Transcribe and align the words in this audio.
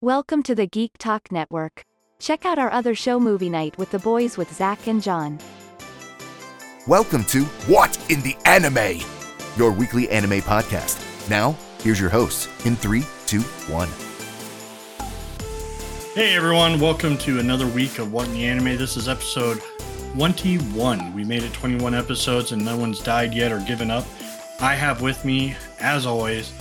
Welcome 0.00 0.44
to 0.44 0.54
the 0.54 0.68
Geek 0.68 0.92
Talk 0.96 1.32
Network. 1.32 1.82
Check 2.20 2.46
out 2.46 2.56
our 2.56 2.70
other 2.70 2.94
show, 2.94 3.18
Movie 3.18 3.48
Night 3.48 3.76
with 3.78 3.90
the 3.90 3.98
Boys 3.98 4.36
with 4.36 4.54
Zach 4.54 4.86
and 4.86 5.02
John. 5.02 5.40
Welcome 6.86 7.24
to 7.24 7.42
What 7.66 7.98
in 8.08 8.22
the 8.22 8.36
Anime, 8.44 9.04
your 9.56 9.72
weekly 9.72 10.08
anime 10.08 10.40
podcast. 10.42 11.28
Now, 11.28 11.56
here's 11.82 11.98
your 11.98 12.10
hosts 12.10 12.46
in 12.64 12.76
three, 12.76 13.02
two, 13.26 13.40
one. 13.66 13.88
Hey 16.14 16.36
everyone, 16.36 16.78
welcome 16.78 17.18
to 17.18 17.40
another 17.40 17.66
week 17.66 17.98
of 17.98 18.12
What 18.12 18.28
in 18.28 18.34
the 18.34 18.46
Anime. 18.46 18.78
This 18.78 18.96
is 18.96 19.08
episode 19.08 19.60
21. 20.12 21.12
We 21.12 21.24
made 21.24 21.42
it 21.42 21.52
21 21.54 21.96
episodes 21.96 22.52
and 22.52 22.64
no 22.64 22.76
one's 22.76 23.00
died 23.00 23.34
yet 23.34 23.50
or 23.50 23.58
given 23.62 23.90
up. 23.90 24.06
I 24.60 24.76
have 24.76 25.02
with 25.02 25.24
me, 25.24 25.56
as 25.80 26.06
always, 26.06 26.52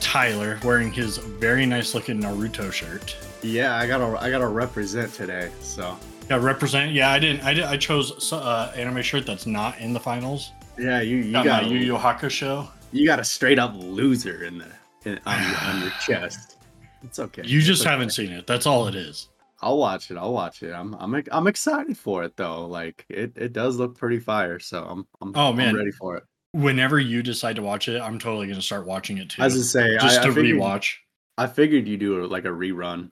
Tyler 0.00 0.58
wearing 0.64 0.92
his 0.92 1.18
very 1.18 1.66
nice 1.66 1.94
looking 1.94 2.20
Naruto 2.20 2.72
shirt. 2.72 3.16
Yeah, 3.42 3.76
I 3.76 3.86
gotta 3.86 4.18
I 4.20 4.30
gotta 4.30 4.48
represent 4.48 5.12
today. 5.14 5.50
So 5.60 5.96
Yeah, 6.28 6.36
represent. 6.36 6.92
Yeah, 6.92 7.10
I 7.10 7.18
didn't. 7.18 7.42
I 7.42 7.54
did. 7.54 7.64
I 7.64 7.76
chose 7.76 8.32
uh, 8.32 8.72
anime 8.76 9.02
shirt 9.02 9.26
that's 9.26 9.46
not 9.46 9.78
in 9.78 9.92
the 9.92 10.00
finals. 10.00 10.52
yeah, 10.78 11.00
you 11.00 11.18
you 11.18 11.32
Got 11.32 11.44
got 11.44 11.62
my 11.64 11.68
Yu 11.68 11.78
Yu 11.78 11.94
Hakusho. 11.94 12.68
you 12.92 13.06
got 13.06 13.18
a 13.20 13.24
straight 13.24 13.58
up 13.58 13.72
loser 13.76 14.44
in 14.44 14.58
the 14.58 14.66
in, 15.04 15.18
on, 15.26 15.42
your, 15.42 15.58
on 15.58 15.80
your 15.82 15.90
chest. 16.06 16.56
It's 17.02 17.18
okay. 17.18 17.42
You 17.44 17.58
It's 17.58 17.66
just 17.66 17.82
okay. 17.82 17.90
haven't 17.90 18.10
seen 18.10 18.30
it. 18.30 18.46
That's 18.46 18.66
all 18.66 18.86
it 18.88 18.94
is. 18.94 19.28
I'll 19.62 19.78
watch 19.78 20.10
it. 20.10 20.16
I'll 20.16 20.32
watch 20.32 20.62
it. 20.62 20.72
I'm 20.72 20.94
I'm 20.94 21.22
I'm 21.32 21.46
excited 21.46 21.96
for 21.98 22.24
it 22.24 22.36
though. 22.36 22.66
Like 22.66 23.04
it, 23.08 23.32
it 23.36 23.52
does 23.52 23.76
look 23.76 23.96
pretty 23.98 24.18
fire. 24.18 24.58
So 24.58 24.82
I'm 24.84 25.06
I'm, 25.20 25.32
Oh, 25.34 25.50
I'm 25.50 25.56
man. 25.56 25.74
ready 25.74 25.92
for 25.92 26.16
it. 26.16 26.24
Whenever 26.52 26.98
you 26.98 27.22
decide 27.22 27.56
to 27.56 27.62
watch 27.62 27.88
it, 27.88 28.00
I'm 28.00 28.18
totally 28.18 28.48
gonna 28.48 28.62
start 28.62 28.86
watching 28.86 29.18
it 29.18 29.30
too. 29.30 29.42
As 29.42 29.54
I 29.54 29.60
say, 29.60 29.94
just 29.94 30.18
I, 30.18 30.22
to 30.24 30.30
I 30.30 30.34
figured, 30.34 30.56
rewatch. 30.56 30.94
I 31.38 31.46
figured 31.46 31.86
you 31.86 31.96
do 31.96 32.26
like 32.26 32.44
a 32.44 32.48
rerun. 32.48 33.10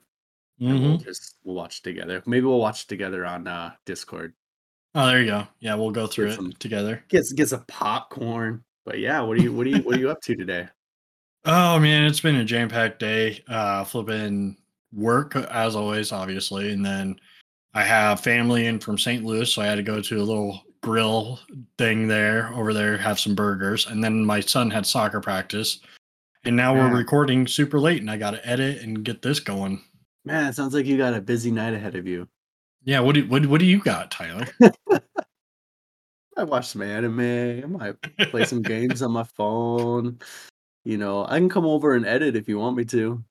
And 0.61 0.83
we'll 0.83 0.97
just 0.97 1.35
we'll 1.45 1.55
watch 1.55 1.79
it 1.79 1.83
together. 1.83 2.21
Maybe 2.25 2.45
we'll 2.45 2.59
watch 2.59 2.83
it 2.83 2.87
together 2.89 3.25
on 3.25 3.47
uh 3.47 3.71
Discord. 3.85 4.33
Oh, 4.93 5.05
there 5.07 5.21
you 5.21 5.27
go. 5.27 5.47
Yeah, 5.61 5.75
we'll 5.75 5.91
go 5.91 6.05
through 6.05 6.25
Get 6.25 6.33
it 6.33 6.35
some- 6.35 6.53
together. 6.53 7.03
Get 7.07 7.23
get 7.35 7.47
some 7.47 7.63
popcorn. 7.67 8.63
But 8.85 8.99
yeah, 8.99 9.21
what 9.21 9.37
are 9.37 9.41
you 9.41 9.53
what 9.53 9.65
are 9.67 9.69
you 9.69 9.81
what 9.83 9.95
are 9.95 9.99
you 9.99 10.09
up 10.09 10.21
to 10.23 10.35
today? 10.35 10.67
Oh 11.45 11.79
man, 11.79 12.03
it's 12.03 12.19
been 12.19 12.35
a 12.35 12.43
jam-packed 12.43 12.99
day. 12.99 13.41
Uh 13.47 13.85
flipping 13.85 14.57
work 14.91 15.37
as 15.37 15.73
always, 15.73 16.11
obviously, 16.11 16.73
and 16.73 16.85
then 16.85 17.17
I 17.73 17.83
have 17.83 18.19
family 18.19 18.65
in 18.65 18.77
from 18.79 18.97
St. 18.97 19.23
Louis, 19.23 19.49
so 19.51 19.61
I 19.61 19.67
had 19.67 19.75
to 19.75 19.81
go 19.83 20.01
to 20.01 20.17
a 20.17 20.21
little 20.21 20.61
grill 20.81 21.39
thing 21.77 22.07
there 22.07 22.51
over 22.53 22.73
there, 22.73 22.97
have 22.97 23.19
some 23.19 23.35
burgers, 23.35 23.85
and 23.87 24.03
then 24.03 24.23
my 24.25 24.39
son 24.39 24.69
had 24.69 24.85
soccer 24.85 25.19
practice. 25.19 25.79
And 26.45 26.55
now 26.55 26.73
Yeah. 26.73 26.89
we're 26.89 26.97
recording 26.97 27.45
super 27.47 27.79
late 27.79 27.99
and 28.01 28.09
I 28.09 28.17
got 28.17 28.31
to 28.31 28.47
edit 28.47 28.81
and 28.81 29.03
get 29.03 29.21
this 29.21 29.39
going. 29.39 29.83
Man, 30.25 30.47
it 30.49 30.55
sounds 30.55 30.73
like 30.73 30.85
you 30.85 30.97
got 30.97 31.13
a 31.13 31.21
busy 31.21 31.51
night 31.51 31.73
ahead 31.73 31.95
of 31.95 32.07
you. 32.07 32.27
Yeah, 32.83 33.01
what 33.01 33.15
do 33.15 33.27
what, 33.27 33.45
what 33.45 33.59
do 33.59 33.65
you 33.65 33.79
got, 33.79 34.09
Tyler? 34.09 34.45
I 36.37 36.43
watch 36.45 36.67
some 36.67 36.81
anime. 36.81 37.19
I 37.19 37.65
might 37.65 37.95
play 38.31 38.45
some 38.45 38.61
games 38.63 39.01
on 39.01 39.11
my 39.11 39.23
phone. 39.23 40.19
You 40.85 40.97
know, 40.97 41.25
I 41.25 41.37
can 41.39 41.49
come 41.49 41.65
over 41.65 41.93
and 41.95 42.05
edit 42.05 42.37
if 42.37 42.47
you 42.47 42.57
want 42.57 42.77
me 42.77 42.85
to. 42.85 43.21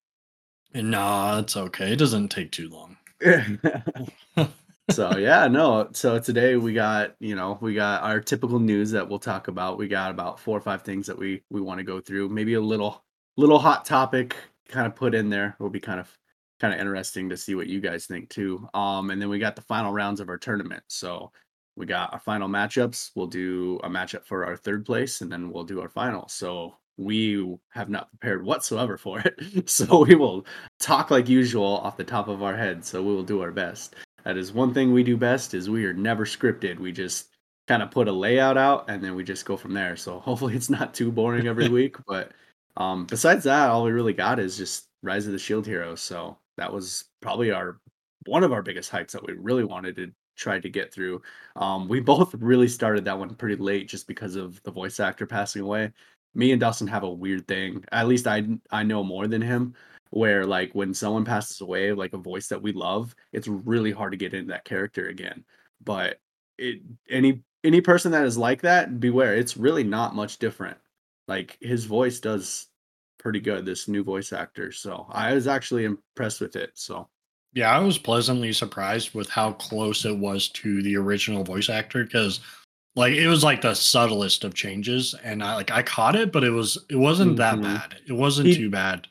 nah, 0.74 1.38
it's 1.38 1.56
okay. 1.56 1.92
It 1.92 1.98
doesn't 1.98 2.28
take 2.28 2.52
too 2.52 2.69
long. 2.69 2.96
so 4.91 5.17
yeah, 5.17 5.48
no. 5.48 5.89
So 5.92 6.19
today 6.19 6.56
we 6.56 6.72
got, 6.72 7.14
you 7.20 7.34
know, 7.34 7.58
we 7.61 7.75
got 7.75 8.03
our 8.03 8.20
typical 8.20 8.58
news 8.58 8.91
that 8.92 9.08
we'll 9.08 9.19
talk 9.19 9.48
about. 9.48 9.78
We 9.78 9.89
got 9.89 10.11
about 10.11 10.41
four 10.41 10.56
or 10.56 10.61
five 10.61 10.83
things 10.83 11.06
that 11.06 11.19
we 11.19 11.42
we 11.50 11.61
want 11.61 11.78
to 11.78 11.84
go 11.84 12.00
through. 12.00 12.28
Maybe 12.31 12.55
a 12.55 12.61
little 12.61 13.05
little 13.36 13.59
hot 13.59 13.84
topic 13.84 14.36
kind 14.69 14.86
of 14.86 14.94
put 14.94 15.14
in 15.14 15.28
there. 15.28 15.56
Will 15.59 15.70
be 15.70 15.81
kind 15.81 16.00
of 16.00 16.11
kind 16.61 16.75
of 16.75 16.81
interesting 16.81 17.28
to 17.28 17.36
see 17.36 17.55
what 17.55 17.69
you 17.69 17.81
guys 17.81 18.06
think 18.06 18.28
too. 18.31 18.69
Um, 18.75 19.11
and 19.11 19.20
then 19.20 19.28
we 19.28 19.39
got 19.39 19.56
the 19.56 19.62
final 19.62 19.92
rounds 19.92 20.20
of 20.20 20.28
our 20.28 20.39
tournament. 20.39 20.83
So 20.89 21.31
we 21.77 21.86
got 21.86 22.12
our 22.12 22.19
final 22.19 22.48
matchups. 22.48 23.12
We'll 23.14 23.28
do 23.28 23.78
a 23.84 23.89
matchup 23.89 24.25
for 24.25 24.44
our 24.44 24.56
third 24.56 24.84
place, 24.84 25.20
and 25.20 25.31
then 25.31 25.50
we'll 25.50 25.65
do 25.65 25.81
our 25.81 25.88
final. 25.88 26.26
So 26.28 26.76
we 26.97 27.56
have 27.70 27.88
not 27.88 28.10
prepared 28.10 28.44
whatsoever 28.44 28.97
for 28.99 29.20
it. 29.20 29.38
So 29.69 30.05
we 30.05 30.15
will 30.16 30.47
talk 30.81 31.10
like 31.10 31.28
usual 31.28 31.78
off 31.78 31.97
the 31.97 32.05
top 32.05 32.28
of 32.28 32.43
our 32.43 32.56
heads. 32.56 32.88
So 32.88 33.03
we 33.03 33.15
will 33.15 33.22
do 33.22 33.41
our 33.43 33.53
best. 33.53 33.94
That 34.28 34.37
is 34.37 34.53
one 34.53 34.75
thing 34.75 34.93
we 34.93 35.03
do 35.03 35.16
best 35.16 35.55
is 35.55 35.71
we 35.71 35.87
are 35.87 35.94
never 35.94 36.27
scripted. 36.27 36.78
We 36.78 36.93
just 36.93 37.31
kind 37.66 37.83
of 37.83 37.91
put 37.91 38.09
a 38.09 38.12
layout 38.12 38.59
out 38.59 38.91
and 38.91 39.03
then 39.03 39.15
we 39.15 39.25
just 39.25 39.47
go 39.47 39.56
from 39.56 39.72
there. 39.72 39.97
So 39.97 40.21
hopefully 40.21 40.55
it's 40.55 40.69
not 40.69 40.93
too 40.93 41.11
boring 41.11 41.47
every 41.47 41.69
week. 41.71 41.97
But 42.06 42.33
um, 42.77 43.06
besides 43.06 43.44
that, 43.44 43.71
all 43.71 43.84
we 43.84 43.91
really 43.91 44.12
got 44.12 44.38
is 44.38 44.59
just 44.59 44.88
Rise 45.03 45.25
of 45.25 45.33
the 45.33 45.38
Shield 45.38 45.67
Heroes. 45.67 46.03
So 46.03 46.37
that 46.59 46.71
was 46.71 47.06
probably 47.22 47.53
our 47.53 47.81
one 48.27 48.44
of 48.44 48.53
our 48.53 48.62
biggest 48.62 48.93
hypes 48.93 49.12
that 49.12 49.27
we 49.27 49.33
really 49.33 49.65
wanted 49.65 49.97
to 49.97 50.12
try 50.37 50.61
to 50.61 50.69
get 50.69 50.93
through. 50.93 51.22
Um, 51.56 51.88
we 51.88 51.99
both 51.99 52.34
really 52.34 52.69
started 52.69 53.06
that 53.06 53.19
one 53.19 53.34
pretty 53.34 53.56
late 53.56 53.88
just 53.88 54.06
because 54.06 54.37
of 54.37 54.62
the 54.62 54.71
voice 54.71 55.00
actor 55.00 55.25
passing 55.25 55.62
away. 55.62 55.91
Me 56.34 56.53
and 56.53 56.61
Dustin 56.61 56.87
have 56.88 57.03
a 57.03 57.11
weird 57.11 57.49
thing. 57.49 57.83
At 57.93 58.09
least 58.09 58.27
I 58.27 58.47
I 58.71 58.83
know 58.83 59.03
more 59.03 59.27
than 59.27 59.41
him 59.41 59.75
where 60.10 60.46
like 60.46 60.72
when 60.74 60.94
someone 60.94 61.24
passes 61.24 61.60
away 61.60 61.92
like 61.92 62.12
a 62.12 62.19
voice 62.19 62.48
that 62.48 62.60
we 62.62 62.72
love 62.72 63.14
it's 63.32 63.48
really 63.48 63.91
hard 63.92 64.12
to 64.12 64.19
get 64.19 64.34
into 64.34 64.48
that 64.50 64.64
character 64.64 65.08
again 65.08 65.44
but 65.84 66.19
it 66.58 66.80
any 67.10 67.42
any 67.64 67.80
person 67.80 68.12
that 68.12 68.24
is 68.24 68.38
like 68.38 68.62
that 68.62 69.00
beware 69.00 69.34
it's 69.34 69.56
really 69.56 69.84
not 69.84 70.14
much 70.14 70.38
different 70.38 70.76
like 71.26 71.58
his 71.60 71.84
voice 71.84 72.20
does 72.20 72.66
pretty 73.19 73.41
good 73.41 73.64
this 73.66 73.88
new 73.88 74.02
voice 74.04 74.32
actor 74.32 74.72
so 74.72 75.06
i 75.10 75.34
was 75.34 75.46
actually 75.46 75.84
impressed 75.84 76.40
with 76.40 76.56
it 76.56 76.70
so 76.75 77.08
Yeah, 77.54 77.70
I 77.75 77.80
was 77.80 77.98
pleasantly 77.98 78.52
surprised 78.52 79.14
with 79.14 79.28
how 79.30 79.52
close 79.52 80.04
it 80.04 80.16
was 80.16 80.48
to 80.60 80.82
the 80.82 80.96
original 80.96 81.42
voice 81.44 81.69
actor 81.70 82.04
because 82.04 82.40
like 82.94 83.14
it 83.14 83.26
was 83.26 83.42
like 83.42 83.62
the 83.62 83.75
subtlest 83.75 84.44
of 84.44 84.52
changes 84.54 85.14
and 85.25 85.42
I 85.42 85.54
like 85.54 85.70
I 85.70 85.82
caught 85.82 86.14
it, 86.14 86.30
but 86.30 86.44
it 86.44 86.50
was 86.50 86.76
it 86.90 86.96
wasn't 86.96 87.36
that 87.38 87.56
Mhm. 87.58 87.62
bad. 87.62 88.00
It 88.06 88.12
wasn't 88.12 88.48
He- 88.48 88.56
too 88.56 88.70
bad. 88.70 89.08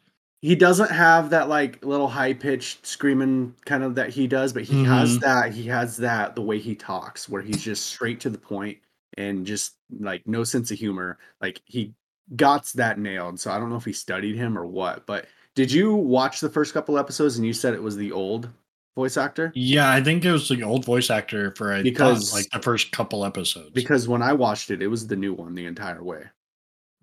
He 0.47 0.55
doesn't 0.55 0.91
have 0.91 1.29
that 1.31 1.49
like 1.49 1.83
little 1.83 2.07
high 2.07 2.31
pitched 2.33 2.85
screaming 2.87 3.53
kind 3.65 3.83
of 3.83 3.95
that 3.95 4.09
he 4.11 4.27
does, 4.27 4.53
but 4.53 4.63
he 4.63 4.83
has 4.85 5.17
Mhm. 5.17 5.21
that 5.21 5.51
he 5.53 5.63
has 5.63 5.97
that 5.97 6.35
the 6.35 6.41
way 6.41 6.57
he 6.57 6.73
talks 6.73 7.27
where 7.27 7.41
he's 7.41 7.61
just 7.61 7.87
straight 7.87 8.21
to 8.21 8.29
the 8.29 8.37
point 8.37 8.77
and 9.17 9.45
just 9.45 9.75
like 9.99 10.25
no 10.25 10.45
sense 10.45 10.71
of 10.71 10.79
humor. 10.79 11.17
Like 11.41 11.61
he 11.65 11.93
got 12.37 12.65
that 12.75 12.97
nailed. 12.97 13.41
So 13.41 13.51
I 13.51 13.59
don't 13.59 13.69
know 13.69 13.75
if 13.75 13.83
he 13.85 13.91
studied 13.91 14.37
him 14.37 14.57
or 14.57 14.65
what. 14.65 15.05
But 15.05 15.25
did 15.53 15.69
you 15.69 15.93
watch 15.93 16.39
the 16.39 16.49
first 16.49 16.73
couple 16.73 16.97
episodes 16.97 17.35
and 17.35 17.45
you 17.45 17.51
said 17.53 17.73
it 17.73 17.83
was 17.83 17.97
the 17.97 18.13
old 18.13 18.49
voice 18.95 19.17
actor? 19.17 19.51
Yeah, 19.53 19.91
I 19.91 20.01
think 20.01 20.23
it 20.23 20.31
was 20.31 20.47
the 20.47 20.63
old 20.63 20.85
voice 20.85 21.09
actor 21.09 21.53
for 21.57 21.73
I 21.73 21.81
Because- 21.83 22.31
because 22.31 22.33
like 22.33 22.49
the 22.51 22.61
first 22.61 22.91
couple 22.93 23.25
episodes. 23.25 23.71
Because 23.71 24.07
when 24.07 24.21
I 24.21 24.31
watched 24.31 24.71
it, 24.71 24.81
it 24.81 24.87
was 24.87 25.07
the 25.07 25.17
new 25.17 25.33
one 25.33 25.55
the 25.55 25.65
entire 25.65 26.01
way. 26.03 26.23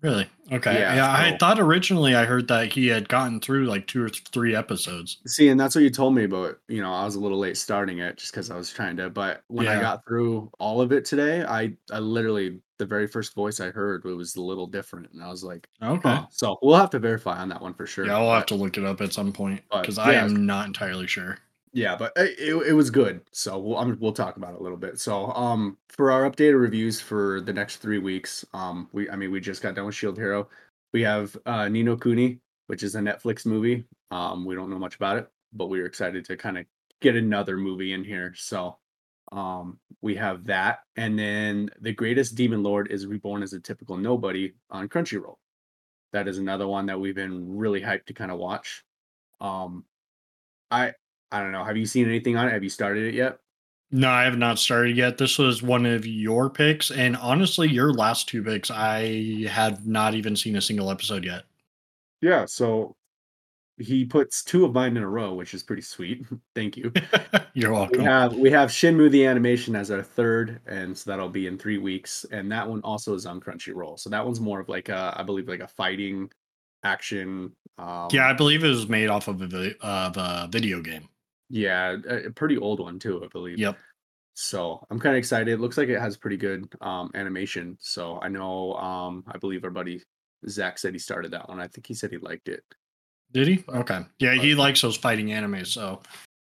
Really, 0.01 0.27
okay, 0.51 0.79
Yeah, 0.79 0.95
yeah, 0.95 1.11
I 1.11 1.37
thought 1.37 1.59
originally 1.59 2.15
I 2.15 2.25
heard 2.25 2.47
that 2.49 2.71
he 2.71 2.87
had 2.87 3.09
gotten 3.09 3.39
through 3.39 3.65
like 3.65 3.87
two 3.87 4.03
or 4.03 4.09
th- 4.09 4.23
three 4.31 4.55
episodes. 4.55 5.17
See, 5.25 5.49
and 5.49 5.59
that's 5.59 5.75
what 5.75 5.83
you 5.83 5.89
told 5.89 6.15
me, 6.15 6.27
but 6.27 6.59
you 6.67 6.81
know, 6.81 6.93
I 6.93 7.05
was 7.05 7.15
a 7.15 7.19
little 7.19 7.39
late 7.39 7.57
starting 7.57 7.99
it 7.99 8.17
just 8.17 8.31
because 8.31 8.51
I 8.51 8.55
was 8.55 8.71
trying 8.71 8.97
to. 8.97 9.09
But 9.09 9.43
when 9.47 9.67
I 9.67 9.79
got 9.79 10.05
through 10.05 10.51
all 10.59 10.81
of 10.81 10.91
it 10.91 11.05
today, 11.05 11.43
I 11.43 11.75
I 11.91 11.99
literally 11.99 12.59
the 12.77 12.85
very 12.85 13.07
first 13.07 13.33
voice 13.33 13.59
I 13.61 13.69
heard 13.71 14.05
it 14.05 14.09
was 14.09 14.35
a 14.35 14.41
little 14.41 14.67
different, 14.67 15.11
and 15.13 15.23
I 15.23 15.29
was 15.29 15.43
like, 15.43 15.67
Okay, 15.81 16.09
oh. 16.09 16.27
so 16.29 16.57
we'll 16.61 16.75
have 16.75 16.89
to 16.91 16.99
verify 16.99 17.37
on 17.39 17.49
that 17.49 17.61
one 17.61 17.73
for 17.73 17.87
sure. 17.87 18.05
yeah, 18.05 18.17
I'll 18.17 18.33
have 18.33 18.45
to 18.47 18.55
look 18.55 18.77
it 18.77 18.83
up 18.83 19.01
at 19.01 19.13
some 19.13 19.31
point 19.31 19.61
but, 19.71 19.81
because 19.81 19.97
I 19.97 20.13
am 20.13 20.45
not 20.45 20.67
entirely 20.67 21.07
sure. 21.07 21.37
Yeah, 21.75 21.97
but 21.97 22.13
it, 22.15 22.39
it, 22.39 22.55
it 22.69 22.73
was 22.73 22.89
good. 22.89 23.21
So 23.33 23.59
we'll 23.59 23.77
I'm, 23.77 23.99
we'll 23.99 24.13
talk 24.13 24.37
about 24.37 24.53
it 24.53 24.61
a 24.61 24.63
little 24.63 24.77
bit. 24.77 24.97
So 24.97 25.25
um 25.33 25.77
for 25.89 26.09
our 26.09 26.29
updated 26.29 26.59
reviews 26.59 27.01
for 27.01 27.41
the 27.41 27.51
next 27.51 27.77
three 27.77 27.97
weeks, 27.99 28.45
um 28.53 28.87
we 28.93 29.09
I 29.09 29.17
mean 29.17 29.29
we 29.31 29.41
just 29.41 29.61
got 29.61 29.75
done 29.75 29.85
with 29.85 29.95
Shield 29.95 30.17
Hero. 30.17 30.47
We 30.93 31.01
have 31.01 31.35
uh 31.45 31.67
Ni 31.67 31.83
no 31.83 31.97
Kuni, 31.97 32.39
which 32.67 32.81
is 32.81 32.95
a 32.95 32.99
Netflix 33.01 33.45
movie. 33.45 33.83
Um 34.09 34.45
we 34.45 34.55
don't 34.55 34.69
know 34.69 34.79
much 34.79 34.95
about 34.95 35.17
it, 35.17 35.27
but 35.51 35.67
we 35.67 35.81
are 35.81 35.85
excited 35.85 36.23
to 36.25 36.37
kind 36.37 36.57
of 36.57 36.65
get 37.01 37.17
another 37.17 37.57
movie 37.57 37.91
in 37.91 38.05
here. 38.05 38.33
So 38.37 38.77
um 39.33 39.77
we 40.01 40.15
have 40.15 40.45
that, 40.45 40.79
and 40.95 41.19
then 41.19 41.69
the 41.81 41.91
greatest 41.91 42.35
demon 42.35 42.63
lord 42.63 42.89
is 42.89 43.05
reborn 43.05 43.43
as 43.43 43.51
a 43.53 43.59
typical 43.59 43.97
nobody 43.97 44.53
on 44.71 44.87
Crunchyroll. 44.87 45.35
That 46.13 46.29
is 46.29 46.37
another 46.37 46.67
one 46.67 46.85
that 46.87 46.99
we've 47.01 47.15
been 47.15 47.57
really 47.57 47.81
hyped 47.81 48.05
to 48.05 48.13
kind 48.13 48.31
of 48.31 48.39
watch. 48.39 48.85
Um 49.41 49.83
I 50.71 50.93
I 51.31 51.41
don't 51.41 51.51
know. 51.51 51.63
Have 51.63 51.77
you 51.77 51.85
seen 51.85 52.07
anything 52.07 52.37
on 52.37 52.47
it? 52.47 52.53
Have 52.53 52.63
you 52.63 52.69
started 52.69 53.05
it 53.07 53.13
yet? 53.15 53.39
No, 53.91 54.09
I 54.09 54.23
have 54.23 54.37
not 54.37 54.59
started 54.59 54.95
yet. 54.97 55.17
This 55.17 55.37
was 55.37 55.61
one 55.63 55.85
of 55.85 56.05
your 56.05 56.49
picks, 56.49 56.91
and 56.91 57.15
honestly, 57.17 57.69
your 57.69 57.93
last 57.93 58.27
two 58.27 58.43
picks, 58.43 58.69
I 58.71 59.45
had 59.47 59.87
not 59.87 60.13
even 60.15 60.35
seen 60.35 60.55
a 60.55 60.61
single 60.61 60.91
episode 60.91 61.23
yet. 61.23 61.45
Yeah, 62.21 62.45
so 62.45 62.95
he 63.77 64.05
puts 64.05 64.43
two 64.43 64.65
of 64.65 64.73
mine 64.73 64.97
in 64.97 65.03
a 65.03 65.09
row, 65.09 65.33
which 65.33 65.53
is 65.53 65.63
pretty 65.63 65.81
sweet. 65.81 66.25
Thank 66.55 66.77
you. 66.77 66.91
You're 67.53 67.73
We 67.89 67.99
welcome. 67.99 68.01
have 68.01 68.33
we 68.35 68.51
have 68.51 68.69
Shenmue 68.69 69.11
the 69.11 69.25
animation 69.25 69.75
as 69.75 69.91
our 69.91 70.03
third, 70.03 70.61
and 70.65 70.97
so 70.97 71.09
that'll 71.11 71.29
be 71.29 71.47
in 71.47 71.57
three 71.57 71.77
weeks. 71.77 72.25
And 72.31 72.51
that 72.51 72.67
one 72.67 72.81
also 72.81 73.13
is 73.13 73.25
on 73.25 73.39
Crunchyroll. 73.39 73.99
So 73.99 74.09
that 74.09 74.25
one's 74.25 74.39
more 74.41 74.59
of 74.59 74.69
like 74.69 74.89
a, 74.89 75.13
I 75.17 75.23
believe, 75.23 75.47
like 75.47 75.59
a 75.61 75.67
fighting 75.67 76.31
action. 76.83 77.55
Um, 77.77 78.07
Yeah, 78.11 78.27
I 78.29 78.33
believe 78.33 78.63
it 78.63 78.69
was 78.69 78.87
made 78.89 79.09
off 79.09 79.27
of 79.27 79.41
a, 79.53 79.75
of 79.85 80.17
a 80.17 80.47
video 80.51 80.81
game. 80.81 81.09
Yeah, 81.49 81.97
a, 82.09 82.27
a 82.27 82.31
pretty 82.31 82.57
old 82.57 82.79
one 82.79 82.99
too, 82.99 83.21
I 83.23 83.27
believe. 83.27 83.57
Yep. 83.59 83.77
So 84.33 84.85
I'm 84.89 84.99
kind 84.99 85.15
of 85.15 85.19
excited. 85.19 85.47
It 85.47 85.59
looks 85.61 85.77
like 85.77 85.87
it 85.87 85.99
has 85.99 86.17
pretty 86.17 86.37
good 86.37 86.67
um, 86.81 87.09
animation. 87.15 87.77
So 87.79 88.19
I 88.21 88.27
know, 88.27 88.73
um, 88.73 89.23
I 89.27 89.37
believe 89.37 89.63
our 89.63 89.69
buddy 89.69 90.01
Zach 90.49 90.77
said 90.77 90.93
he 90.93 90.99
started 90.99 91.31
that 91.31 91.47
one. 91.47 91.59
I 91.59 91.67
think 91.67 91.87
he 91.87 91.93
said 91.93 92.11
he 92.11 92.17
liked 92.17 92.49
it. 92.49 92.63
Did 93.31 93.47
he? 93.47 93.63
Okay. 93.69 94.01
Yeah, 94.19 94.33
he 94.33 94.53
likes 94.55 94.81
those 94.81 94.97
fighting 94.97 95.27
animes. 95.27 95.67
So, 95.67 96.01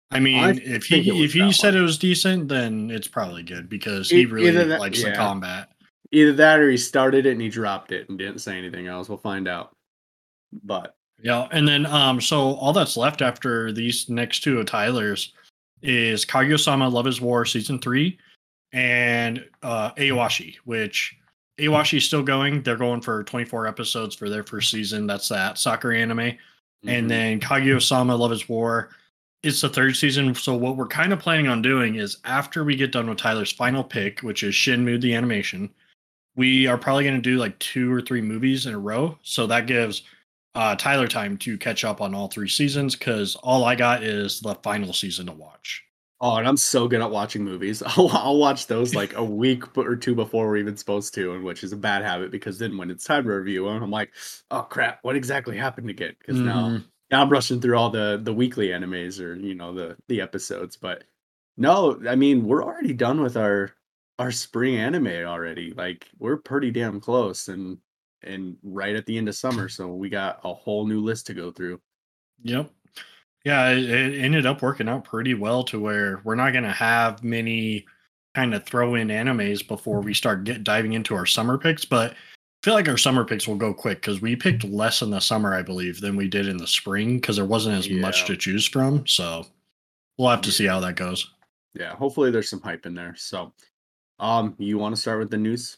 I 0.10 0.20
mean, 0.20 0.60
if 0.64 0.86
he 0.86 0.96
think 0.96 1.08
it 1.08 1.12
was 1.14 1.22
if 1.22 1.34
he 1.34 1.40
that 1.42 1.54
said 1.54 1.74
one. 1.74 1.84
it 1.84 1.86
was 1.86 1.98
decent, 1.98 2.48
then 2.48 2.90
it's 2.90 3.08
probably 3.08 3.44
good 3.44 3.70
because 3.70 4.10
he 4.10 4.22
E- 4.22 4.26
really 4.26 4.48
either 4.48 4.66
that- 4.66 4.80
likes 4.80 5.02
the 5.04 5.10
yeah. 5.10 5.16
combat. 5.16 5.70
Either 6.14 6.34
that 6.34 6.60
or 6.60 6.70
he 6.70 6.76
started 6.78 7.26
it 7.26 7.32
and 7.32 7.42
he 7.42 7.48
dropped 7.48 7.92
it 7.94 8.10
and 8.10 8.18
didn't 8.18 8.40
say 8.40 8.58
anything 8.58 8.88
else. 8.88 9.08
We'll 9.08 9.18
find 9.18 9.48
out. 9.48 9.72
But 10.64 10.96
Yeah, 11.22 11.48
and 11.52 11.68
then 11.68 11.86
um, 11.86 12.20
so 12.20 12.56
all 12.56 12.74
that's 12.74 12.98
left 12.98 13.22
after 13.22 13.72
these 13.72 14.10
next 14.10 14.40
two 14.42 14.60
of 14.60 14.66
Tyler's 14.66 15.34
is 15.82 16.26
Kaguya-sama 16.26 16.88
Love 16.88 17.08
Is 17.08 17.22
War 17.22 17.46
season 17.46 17.80
three, 17.80 18.18
and 18.74 19.46
uh, 19.62 19.92
Aoashi, 19.92 20.56
which 20.66 21.16
Aoashi 21.60 21.98
is 21.98 22.06
still 22.06 22.24
going. 22.24 22.64
They're 22.64 22.76
going 22.76 23.02
for 23.02 23.24
24 23.24 23.68
episodes 23.68 24.16
for 24.16 24.30
their 24.30 24.44
first 24.44 24.72
season. 24.72 25.06
That's 25.06 25.30
that 25.30 25.58
soccer 25.58 25.92
anime. 25.94 26.18
mhm. 26.18 26.38
And 26.88 27.10
then 27.10 27.40
Kaguya-sama 27.40 28.16
Love 28.16 28.32
is 28.32 28.50
War. 28.50 28.90
It's 29.44 29.62
the 29.62 29.70
third 29.70 29.96
season. 29.96 30.34
So 30.36 30.56
what 30.56 30.78
we're 30.78 30.88
kind 30.88 31.14
of 31.14 31.20
planning 31.20 31.48
on 31.48 31.62
doing 31.62 31.96
is 31.96 32.18
after 32.26 32.64
we 32.64 32.76
get 32.76 32.92
done 32.92 33.10
with 33.10 33.18
Tyler's 33.18 33.52
final 33.52 33.84
pick, 33.84 34.22
which 34.22 34.44
is 34.44 34.54
Shenmue 34.54 35.02
the 35.02 35.16
animation, 35.16 35.70
we 36.36 36.68
are 36.68 36.78
probably 36.78 37.04
going 37.04 37.16
to 37.16 37.22
do 37.22 37.38
like 37.38 37.58
two 37.60 37.92
or 37.92 38.02
three 38.02 38.22
movies 38.22 38.66
in 38.66 38.74
a 38.74 38.80
row. 38.80 39.18
So 39.24 39.48
that 39.48 39.68
gives 39.68 40.04
uh, 40.56 40.76
Tyler 40.76 41.08
time 41.08 41.38
to 41.38 41.58
catch 41.58 41.84
up 41.86 42.02
on 42.02 42.14
all 42.14 42.28
three 42.28 42.50
seasons 42.50 42.96
because 42.96 43.36
all 43.38 43.64
I 43.64 43.76
got 43.76 44.04
is 44.04 44.40
the 44.42 44.56
final 44.56 44.94
season 44.94 45.28
to 45.28 45.32
watch. 45.32 45.84
Oh, 46.24 46.36
and 46.36 46.48
I'm 46.48 46.58
so 46.58 46.88
good 46.88 47.02
at 47.02 47.10
watching 47.10 47.44
movies. 47.44 47.82
I'll, 47.86 48.10
I'll 48.10 48.38
watch 48.38 48.68
those 48.68 48.94
like 48.94 49.16
a 49.16 49.24
week 49.24 49.76
or 49.78 49.96
two 49.96 50.14
before 50.14 50.48
we're 50.48 50.58
even 50.58 50.78
supposed 50.78 51.14
to, 51.16 51.34
and 51.34 51.44
which 51.44 51.64
is 51.64 51.74
a 51.74 51.78
bad 51.78 52.04
habit 52.04 52.32
because 52.32 52.60
then 52.60 52.78
when 52.78 52.92
it's 52.92 53.06
time 53.06 53.24
to 53.24 53.30
review, 53.34 53.68
I'm 53.68 53.90
like, 53.90 54.12
oh 54.52 54.62
crap, 54.64 55.00
what 55.04 55.16
exactly 55.16 55.58
happened 55.58 55.90
again? 55.90 56.16
Because 56.20 56.40
now, 56.42 56.70
Mhm. 56.70 56.84
now 57.12 57.22
I'm 57.22 57.30
rushing 57.30 57.60
through 57.62 57.78
all 57.78 57.90
the 57.90 58.20
the 58.22 58.34
weekly 58.34 58.68
animes 58.68 59.20
or 59.20 59.36
you 59.36 59.56
know 59.56 59.74
the 59.74 59.98
the 60.10 60.22
episodes. 60.22 60.78
But 60.78 61.06
no, 61.58 62.00
I 62.08 62.16
mean 62.16 62.46
we're 62.46 62.64
already 62.64 62.94
done 62.94 63.22
with 63.22 63.36
our 63.38 63.72
our 64.20 64.32
spring 64.32 64.76
anime 64.78 65.08
already. 65.26 65.74
Like 65.74 66.08
we're 66.20 66.38
pretty 66.38 66.70
damn 66.72 67.00
close, 67.00 67.48
and 67.48 67.80
and 68.24 68.56
right 68.64 68.96
at 68.96 69.06
the 69.06 69.18
end 69.18 69.28
of 69.28 69.36
summer, 69.36 69.70
so 69.70 69.88
we 69.88 70.10
got 70.10 70.40
a 70.44 70.54
whole 70.54 70.86
new 70.86 71.02
list 71.02 71.28
to 71.28 71.34
go 71.34 71.52
through. 71.52 71.80
Yep. 72.44 72.72
Yeah, 73.44 73.72
it, 73.72 73.90
it 73.90 74.24
ended 74.24 74.46
up 74.46 74.62
working 74.62 74.88
out 74.88 75.04
pretty 75.04 75.34
well 75.34 75.64
to 75.64 75.80
where 75.80 76.22
we're 76.24 76.36
not 76.36 76.52
going 76.52 76.64
to 76.64 76.72
have 76.72 77.24
many 77.24 77.86
kind 78.36 78.54
of 78.54 78.64
throw 78.66 78.96
in 78.96 79.10
animes 79.10 79.68
before 79.68 80.02
we 80.02 80.14
start 80.14 80.44
get 80.44 80.64
diving 80.64 80.94
into 80.94 81.16
our 81.16 81.26
summer 81.26 81.58
picks. 81.58 81.84
But 81.84 82.12
I 82.12 82.16
feel 82.64 82.74
like 82.76 82.88
our 82.88 82.98
summer 82.98 83.26
picks 83.26 83.48
will 83.48 83.56
go 83.56 83.74
quick 83.74 84.02
because 84.02 84.22
we 84.22 84.36
picked 84.36 84.64
less 84.64 85.02
in 85.02 85.10
the 85.10 85.20
summer, 85.20 85.56
I 85.56 85.64
believe, 85.64 86.00
than 86.00 86.16
we 86.16 86.28
did 86.28 86.48
in 86.48 86.58
the 86.58 86.68
spring 86.68 87.18
because 87.18 87.36
there 87.36 87.46
wasn't 87.46 87.78
as 87.78 87.90
much 87.90 88.26
to 88.26 88.38
choose 88.38 88.68
from. 88.68 89.06
So 89.08 89.46
we'll 90.18 90.30
have 90.30 90.42
to 90.42 90.52
see 90.52 90.68
how 90.68 90.80
that 90.82 90.96
goes. 90.96 91.34
Yeah, 91.74 91.96
hopefully 91.96 92.32
there's 92.32 92.50
some 92.50 92.62
hype 92.62 92.86
in 92.86 92.94
there. 92.94 93.16
So, 93.16 93.54
um, 94.20 94.56
you 94.60 94.78
want 94.78 94.94
to 94.96 95.02
start 95.02 95.20
with 95.20 95.32
the 95.32 95.38
news? 95.38 95.78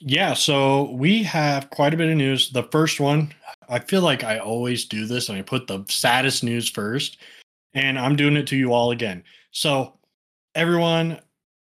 Yeah, 0.00 0.34
so 0.34 0.90
we 0.92 1.22
have 1.24 1.70
quite 1.70 1.94
a 1.94 1.96
bit 1.96 2.10
of 2.10 2.16
news. 2.16 2.50
The 2.50 2.64
first 2.64 3.00
one, 3.00 3.34
I 3.68 3.78
feel 3.78 4.02
like 4.02 4.24
I 4.24 4.38
always 4.38 4.84
do 4.84 5.06
this 5.06 5.28
and 5.28 5.38
I 5.38 5.42
put 5.42 5.66
the 5.66 5.84
saddest 5.88 6.44
news 6.44 6.68
first, 6.68 7.18
and 7.74 7.98
I'm 7.98 8.16
doing 8.16 8.36
it 8.36 8.46
to 8.48 8.56
you 8.56 8.72
all 8.72 8.90
again. 8.90 9.24
So, 9.50 9.94
everyone 10.54 11.20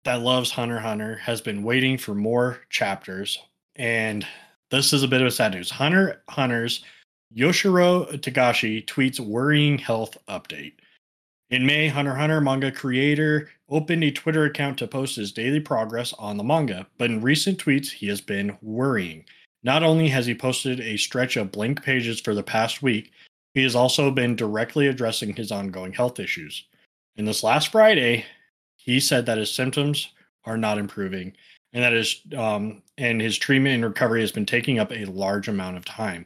that 0.06 0.22
loves 0.22 0.52
Hunter 0.52 0.80
Hunter 0.80 1.16
has 1.18 1.42
been 1.42 1.64
waiting 1.64 1.98
for 1.98 2.16
more 2.16 2.62
chapters, 2.70 3.38
and 3.76 4.26
this 4.72 4.94
is 4.94 5.04
a 5.04 5.08
bit 5.08 5.22
of 5.22 5.28
a 5.28 5.32
sad 5.32 5.54
news. 5.54 5.70
Hunter 5.70 6.24
Hunter's 6.30 6.84
Yoshihiro 7.36 8.20
Togashi 8.20 8.86
tweets 8.86 9.20
worrying 9.20 9.78
health 9.78 10.18
update. 10.28 10.74
In 11.50 11.66
May, 11.66 11.88
Hunter 11.88 12.14
Hunter 12.14 12.42
manga 12.42 12.72
creator 12.72 13.50
opened 13.70 14.04
a 14.04 14.12
Twitter 14.12 14.46
account 14.46 14.78
to 14.78 14.88
post 14.88 15.16
his 15.16 15.32
daily 15.32 15.60
progress 15.60 16.14
on 16.20 16.38
the 16.38 16.44
manga, 16.44 16.86
but 16.98 17.10
in 17.10 17.22
recent 17.22 17.58
tweets, 17.58 17.90
he 17.90 18.08
has 18.08 18.22
been 18.22 18.58
worrying. 18.62 19.26
Not 19.64 19.84
only 19.84 20.08
has 20.10 20.28
he 20.28 20.36
posted 20.36 20.80
a 20.80 20.98
stretch 20.98 21.38
of 21.38 21.52
blank 21.52 21.84
pages 21.84 22.22
for 22.22 22.36
the 22.36 22.44
past 22.44 22.84
week, 22.84 23.12
he 23.54 23.64
has 23.64 23.76
also 23.76 24.12
been 24.12 24.36
directly 24.36 24.88
addressing 24.88 25.36
his 25.36 25.52
ongoing 25.52 25.92
health 25.92 26.20
issues. 26.20 26.66
In 27.16 27.26
this 27.26 27.44
last 27.44 27.72
Friday, 27.72 28.26
he 28.76 29.00
said 29.00 29.26
that 29.26 29.40
his 29.40 29.52
symptoms 29.52 30.14
are 30.46 30.58
not 30.58 30.78
improving 30.78 31.34
and 31.74 31.84
that 31.84 31.94
his 31.94 32.22
um, 32.38 32.82
and 32.98 33.20
his 33.20 33.38
treatment 33.38 33.76
and 33.76 33.84
recovery 33.84 34.22
has 34.22 34.32
been 34.32 34.46
taking 34.46 34.80
up 34.80 34.92
a 34.92 35.06
large 35.06 35.48
amount 35.48 35.78
of 35.78 35.86
time. 35.86 36.26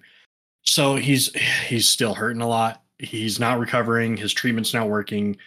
So 0.64 0.96
he's 0.96 1.34
he's 1.68 1.90
still 1.90 2.14
hurting 2.14 2.42
a 2.42 2.48
lot. 2.48 2.83
He's 3.04 3.40
not 3.40 3.60
recovering. 3.60 4.18
His 4.18 4.34
treatment's 4.34 4.74
not 4.74 4.90
working. 4.90 5.38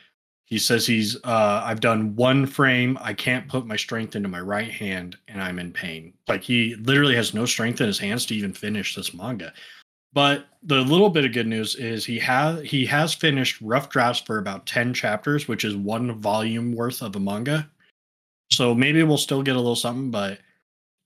He 0.45 0.59
says 0.59 0.87
he's 0.87 1.17
uh 1.25 1.63
I've 1.65 1.81
done 1.81 2.15
one 2.15 2.47
frame. 2.47 2.99
I 3.01 3.15
can't 3.15 3.49
put 3.49 3.67
my 3.67 3.77
strength 3.77 4.15
into 4.15 4.29
my 4.29 4.41
right 4.41 4.71
hand 4.71 5.17
and 5.29 5.43
I'm 5.43 5.59
in 5.59 5.73
pain. 5.73 6.13
Like 6.29 6.43
he 6.43 6.77
literally 6.77 7.17
has 7.17 7.35
no 7.35 7.47
strength 7.47 7.81
in 7.81 7.87
his 7.89 7.99
hands 7.99 8.27
to 8.27 8.35
even 8.35 8.53
finish 8.53 8.95
this 8.95 9.13
manga. 9.13 9.53
But 10.13 10.47
the 10.63 10.81
little 10.81 11.11
bit 11.11 11.25
of 11.25 11.33
good 11.33 11.47
news 11.47 11.75
is 11.75 12.05
he 12.05 12.19
has 12.21 12.63
he 12.63 12.87
has 12.87 13.13
finished 13.13 13.61
rough 13.61 13.89
drafts 13.89 14.23
for 14.23 14.39
about 14.39 14.67
10 14.67 14.95
chapters, 14.95 15.49
which 15.49 15.65
is 15.65 15.77
one 15.77 16.21
volume 16.21 16.73
worth 16.73 17.03
of 17.03 17.17
a 17.17 17.21
manga. 17.21 17.69
So 18.51 18.75
maybe 18.75 19.03
we'll 19.03 19.19
still 19.19 19.43
get 19.43 19.57
a 19.57 19.61
little 19.61 19.77
something, 19.77 20.11
but 20.11 20.39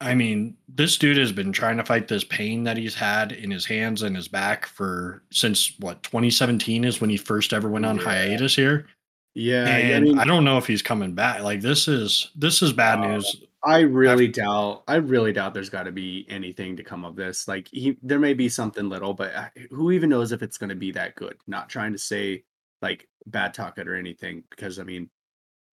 I 0.00 0.14
mean, 0.14 0.56
this 0.68 0.96
dude 0.96 1.18
has 1.18 1.30
been 1.32 1.52
trying 1.52 1.76
to 1.76 1.84
fight 1.84 2.08
this 2.08 2.24
pain 2.24 2.64
that 2.64 2.76
he's 2.78 2.94
had 2.94 3.32
in 3.32 3.50
his 3.50 3.66
hands 3.66 4.02
and 4.02 4.16
his 4.16 4.28
back 4.28 4.66
for 4.66 5.22
since 5.30 5.78
what 5.78 6.02
2017 6.02 6.84
is 6.84 7.00
when 7.00 7.10
he 7.10 7.18
first 7.18 7.52
ever 7.52 7.68
went 7.68 7.84
on 7.84 7.96
Yeah. 7.96 8.04
hiatus 8.04 8.56
here. 8.56 8.86
Yeah, 9.34 9.66
And 9.76 9.94
I 9.94 10.00
mean, 10.00 10.18
I 10.18 10.24
don't 10.24 10.44
know 10.44 10.58
if 10.58 10.66
he's 10.66 10.82
coming 10.82 11.14
back. 11.14 11.42
Like 11.42 11.60
this 11.60 11.86
is 11.86 12.30
this 12.34 12.62
is 12.62 12.72
bad 12.72 12.98
Uh, 13.00 13.08
news. 13.08 13.44
I 13.62 13.80
really 13.80 14.26
doubt. 14.26 14.84
I 14.88 14.96
really 14.96 15.34
doubt 15.34 15.52
there's 15.52 15.68
got 15.68 15.82
to 15.82 15.92
be 15.92 16.24
anything 16.30 16.76
to 16.76 16.82
come 16.82 17.04
of 17.04 17.14
this. 17.14 17.46
Like 17.46 17.68
he, 17.70 17.98
there 18.02 18.18
may 18.18 18.32
be 18.32 18.48
something 18.48 18.88
little, 18.88 19.12
but 19.12 19.34
uh, 19.34 19.48
who 19.70 19.90
even 19.92 20.08
knows 20.08 20.32
if 20.32 20.42
it's 20.42 20.56
going 20.56 20.70
to 20.70 20.74
be 20.76 20.92
that 20.92 21.14
good? 21.14 21.36
Not 21.46 21.68
trying 21.68 21.92
to 21.92 21.98
say 21.98 22.44
like 22.80 23.06
bad 23.26 23.52
talk 23.52 23.76
it 23.78 23.86
or 23.86 23.96
anything, 23.96 24.44
because 24.48 24.78
I 24.78 24.82
mean, 24.84 25.10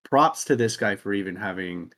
props 0.04 0.44
to 0.44 0.56
this 0.56 0.76
guy 0.76 0.96
for 0.96 1.14
even 1.14 1.34
having 1.34 1.92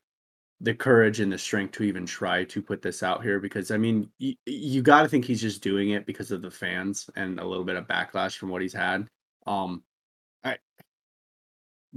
the 0.61 0.75
courage 0.75 1.21
and 1.21 1.33
the 1.33 1.39
strength 1.39 1.73
to 1.73 1.85
even 1.85 2.05
try 2.05 2.45
to 2.45 2.63
put 2.63 2.83
this 2.83 3.03
out 3.03 3.23
here. 3.23 3.41
Because 3.41 3.71
I 3.71 3.77
mean, 3.79 4.11
y- 4.21 4.37
you 4.47 4.83
got 4.83 5.03
to 5.03 5.09
think 5.09 5.25
he's 5.25 5.41
just 5.41 5.63
doing 5.63 5.91
it 5.91 6.07
because 6.07 6.31
of 6.31 6.43
the 6.43 6.51
fans 6.51 7.09
and 7.17 7.41
a 7.41 7.45
little 7.47 7.65
bit 7.65 7.77
of 7.77 7.87
backlash 7.89 8.37
from 8.37 8.51
what 8.51 8.63
he's 8.63 8.75
had. 8.75 9.09
Um, 9.47 9.83
I 10.45 10.59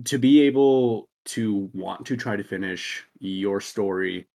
to 0.06 0.18
be 0.18 0.42
able 0.42 1.10
to 1.26 1.70
want 1.74 2.06
to 2.06 2.18
try 2.18 2.36
to 2.36 2.44
finish 2.44 3.04
your 3.20 3.62
story 3.62 4.28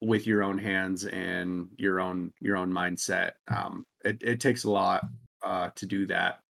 with 0.00 0.26
your 0.26 0.42
own 0.42 0.58
hands 0.58 1.04
and 1.06 1.68
your 1.76 2.00
own 2.00 2.32
your 2.40 2.56
own 2.56 2.72
mindset 2.72 3.32
um 3.48 3.84
it, 4.04 4.18
it 4.22 4.40
takes 4.40 4.64
a 4.64 4.70
lot 4.70 5.04
uh 5.42 5.70
to 5.74 5.86
do 5.86 6.06
that 6.06 6.40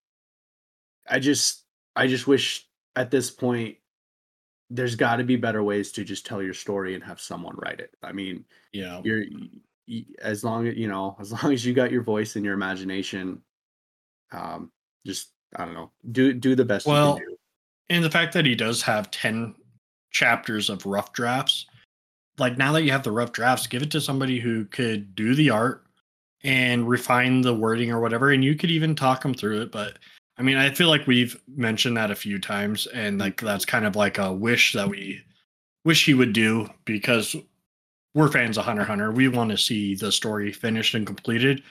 i 1.09 1.19
just 1.19 1.65
i 1.97 2.07
just 2.07 2.27
wish 2.27 2.67
at 2.97 3.11
this 3.11 3.31
point 3.31 3.77
there's 4.71 4.95
got 4.95 5.17
to 5.17 5.25
be 5.25 5.37
better 5.37 5.62
ways 5.62 5.91
to 5.93 6.05
just 6.05 6.25
tell 6.25 6.43
your 6.43 6.55
story 6.55 6.95
and 6.95 7.03
have 7.03 7.21
someone 7.21 7.55
write 7.59 7.81
it 7.81 7.95
i 8.03 8.12
mean 8.12 8.45
Yeah. 8.73 9.00
you're 9.05 9.25
as 10.23 10.45
long 10.45 10.69
as 10.69 10.77
you 10.77 10.87
know 10.89 11.17
as 11.21 11.33
long 11.43 11.53
as 11.53 11.65
you 11.67 11.75
got 11.75 11.91
your 11.91 12.03
voice 12.03 12.37
and 12.37 12.45
your 12.45 12.55
imagination 12.55 13.43
um 14.33 14.71
just 15.05 15.31
i 15.57 15.65
don't 15.65 15.75
know 15.75 15.91
do 16.12 16.33
do 16.33 16.55
the 16.55 16.65
best 16.65 16.87
Well, 16.87 17.15
you 17.15 17.21
can 17.21 17.29
do 17.29 17.37
And 17.91 18.05
the 18.05 18.11
fact 18.11 18.33
that 18.35 18.47
he 18.47 18.55
does 18.55 18.81
have 18.83 19.11
10 19.11 19.55
chapters 20.12 20.71
of 20.71 20.87
rough 20.87 21.12
drafts, 21.12 21.67
like 22.39 22.57
now 22.57 22.73
that 22.73 22.85
you 22.85 22.93
have 22.93 23.03
the 23.03 23.11
rough 23.12 23.33
drafts, 23.33 23.67
give 23.67 23.83
it 23.83 23.91
to 23.91 24.00
somebody 24.00 24.39
who 24.39 24.65
could 24.67 25.15
do 25.17 25.35
the 25.35 25.50
art 25.50 25.85
and 26.45 26.89
refine 26.89 27.41
the 27.41 27.55
wording 27.55 27.91
or 27.91 28.00
whatever. 28.00 28.31
And 28.31 28.45
you 28.45 28.55
could 28.55 28.71
even 28.71 28.95
talk 28.95 29.23
them 29.23 29.35
through 29.35 29.62
it. 29.62 29.73
But 29.73 29.99
I 30.40 30.42
mean, 30.42 30.56
I 30.56 30.70
feel 30.70 30.88
like 30.88 31.06
we've 31.06 31.38
mentioned 31.54 31.99
that 31.99 32.11
a 32.11 32.14
few 32.14 32.38
times. 32.38 32.87
And 32.94 33.20
like 33.20 33.38
that's 33.42 33.66
kind 33.66 33.85
of 33.85 33.94
like 33.94 34.16
a 34.16 34.32
wish 34.32 34.73
that 34.73 34.88
we 34.88 35.23
wish 35.85 36.06
he 36.06 36.14
would 36.14 36.32
do 36.32 36.66
because 36.87 37.37
we're 38.14 38.32
fans 38.32 38.56
of 38.56 38.64
Hunter 38.64 38.85
Hunter. 38.85 39.12
We 39.12 39.28
want 39.28 39.50
to 39.50 39.59
see 39.59 39.94
the 39.94 40.11
story 40.11 40.50
finished 40.50 40.94
and 40.94 41.06
completed. 41.06 41.62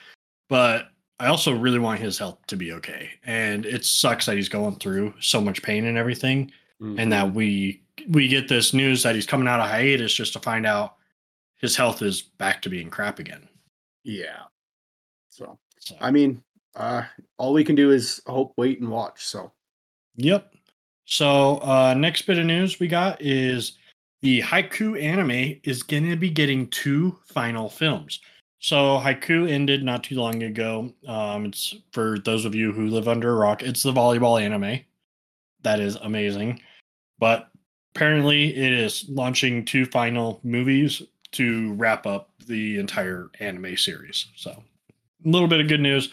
But 0.48 0.86
I 1.18 1.26
also 1.26 1.52
really 1.52 1.80
want 1.80 1.98
his 1.98 2.16
health 2.16 2.38
to 2.46 2.54
be 2.54 2.72
okay. 2.74 3.10
And 3.24 3.66
it 3.66 3.84
sucks 3.84 4.26
that 4.26 4.36
he's 4.36 4.48
going 4.48 4.76
through 4.76 5.14
so 5.18 5.40
much 5.40 5.62
pain 5.62 5.86
and 5.86 5.98
everything. 5.98 6.52
Mhm. 6.80 6.94
And 6.96 7.12
that 7.12 7.34
we 7.34 7.82
we 8.08 8.28
get 8.28 8.46
this 8.46 8.72
news 8.72 9.02
that 9.02 9.16
he's 9.16 9.26
coming 9.26 9.48
out 9.48 9.58
of 9.58 9.68
hiatus 9.68 10.14
just 10.14 10.32
to 10.34 10.38
find 10.38 10.64
out 10.64 10.94
his 11.56 11.74
health 11.74 12.02
is 12.02 12.22
back 12.22 12.62
to 12.62 12.68
being 12.68 12.88
crap 12.88 13.18
again. 13.18 13.48
Yeah. 14.04 14.44
So 15.28 15.58
So, 15.80 15.96
I 16.00 16.12
mean, 16.12 16.42
uh, 16.76 17.02
all 17.38 17.52
we 17.52 17.64
can 17.64 17.74
do 17.74 17.90
is 17.90 18.20
hope, 18.26 18.52
wait, 18.56 18.80
and 18.80 18.90
watch. 18.90 19.24
So 19.24 19.52
Yep. 20.16 20.54
So 21.04 21.58
uh 21.58 21.94
next 21.94 22.22
bit 22.22 22.38
of 22.38 22.46
news 22.46 22.78
we 22.78 22.88
got 22.88 23.20
is 23.20 23.78
the 24.22 24.42
Haikyu 24.42 25.02
anime 25.02 25.60
is 25.64 25.82
going 25.82 26.08
to 26.08 26.16
be 26.16 26.30
getting 26.30 26.68
two 26.68 27.18
final 27.24 27.68
films. 27.68 28.20
So 28.58 28.98
Haikyu 28.98 29.50
ended 29.50 29.82
not 29.82 30.04
too 30.04 30.16
long 30.16 30.42
ago. 30.42 30.92
Um 31.06 31.46
it's 31.46 31.74
for 31.92 32.18
those 32.18 32.44
of 32.44 32.54
you 32.54 32.72
who 32.72 32.88
live 32.88 33.08
under 33.08 33.30
a 33.30 33.36
rock, 33.36 33.62
it's 33.62 33.82
the 33.82 33.92
volleyball 33.92 34.40
anime. 34.40 34.80
That 35.62 35.80
is 35.80 35.96
amazing. 35.96 36.60
But 37.18 37.50
apparently 37.94 38.54
it 38.56 38.72
is 38.72 39.06
launching 39.08 39.64
two 39.64 39.86
final 39.86 40.40
movies 40.42 41.02
to 41.32 41.72
wrap 41.74 42.06
up 42.06 42.30
the 42.46 42.78
entire 42.78 43.30
anime 43.40 43.76
series. 43.76 44.26
So 44.36 44.50
a 44.50 45.28
little 45.28 45.48
bit 45.48 45.60
of 45.60 45.68
good 45.68 45.80
news 45.80 46.10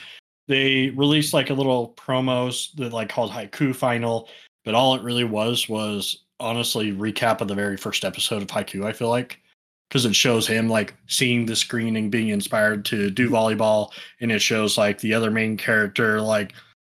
they 0.47 0.89
released 0.91 1.33
like 1.33 1.49
a 1.49 1.53
little 1.53 1.93
promos 1.97 2.73
that 2.75 2.93
like 2.93 3.09
called 3.09 3.31
Haikyu 3.31 3.75
final 3.75 4.29
but 4.65 4.75
all 4.75 4.95
it 4.95 5.03
really 5.03 5.23
was 5.23 5.69
was 5.69 6.23
honestly 6.39 6.91
recap 6.91 7.41
of 7.41 7.47
the 7.47 7.55
very 7.55 7.77
first 7.77 8.03
episode 8.05 8.41
of 8.41 8.47
Haikyu 8.47 8.85
i 8.85 8.93
feel 8.93 9.09
like 9.09 9.41
because 9.89 10.05
it 10.05 10.15
shows 10.15 10.45
him 10.45 10.67
like 10.67 10.93
seeing 11.07 11.45
the 11.45 11.55
screen 11.55 11.95
and 11.95 12.11
being 12.11 12.29
inspired 12.29 12.83
to 12.85 13.09
do 13.09 13.29
mm-hmm. 13.29 13.35
volleyball 13.35 13.91
and 14.21 14.31
it 14.31 14.39
shows 14.39 14.77
like 14.77 14.99
the 14.99 15.13
other 15.13 15.31
main 15.31 15.57
character 15.57 16.21
like 16.21 16.53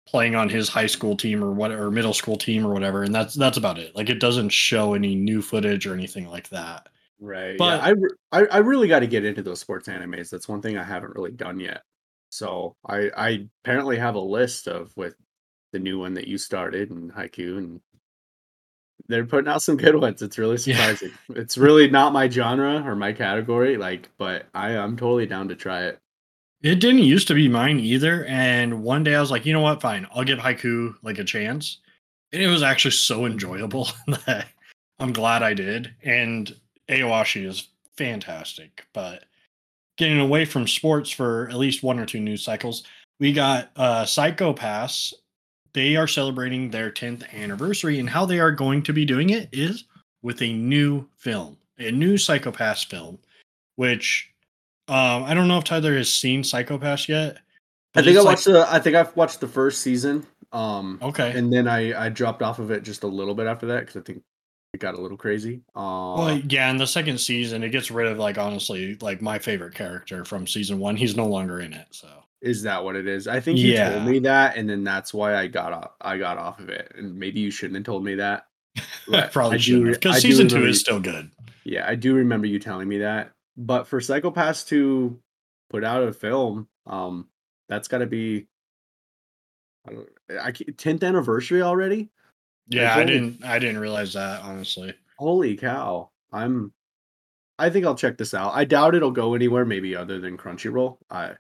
playing 0.07 0.35
on 0.35 0.49
his 0.49 0.69
high 0.69 0.87
school 0.87 1.17
team 1.17 1.43
or 1.43 1.53
what 1.53 1.71
or 1.71 1.91
middle 1.91 2.13
school 2.13 2.37
team 2.37 2.67
or 2.67 2.73
whatever 2.73 3.05
and 3.05 3.15
that's 3.15 3.35
that's 3.35 3.57
about 3.57 3.79
it 3.79 3.95
like 3.95 4.11
it 4.11 4.19
doesn't 4.19 4.49
show 4.49 4.95
any 4.95 5.15
new 5.15 5.41
footage 5.41 5.87
or 5.87 5.95
anything 5.95 6.29
like 6.29 6.49
that 6.49 6.89
right, 7.21 7.57
But- 7.57 7.83
yeah, 7.87 7.95
I, 8.33 8.41
I 8.41 8.47
I 8.47 8.59
really 8.59 8.89
got 8.89 9.01
to 9.01 9.07
get 9.07 9.25
into 9.25 9.43
those 9.43 9.61
sports 9.61 9.89
animes. 9.89 10.31
That's 10.31 10.49
one 10.49 10.61
thing 10.61 10.77
I 10.77 10.83
haven't 10.83 11.15
really 11.15 11.31
done 11.31 11.61
yet. 11.61 11.83
So 12.31 12.77
I 12.87 13.11
I 13.17 13.49
apparently 13.65 13.99
have 13.99 14.15
a 14.15 14.21
list 14.21 14.69
of 14.69 14.97
with 14.97 15.15
the 15.73 15.79
new 15.79 15.99
one 15.99 16.15
that 16.15 16.29
you 16.29 16.39
started 16.39 16.91
and 16.91 17.13
Haikyu 17.13 17.59
and 17.59 17.81
they're 19.09 19.27
putting 19.27 19.49
out 19.51 19.63
some 19.63 19.77
good 19.77 19.97
ones. 19.97 20.23
It's 20.23 20.39
really 20.39 20.57
Yeah. 20.65 20.77
surprising. 20.95 21.13
it's 21.31 21.59
really 21.59 21.89
not 21.91 22.13
my 22.13 22.29
genre 22.29 22.83
or 22.87 22.95
my 22.95 23.13
category, 23.13 23.77
like, 23.77 24.09
but 24.19 24.47
I 24.55 24.77
I'm 24.77 24.97
totally 24.97 25.27
down 25.27 25.49
to 25.49 25.55
try 25.57 25.85
it. 25.85 25.99
It 26.63 26.77
didn't 26.77 27.01
used 27.05 27.27
to 27.29 27.35
be 27.35 27.49
mine 27.49 27.81
either. 27.81 28.25
And 28.27 28.83
one 28.83 29.03
day 29.03 29.15
I 29.15 29.21
was 29.21 29.31
like, 29.31 29.47
you 29.47 29.53
know 29.55 29.63
what? 29.63 29.81
Fine. 29.81 30.07
I'll 30.15 30.25
give 30.25 30.39
Haikyu 30.39 30.95
like 31.03 31.19
a 31.19 31.25
chance. 31.25 31.79
And 32.33 32.43
it 32.43 32.49
was 32.49 32.63
actually 32.63 32.91
so 32.93 33.25
enjoyable 33.25 33.89
that 34.27 34.47
I'm 34.99 35.13
glad 35.13 35.43
I 35.43 35.55
did. 35.55 35.95
And 36.05 36.55
Aoashi 36.89 37.47
is 37.47 37.69
fantastic. 37.97 38.85
But 38.93 39.25
getting 40.01 40.19
away 40.19 40.45
from 40.45 40.67
sports 40.67 41.11
for 41.11 41.49
at 41.51 41.57
least 41.57 41.83
one 41.85 41.99
or 42.01 42.07
two 42.07 42.19
news 42.19 42.43
cycles, 42.43 42.83
we 43.21 43.33
got 43.33 43.71
uh. 43.77 44.05
They 45.73 45.95
are 45.95 46.09
celebrating 46.09 46.69
their 46.69 46.91
10th 46.91 47.33
anniversary, 47.33 48.01
and 48.01 48.11
how 48.11 48.27
they 48.27 48.41
are 48.41 48.51
going 48.51 48.83
to 48.83 48.93
be 48.93 49.05
doing 49.05 49.31
it 49.31 49.49
is 49.53 49.85
with 50.23 50.43
a 50.43 50.53
new 50.53 51.07
film, 51.17 51.57
a 51.79 51.93
new 51.93 52.19
Psycho 52.19 52.51
Pass 52.51 52.83
film, 52.83 53.19
which 53.77 54.29
um, 54.89 55.23
I 55.23 55.33
don't 55.35 55.47
know 55.47 55.59
if 55.59 55.65
Tyler 55.65 55.97
has 55.97 56.13
seen 56.13 56.43
Psycho 56.43 56.77
Pass 56.77 57.09
yet. 57.09 57.39
I 57.95 58.03
think 58.03 58.17
I 58.17 58.21
it's 58.21 58.25
like- 58.25 58.33
watched 58.33 58.45
the 58.47 58.67
I 58.75 58.81
think 58.81 58.97
I've 58.97 59.15
watched 59.17 59.41
the 59.41 59.49
first 59.49 59.83
season. 59.83 60.27
Um 60.53 60.99
Okay. 61.01 61.31
and 61.39 61.53
then 61.53 61.69
I 61.69 62.07
I 62.07 62.09
dropped 62.09 62.43
off 62.43 62.59
of 62.59 62.73
it 62.73 62.83
just 62.83 63.05
a 63.05 63.07
little 63.07 63.37
bit 63.37 63.47
after 63.47 63.67
that 63.67 63.81
because 63.87 63.97
I 63.97 64.01
think 64.01 64.23
it 64.73 64.79
got 64.81 64.95
a 64.95 65.01
little 65.01 65.17
crazy. 65.17 65.63
Uh, 65.75 66.15
well, 66.17 66.39
yeah, 66.49 66.71
in 66.71 66.77
the 66.77 66.87
second 66.87 67.19
season, 67.19 67.63
it 67.65 67.71
gets 67.71 67.91
rid 67.91 68.07
of 68.07 68.19
like 68.19 68.39
honestly, 68.39 68.97
like 69.01 69.21
my 69.21 69.39
favorite 69.39 69.75
character 69.75 70.25
from 70.25 70.47
season 70.47 70.79
one. 70.79 70.97
He's 70.97 71.17
no 71.17 71.27
longer 71.27 71.61
in 71.61 71.73
it. 71.73 71.89
So 71.91 72.09
is 72.41 72.63
that 72.63 72.83
what 72.83 72.97
it 72.97 73.07
is? 73.09 73.27
I 73.27 73.41
think 73.41 73.59
you 73.59 73.73
Yeah. 73.73 73.91
told 73.91 74.05
me 74.07 74.19
that, 74.21 74.57
and 74.57 74.69
then 74.71 74.85
that's 74.85 75.13
why 75.13 75.37
I 75.37 75.47
got 75.49 75.73
off. 75.73 75.91
I 76.01 76.19
got 76.19 76.39
off 76.39 76.61
of 76.61 76.69
it, 76.69 76.93
and 76.97 77.15
maybe 77.19 77.41
you 77.41 77.51
shouldn't 77.51 77.77
have 77.77 77.85
told 77.85 78.05
me 78.05 78.15
that. 78.17 78.47
Probably 79.33 79.59
should 79.59 79.85
because 79.85 80.23
season 80.23 80.49
two 80.49 80.65
is 80.67 80.81
still 80.81 81.01
good. 81.01 81.31
Yeah, 81.65 81.85
I 81.87 81.97
do 81.97 82.15
remember 82.15 82.47
you 82.47 82.59
telling 82.59 82.89
me 82.89 82.99
that. 82.99 83.33
But 83.57 83.87
for 83.89 84.01
Psycho-Pass 84.01 84.65
to 84.67 85.19
put 85.69 85.85
out 85.85 86.03
a 86.03 86.13
film, 86.13 86.69
um, 86.87 87.27
that's 87.69 87.89
got 87.89 87.99
to 87.99 88.07
be. 88.07 88.47
I 89.89 89.93
don't. 89.93 90.09
I 90.41 90.53
tenth 90.53 91.03
anniversary 91.03 91.61
already. 91.63 92.11
Yeah, 92.71 92.97
I 92.97 93.05
didn't. 93.05 93.45
I 93.45 93.59
didn't 93.59 93.79
realize 93.79 94.13
that 94.15 94.43
honestly. 94.43 94.95
Holy 95.19 95.57
cow! 95.57 96.11
I'm. 96.33 96.73
I 97.59 97.69
think 97.69 97.85
I'll 97.85 97.95
check 97.95 98.17
this 98.17 98.33
out. 98.33 98.53
I 98.55 98.65
doubt 98.65 98.95
it'll 98.95 99.11
go 99.11 99.35
anywhere, 99.35 99.67
maybe 99.67 99.95
other 99.95 100.19
than 100.19 100.39
Crunchyroll. 100.39 100.97
I. 101.11 101.33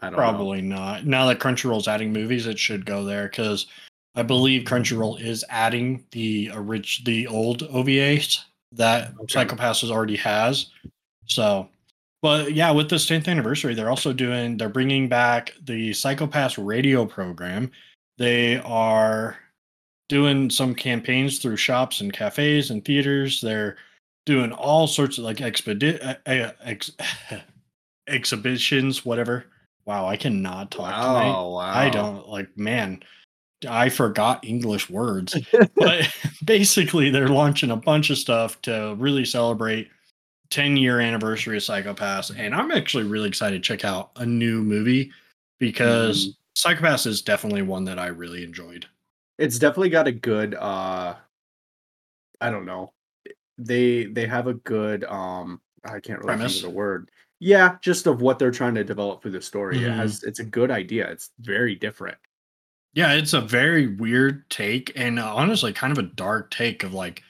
I 0.00 0.06
don't 0.10 0.12
know. 0.12 0.18
Probably 0.18 0.62
not. 0.62 1.06
Now 1.06 1.26
that 1.26 1.38
Crunchyroll's 1.40 1.88
adding 1.88 2.12
movies, 2.12 2.46
it 2.46 2.58
should 2.58 2.86
go 2.86 3.04
there 3.04 3.28
because 3.28 3.66
I 4.14 4.22
believe 4.22 4.62
Crunchyroll 4.62 5.20
is 5.20 5.44
adding 5.48 6.04
the 6.12 6.50
orig- 6.52 7.04
the 7.04 7.26
old 7.26 7.60
OVAs 7.70 8.40
that 8.72 9.12
Okay. 9.14 9.24
Psycho-Pass 9.28 9.84
already 9.84 10.16
has. 10.16 10.66
So, 11.26 11.68
but 12.22 12.52
yeah, 12.52 12.70
with 12.70 12.90
this 12.90 13.06
10th 13.06 13.28
anniversary, 13.28 13.74
they're 13.74 13.90
also 13.90 14.12
doing 14.12 14.56
they're 14.56 14.68
bringing 14.68 15.08
back 15.08 15.54
the 15.62 15.92
Psycho-Pass 15.92 16.58
radio 16.58 17.06
program. 17.06 17.70
They 18.18 18.58
are 18.58 19.36
doing 20.08 20.50
some 20.50 20.74
campaigns 20.74 21.38
through 21.38 21.56
shops 21.56 22.00
and 22.00 22.12
cafes 22.12 22.70
and 22.70 22.84
theaters. 22.84 23.40
They're 23.40 23.76
doing 24.26 24.52
all 24.52 24.86
sorts 24.86 25.18
of 25.18 25.24
like 25.24 25.38
expedi- 25.38 26.02
uh, 26.04 26.16
uh, 26.26 26.52
ex- 26.62 26.92
exhibitions, 28.08 29.04
whatever. 29.04 29.46
Wow, 29.86 30.06
I 30.06 30.16
cannot 30.16 30.70
talk 30.70 30.94
tonight. 30.94 31.30
Wow! 31.30 31.50
Wow! 31.50 31.72
I 31.74 31.90
don't 31.90 32.26
like, 32.28 32.56
man, 32.56 33.02
I 33.68 33.88
forgot 33.88 34.44
English 34.44 34.88
words. 34.90 35.36
but 35.76 36.08
basically, 36.44 37.10
they're 37.10 37.28
launching 37.28 37.70
a 37.70 37.76
bunch 37.76 38.10
of 38.10 38.18
stuff 38.18 38.60
to 38.62 38.94
really 38.98 39.24
celebrate 39.24 39.90
10 40.50 40.76
year 40.76 41.00
anniversary 41.00 41.56
of 41.56 41.62
Psycho-Pass. 41.62 42.30
And 42.30 42.54
I'm 42.54 42.70
actually 42.70 43.04
really 43.04 43.28
excited 43.28 43.62
to 43.62 43.66
check 43.66 43.84
out 43.84 44.10
a 44.16 44.26
new 44.26 44.62
movie 44.62 45.10
because 45.58 46.36
Psycho-Pass 46.54 47.06
is 47.06 47.22
definitely 47.22 47.62
one 47.62 47.84
that 47.84 47.98
I 47.98 48.06
really 48.06 48.44
enjoyed. 48.44 48.86
It's 49.38 49.58
definitely 49.58 49.88
got 49.90 50.06
a 50.06 50.12
good 50.12 50.54
uh 50.54 51.14
i 52.40 52.50
don't 52.50 52.66
know 52.66 52.92
they 53.58 54.04
they 54.06 54.26
have 54.26 54.46
a 54.46 54.54
good 54.54 55.04
um 55.04 55.60
i 55.84 56.00
can't 56.00 56.20
really 56.20 56.34
Premise? 56.36 56.54
think 56.54 56.64
of 56.64 56.70
the 56.72 56.76
word 56.76 57.10
yeah 57.40 57.76
just 57.80 58.06
of 58.06 58.20
what 58.20 58.38
they're 58.38 58.50
trying 58.50 58.74
to 58.74 58.84
develop 58.84 59.22
through 59.22 59.30
the 59.32 59.42
story 59.42 59.76
it 59.78 59.82
Mhm. 59.82 59.96
has 59.96 60.22
it's 60.24 60.38
a 60.40 60.44
good 60.44 60.70
idea 60.70 61.10
it's 61.10 61.30
very 61.40 61.74
different 61.74 62.18
Yeah, 62.94 63.12
it's 63.14 63.32
a 63.32 63.40
very 63.40 63.88
weird 63.88 64.48
take 64.50 64.92
and 64.94 65.18
uh, 65.18 65.34
honestly 65.34 65.72
kind 65.72 65.90
of 65.90 65.98
a 65.98 66.08
dark 66.14 66.50
take 66.52 66.84
of 66.84 66.94
like, 66.94 67.24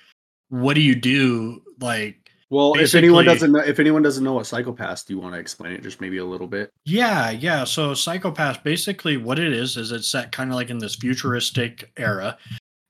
what 0.51 0.75
do 0.75 0.83
you 0.83 0.95
do? 0.95 1.63
Like, 1.81 2.24
well 2.51 2.75
if 2.75 2.95
anyone 2.95 3.25
doesn't 3.25 3.53
know 3.53 3.61
if 3.61 3.79
anyone 3.81 4.03
doesn't 4.03 4.23
know 4.25 4.35
what 4.35 4.47
Psycho-Pass 4.47 5.05
do 5.05 5.15
you 5.15 5.21
want 5.21 5.35
to 5.35 5.41
explain 5.41 5.73
it 5.73 5.83
just 5.83 6.01
maybe 6.01 6.19
a 6.19 6.25
little 6.25 6.47
bit 6.47 6.71
Yeah, 6.85 7.31
yeah. 7.31 7.65
So 7.65 7.95
Psycho-Pass, 7.95 8.59
basically 8.59 9.17
what 9.17 9.39
it 9.39 9.53
is, 9.53 9.77
is 9.77 9.93
it's 9.93 10.09
set 10.09 10.31
kind 10.33 10.51
of 10.51 10.57
like 10.57 10.71
in 10.71 10.79
this 10.79 10.95
futuristic 10.95 11.91
era. 11.97 12.37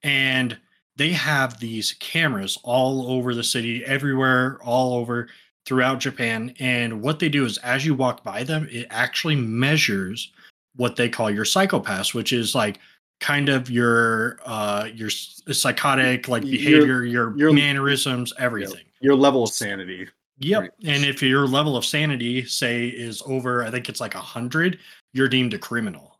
And 0.02 0.58
they 0.96 1.10
have 1.12 1.58
these 1.58 1.92
cameras 2.00 2.58
all 2.62 3.10
over 3.10 3.34
the 3.34 3.42
city, 3.44 3.84
everywhere, 3.84 4.58
all 4.62 4.94
over 4.98 5.28
throughout 5.66 5.98
Japan. 5.98 6.54
And 6.60 7.00
what 7.00 7.18
they 7.18 7.28
do 7.28 7.44
is 7.46 7.58
as 7.58 7.86
you 7.86 7.94
walk 7.94 8.22
by 8.22 8.44
them, 8.44 8.68
it 8.70 8.86
actually 8.90 9.36
measures 9.36 10.30
what 10.76 10.96
they 10.96 11.08
call 11.08 11.30
your 11.30 11.44
Psycho-Pass, 11.44 12.12
which 12.14 12.32
is 12.32 12.54
like 12.54 12.78
kind 13.20 13.48
of 13.48 13.70
your 13.70 14.38
uh 14.44 14.88
your 14.92 15.08
psychotic 15.08 16.28
like 16.28 16.42
Your- 16.42 16.50
behavior, 16.50 17.04
your, 17.04 17.36
your- 17.38 17.52
mannerisms, 17.52 18.32
everything. 18.38 18.82
Your 19.00 19.16
level 19.16 19.42
of 19.42 19.50
sanity 19.50 20.08
Yep. 20.38 20.60
Pretty 20.60 20.92
And 20.92 21.04
if 21.04 21.22
your 21.22 21.46
level 21.46 21.76
of 21.76 21.84
sanity, 21.84 22.44
say, 22.44 22.86
is 22.88 23.22
over, 23.26 23.64
I 23.64 23.70
think 23.70 23.88
it's 23.88 24.00
like 24.00 24.14
a 24.14 24.20
hundred, 24.20 24.78
you're 25.12 25.28
deemed 25.28 25.54
a 25.54 25.58
criminal, 25.58 26.18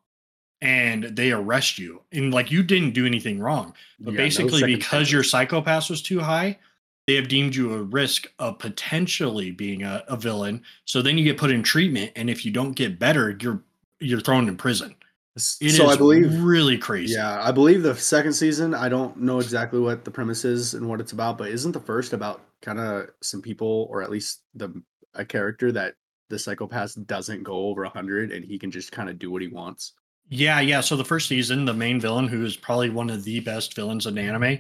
and 0.61 1.05
they 1.05 1.33
arrest 1.33 1.79
you. 1.79 2.03
And 2.13 2.33
like 2.33 2.51
you 2.51 2.63
didn't 2.63 2.93
do 2.93 3.07
anything 3.07 3.41
wrong, 3.41 3.75
but 3.99 4.15
no 4.15 4.19
basically 4.19 4.61
second 4.61 4.79
because 4.79 5.11
your 5.11 5.25
Psycho-Pass 5.25 5.91
was 5.91 6.01
too 6.01 6.21
high, 6.21 6.59
they 7.07 7.15
have 7.15 7.29
deemed 7.29 7.55
you 7.55 7.75
a 7.75 7.83
risk 7.83 8.33
of 8.39 8.59
potentially 8.59 9.51
being 9.51 9.83
a, 9.83 10.05
a 10.09 10.17
villain. 10.17 10.63
So 10.85 11.03
then 11.03 11.19
you 11.19 11.25
get 11.25 11.37
put 11.37 11.51
in 11.51 11.63
treatment, 11.63 12.13
and 12.15 12.31
if 12.31 12.45
you 12.45 12.53
don't 12.53 12.73
get 12.73 12.99
better, 12.99 13.37
you're 13.41 13.61
you're 14.01 14.21
thrown 14.21 14.49
in 14.49 14.57
prison. 14.57 14.95
It 15.37 15.67
is 15.67 15.77
so 15.77 15.89
i 15.89 15.97
believe 15.97 16.33
really 16.45 16.79
crazy. 16.79 17.15
yeah 17.15 17.43
i 17.43 17.51
believe 17.51 17.83
the 17.83 17.97
second 17.97 18.35
season 18.35 18.73
i 18.73 18.89
don't 18.89 19.17
know 19.17 19.41
exactly 19.41 19.81
what 19.81 20.05
the 20.05 20.11
premise 20.13 20.45
is 20.45 20.75
and 20.75 20.89
what 20.89 21.01
it's 21.01 21.11
about 21.11 21.39
but 21.39 21.49
isn't 21.49 21.73
the 21.73 21.81
first 21.81 22.13
about 22.13 22.43
kind 22.65 22.79
of 22.81 23.11
some 23.23 23.43
people 23.43 23.87
or 23.91 24.03
at 24.03 24.11
least 24.11 24.43
the 24.55 24.83
a 25.15 25.25
character 25.25 25.71
that 25.73 25.95
the 26.31 26.39
Psycho-Pass 26.39 26.95
doesn't 26.95 27.43
go 27.45 27.69
over 27.69 27.83
100 27.83 28.33
and 28.33 28.45
he 28.45 28.59
can 28.59 28.71
just 28.71 28.91
kind 28.93 29.09
of 29.11 29.19
do 29.19 29.31
what 29.31 29.43
he 29.43 29.49
wants 29.49 29.93
Yeah, 30.31 30.61
yeah. 30.61 30.81
So 30.81 30.97
the 30.97 31.05
first 31.05 31.29
season, 31.29 31.67
the 31.67 31.75
main 31.75 32.01
villain, 32.01 32.29
who 32.29 32.45
is 32.45 32.57
probably 32.57 32.91
one 32.91 33.11
of 33.11 33.25
the 33.25 33.41
best 33.41 33.75
villains 33.77 34.07
in 34.07 34.17
anime, 34.19 34.59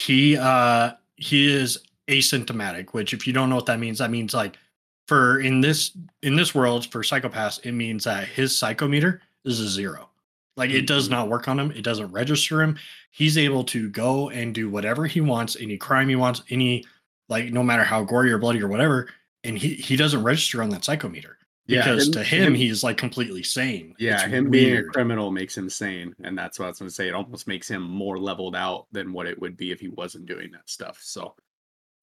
he 0.00 0.36
uh 0.36 0.92
he 1.16 1.52
is 1.52 1.78
asymptomatic, 2.08 2.90
which 2.90 3.14
if 3.14 3.26
you 3.26 3.32
don't 3.32 3.48
know 3.48 3.56
what 3.56 3.66
that 3.66 3.78
means, 3.80 3.98
that 3.98 4.10
means 4.10 4.34
like 4.34 4.58
for 5.08 5.40
in 5.40 5.60
this 5.60 5.96
in 6.22 6.36
this 6.36 6.54
world 6.54 6.86
for 6.90 7.02
Psycho-Pass, 7.04 7.58
it 7.58 7.72
means 7.72 8.04
that 8.04 8.26
his 8.28 8.58
psychometer 8.58 9.20
is 9.44 9.60
a 9.60 9.68
zero. 9.68 10.10
Like 10.56 10.70
it 10.70 10.86
does 10.86 11.08
Mhm. 11.08 11.12
not 11.12 11.28
work 11.28 11.48
on 11.48 11.58
him. 11.60 11.70
It 11.72 11.82
doesn't 11.84 12.12
register 12.12 12.62
him. 12.62 12.78
He's 13.12 13.38
able 13.38 13.64
to 13.64 13.88
go 13.90 14.30
and 14.30 14.54
do 14.54 14.68
whatever 14.70 15.06
he 15.06 15.20
wants, 15.20 15.56
any 15.60 15.76
crime 15.76 16.08
he 16.08 16.16
wants, 16.16 16.42
any 16.50 16.84
like 17.28 17.52
no 17.52 17.62
matter 17.62 17.84
how 17.84 18.04
gory 18.04 18.30
or 18.32 18.38
bloody 18.38 18.62
or 18.62 18.68
whatever, 18.68 19.08
and 19.42 19.58
he 19.58 19.74
he 19.74 19.96
doesn't 19.96 20.22
register 20.22 20.62
on 20.62 20.70
that 20.70 20.82
psychometer 20.82 21.34
because 21.66 22.06
him- 22.06 22.12
to 22.12 22.22
him, 22.24 22.54
he's 22.54 22.84
like 22.84 22.96
completely 22.96 23.42
sane. 23.42 23.94
yeah, 23.98 24.22
It's 24.24 24.32
him 24.32 24.50
being 24.50 24.76
a 24.76 24.84
criminal 24.84 25.30
makes 25.30 25.56
him 25.56 25.70
sane, 25.70 26.14
and 26.22 26.36
that's 26.36 26.58
what 26.58 26.66
I 26.66 26.68
was 26.68 26.78
going 26.78 26.88
to 26.88 26.94
say. 26.94 27.08
It 27.08 27.14
almost 27.14 27.46
makes 27.46 27.68
him 27.68 27.82
more 27.82 28.18
leveled 28.18 28.54
out 28.56 28.86
than 28.92 29.12
what 29.12 29.26
it 29.26 29.40
would 29.40 29.56
be 29.56 29.70
if 29.72 29.80
he 29.80 29.88
wasn't 29.88 30.26
doing 30.26 30.50
that 30.52 30.68
stuff. 30.68 30.98
So, 31.00 31.34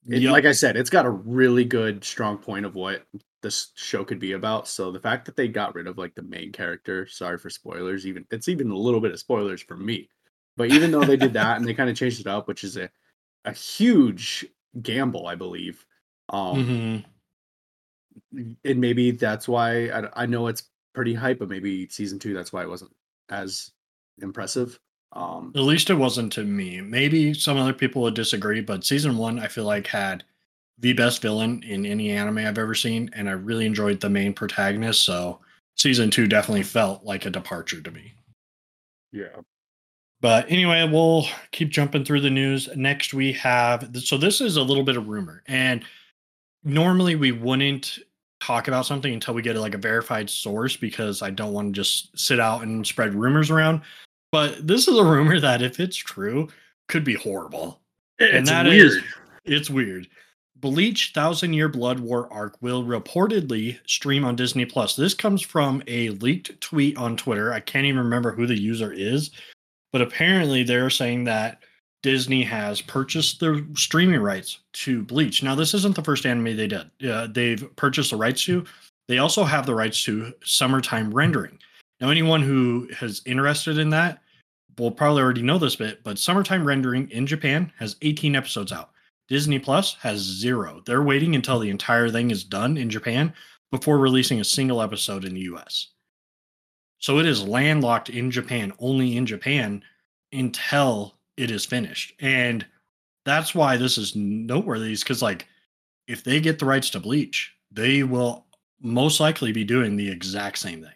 it, 0.10 0.24
Yup. 0.24 0.32
like 0.32 0.46
I 0.46 0.52
said, 0.52 0.78
it's 0.78 0.90
got 0.90 1.06
a 1.06 1.12
really 1.12 1.64
good, 1.64 2.04
strong 2.04 2.40
point 2.40 2.66
of 2.66 2.74
what 2.74 3.04
this 3.44 3.72
show 3.76 4.04
could 4.04 4.20
be 4.20 4.32
about. 4.34 4.68
So 4.68 4.92
the 4.92 5.00
fact 5.00 5.26
that 5.26 5.36
they 5.36 5.48
got 5.48 5.76
rid 5.76 5.88
of 5.88 5.98
like 5.98 6.16
the 6.16 6.24
main 6.24 6.52
character, 6.52 7.06
sorry 7.08 7.38
for 7.38 7.50
spoilers, 7.52 8.08
even 8.08 8.26
it's 8.32 8.48
even 8.48 8.72
a 8.72 8.76
little 8.78 9.00
bit 9.02 9.12
of 9.12 9.20
spoilers 9.20 9.62
for 9.62 9.78
me. 9.78 10.10
But 10.58 10.72
even 10.72 10.92
though 10.92 11.04
they 11.04 11.18
did 11.18 11.34
that 11.34 11.58
and 11.58 11.68
they 11.68 11.74
kind 11.74 11.90
of 11.90 11.96
changed 11.96 12.20
it 12.20 12.28
up, 12.28 12.48
which 12.48 12.64
is 12.64 12.78
a 12.78 12.90
a 13.46 13.54
huge 13.54 14.46
gamble, 14.82 15.28
I 15.28 15.36
believe. 15.36 15.86
Um, 16.30 16.60
Mhm. 16.60 17.04
and 18.34 18.80
maybe 18.80 19.12
that's 19.12 19.48
why 19.48 19.88
I, 19.90 20.24
I 20.24 20.26
know 20.26 20.48
it's 20.48 20.64
pretty 20.94 21.14
hype, 21.14 21.40
but 21.40 21.50
maybe 21.50 21.88
season 21.90 22.20
two 22.20 22.34
that's 22.34 22.52
why 22.54 22.64
it 22.64 22.70
wasn't 22.70 22.92
as 23.30 23.72
impressive. 24.22 24.80
Um, 25.14 25.56
At 25.56 25.62
least 25.62 25.90
it 25.90 25.94
wasn't 25.96 26.34
to 26.34 26.44
me. 26.44 26.82
Maybe 26.82 27.34
some 27.34 27.58
other 27.58 27.72
people 27.74 28.02
would 28.02 28.16
disagree, 28.16 28.60
but 28.60 28.84
season 28.84 29.18
one, 29.18 29.40
I 29.40 29.48
feel 29.48 29.64
like 29.64 29.88
had 29.88 30.26
the 30.78 30.94
best 30.94 31.22
villain 31.22 31.64
in 31.64 31.86
any 31.86 32.12
anime 32.12 32.40
I've 32.40 32.58
ever 32.58 32.76
seen, 32.76 33.10
and 33.14 33.30
I 33.30 33.34
really 33.34 33.66
enjoyed 33.66 34.00
the 34.02 34.10
main 34.10 34.34
protagonist. 34.34 35.04
So 35.06 35.40
season 35.78 36.10
two 36.12 36.28
definitely 36.28 36.64
felt 36.64 37.04
like 37.06 37.26
a 37.26 37.30
departure 37.30 37.82
to 37.82 37.92
me. 37.92 38.16
yeah, 39.12 39.42
But 40.22 40.46
anyway, 40.50 40.88
we'll 40.88 41.26
keep 41.52 41.70
jumping 41.70 42.06
through 42.06 42.22
the 42.22 42.30
news. 42.30 42.70
Next, 42.76 43.14
we 43.14 43.34
have 43.34 43.90
so 43.98 44.18
this 44.18 44.40
is 44.40 44.56
a 44.56 44.64
little 44.64 44.84
bit 44.84 44.96
of 44.98 45.08
rumor, 45.08 45.44
and 45.48 45.84
normally 46.64 47.16
we 47.16 47.32
wouldn't 47.32 47.98
talk 48.40 48.68
about 48.68 48.86
something 48.86 49.14
until 49.14 49.34
we 49.34 49.42
get 49.42 49.56
like 49.56 49.76
a 49.76 49.80
verified 49.80 50.30
source 50.30 50.76
because 50.78 51.22
I 51.22 51.30
don't 51.32 51.54
want 51.54 51.68
to 51.70 51.80
just 51.82 52.18
sit 52.18 52.40
out 52.40 52.62
and 52.64 52.86
spread 52.86 53.14
rumors 53.14 53.50
around. 53.52 53.82
But 54.32 54.66
this 54.66 54.88
is 54.88 54.98
a 54.98 55.04
rumor 55.04 55.40
that 55.40 55.62
if 55.62 55.80
it's 55.80 55.98
true, 55.98 56.48
could 56.88 57.04
be 57.04 57.16
horrible. 57.16 57.82
it's 58.20 58.50
that 58.50 58.68
is- 58.68 58.94
weird. 58.96 59.04
It's 59.44 59.70
weird. 59.72 60.08
Bleach 60.58 61.12
Thousand 61.16 61.54
Year 61.54 61.68
Blood 61.68 62.00
War 62.00 62.32
arc 62.32 62.56
will 62.62 62.84
reportedly 62.84 63.80
stream 63.88 64.24
on 64.24 64.36
Disney 64.36 64.66
Plus. 64.66 64.96
This 64.96 65.16
comes 65.16 65.42
from 65.42 65.82
a 65.88 66.10
leaked 66.10 66.62
tweet 66.62 66.96
on 66.98 67.18
Twitter. 67.18 67.52
I 67.52 67.60
can't 67.60 67.88
even 67.88 67.98
remember 68.04 68.32
who 68.32 68.46
the 68.46 68.60
user 68.60 68.94
is, 68.94 69.32
but 69.92 70.02
apparently 70.02 70.64
they're 70.64 70.90
saying 70.90 71.26
that 71.26 71.60
Disney 72.04 72.44
has 72.44 72.82
purchased 72.82 73.40
the 73.40 73.66
streaming 73.76 74.22
rights 74.22 74.60
to 74.74 75.04
Bleach. 75.04 75.44
Now, 75.44 75.56
this 75.56 75.74
isn't 75.74 75.96
the 75.96 76.04
first 76.04 76.26
anime 76.26 76.58
they 76.58 76.68
did. 76.68 76.90
Uh, 77.08 77.28
they've 77.28 77.64
purchased 77.76 78.12
the 78.12 78.18
rights 78.18 78.44
to. 78.46 78.66
They 79.08 79.20
also 79.20 79.44
have 79.44 79.66
the 79.66 79.76
rights 79.76 80.04
to 80.06 80.34
summertime 80.44 81.14
rendering. 81.14 81.60
Now, 82.00 82.10
anyone 82.10 82.42
who 82.42 82.90
is 83.02 83.22
interested 83.26 83.78
in 83.78 83.90
that 83.92 84.22
will 84.80 84.92
probably 84.92 85.22
already 85.22 85.44
know 85.44 85.60
this 85.60 85.76
bit, 85.76 86.04
but 86.04 86.18
summertime 86.18 86.66
rendering 86.66 87.10
in 87.12 87.28
Japan 87.28 87.72
has 87.78 87.98
18 88.02 88.36
episodes 88.36 88.72
out. 88.72 88.92
Disney 89.28 89.60
Plus 89.60 89.96
has 89.96 90.20
zero. 90.20 90.82
They're 90.86 91.04
waiting 91.04 91.36
until 91.36 91.60
the 91.60 91.70
entire 91.70 92.10
thing 92.10 92.32
is 92.32 92.44
done 92.44 92.78
in 92.78 92.90
Japan 92.90 93.34
before 93.72 94.00
releasing 94.00 94.40
a 94.40 94.46
single 94.46 94.82
episode 94.82 95.24
in 95.24 95.36
the 95.36 95.42
US. 95.42 95.90
So 97.02 97.18
it 97.18 97.26
is 97.26 97.46
landlocked 97.46 98.10
in 98.10 98.32
Japan, 98.32 98.72
only 98.80 99.18
in 99.18 99.26
Japan, 99.26 99.84
until 100.32 101.16
it 101.36 101.52
is 101.52 101.66
finished. 101.66 102.14
And 102.20 102.66
that's 103.26 103.54
why 103.54 103.76
this 103.76 103.98
is 103.98 104.16
noteworthy, 104.16 104.94
is 104.94 105.04
because 105.04 105.22
like 105.22 105.48
if 106.08 106.24
they 106.24 106.40
get 106.40 106.60
the 106.60 106.66
rights 106.66 106.92
to 106.92 107.00
Bleach, 107.00 107.54
they 107.72 108.04
will 108.04 108.46
most 108.80 109.20
likely 109.20 109.52
be 109.52 109.64
doing 109.64 109.96
the 109.96 110.10
exact 110.10 110.60
same 110.60 110.82
thing. 110.82 110.94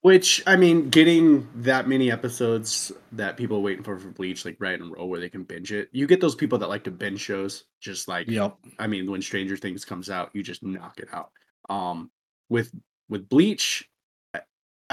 Which 0.00 0.42
I 0.46 0.56
mean, 0.56 0.90
getting 0.90 1.48
that 1.54 1.88
many 1.88 2.10
episodes 2.10 2.92
that 3.12 3.36
people 3.36 3.56
are 3.56 3.60
waiting 3.60 3.84
for 3.84 3.98
for 3.98 4.08
Bleach, 4.08 4.44
like 4.44 4.56
right 4.58 4.74
in 4.74 4.88
a 4.88 4.90
row, 4.90 5.06
where 5.06 5.20
they 5.20 5.30
can 5.30 5.44
binge 5.44 5.72
it. 5.72 5.88
You 5.92 6.06
get 6.06 6.20
those 6.20 6.34
people 6.34 6.58
that 6.58 6.68
like 6.68 6.84
to 6.84 6.90
binge 6.90 7.20
shows, 7.20 7.64
just 7.80 8.08
like 8.08 8.28
Yep. 8.28 8.58
I 8.78 8.86
mean, 8.86 9.10
when 9.10 9.22
Stranger 9.22 9.56
Things 9.56 9.84
comes 9.84 10.10
out, 10.10 10.30
you 10.34 10.42
just 10.42 10.62
knock 10.62 10.98
it 10.98 11.08
out. 11.12 11.30
Um, 11.70 12.10
with 12.50 12.74
with 13.08 13.28
Bleach, 13.28 13.88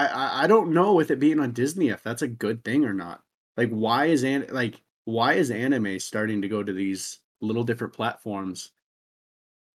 I 0.08 0.44
I, 0.44 0.48
don't 0.48 0.72
know 0.74 0.94
with 0.94 1.12
it 1.12 1.20
being 1.20 1.40
on 1.40 1.52
Disney 1.52 1.90
if 1.90 2.04
that's 2.04 2.22
a 2.22 2.28
good 2.28 2.64
thing 2.64 2.86
or 2.86 2.94
not. 2.94 3.22
Like, 3.58 3.70
why 3.70 4.06
is 4.06 4.24
an 4.24 4.48
like 4.52 4.82
why 5.06 5.34
is 5.34 5.52
anime 5.52 6.00
starting 6.00 6.42
to 6.42 6.48
go 6.50 6.64
to 6.64 6.74
these 6.74 7.20
little 7.42 7.64
different 7.64 7.94
platforms? 7.94 8.72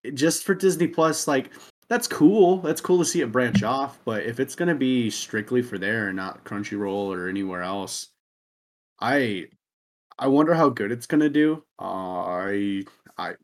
It- 0.04 0.14
Just 0.14 0.44
for 0.44 0.54
Disney 0.54 0.88
Plus, 0.88 1.26
like 1.28 1.52
that's 1.88 2.08
cool. 2.08 2.58
That's 2.58 2.80
cool 2.80 2.98
to 2.98 3.04
see 3.04 3.20
it 3.20 3.32
branch 3.32 3.62
off. 3.62 3.98
But 4.04 4.24
if 4.24 4.40
it's 4.40 4.54
gonna 4.54 4.74
be 4.74 5.10
strictly 5.10 5.62
for 5.62 5.78
there 5.78 6.08
and 6.08 6.16
not 6.16 6.44
Crunchyroll 6.44 7.14
or 7.16 7.28
anywhere 7.28 7.62
else, 7.62 8.08
I 9.00 9.46
I 10.18 10.28
wonder 10.28 10.54
how 10.54 10.68
good 10.70 10.92
it's 10.92 11.06
gonna 11.06 11.28
do. 11.30 11.64
Uh, 11.78 11.84
I 11.84 12.84
I 13.18 13.34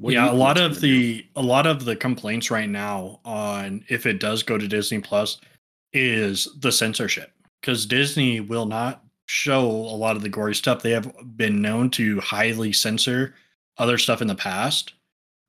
what 0.00 0.14
yeah, 0.14 0.30
a 0.30 0.32
lot 0.32 0.58
of 0.58 0.80
gonna 0.80 0.80
do? 0.80 0.80
the 0.80 1.26
a 1.36 1.42
lot 1.42 1.66
of 1.66 1.84
the 1.84 1.96
complaints 1.96 2.50
right 2.50 2.68
now 2.68 3.20
on 3.24 3.84
if 3.88 4.06
it 4.06 4.20
does 4.20 4.42
go 4.42 4.58
to 4.58 4.68
Disney 4.68 5.00
Plus 5.00 5.38
is 5.92 6.48
the 6.60 6.72
censorship 6.72 7.32
because 7.60 7.86
Disney 7.86 8.40
will 8.40 8.66
not 8.66 9.04
show 9.26 9.64
a 9.64 9.96
lot 9.96 10.16
of 10.16 10.22
the 10.22 10.28
gory 10.28 10.54
stuff. 10.54 10.82
They 10.82 10.90
have 10.90 11.12
been 11.36 11.62
known 11.62 11.90
to 11.90 12.20
highly 12.20 12.72
censor 12.72 13.34
other 13.78 13.98
stuff 13.98 14.20
in 14.22 14.28
the 14.28 14.34
past. 14.34 14.94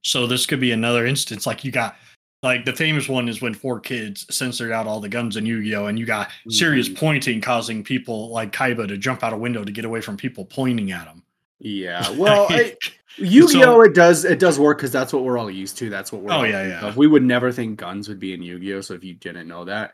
So 0.03 0.27
this 0.27 0.45
could 0.45 0.59
be 0.59 0.71
another 0.71 1.05
instance. 1.05 1.45
Like 1.47 1.63
you 1.63 1.71
got 1.71 1.95
like 2.43 2.65
the 2.65 2.73
famous 2.73 3.07
one 3.07 3.29
is 3.29 3.41
when 3.41 3.53
four 3.53 3.79
kids 3.79 4.25
censored 4.35 4.71
out 4.71 4.85
all 4.85 4.99
the 4.99 5.07
guns 5.09 5.37
in 5.37 5.45
Yu-Gi-Oh! 5.45 5.85
and 5.87 5.97
you 5.97 6.05
got 6.05 6.29
serious 6.49 6.89
Mhm. 6.89 6.97
pointing 6.97 7.41
causing 7.41 7.83
people 7.83 8.29
like 8.31 8.51
Kaiba 8.51 8.85
to 8.89 8.97
jump 8.97 9.23
out 9.23 9.31
a 9.33 9.37
window 9.37 9.63
to 9.63 9.71
get 9.71 9.85
away 9.85 10.01
from 10.01 10.17
people 10.17 10.43
pointing 10.45 10.91
at 10.91 11.05
them. 11.05 11.23
Yeah, 11.59 12.09
well, 12.17 12.47
I, 12.49 12.75
Yu-Gi-Oh! 13.17 13.81
it 13.81 13.93
does 13.95 14.25
it 14.25 14.39
does 14.39 14.59
work 14.59 14.77
because 14.79 14.91
that's 14.91 15.13
what 15.13 15.23
we're 15.23 15.37
all 15.37 15.49
used 15.49 15.77
to. 15.77 15.89
That's 15.89 16.11
what 16.11 16.21
we're. 16.21 16.33
Oh, 16.33 16.43
yeah, 16.43 16.67
yeah. 16.67 16.85
of. 16.85 16.97
We 16.97 17.07
would 17.07 17.23
never 17.23 17.49
think 17.51 17.79
guns 17.79 18.09
would 18.09 18.19
be 18.19 18.33
in 18.33 18.41
Yu-Gi-Oh! 18.41 18.81
So 18.81 18.93
if 18.93 19.03
you 19.05 19.13
didn't 19.13 19.47
know 19.47 19.63
that, 19.63 19.93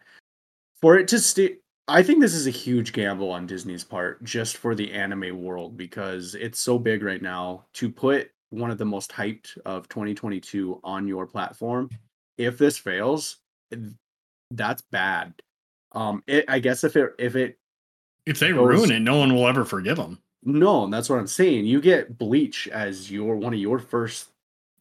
for 0.82 0.98
it 0.98 1.08
to 1.10 1.20
stay, 1.20 1.58
I 1.88 2.04
think 2.04 2.22
this 2.22 2.34
is 2.36 2.48
a 2.48 2.52
huge 2.52 2.94
gamble 2.94 3.32
on 3.32 3.48
Disney's 3.48 3.84
part, 3.84 4.24
just 4.24 4.58
for 4.58 4.76
the 4.76 4.92
anime 4.92 5.42
world 5.42 5.76
because 5.78 6.36
it's 6.36 6.60
so 6.60 6.78
big 6.78 7.04
right 7.04 7.22
now. 7.22 7.66
To 7.74 7.90
put 7.90 8.30
one 8.52 8.72
of 8.72 8.78
the 8.78 8.86
most 8.86 9.12
hyped 9.12 9.58
of 9.66 9.90
2022 9.90 10.80
on 10.84 11.08
your 11.08 11.26
platform, 11.26 11.90
if 12.38 12.58
this 12.58 12.78
fails, 12.78 13.38
that's 14.52 14.82
bad. 14.92 15.34
Um, 15.94 16.24
it 16.28 16.46
I 16.48 16.60
guess 16.60 16.84
if 16.84 16.96
it 16.96 17.14
if 17.18 17.36
it 17.36 17.58
If 18.26 18.40
they 18.40 18.52
Goes- 18.52 18.68
ruin 18.68 18.92
it, 18.92 19.00
no 19.00 19.18
one 19.18 19.34
will 19.34 19.48
ever 19.48 19.66
forgive 19.66 19.98
them. 19.98 20.20
No, 20.44 20.86
and 20.86 20.94
that's 20.94 21.10
what 21.10 21.20
I'm 21.20 21.28
saying. 21.28 21.66
You 21.66 21.82
get 21.82 22.18
Bleach 22.18 22.68
as 22.70 23.12
your 23.12 23.36
one 23.36 23.54
of 23.54 23.60
your 23.60 23.80
first 23.80 24.30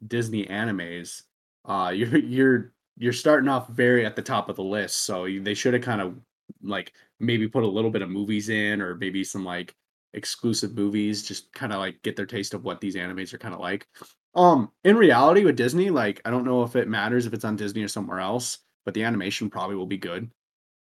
Disney 0.06 0.46
animes. 0.46 1.22
Uh, 1.64 1.90
you're 1.94 2.18
you're 2.18 2.72
you're 2.98 3.12
starting 3.12 3.48
off 3.48 3.68
very 3.68 4.04
at 4.04 4.16
the 4.16 4.22
top 4.22 4.48
of 4.48 4.56
the 4.56 4.62
list. 4.64 5.04
So 5.04 5.26
they 5.40 5.54
should 5.54 5.74
have 5.74 5.82
kind 5.82 6.00
of 6.00 6.14
like 6.62 6.92
maybe 7.20 7.48
put 7.48 7.62
a 7.64 7.66
little 7.66 7.90
bit 7.90 8.02
of 8.02 8.11
movies 8.11 8.48
in, 8.48 8.80
or 8.80 8.94
maybe 8.96 9.24
some 9.24 9.44
like 9.44 9.74
exclusive 10.14 10.74
movies, 10.74 11.22
just 11.22 11.52
kind 11.52 11.72
of 11.72 11.78
like 11.78 12.02
get 12.02 12.16
their 12.16 12.26
taste 12.26 12.54
of 12.54 12.64
what 12.64 12.80
these 12.80 12.96
animes 12.96 13.32
are 13.32 13.38
kind 13.38 13.54
of 13.54 13.61
like. 13.61 13.87
Um, 14.34 14.70
in 14.84 14.96
reality, 14.96 15.44
with 15.44 15.56
Disney, 15.56 15.90
like 15.90 16.20
I 16.24 16.30
don't 16.30 16.44
know 16.44 16.62
if 16.62 16.76
it 16.76 16.88
matters 16.88 17.26
if 17.26 17.32
it's 17.34 17.44
on 17.44 17.56
Disney 17.56 17.82
or 17.82 17.88
somewhere 17.88 18.20
else, 18.20 18.58
but 18.84 18.94
the 18.94 19.04
animation 19.04 19.50
probably 19.50 19.76
will 19.76 19.87
be 19.87 19.98
good. 19.98 20.30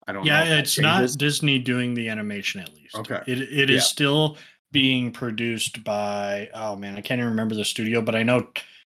I 0.08 0.14
don't. 0.14 0.26
Yeah, 0.26 0.58
it's 0.60 0.80
not. 0.80 1.08
Disney 1.18 1.60
doing 1.60 1.94
the 1.94 2.10
animation 2.10 2.62
at 2.62 2.74
least. 2.74 2.96
Okay. 2.96 3.22
It 3.28 3.42
it 3.42 3.70
is 3.70 3.76
Yeah. 3.76 3.82
still 3.82 4.38
being 4.72 5.12
produced 5.12 5.84
by 5.84 6.50
oh 6.54 6.76
man, 6.76 6.96
I 6.96 7.02
can't 7.02 7.20
even 7.20 7.32
remember 7.32 7.56
the 7.56 7.66
studio, 7.66 8.02
but 8.02 8.16
I 8.16 8.24
know 8.24 8.48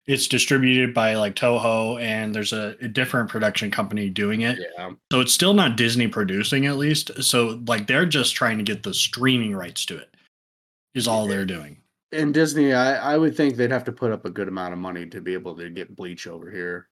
it's 0.09 0.27
distributed 0.27 0.91
by 0.91 1.13
like 1.13 1.35
Toho 1.35 2.01
and 2.01 2.33
there's 2.33 2.51
a, 2.51 2.75
a 2.81 2.87
different 2.87 3.29
production 3.29 3.69
company 3.69 4.09
doing 4.09 4.41
it. 4.41 4.57
Yeah. 4.75 4.89
So 5.11 5.19
it's 5.19 5.33
still 5.33 5.53
not 5.53 5.77
Disney 5.77 6.07
producing 6.07 6.65
at 6.65 6.77
least. 6.77 7.23
So 7.23 7.61
like 7.67 7.85
they're 7.85 8.07
just 8.07 8.33
trying 8.33 8.57
to 8.57 8.63
get 8.63 8.81
the 8.81 8.93
streaming 8.93 9.55
rights 9.55 9.85
to 9.85 9.97
it. 9.97 10.15
Is 10.95 11.07
all 11.07 11.27
they're 11.27 11.45
doing. 11.45 11.77
And 12.11 12.33
Disney, 12.33 12.73
I, 12.73 13.13
I 13.13 13.17
would 13.17 13.37
think 13.37 13.55
they'd 13.55 13.69
have 13.69 13.83
to 13.83 13.91
put 13.91 14.11
up 14.11 14.25
a 14.25 14.31
good 14.31 14.47
amount 14.47 14.73
of 14.73 14.79
money 14.79 15.05
to 15.05 15.21
be 15.21 15.33
able 15.33 15.55
to 15.57 15.69
get 15.69 15.95
Bleach 15.95 16.25
over 16.25 16.49
here. 16.49 16.89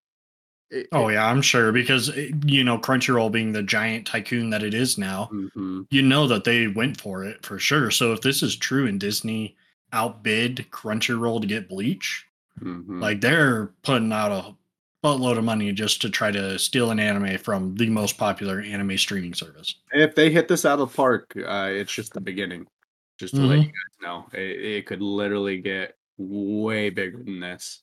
It- 0.69 0.87
Oh 0.91 1.07
it- 1.07 1.13
yeah, 1.13 1.25
I'm 1.25 1.41
sure 1.41 1.71
because 1.71 2.15
eh, 2.15 2.29
you 2.45 2.63
know 2.63 2.77
Crunchyroll 2.77 3.31
being 3.31 3.51
the 3.51 3.63
giant 3.63 4.05
tycoon 4.05 4.51
that 4.51 4.61
it 4.61 4.75
is 4.75 4.99
now, 4.99 5.31
mhm. 5.33 5.87
you 5.89 6.03
know 6.03 6.27
that 6.27 6.43
they 6.43 6.67
went 6.67 7.01
for 7.01 7.25
it 7.25 7.43
for 7.43 7.57
sure. 7.57 7.89
So 7.89 8.13
if 8.13 8.21
this 8.21 8.43
is 8.43 8.55
true 8.55 8.85
and 8.85 8.99
Disney 8.99 9.55
outbid 9.91 10.67
Crunchyroll 10.69 11.41
to 11.41 11.47
get 11.47 11.67
Bleach, 11.67 12.27
Mhm. 12.59 13.01
like 13.01 13.21
they're 13.21 13.67
putting 13.83 14.11
out 14.11 14.31
a 14.31 14.55
buttload 15.05 15.37
of 15.37 15.43
money 15.43 15.71
just 15.71 16.01
to 16.01 16.09
try 16.09 16.31
to 16.31 16.57
steal 16.57 16.91
an 16.91 16.99
anime 16.99 17.37
from 17.37 17.75
the 17.75 17.87
most 17.89 18.17
popular 18.17 18.61
anime 18.61 18.97
streaming 18.97 19.33
service. 19.33 19.75
If 19.91 20.15
they 20.15 20.31
hit 20.31 20.47
this 20.47 20.65
out 20.65 20.79
of 20.79 20.89
the 20.89 20.95
park, 20.95 21.33
uh, 21.37 21.69
it's 21.71 21.91
just 21.93 22.13
the 22.13 22.21
beginning. 22.21 22.65
Just 23.19 23.35
to 23.35 23.41
let 23.41 23.57
you 23.59 23.65
guys 23.65 23.73
know, 24.01 24.25
it, 24.33 24.39
it 24.61 24.85
could 24.85 25.01
literally 25.01 25.59
get 25.59 25.95
way 26.17 26.89
bigger 26.89 27.23
than 27.23 27.39
this. 27.39 27.81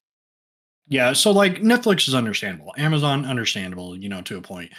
Yeah, 0.88 1.12
so 1.12 1.30
like 1.30 1.60
Netflix 1.62 2.06
is 2.08 2.14
understandable, 2.14 2.74
Amazon 2.76 3.24
understandable, 3.24 3.96
you 3.96 4.08
know, 4.08 4.20
to 4.22 4.36
a 4.36 4.42
point. 4.42 4.72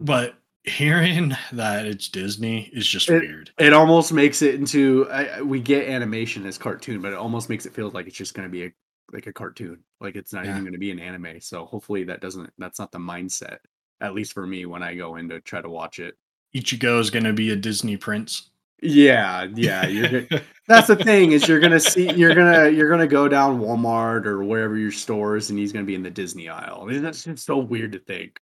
But 0.00 0.34
hearing 0.64 1.32
that 1.52 1.86
it's 1.86 2.08
Disney 2.08 2.70
is 2.72 2.86
just 2.86 3.08
It- 3.08 3.20
weird. 3.22 3.50
It 3.58 3.72
almost 3.72 4.12
makes 4.12 4.42
it 4.42 4.54
into 4.56 5.06
I- 5.10 5.42
we 5.42 5.60
get 5.60 5.88
animation 5.88 6.44
as 6.46 6.58
cartoon, 6.58 7.00
but 7.00 7.12
it 7.12 7.18
almost 7.18 7.48
makes 7.48 7.66
it 7.66 7.74
feel 7.74 7.90
like 7.90 8.06
it's 8.06 8.16
just 8.16 8.34
going 8.34 8.48
to 8.48 8.52
be 8.52 8.64
a 8.64 8.72
like 9.14 9.26
a 9.28 9.32
cartoon, 9.32 9.78
like 10.00 10.16
it's 10.16 10.32
not 10.32 10.44
Yeah. 10.44 10.50
even 10.50 10.64
going 10.64 10.72
to 10.74 10.78
be 10.78 10.90
an 10.90 10.98
anime. 11.00 11.40
So 11.40 11.64
hopefully 11.64 12.04
that 12.04 12.20
doesn't 12.20 12.52
that's 12.58 12.78
not 12.78 12.92
the 12.92 12.98
mindset, 12.98 13.58
at 14.00 14.14
least 14.14 14.32
for 14.34 14.46
me 14.46 14.66
when 14.66 14.82
I 14.82 14.94
go 14.94 15.16
in 15.16 15.28
to 15.30 15.40
try 15.40 15.62
to 15.62 15.70
watch 15.70 15.98
it. 16.00 16.16
Ichigo 16.54 17.00
is 17.00 17.10
going 17.10 17.24
to 17.24 17.32
be 17.32 17.50
a 17.50 17.56
Disney 17.56 17.96
prince. 17.96 18.50
Yeah, 18.82 19.46
yeah, 19.54 19.86
you're. 19.86 20.26
That's 20.68 20.88
the 20.88 20.96
thing 20.96 21.32
is 21.32 21.46
you're 21.48 21.60
gonna 21.60 21.80
see 21.80 22.10
you're 22.12 22.34
gonna 22.34 22.68
you're 22.68 22.90
gonna 22.90 23.06
go 23.06 23.28
down 23.28 23.60
Walmart 23.60 24.26
or 24.26 24.44
wherever 24.44 24.76
your 24.76 24.90
stores 24.92 25.48
and 25.50 25.58
he's 25.58 25.72
gonna 25.72 25.84
be 25.86 25.94
in 25.94 26.02
the 26.02 26.10
Disney 26.10 26.48
aisle. 26.50 26.80
I 26.82 26.86
mean, 26.92 27.02
that's 27.02 27.24
just 27.24 27.44
so 27.46 27.56
weird 27.58 27.92
to 27.92 27.98
think. 28.00 28.40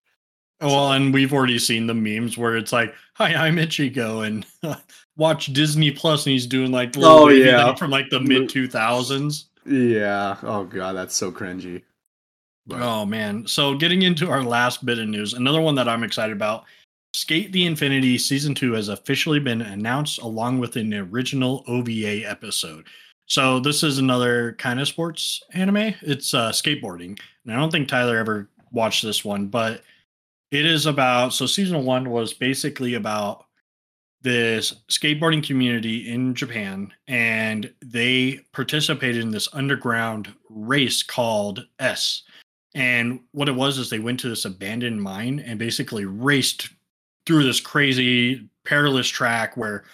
Oh, 0.61 0.69
well, 0.69 0.93
and 0.93 1.13
we've 1.13 1.33
already 1.33 1.59
seen 1.59 1.87
the 1.87 1.95
memes 1.95 2.39
where 2.39 2.57
it's 2.57 2.73
like, 2.73 2.95
"Hi, 3.15 3.35
I'm 3.35 3.57
Ichigo," 3.57 4.27
and 4.27 4.47
watch 5.17 5.47
Disney 5.53 5.91
Plus, 5.93 6.25
and 6.27 6.33
he's 6.33 6.47
doing 6.47 6.73
like 6.73 6.95
Oh, 6.97 7.29
yeah. 7.29 7.75
from 7.75 7.91
like 7.91 8.09
the 8.11 8.21
mid 8.21 8.49
two 8.49 8.67
thousands. 8.69 9.51
Yeah. 9.65 10.37
Oh 10.43 10.65
god, 10.65 10.95
that's 10.95 11.15
so 11.15 11.31
cringy. 11.33 11.83
But- 12.67 12.81
Oh 12.81 13.05
man! 13.05 13.47
So 13.47 13.75
getting 13.75 14.03
into 14.03 14.31
our 14.31 14.43
last 14.43 14.85
bit 14.87 14.99
of 14.99 15.09
news, 15.09 15.35
another 15.35 15.61
one 15.61 15.75
that 15.77 15.89
I'm 15.89 16.05
excited 16.05 16.35
about: 16.35 16.65
Skate 17.15 17.53
the 17.53 17.67
Infinity 17.67 18.19
season 18.19 18.55
two 18.55 18.73
has 18.73 18.89
officially 18.89 19.41
been 19.41 19.63
announced, 19.63 20.21
along 20.21 20.59
with 20.59 20.77
an 20.77 20.95
original 20.95 21.65
OVA 21.67 22.25
episode. 22.29 22.87
So 23.27 23.61
this 23.61 23.83
is 23.83 23.99
another 23.99 24.53
kind 24.55 24.81
of 24.81 24.89
sports 24.89 25.43
anime. 25.55 25.95
It's 26.03 26.35
uh, 26.35 26.51
skateboarding, 26.51 27.19
and 27.45 27.53
I 27.53 27.57
don't 27.57 27.71
think 27.71 27.89
Tyler 27.89 28.17
ever 28.19 28.49
watched 28.73 29.03
this 29.03 29.25
one, 29.25 29.47
but 29.49 29.83
it 30.51 30.67
is 30.67 30.87
about. 30.87 31.33
So 31.33 31.47
season 31.47 31.85
one 31.85 32.11
was 32.11 32.33
basically 32.33 32.95
about 32.95 33.47
this 34.23 34.73
skateboarding 34.89 35.45
community 35.45 36.09
in 36.09 36.35
Japan, 36.35 36.93
and 37.09 37.73
they 37.85 38.41
participated 38.53 39.23
in 39.23 39.31
this 39.31 39.49
underground 39.53 40.33
race 40.49 41.03
called 41.03 41.67
S. 41.79 42.23
And 42.75 43.21
what 43.33 43.49
it 43.49 43.55
was 43.55 43.79
is 43.79 43.91
they 43.91 43.99
went 43.99 44.21
to 44.21 44.29
this 44.29 44.45
abandoned 44.45 45.03
mine 45.03 45.41
and 45.41 45.59
basically 45.59 46.05
raced 46.07 46.71
through 47.27 47.45
this 47.45 47.61
crazy 47.61 48.49
perilous 48.65 49.09
track 49.09 49.57
where 49.57 49.85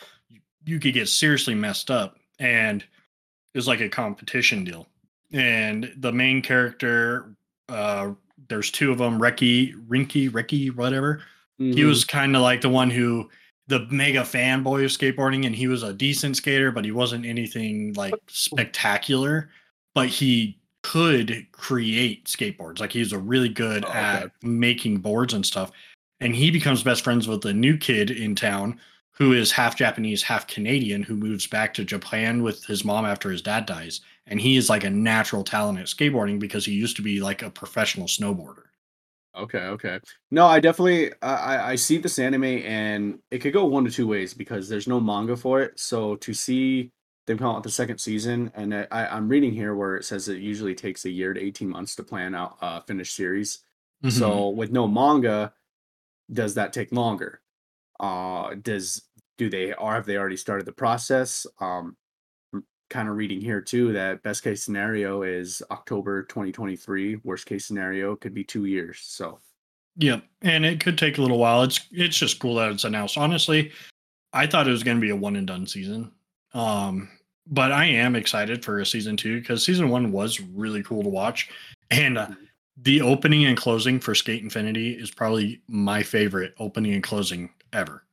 you 0.65 0.79
could 0.79 0.95
get 0.95 1.09
seriously 1.09 1.55
messed 1.55 1.91
up. 1.91 2.19
And 2.39 2.83
it 2.83 3.59
was 3.59 3.67
like 3.67 3.81
a 3.81 3.89
competition 3.89 4.63
deal. 4.63 4.87
And 5.33 5.93
the 5.97 6.13
main 6.13 6.41
character, 6.41 7.35
uh, 7.69 8.13
there's 8.49 8.71
two 8.71 8.93
of 8.93 8.99
them, 8.99 9.19
Reki, 9.19 9.75
Rinky, 9.89 10.31
Reki, 10.31 10.75
whatever. 10.75 11.23
He 11.59 11.73
Mhm. 11.73 11.89
was 11.89 12.05
kind 12.05 12.37
of 12.37 12.43
like 12.43 12.61
the 12.61 12.69
one 12.69 12.91
who 12.91 13.29
the 13.69 13.87
mega 13.91 14.23
fanboy 14.23 14.85
of 14.85 14.91
skateboarding 14.91 15.47
and 15.47 15.55
he 15.55 15.69
was 15.69 15.83
a 15.83 15.93
decent 15.93 16.37
skater 16.37 16.73
but 16.73 16.85
he 16.85 16.91
wasn't 16.91 17.25
anything 17.25 17.93
like 17.95 18.15
spectacular. 18.27 19.51
But 19.95 20.09
he 20.09 20.59
could 20.83 21.47
create 21.53 22.25
skateboards. 22.25 22.81
Like 22.81 22.93
he's 22.93 23.13
a 23.13 23.19
really 23.19 23.49
good 23.49 23.85
Oh, 23.85 23.93
at 23.93 24.25
okay. 24.25 24.33
making 24.43 24.99
boards 24.99 25.35
and 25.35 25.45
stuff. 25.45 25.71
And 26.21 26.35
he 26.35 26.51
becomes 26.51 26.83
best 26.83 27.05
friends 27.05 27.29
with 27.29 27.45
a 27.45 27.53
new 27.53 27.77
kid 27.77 28.11
in 28.11 28.35
town 28.35 28.81
who 29.13 29.33
is 29.33 29.51
half 29.51 29.77
japanese 29.77 30.23
half 30.23 30.47
canadian 30.47 31.03
who 31.03 31.17
moves 31.17 31.47
back 31.47 31.75
to 31.75 31.85
japan 31.85 32.43
with 32.43 32.65
his 32.65 32.85
mom 32.85 33.05
after 33.05 33.31
his 33.31 33.43
dad 33.43 33.67
dies. 33.67 34.01
And 34.27 34.41
he 34.41 34.57
is 34.57 34.69
like 34.69 34.85
a 34.85 34.91
natural 34.91 35.45
talent 35.45 35.79
at 35.79 35.87
skateboarding 35.87 36.39
because 36.39 36.65
he 36.65 36.73
used 36.73 36.97
to 36.97 37.03
be 37.03 37.21
like 37.21 37.43
a 37.43 37.51
professional 37.51 38.07
snowboarder 38.07 38.68
Okay, 39.39 39.59
okay. 39.59 40.01
No, 40.31 40.47
I 40.47 40.59
definitely 40.61 41.13
I 41.23 41.73
I- 41.73 41.75
see 41.77 41.99
this 41.99 42.19
anime 42.19 42.45
and 42.45 43.21
it 43.31 43.39
could 43.39 43.53
go 43.53 43.67
one 43.67 43.85
to 43.85 43.91
two 43.91 44.07
ways 44.09 44.35
because 44.35 44.69
there's 44.69 44.89
no 44.89 45.01
manga 45.01 45.37
for 45.37 45.61
it. 45.63 45.79
So 45.79 46.17
to 46.17 46.35
see 46.35 46.91
them 47.27 47.39
come 47.39 47.49
out 47.49 47.57
with 47.57 47.65
the 47.65 47.71
second 47.71 47.99
season, 47.99 48.51
and 48.55 48.75
I, 48.75 48.87
I'm 48.91 49.29
reading 49.29 49.53
here 49.53 49.75
where 49.77 49.97
it 49.97 50.05
says 50.05 50.29
it 50.29 50.39
usually 50.39 50.75
takes 50.75 51.05
a 51.05 51.11
year 51.11 51.35
to 51.35 51.41
18 51.41 51.69
months 51.69 51.95
to 51.97 52.03
plan 52.03 52.35
out 52.35 52.57
a 52.63 52.81
finished 52.83 53.15
series. 53.15 53.61
Mhm. 54.05 54.13
So 54.13 54.49
with 54.49 54.73
no 54.73 54.89
manga, 54.89 55.53
does 56.33 56.55
that 56.55 56.73
take 56.73 56.91
longer? 56.93 57.41
Uh, 58.01 58.55
does 58.63 59.03
do 59.37 59.49
they 59.51 59.73
or 59.75 59.95
have 59.95 60.07
they 60.07 60.17
already 60.17 60.37
started 60.37 60.67
the 60.67 60.73
process? 60.73 61.47
Um, 61.61 61.97
kind 62.89 63.09
of 63.09 63.17
reading 63.17 63.41
here 63.41 63.61
too 63.61 63.93
that 63.93 64.23
best 64.23 64.43
case 64.43 64.63
scenario 64.63 65.23
is 65.23 65.63
October 65.71 66.23
2023. 66.25 67.17
Worst 67.25 67.47
case 67.47 67.67
scenario 67.67 68.17
could 68.17 68.35
be 68.35 68.45
two 68.45 68.65
years. 68.65 69.01
So 69.03 69.41
Yep, 69.99 70.23
and 70.43 70.65
it 70.65 70.81
could 70.81 70.97
take 70.97 71.19
a 71.19 71.23
little 71.23 71.39
while. 71.39 71.65
It's 71.65 71.81
it's 71.91 72.17
just 72.17 72.39
cool 72.39 72.55
that 72.57 72.71
it's 72.71 72.85
announced. 72.85 73.19
Honestly, 73.19 73.73
I 74.33 74.47
thought 74.47 74.69
it 74.69 74.73
was 74.73 74.85
going 74.85 74.97
to 74.97 75.01
be 75.01 75.11
a 75.11 75.17
one 75.17 75.37
and 75.37 75.47
done 75.47 75.67
season. 75.67 76.13
Um, 76.55 77.09
but 77.49 77.73
I 77.73 77.87
am 77.87 78.15
excited 78.15 78.65
for 78.65 78.79
a 78.79 78.87
season 78.87 79.17
two 79.17 79.41
because 79.41 79.65
season 79.65 79.89
one 79.89 80.13
was 80.13 80.41
really 80.41 80.85
cool 80.85 81.03
to 81.03 81.09
watch, 81.09 81.51
and 81.91 82.17
uh, 82.17 82.29
the 82.81 83.01
opening 83.01 83.47
and 83.47 83.57
closing 83.57 83.99
for 83.99 84.15
Skate 84.15 84.43
Infinity 84.43 84.93
is 84.93 85.11
probably 85.11 85.61
my 85.67 86.05
favorite 86.05 86.55
opening 86.61 86.95
and 86.95 87.03
closing 87.03 87.51
ever. 87.73 88.05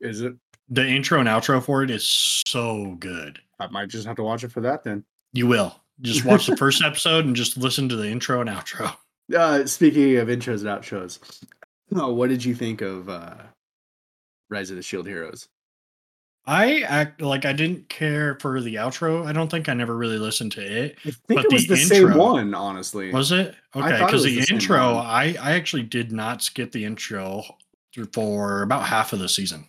is 0.00 0.22
it? 0.22 0.34
The 0.70 0.86
intro 0.86 1.20
and 1.20 1.28
outro 1.28 1.62
for 1.62 1.82
it 1.82 1.90
is 1.90 2.42
so 2.46 2.96
good. 2.98 3.40
I 3.58 3.66
might 3.68 3.88
just 3.88 4.06
have 4.06 4.16
to 4.16 4.22
watch 4.22 4.44
it 4.44 4.52
for 4.52 4.60
that 4.60 4.84
then. 4.84 5.04
You 5.32 5.46
will 5.46 5.74
just 6.00 6.24
watch 6.24 6.46
the 6.46 6.56
first 6.56 6.82
episode 6.84 7.24
and 7.24 7.34
just 7.34 7.56
listen 7.56 7.88
to 7.88 7.96
the 7.96 8.08
intro 8.08 8.40
and 8.40 8.50
outro. 8.50 8.94
Uh, 9.34 9.66
speaking 9.66 10.16
of 10.18 10.28
intros 10.28 10.60
and 10.60 10.68
outros, 10.68 11.18
oh, 11.94 12.12
what 12.12 12.28
did 12.28 12.44
you 12.44 12.54
think 12.54 12.80
of 12.80 13.08
uh, 13.08 13.34
Rise 14.50 14.70
of 14.70 14.76
the 14.76 14.82
Shield 14.82 15.06
Heroes? 15.06 15.48
I 16.48 16.82
act 16.82 17.20
like 17.20 17.44
I 17.44 17.52
didn't 17.52 17.88
care 17.88 18.38
for 18.40 18.60
the 18.60 18.76
outro. 18.76 19.26
I 19.26 19.32
don't 19.32 19.50
think 19.50 19.68
I 19.68 19.74
never 19.74 19.96
really 19.96 20.18
listened 20.18 20.52
to 20.52 20.60
it. 20.60 20.96
I 21.04 21.10
think 21.10 21.44
it 21.44 21.52
was 21.52 21.66
the 21.66 21.74
the, 21.74 21.80
same 21.80 22.14
one, 22.14 22.54
honestly. 22.54 23.12
Was 23.12 23.32
it 23.32 23.56
okay? 23.74 24.04
Because 24.04 24.22
the, 24.22 24.40
the 24.40 24.52
intro. 24.52 24.94
I 24.94 25.34
I 25.40 25.52
actually 25.52 25.82
did 25.82 26.12
not 26.12 26.42
skip 26.42 26.70
the 26.70 26.84
intro 26.84 27.42
through 27.92 28.10
for 28.12 28.62
about 28.62 28.84
half 28.84 29.12
of 29.12 29.18
the 29.18 29.28
season. 29.28 29.66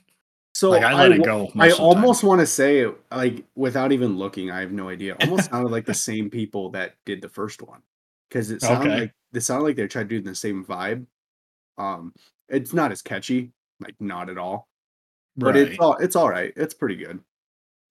So 0.57 0.71
like 0.71 0.81
I 0.81 0.93
let 0.95 1.11
it 1.11 1.23
go. 1.23 1.51
I 1.59 1.67
of 1.67 1.71
the 1.73 1.77
time. 1.77 1.85
almost 1.85 2.23
want 2.23 2.41
to 2.41 2.47
say, 2.47 2.79
it, 2.79 2.97
like, 3.11 3.45
without 3.53 3.91
even 3.91 4.17
looking, 4.17 4.49
I 4.49 4.59
have 4.61 4.71
no 4.71 4.89
idea. 4.89 5.13
Almost 5.13 5.49
sounded 5.51 5.69
like 5.71 5.85
the 5.85 5.93
same 5.93 6.31
people 6.31 6.71
that 6.71 6.95
did 7.05 7.21
the 7.21 7.29
first 7.29 7.61
one, 7.61 7.81
because 8.27 8.49
it 8.49 8.61
sounded 8.63 8.89
Okay. 8.89 8.99
like 9.01 9.13
it 9.33 9.41
sounded 9.41 9.65
like 9.65 9.75
they 9.75 9.87
tried 9.87 10.07
doing 10.07 10.23
the 10.23 10.33
same 10.33 10.65
vibe. 10.65 11.05
Um, 11.77 12.11
it's 12.49 12.73
not 12.73 12.91
as 12.91 13.03
catchy, 13.03 13.51
like 13.79 13.93
not 13.99 14.31
at 14.31 14.39
all, 14.39 14.67
but 15.35 15.55
it's 15.55 15.77
all 15.77 15.95
it's 15.97 16.15
all 16.15 16.27
right. 16.27 16.51
It's 16.55 16.73
pretty 16.73 16.95
good. 16.95 17.19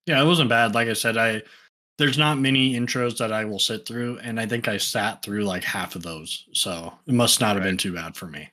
yeah, 0.07 0.21
it 0.21 0.27
wasn't 0.27 0.49
bad. 0.51 0.75
Like 0.75 0.89
I 0.89 0.95
said, 0.95 1.17
I 1.17 1.43
there's 1.99 2.19
not 2.19 2.41
many 2.41 2.75
intros 2.75 3.17
that 3.19 3.33
I 3.33 3.45
will 3.45 3.61
sit 3.61 3.87
through, 3.87 4.19
and 4.25 4.41
I 4.41 4.47
think 4.47 4.67
I 4.67 4.77
sat 4.77 5.23
through 5.23 5.45
like 5.45 5.63
half 5.63 5.95
of 5.95 6.03
those. 6.03 6.47
So 6.53 6.93
it 7.07 7.15
must 7.15 7.41
not 7.41 7.55
have 7.55 7.63
been 7.63 7.77
too 7.79 7.95
bad 7.95 8.17
for 8.17 8.27
me. 8.27 8.51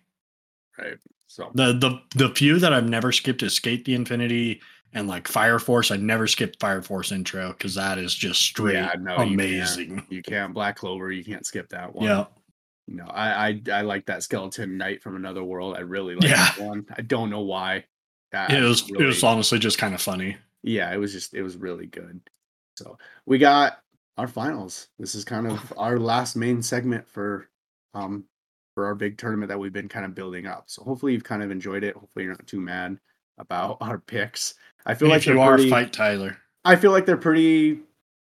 Right. 0.77 0.97
So 1.33 1.49
The 1.55 1.73
the 1.73 1.99
the 2.27 2.35
few 2.35 2.59
that 2.59 2.73
I've 2.73 2.87
never 2.87 3.11
skipped 3.11 3.41
is 3.41 3.55
Skate 3.55 3.85
the 3.85 3.95
Infinity 3.95 4.61
and 4.93 5.07
like 5.07 5.27
Fire 5.27 5.57
Force. 5.57 5.89
I 5.89 5.95
never 5.97 6.27
skipped 6.27 6.59
Fire 6.59 6.83
Force 6.83 7.11
intro 7.11 7.49
because 7.53 7.73
that 7.73 7.97
is 7.97 8.13
just 8.13 8.39
straight 8.39 8.75
Yeah, 8.75 8.93
no, 8.99 9.13
you 9.13 9.17
can't. 9.17 9.33
amazing. 9.33 10.05
you 10.09 10.21
can't 10.21 10.53
Black 10.53 10.75
Clover. 10.75 11.11
You 11.11 11.23
can't 11.25 11.43
skip 11.43 11.69
that 11.69 11.95
one. 11.95 12.05
Yeah. 12.05 12.25
You 12.85 12.97
know, 12.97 13.05
I 13.07 13.47
I, 13.47 13.61
I 13.71 13.81
like 13.81 14.05
that 14.05 14.21
skeleton 14.21 14.77
knight 14.77 15.01
from 15.01 15.15
another 15.15 15.43
world. 15.43 15.75
I 15.75 15.79
really 15.79 16.13
like 16.13 16.29
Yeah. 16.29 16.35
that 16.51 16.59
one. 16.59 16.85
I 16.95 17.01
don't 17.01 17.31
know 17.31 17.41
why. 17.41 17.85
That 18.31 18.51
It 18.51 18.61
was 18.61 18.87
really- 18.91 19.05
it 19.05 19.07
was 19.07 19.23
honestly 19.23 19.57
just 19.57 19.79
kind 19.79 19.95
of 19.95 20.01
funny. 20.01 20.37
yeah, 20.61 20.93
it 20.93 20.97
was 20.97 21.13
just 21.13 21.33
it 21.33 21.41
was 21.41 21.57
really 21.57 21.87
good. 21.87 22.21
So 22.77 22.99
we 23.25 23.39
got 23.39 23.79
our 24.19 24.27
finals. 24.27 24.89
This 24.99 25.15
is 25.15 25.25
kind 25.25 25.47
of 25.47 25.73
our 25.77 25.97
last 25.97 26.35
main 26.35 26.61
segment 26.61 27.07
for 27.07 27.49
um 27.95 28.25
for 28.73 28.85
our 28.85 28.95
big 28.95 29.17
tournament 29.17 29.49
that 29.49 29.59
we've 29.59 29.73
been 29.73 29.89
kind 29.89 30.05
of 30.05 30.15
building 30.15 30.47
up. 30.47 30.65
So 30.67 30.83
hopefully 30.83 31.13
you've 31.13 31.23
kind 31.23 31.43
of 31.43 31.51
enjoyed 31.51 31.83
it. 31.83 31.95
Hopefully 31.95 32.25
you're 32.25 32.33
not 32.33 32.47
too 32.47 32.61
mad 32.61 32.99
about 33.37 33.77
our 33.81 33.99
picks. 33.99 34.55
I 34.85 34.95
feel 34.95 35.07
And 35.07 35.09
like 35.09 35.27
you 35.27 35.39
are, 35.39 35.57
pretty, 35.57 35.69
fight 35.69 35.93
Tyler. 35.93 36.37
I 36.65 36.75
feel 36.77 36.91
like 36.91 37.05
they're 37.05 37.17
pretty 37.17 37.81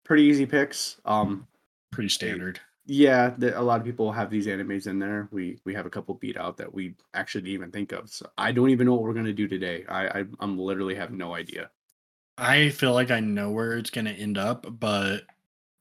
pretty 0.05 0.25
easy 0.25 0.47
picks. 0.47 1.01
Um 1.05 1.47
Pretty 1.91 2.11
standard. 2.11 2.61
yeah, 2.89 3.35
the, 3.37 3.59
a 3.59 3.63
lot 3.63 3.81
of 3.81 3.87
people 3.87 4.13
have 4.13 4.31
these 4.31 4.47
animes 4.47 4.87
in 4.87 4.99
there. 5.01 5.29
We 5.33 5.59
we 5.65 5.75
have 5.75 5.87
a 5.87 5.91
couple 5.91 6.15
beat 6.15 6.37
out 6.37 6.57
that 6.59 6.73
we 6.73 6.95
actually 7.15 7.43
didn't 7.43 7.55
even 7.55 7.73
think 7.73 7.93
of. 7.93 8.09
So 8.11 8.29
I 8.39 8.53
don't 8.53 8.71
even 8.71 8.87
know 8.87 8.95
what 8.95 9.03
we're 9.03 9.15
gonna 9.15 9.33
do 9.33 9.49
today. 9.49 9.85
I, 9.89 10.21
I 10.21 10.25
I'm 10.41 10.59
literally 10.59 10.95
have 10.95 11.11
no 11.13 11.35
idea. 11.35 11.71
I 12.39 12.71
feel 12.71 12.93
like 12.93 13.11
I 13.11 13.21
know 13.21 13.51
where 13.51 13.77
it's 13.79 13.91
going 13.91 14.05
to 14.07 14.11
end 14.13 14.39
up, 14.39 14.67
but 14.79 15.25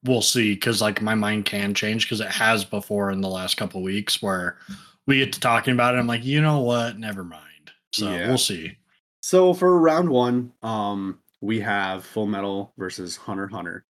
we'll 0.05 0.21
see 0.21 0.53
because 0.53 0.81
like 0.81 1.01
my 1.01 1.15
mind 1.15 1.45
can 1.45 1.73
change 1.73 2.05
because 2.05 2.21
it 2.21 2.31
has 2.31 2.63
before 2.65 3.11
in 3.11 3.21
the 3.21 3.29
last 3.29 3.57
couple 3.57 3.81
weeks 3.81 4.21
where 4.21 4.57
we 5.07 5.19
get 5.19 5.33
to 5.33 5.39
talking 5.39 5.73
about 5.73 5.95
it. 5.95 5.99
I'm 5.99 6.07
like, 6.07 6.23
you 6.25 6.41
know 6.41 6.59
what? 6.61 6.97
Never 6.97 7.23
mind. 7.23 7.71
So 7.93 8.09
Yeah. 8.11 8.27
we'll 8.27 8.37
see. 8.37 8.77
So 9.21 9.53
for 9.53 9.79
round 9.79 10.09
one, 10.09 10.51
um, 10.61 11.19
we 11.41 11.59
have 11.61 12.05
Full 12.05 12.27
Metal 12.27 12.73
versus 12.77 13.15
Hunter 13.15 13.47
Hunter, 13.47 13.85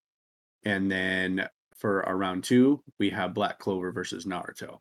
and 0.64 0.92
then 0.92 1.48
for 1.78 2.06
our 2.06 2.16
round 2.18 2.44
two, 2.44 2.82
we 3.00 3.10
have 3.10 3.34
Black 3.34 3.60
Clover 3.60 3.92
versus 3.92 4.26
Naruto, 4.26 4.80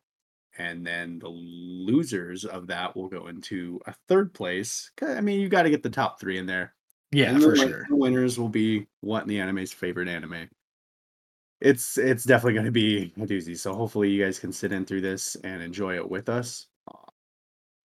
and 0.59 0.87
then 0.87 1.19
the 1.19 1.29
losers 1.29 2.45
of 2.45 2.69
that 2.69 2.97
will 2.97 3.09
go 3.09 3.27
into 3.27 3.81
a 3.87 3.95
third 4.09 4.33
place. 4.33 4.91
I 5.03 5.21
mean, 5.21 5.41
you 5.41 5.49
got 5.49 5.63
to 5.65 5.71
get 5.71 5.83
the 5.83 5.91
top 5.91 6.21
three 6.21 6.39
in 6.39 6.47
there. 6.47 6.75
Yeah, 7.13 7.31
And 7.31 7.43
for 7.43 7.55
sure. 7.57 7.87
The 7.89 7.97
winners 7.97 8.39
will 8.39 8.49
be 8.49 8.87
what 9.01 9.23
in 9.23 9.29
the 9.29 9.39
anime's 9.41 9.73
favorite 9.73 10.09
anime. 10.09 10.49
It's 11.65 11.97
it's 11.97 12.25
definitely 12.25 12.53
going 12.53 12.67
to 12.67 12.71
be 12.71 13.11
a 13.17 13.21
doozy. 13.21 13.59
So 13.59 13.73
hopefully 13.73 14.11
you 14.11 14.23
guys 14.23 14.39
can 14.39 14.53
sit 14.53 14.71
in 14.71 14.85
through 14.85 15.01
this 15.01 15.35
and 15.45 15.63
enjoy 15.63 15.97
it 15.97 16.07
with 16.09 16.29
us. 16.29 16.67
Uh, 16.87 17.11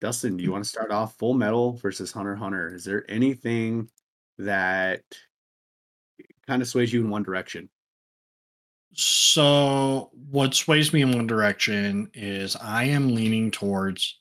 Dustin, 0.01 0.35
do 0.35 0.43
you 0.43 0.51
want 0.51 0.65
to 0.65 0.69
start 0.69 0.91
off 0.91 1.17
Full 1.17 1.33
Metal 1.33 1.71
versus 1.77 2.11
Hunter 2.11 2.35
Hunter? 2.35 2.75
Is 2.75 2.83
there 2.83 3.09
anything 3.09 3.89
that 4.37 5.03
kind 6.45 6.61
of 6.61 6.67
sways 6.67 6.91
you 6.91 6.99
in 6.99 7.09
one 7.09 7.23
direction? 7.23 7.69
So 8.93 10.09
what 10.29 10.53
sways 10.53 10.91
me 10.91 11.01
in 11.01 11.13
one 11.13 11.27
direction 11.27 12.09
is 12.13 12.57
I 12.57 12.83
am 12.83 13.15
leaning 13.15 13.49
towards 13.49 14.19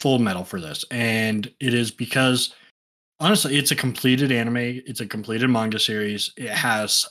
full 0.00 0.18
metal 0.18 0.44
for 0.44 0.60
this. 0.60 0.84
And 0.90 1.48
it 1.60 1.72
is 1.72 1.92
because 1.92 2.52
honestly, 3.20 3.58
it's 3.58 3.70
a 3.70 3.76
completed 3.76 4.32
anime, 4.32 4.56
it's 4.56 5.00
a 5.00 5.06
completed 5.06 5.50
manga 5.50 5.78
series. 5.78 6.32
It 6.36 6.50
has 6.50 7.06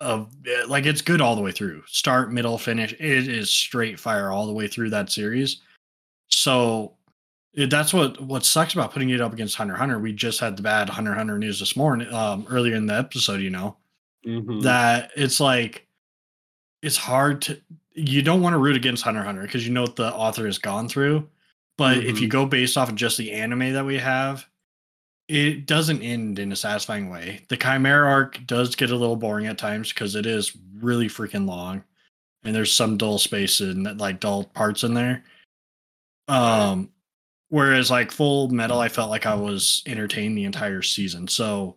a 0.00 0.26
like 0.68 0.86
it's 0.86 1.00
good 1.02 1.20
all 1.20 1.36
the 1.36 1.42
way 1.42 1.52
through. 1.52 1.82
Start, 1.86 2.32
middle, 2.32 2.58
finish. 2.58 2.92
It 2.94 3.28
is 3.28 3.50
straight 3.50 3.98
fire 3.98 4.30
all 4.30 4.46
the 4.46 4.52
way 4.52 4.68
through 4.68 4.90
that 4.90 5.10
series. 5.10 5.62
So 6.28 6.94
it, 7.54 7.70
that's 7.70 7.94
what 7.94 8.20
what 8.20 8.44
sucks 8.44 8.74
about 8.74 8.92
putting 8.92 9.10
it 9.10 9.20
up 9.20 9.32
against 9.32 9.56
Hunter 9.56 9.74
Hunter. 9.76 9.98
We 9.98 10.12
just 10.12 10.40
had 10.40 10.56
the 10.56 10.62
bad 10.62 10.88
Hunter 10.88 11.14
Hunter 11.14 11.38
news 11.38 11.58
this 11.60 11.76
morning, 11.76 12.12
um, 12.12 12.46
earlier 12.50 12.74
in 12.74 12.86
the 12.86 12.94
episode, 12.94 13.40
you 13.40 13.50
know 13.50 13.76
Mhm. 14.26 14.62
that 14.62 15.10
it's 15.16 15.40
like 15.40 15.86
it's 16.82 16.96
hard 16.96 17.40
to 17.42 17.60
you 17.94 18.20
don't 18.20 18.42
want 18.42 18.52
to 18.52 18.58
root 18.58 18.76
against 18.76 19.02
Hunter 19.04 19.22
Hunter 19.22 19.42
because 19.42 19.66
you 19.66 19.72
know 19.72 19.82
what 19.82 19.96
the 19.96 20.12
author 20.12 20.44
has 20.44 20.58
gone 20.58 20.88
through. 20.88 21.26
But 21.78 21.98
if 21.98 22.20
you 22.20 22.26
Mhm. 22.28 22.32
go 22.32 22.46
based 22.46 22.76
off 22.76 22.88
of 22.90 22.94
just 22.94 23.16
the 23.16 23.32
anime 23.32 23.72
that 23.72 23.84
we 23.86 23.96
have, 23.98 24.46
it 25.28 25.66
doesn't 25.66 26.02
end 26.02 26.38
in 26.38 26.52
a 26.52 26.56
satisfying 26.56 27.10
way. 27.10 27.42
The 27.48 27.56
Chimera 27.56 28.08
arc 28.08 28.38
does 28.46 28.76
get 28.76 28.90
a 28.90 28.96
little 28.96 29.16
boring 29.16 29.46
at 29.46 29.58
times 29.58 29.92
because 29.92 30.14
it 30.14 30.26
is 30.26 30.56
really 30.78 31.08
freaking 31.08 31.46
long, 31.46 31.82
and 32.44 32.54
there's 32.54 32.72
some 32.72 32.96
dull 32.96 33.18
space 33.18 33.60
and 33.60 33.98
like 33.98 34.20
dull 34.20 34.44
parts 34.44 34.84
in 34.84 34.94
there. 34.94 35.24
Um, 36.28 36.90
whereas 37.48 37.90
like 37.90 38.12
Full 38.12 38.48
Metal, 38.48 38.80
I 38.80 38.88
felt 38.88 39.10
like 39.10 39.26
I 39.26 39.34
was 39.34 39.82
entertained 39.86 40.36
the 40.36 40.44
entire 40.44 40.82
season. 40.82 41.28
So 41.28 41.76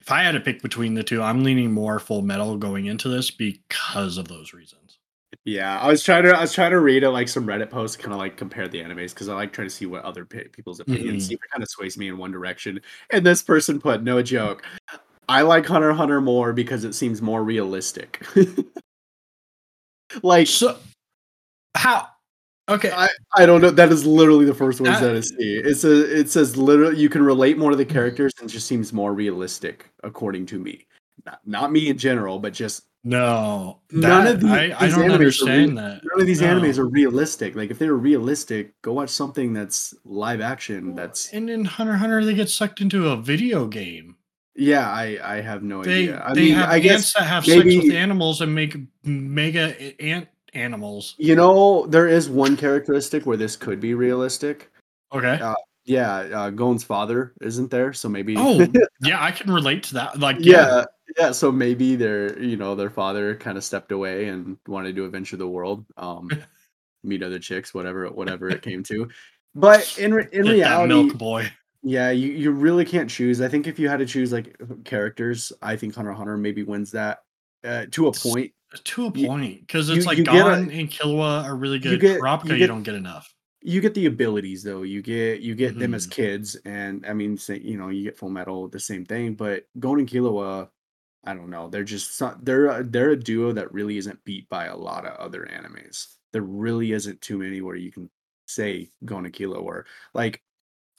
if 0.00 0.10
I 0.10 0.22
had 0.22 0.32
to 0.32 0.40
pick 0.40 0.62
between 0.62 0.94
the 0.94 1.04
two, 1.04 1.22
I'm 1.22 1.44
leaning 1.44 1.72
more 1.72 1.98
Full 1.98 2.22
Metal 2.22 2.56
going 2.56 2.86
into 2.86 3.08
this 3.08 3.30
because 3.30 4.16
of 4.16 4.28
those 4.28 4.52
reasons. 4.52 4.99
Yeah, 5.44 5.80
I 5.80 5.88
was 5.88 6.02
trying 6.02 6.24
to 6.24 6.36
I 6.36 6.42
was 6.42 6.52
trying 6.52 6.72
to 6.72 6.80
read 6.80 7.02
uh, 7.02 7.10
like 7.10 7.28
some 7.28 7.46
Reddit 7.46 7.70
posts, 7.70 7.96
kind 7.96 8.12
of 8.12 8.18
like 8.18 8.36
compare 8.36 8.68
the 8.68 8.80
animes 8.80 9.10
because 9.14 9.28
I 9.28 9.34
like 9.34 9.52
trying 9.52 9.68
to 9.68 9.74
see 9.74 9.86
what 9.86 10.04
other 10.04 10.26
pe- 10.26 10.48
people's 10.48 10.80
opinions. 10.80 11.24
Mhm. 11.24 11.28
See 11.28 11.34
if 11.34 11.40
it 11.42 11.50
kind 11.50 11.62
of 11.62 11.70
sways 11.70 11.96
me 11.96 12.08
in 12.08 12.18
one 12.18 12.30
direction. 12.30 12.80
And 13.10 13.24
this 13.24 13.42
person 13.42 13.80
put, 13.80 14.02
no 14.02 14.22
joke, 14.22 14.62
I 15.28 15.42
like 15.42 15.64
Hunter 15.64 15.92
Hunter 15.92 16.20
more 16.20 16.52
because 16.52 16.84
it 16.84 16.94
seems 16.94 17.22
more 17.22 17.42
realistic. 17.42 18.22
like 20.22 20.46
So 20.46 20.76
how? 21.74 22.08
Okay, 22.68 22.90
I, 22.92 23.08
I 23.36 23.46
don't 23.46 23.60
know. 23.62 23.70
That 23.70 23.90
is 23.90 24.06
literally 24.06 24.44
the 24.44 24.54
first 24.54 24.80
words 24.80 24.98
Uh, 24.98 25.00
that 25.00 25.16
I 25.16 25.20
see. 25.20 25.56
It's 25.56 25.84
a 25.84 26.18
it 26.20 26.30
says 26.30 26.56
literally 26.56 26.98
you 27.00 27.08
can 27.08 27.22
relate 27.22 27.58
more 27.58 27.70
to 27.70 27.76
the 27.76 27.84
characters 27.84 28.32
and 28.40 28.48
it 28.48 28.52
just 28.52 28.66
seems 28.66 28.92
more 28.92 29.14
realistic, 29.14 29.90
according 30.04 30.46
to 30.46 30.58
me. 30.58 30.86
Not, 31.24 31.40
not 31.46 31.72
me 31.72 31.88
in 31.88 31.98
general, 31.98 32.38
but 32.38 32.52
just 32.52 32.84
no, 33.04 33.80
None 33.90 34.24
that- 34.24 34.34
of 34.34 34.40
these, 34.40 34.50
I, 34.50 34.74
I 34.78 34.86
these 34.86 34.94
don't 34.94 35.10
understand 35.10 35.66
real- 35.72 35.76
that. 35.76 36.00
none 36.04 36.20
of 36.20 36.26
these 36.26 36.40
No. 36.42 36.48
animes 36.48 36.78
are 36.78 36.86
realistic. 36.86 37.56
Like 37.56 37.70
if 37.70 37.78
they 37.78 37.88
were 37.88 37.96
realistic, 37.96 38.80
go 38.82 38.92
watch 38.92 39.10
something 39.10 39.52
that's 39.52 39.94
live 40.04 40.40
action. 40.40 40.94
That's 40.94 41.32
And 41.32 41.48
in 41.48 41.64
Hunter 41.64 41.94
Hunter, 41.96 42.24
they 42.24 42.34
get 42.34 42.48
sucked 42.50 42.80
into 42.80 43.08
a 43.08 43.16
video 43.16 43.66
game. 43.66 44.16
yeah. 44.54 44.90
I 44.90 45.18
I 45.22 45.40
have 45.40 45.62
no 45.62 45.82
They 45.82 46.02
idea. 46.10 46.22
I 46.24 46.34
they 46.34 46.40
mean, 46.46 46.54
have 46.54 46.68
I 46.68 46.74
ants 46.74 46.84
guess 46.86 47.12
that 47.14 47.22
have 47.24 47.44
sex 47.46 47.64
with 47.64 47.92
animals 47.94 48.40
and 48.42 48.54
make 48.54 48.76
mega 49.04 49.74
ant 50.02 50.28
animals. 50.52 51.14
you 51.18 51.36
know 51.36 51.86
there 51.86 52.08
is 52.08 52.28
one 52.28 52.56
characteristic 52.56 53.24
where 53.24 53.36
this 53.36 53.56
could 53.56 53.80
be 53.80 53.94
realistic. 53.94 54.70
Okay. 55.12 55.38
Uh, 55.40 55.54
Yeah, 55.86 56.16
uh, 56.38 56.50
Gon's 56.50 56.84
father 56.84 57.32
isn't 57.40 57.70
there, 57.70 57.92
so 57.94 58.08
maybe. 58.08 58.34
Oh, 58.36 58.60
yeah, 59.00 59.24
I 59.24 59.30
can 59.32 59.50
relate 59.50 59.82
to 59.84 59.94
that. 59.94 60.20
Like, 60.20 60.36
yeah, 60.38 60.54
yeah, 60.78 60.84
yeah. 61.18 61.32
So 61.32 61.50
maybe 61.52 61.96
their, 61.96 62.38
you 62.42 62.56
know, 62.56 62.74
their 62.74 62.90
father 62.90 63.34
kind 63.36 63.56
of 63.58 63.64
stepped 63.64 63.92
away 63.92 64.28
and 64.28 64.56
wanted 64.66 64.96
to 64.96 65.04
adventure 65.04 65.36
the 65.36 65.48
world, 65.48 65.84
um, 65.96 66.28
meet 67.04 67.22
other 67.22 67.38
chicks, 67.38 67.72
whatever, 67.74 68.08
whatever 68.10 68.48
it 68.48 68.62
came 68.62 68.82
to. 68.84 69.08
But 69.54 69.98
in 69.98 70.14
re- 70.14 70.28
in 70.32 70.44
get 70.44 70.52
reality, 70.52 70.94
milk 70.94 71.18
boy. 71.18 71.50
yeah, 71.82 72.10
you 72.10 72.30
you 72.32 72.50
really 72.52 72.84
can't 72.84 73.10
choose. 73.10 73.40
I 73.40 73.48
think 73.48 73.66
if 73.66 73.78
you 73.78 73.88
had 73.88 73.98
to 73.98 74.06
choose 74.06 74.32
like 74.32 74.56
characters, 74.84 75.52
I 75.60 75.76
think 75.76 75.94
Hunter 75.94 76.12
Hunter 76.12 76.36
maybe 76.36 76.62
wins 76.62 76.92
that 76.92 77.18
uh, 77.64 77.86
to 77.92 78.06
a 78.08 78.12
point. 78.12 78.52
To 78.84 79.06
a 79.06 79.10
point, 79.10 79.60
because 79.66 79.88
you- 79.90 79.96
it's 79.96 80.06
like 80.06 80.18
you 80.18 80.22
get 80.24 80.36
a- 80.36 80.38
Gon 80.38 80.70
and 80.70 80.88
Killua 80.88 81.42
are 81.44 81.56
really 81.56 81.80
good. 81.80 81.90
You 81.92 81.98
get- 81.98 82.20
Kurapika, 82.20 82.50
you 82.50 82.54
you, 82.56 82.66
don't 82.68 82.84
get 82.84 82.94
enough. 82.94 83.34
You 83.62 83.80
get 83.80 83.94
the 83.94 84.06
abilities 84.06 84.62
though. 84.62 84.82
You 84.82 85.02
get 85.02 85.40
you 85.40 85.56
get 85.56 85.76
them 85.76 85.92
as 85.94 86.06
Mhm. 86.06 86.10
kids, 86.12 86.54
and 86.64 87.04
I 87.04 87.12
mean, 87.12 87.36
say, 87.36 87.58
you 87.58 87.76
know, 87.76 87.88
you 87.88 88.04
get 88.04 88.16
Full 88.16 88.30
Metal, 88.30 88.68
the 88.68 88.78
same 88.78 89.04
thing. 89.04 89.34
But 89.34 89.64
Gon 89.80 89.98
and 89.98 90.08
Killua, 90.08 90.68
I 91.24 91.34
don't 91.34 91.50
know. 91.50 91.68
They're 91.68 91.84
just 91.84 92.20
they're 92.42 92.66
a- 92.66 92.84
they're 92.84 93.10
a 93.10 93.16
duo 93.16 93.52
that 93.52 93.72
really 93.72 93.98
isn't 93.98 94.24
beat 94.24 94.48
by 94.48 94.66
a 94.66 94.76
lot 94.76 95.06
of 95.06 95.16
other 95.16 95.48
animes. 95.50 96.06
There 96.32 96.42
really 96.42 96.92
isn't 96.92 97.20
too 97.20 97.38
many 97.38 97.60
where 97.60 97.76
you 97.76 97.92
can 97.92 98.10
say 98.46 98.90
Gon 99.04 99.26
and 99.26 99.34
or 99.54 99.86
like 100.14 100.42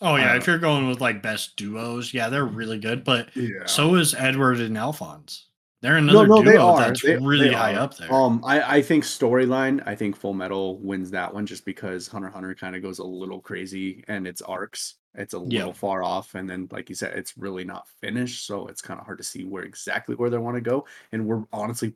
Oh 0.01 0.15
yeah, 0.15 0.33
uh, 0.33 0.37
if 0.37 0.47
you're 0.47 0.57
going 0.57 0.87
with 0.87 0.99
like 0.99 1.21
best 1.21 1.55
duos, 1.55 2.13
yeah, 2.13 2.29
they're 2.29 2.45
really 2.45 2.79
good. 2.79 3.03
But 3.03 3.35
yeah. 3.35 3.65
so 3.65 3.95
is 3.95 4.15
Edward 4.15 4.59
and 4.59 4.77
Alphonse. 4.77 5.47
They're 5.81 5.97
another 5.97 6.27
duo 6.27 6.77
that's 6.77 7.01
They- 7.01 7.17
really 7.17 7.49
they 7.49 7.53
high 7.55 7.73
up 7.73 7.97
there. 7.97 8.11
Um, 8.13 8.41
I 8.45 8.77
I 8.77 8.81
think 8.83 9.03
storyline. 9.03 9.81
I 9.87 9.95
think 9.95 10.15
Full 10.15 10.33
Metal 10.35 10.79
wins 10.79 11.09
that 11.11 11.33
one 11.33 11.45
just 11.47 11.65
because 11.65 12.07
Hunter 12.07 12.29
Hunter 12.29 12.53
kind 12.53 12.75
of 12.75 12.83
goes 12.83 12.99
a 12.99 13.03
little 13.03 13.41
crazy 13.41 14.03
and 14.07 14.27
its 14.27 14.41
arcs. 14.43 14.95
It's 15.15 15.33
a 15.33 15.39
Yeah. 15.39 15.59
little 15.59 15.73
far 15.73 16.03
off, 16.03 16.35
and 16.35 16.47
then 16.49 16.67
like 16.71 16.87
you 16.89 16.95
said, 16.95 17.17
it's 17.17 17.35
really 17.37 17.63
not 17.63 17.87
finished, 17.99 18.45
so 18.45 18.67
it's 18.67 18.81
kind 18.81 18.99
of 18.99 19.05
hard 19.05 19.17
to 19.17 19.23
see 19.23 19.43
where 19.43 19.63
exactly 19.63 20.15
where 20.15 20.29
they 20.29 20.37
want 20.37 20.55
to 20.55 20.61
go. 20.61 20.85
And 21.11 21.25
we're 21.25 21.43
honestly 21.51 21.95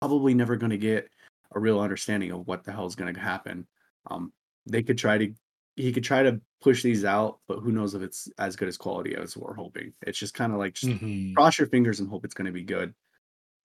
probably 0.00 0.32
never 0.34 0.56
going 0.56 0.70
to 0.70 0.78
get 0.78 1.10
a 1.54 1.60
real 1.60 1.78
understanding 1.80 2.30
of 2.32 2.46
what 2.46 2.64
the 2.64 2.72
hell 2.72 2.86
is 2.86 2.94
going 2.96 3.14
to 3.14 3.20
happen. 3.20 3.66
Um, 4.10 4.32
they 4.66 4.82
could 4.82 4.98
try 4.98 5.18
to 5.18 5.32
he 5.76 5.92
could 5.92 6.04
try 6.04 6.22
to 6.22 6.40
push 6.62 6.82
these 6.82 7.04
out, 7.04 7.40
but 7.46 7.58
who 7.58 7.70
knows 7.70 7.94
if 7.94 8.00
it's 8.00 8.30
as 8.38 8.56
good 8.56 8.66
as 8.66 8.78
quality 8.78 9.14
as 9.14 9.36
we're 9.36 9.52
hoping. 9.52 9.92
It's 10.06 10.18
just 10.18 10.32
kind 10.32 10.52
of 10.54 10.58
like 10.58 10.72
just 10.72 10.90
Mhm. 11.02 11.34
cross 11.36 11.58
your 11.58 11.68
fingers 11.68 12.00
and 12.00 12.08
hope 12.08 12.24
it's 12.24 12.32
going 12.32 12.46
to 12.46 12.52
be 12.52 12.64
good. 12.64 12.94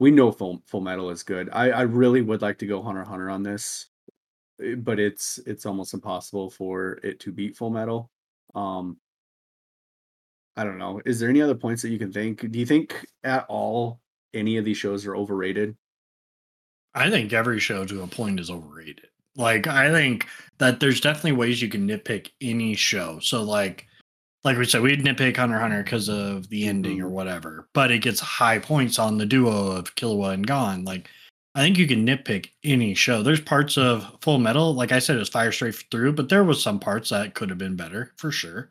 We 0.01 0.09
know 0.09 0.31
Full 0.31 0.63
Full 0.65 0.81
Metal 0.81 1.11
is 1.11 1.21
good. 1.21 1.47
I 1.53 1.69
I 1.69 1.81
really 1.83 2.23
would 2.23 2.41
like 2.41 2.57
to 2.57 2.65
go 2.65 2.81
Hunter 2.81 3.03
Hunter 3.03 3.29
on 3.29 3.43
this, 3.43 3.85
eh, 4.59 4.73
but 4.73 4.99
it's 4.99 5.37
it's 5.45 5.67
almost 5.67 5.93
impossible 5.93 6.49
for 6.49 6.93
it 7.03 7.19
to 7.19 7.31
beat 7.31 7.55
Full 7.55 7.69
Metal. 7.69 8.09
Um, 8.55 8.97
I 10.57 10.63
don't 10.63 10.79
know. 10.79 11.01
Is 11.05 11.19
there 11.19 11.29
any 11.29 11.39
other 11.39 11.53
points 11.53 11.83
that 11.83 11.91
you 11.91 11.99
can 11.99 12.11
think? 12.11 12.49
Do 12.49 12.57
you 12.57 12.65
think 12.65 13.05
at 13.23 13.45
all 13.47 13.99
any 14.33 14.57
of 14.57 14.65
these 14.65 14.77
shows 14.77 15.05
are 15.05 15.15
overrated? 15.15 15.77
I 16.95 17.11
think 17.11 17.31
every 17.31 17.59
show 17.59 17.85
to 17.85 18.01
a 18.01 18.07
point 18.07 18.39
is 18.39 18.49
overrated. 18.49 19.05
Like 19.35 19.67
I 19.67 19.91
think 19.91 20.25
that 20.57 20.79
there's 20.79 20.99
definitely 20.99 21.33
ways 21.33 21.61
you 21.61 21.69
can 21.69 21.87
nitpick 21.87 22.31
any 22.41 22.73
show. 22.73 23.19
So 23.19 23.43
like 23.43 23.85
like 24.43 24.57
we 24.57 24.65
said, 24.65 24.81
we'd 24.81 25.03
nitpick 25.03 25.37
Hunter 25.37 25.59
Hunter 25.59 25.83
because 25.83 26.09
of 26.09 26.49
the 26.49 26.65
ending 26.67 26.99
or 27.01 27.07
Mhm. 27.07 27.11
whatever, 27.11 27.67
but 27.73 27.91
it 27.91 27.99
gets 27.99 28.19
high 28.19 28.59
points 28.59 28.97
on 28.99 29.17
the 29.17 29.25
duo 29.25 29.67
of 29.71 29.95
Killua 29.95 30.33
and 30.33 30.45
Gon. 30.47 30.83
Like 30.85 31.09
I 31.53 31.61
think 31.61 31.77
you 31.77 31.85
can 31.87 32.05
nitpick 32.07 32.49
any 32.63 32.93
show. 32.93 33.21
There's 33.23 33.41
parts 33.41 33.77
of 33.77 34.07
Full 34.21 34.39
Metal, 34.39 34.73
like 34.73 34.93
I 34.93 34.99
said, 34.99 35.17
it 35.17 35.19
was 35.19 35.27
fire 35.29 35.51
straight 35.51 35.75
through, 35.91 36.13
but 36.13 36.29
there 36.29 36.45
was 36.45 36.63
some 36.63 36.79
parts 36.79 37.09
that 37.09 37.33
could 37.35 37.49
have 37.49 37.57
been 37.57 37.75
better 37.75 38.13
for 38.15 38.31
sure. 38.31 38.69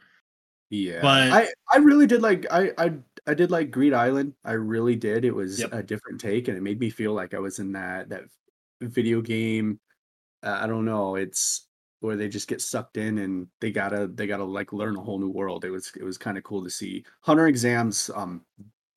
Yeah, 0.70 1.02
But- 1.02 1.30
I 1.30 1.48
I 1.72 1.78
really 1.78 2.06
did 2.06 2.22
like 2.22 2.46
I 2.50 2.72
I 2.78 2.92
I 3.26 3.34
did 3.34 3.50
like 3.50 3.70
Greed 3.70 3.92
Island. 3.92 4.34
I 4.44 4.52
really 4.52 4.96
did. 4.96 5.24
It 5.26 5.34
was 5.34 5.58
Yep. 5.60 5.72
a 5.74 5.82
different 5.82 6.20
take, 6.20 6.48
and 6.48 6.56
it 6.56 6.62
made 6.62 6.80
me 6.80 6.88
feel 6.90 7.12
like 7.12 7.34
I 7.34 7.38
was 7.38 7.58
in 7.58 7.72
that 7.72 8.08
that 8.08 8.24
video 8.80 9.20
game. 9.20 9.78
Uh, 10.42 10.58
I 10.62 10.66
don't 10.66 10.86
know. 10.86 11.16
It's 11.16 11.66
where 12.00 12.16
they 12.16 12.28
just 12.28 12.48
get 12.48 12.60
sucked 12.60 12.96
in 12.96 13.18
and 13.18 13.46
they 13.60 13.70
gotta 13.70 14.06
they 14.08 14.26
gotta 14.26 14.44
like 14.44 14.72
learn 14.72 14.96
a 14.96 15.00
whole 15.00 15.18
new 15.18 15.30
world. 15.30 15.64
It 15.64 15.70
was 15.70 15.92
it 15.96 16.02
was 16.04 16.18
kind 16.18 16.36
of 16.38 16.44
cool 16.44 16.64
to 16.64 16.70
see. 16.70 17.04
Hunter 17.20 17.46
exams 17.46 18.10
um 18.14 18.42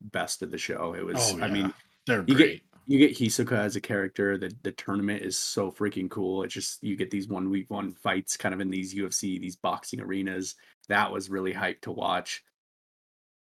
best 0.02 0.42
of 0.42 0.52
the 0.52 0.58
show. 0.58 0.94
It 0.98 1.06
was 1.06 1.34
Oh, 1.34 1.42
I 1.42 1.50
mean. 1.50 1.74
They're 2.06 2.26
you 2.28 2.36
get- 2.36 2.38
great. 2.38 2.64
you 2.86 3.00
get 3.00 3.18
Hisoka 3.18 3.54
as 3.58 3.76
a 3.78 3.82
character. 3.82 4.38
The 4.38 4.54
the 4.64 4.72
tournament 4.74 5.22
is 5.24 5.38
so 5.38 5.72
freaking 5.72 6.10
cool. 6.10 6.44
It's 6.44 6.54
just 6.54 6.84
you 6.84 6.96
get 6.98 7.12
these 7.12 7.28
one 7.30 7.50
week 7.50 7.70
one 7.70 7.94
fights 7.94 8.36
kind 8.36 8.54
of 8.54 8.60
in 8.60 8.70
these 8.70 8.94
UFC, 8.94 9.40
these 9.40 9.56
boxing 9.56 10.02
arenas. 10.02 10.56
That 10.90 11.12
was 11.12 11.30
really 11.30 11.54
hyped 11.54 11.82
to 11.84 11.92
watch. 11.92 12.44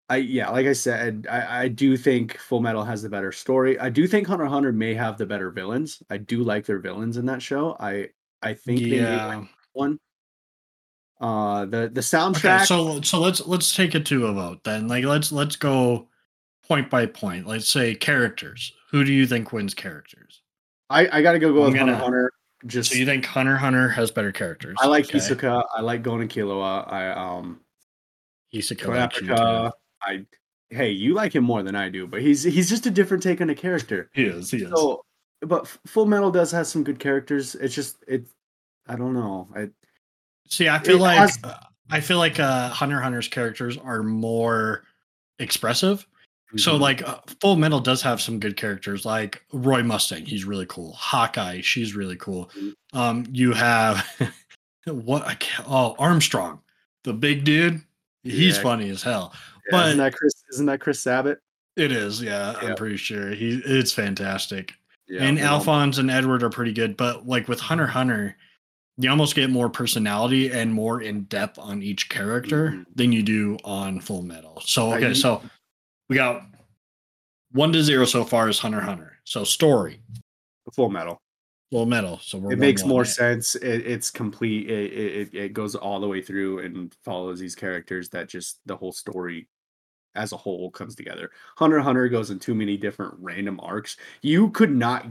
I 0.09 0.17
yeah, 0.17 0.49
like 0.49 0.65
I 0.65 0.73
said, 0.73 1.27
I, 1.29 1.63
I 1.63 1.67
do 1.67 1.95
think 1.95 2.37
Full 2.37 2.61
Metal 2.61 2.83
has 2.83 3.01
the 3.03 3.09
better 3.09 3.31
story. 3.31 3.79
I 3.79 3.89
do 3.89 4.07
think 4.07 4.27
Hunter 4.27 4.45
x 4.45 4.51
Hunter 4.51 4.71
may 4.73 4.93
have 4.95 5.17
the 5.17 5.25
better 5.25 5.51
villains. 5.51 6.01
I 6.09 6.17
do 6.17 6.43
like 6.43 6.65
their 6.65 6.79
villains 6.79 7.15
in 7.17 7.25
that 7.27 7.41
show. 7.41 7.77
I 7.79 8.09
I 8.41 8.53
think 8.53 8.79
Yeah. 8.81 9.45
one. 9.73 9.99
Uh 11.21 11.65
the 11.65 11.69
the 11.69 11.85
Okay, 11.85 11.99
soundtrack 11.99 12.65
so 12.65 13.01
so 13.01 13.19
let's 13.19 13.45
let's 13.45 13.75
take 13.75 13.93
it 13.95 14.05
to 14.05 14.27
a 14.27 14.33
vote 14.33 14.63
then. 14.63 14.87
Like 14.87 15.03
let's 15.03 15.31
let's 15.31 15.55
go 15.57 16.07
point 16.67 16.89
by 16.89 17.05
point. 17.07 17.45
Let's 17.45 17.67
say 17.67 17.93
characters. 17.95 18.71
Who 18.91 19.03
do 19.03 19.11
you 19.11 19.27
think 19.27 19.51
wins 19.51 19.73
characters? 19.73 20.41
I, 20.89 21.07
I 21.19 21.21
gotta 21.21 21.37
go 21.39 21.53
go 21.53 21.63
I'm 21.65 21.71
with 21.71 21.77
Hunter 21.79 21.91
gonna- 21.93 21.97
x 21.97 22.03
Hunter. 22.03 22.31
Just 22.65 22.91
So 22.91 22.97
you 22.97 23.05
think 23.05 23.25
Hunter 23.25 23.55
Hunter 23.55 23.87
has 23.89 24.11
better 24.11 24.31
characters? 24.33 24.75
I 24.81 24.87
like 24.87 25.05
okay. 25.05 25.17
Hisoka. 25.17 25.63
I 25.73 25.79
like 25.81 26.03
Gon 26.03 26.19
and 26.21 26.29
Killua. 26.29 26.91
I 26.91 27.11
um 27.11 27.61
Hisoka 28.53 29.09
Kurapika. 29.09 29.71
I 30.01 30.25
hey, 30.69 30.91
you 30.91 31.13
like 31.13 31.33
him 31.35 31.43
more 31.45 31.63
than 31.63 31.75
I 31.75 31.87
do, 31.89 32.05
but 32.07 32.21
he's 32.21 32.43
he's 32.43 32.69
just 32.69 32.85
a 32.85 32.91
different 32.91 33.23
take 33.23 33.39
on 33.41 33.49
a 33.49 33.55
character. 33.55 34.09
He 34.13 34.23
is. 34.23 34.51
He 34.51 34.57
is. 34.63 34.69
So, 34.71 35.05
but 35.41 35.67
Full 35.87 36.05
Metal 36.05 36.31
does 36.31 36.51
have 36.51 36.67
some 36.67 36.83
good 36.83 36.99
characters. 36.99 37.55
It's 37.55 37.73
just 37.75 37.97
it. 38.07 38.25
I 38.87 38.95
don't 38.95 39.13
know. 39.13 39.47
I 39.55 39.69
See, 40.47 40.67
I 40.67 40.79
feel 40.79 40.97
it 40.97 41.01
like 41.01 41.17
has- 41.17 41.39
uh, 41.43 41.57
I 41.91 41.99
feel 42.01 42.17
like 42.17 42.39
uh, 42.39 42.69
Hunter 42.69 42.99
Hunter's 42.99 43.27
characters 43.27 43.77
are 43.77 44.03
more 44.03 44.83
expressive. 45.39 46.05
So 46.57 46.73
Mhm. 46.73 46.79
like 46.79 47.07
uh, 47.07 47.19
Full 47.41 47.55
Metal 47.57 47.79
does 47.79 48.01
have 48.01 48.19
some 48.19 48.39
good 48.39 48.57
characters 48.57 49.05
like 49.05 49.43
Roy 49.53 49.83
Mustang, 49.83 50.25
he's 50.25 50.45
really 50.45 50.65
cool. 50.67 50.93
Hawkeye, 50.93 51.61
she's 51.61 51.93
really 51.95 52.15
cool. 52.15 52.49
Mhm. 52.57 52.73
Um 52.93 53.25
you 53.31 53.53
have 53.53 54.05
what 54.87 55.25
I 55.27 55.35
can't, 55.35 55.67
oh 55.69 55.95
Armstrong, 55.99 56.61
the 57.03 57.13
big 57.13 57.43
dude. 57.43 57.81
He's 58.23 58.57
Yeah. 58.57 58.63
funny 58.63 58.89
as 58.89 59.03
hell. 59.03 59.31
Yeah, 59.67 59.71
but- 59.71 59.85
isn't 59.89 59.97
that 59.99 60.13
Chris? 60.15 60.33
Isn't 60.53 60.65
that 60.65 60.81
Chris 60.81 60.99
Sabat? 61.01 61.37
It 61.75 61.91
is, 61.91 62.21
yeah, 62.21 62.55
Yeah. 62.61 62.69
I'm 62.69 62.75
pretty 62.75 62.97
sure. 62.97 63.29
He 63.29 63.61
it's 63.63 63.91
fantastic. 63.93 64.73
Yeah, 65.09 65.23
and 65.23 65.39
Alphonse 65.39 65.97
and 65.97 66.11
Edward 66.11 66.43
are 66.43 66.49
pretty 66.49 66.71
good, 66.73 66.95
but 66.95 67.25
like 67.27 67.47
with 67.47 67.59
Hunter 67.59 67.87
Hunter, 67.87 68.37
you 68.97 69.09
almost 69.09 69.33
get 69.33 69.49
more 69.49 69.69
personality 69.69 70.51
and 70.51 70.73
more 70.73 71.01
in 71.01 71.23
depth 71.23 71.57
on 71.57 71.81
each 71.81 72.09
character 72.09 72.71
Mhm. 72.71 72.85
than 72.95 73.11
you 73.11 73.23
do 73.23 73.57
on 73.63 74.01
Full 74.01 74.21
Metal. 74.21 74.61
So 74.65 74.93
okay, 74.93 75.13
so 75.13 75.41
we 76.09 76.15
got 76.15 76.43
one 77.51 77.71
to 77.73 77.81
zero 77.83 78.05
so 78.05 78.23
far 78.23 78.49
is 78.49 78.59
Hunter 78.59 78.81
Hunter. 78.81 79.17
So 79.23 79.43
story, 79.43 80.01
Full 80.75 80.89
Metal. 80.89 81.19
Full 81.71 81.85
Metal. 81.85 82.19
So 82.21 82.37
we're 82.39 82.53
It 82.53 82.59
makes 82.59 82.83
1-1. 82.83 82.87
more 82.89 83.05
sense. 83.05 83.55
It, 83.55 83.87
it's 83.87 84.11
complete. 84.11 84.69
It, 84.69 84.93
it 84.93 85.33
it 85.33 85.53
goes 85.53 85.75
all 85.75 85.99
the 85.99 86.07
way 86.07 86.21
through 86.21 86.59
and 86.59 86.93
follows 87.05 87.39
these 87.39 87.55
characters 87.55 88.09
that 88.09 88.27
just 88.29 88.59
the 88.65 88.75
whole 88.75 88.91
story 88.91 89.47
as 90.15 90.31
a 90.31 90.37
whole 90.37 90.71
comes 90.71 90.95
together. 90.95 91.31
Hunter 91.57 91.79
Hunter 91.79 92.07
goes 92.09 92.29
in 92.31 92.39
too 92.39 92.55
many 92.55 92.77
different 92.77 93.13
random 93.19 93.59
arcs. 93.61 93.97
You 94.21 94.49
could 94.51 94.71
not. 94.75 95.05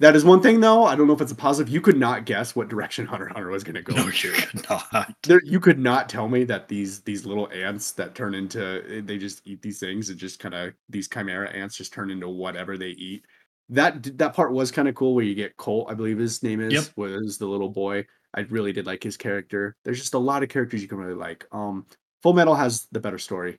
That 0.00 0.14
is 0.14 0.24
one 0.24 0.40
thing, 0.40 0.60
though. 0.60 0.84
I 0.84 0.94
don't 0.94 1.08
know 1.08 1.12
if 1.12 1.20
it's 1.20 1.32
a 1.32 1.34
positive. 1.34 1.72
You 1.72 1.80
could 1.80 1.96
not 1.98 2.24
guess 2.24 2.54
what 2.54 2.68
direction 2.68 3.04
Hunter 3.12 3.26
Hunter 3.28 3.48
was 3.48 3.64
going 3.64 3.74
to 3.74 3.82
go. 3.82 3.94
No, 3.96 4.06
into. 4.06 4.28
you 4.28 4.34
could 4.34 4.70
not. 4.70 5.14
there 5.24 5.40
you 5.44 5.58
could 5.58 5.78
not 5.80 6.08
tell 6.08 6.28
me 6.28 6.44
that 6.44 6.68
these 6.68 7.00
these 7.00 7.26
little 7.26 7.48
ants 7.52 7.90
that 7.92 8.14
turn 8.14 8.34
into 8.34 9.02
they 9.04 9.18
just 9.18 9.42
eat 9.44 9.60
these 9.60 9.80
things 9.80 10.08
and 10.10 10.18
just 10.18 10.38
kind 10.38 10.54
of 10.54 10.72
these 10.88 11.08
chimera 11.08 11.50
ants 11.50 11.76
just 11.76 11.92
turn 11.92 12.10
into 12.10 12.28
whatever 12.28 12.78
they 12.78 12.90
eat 12.90 13.24
that 13.70 14.16
that 14.16 14.34
part 14.34 14.52
was 14.52 14.70
kind 14.70 14.88
of 14.88 14.94
cool 14.94 15.14
where 15.14 15.24
you 15.24 15.34
get 15.34 15.54
colt 15.58 15.88
i 15.90 15.94
believe 15.94 16.16
his 16.16 16.42
name 16.42 16.58
is 16.60 16.72
Yep. 16.72 16.84
was 16.96 17.36
the 17.36 17.44
little 17.46 17.68
boy 17.68 18.06
i 18.34 18.40
really 18.48 18.72
did 18.72 18.86
like 18.86 19.02
his 19.02 19.16
character 19.18 19.76
there's 19.84 19.98
just 19.98 20.14
a 20.14 20.18
lot 20.18 20.42
of 20.42 20.48
characters 20.48 20.80
you 20.80 20.88
can 20.88 20.96
really 20.96 21.12
like 21.12 21.44
um 21.52 21.84
full 22.22 22.32
metal 22.32 22.54
has 22.54 22.86
the 22.92 23.00
better 23.00 23.18
story 23.18 23.58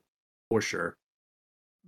for 0.50 0.62
sure 0.62 0.98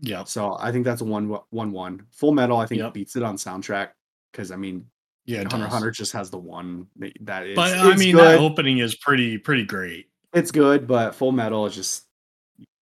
Yeah, 0.01 0.23
so 0.23 0.55
i 0.59 0.71
think 0.71 0.85
that's 0.85 1.01
a 1.01 1.05
one 1.05 1.27
one 1.49 1.71
one 1.71 2.05
full 2.11 2.31
metal 2.31 2.57
i 2.57 2.65
think 2.65 2.79
Yep. 2.81 2.93
beats 2.93 3.15
it 3.15 3.23
on 3.23 3.35
soundtrack 3.37 3.89
because 4.31 4.51
i 4.51 4.55
mean 4.55 4.85
yeah. 5.25 5.43
hunter 5.49 5.67
hunter 5.67 5.91
just 5.91 6.13
has 6.13 6.29
the 6.29 6.37
one 6.37 6.87
that- 6.97 7.17
that 7.21 7.45
is 7.47 7.55
But 7.55 7.77
I 7.77 7.95
mean, 7.95 8.15
good 8.15 8.23
that 8.23 8.39
opening 8.39 8.77
is 8.79 8.95
pretty 8.95 9.37
pretty 9.37 9.65
great. 9.65 10.07
it's 10.33 10.51
good, 10.51 10.87
but 10.87 11.13
Full 11.15 11.31
Metal 11.31 11.65
is 11.65 11.75
just 11.75 12.05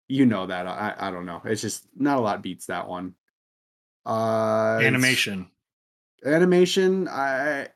you 0.08 0.24
know 0.26 0.46
that 0.46 0.66
I 0.66 0.94
I 0.98 1.10
don't 1.10 1.26
know. 1.26 1.42
It's 1.44 1.60
just 1.60 1.86
not 1.96 2.16
a 2.18 2.20
lot 2.20 2.40
beats 2.42 2.66
that 2.66 2.86
one. 2.88 3.14
Uh 4.06 4.78
Animation. 4.82 5.50
animation. 6.24 7.08
I 7.08 7.68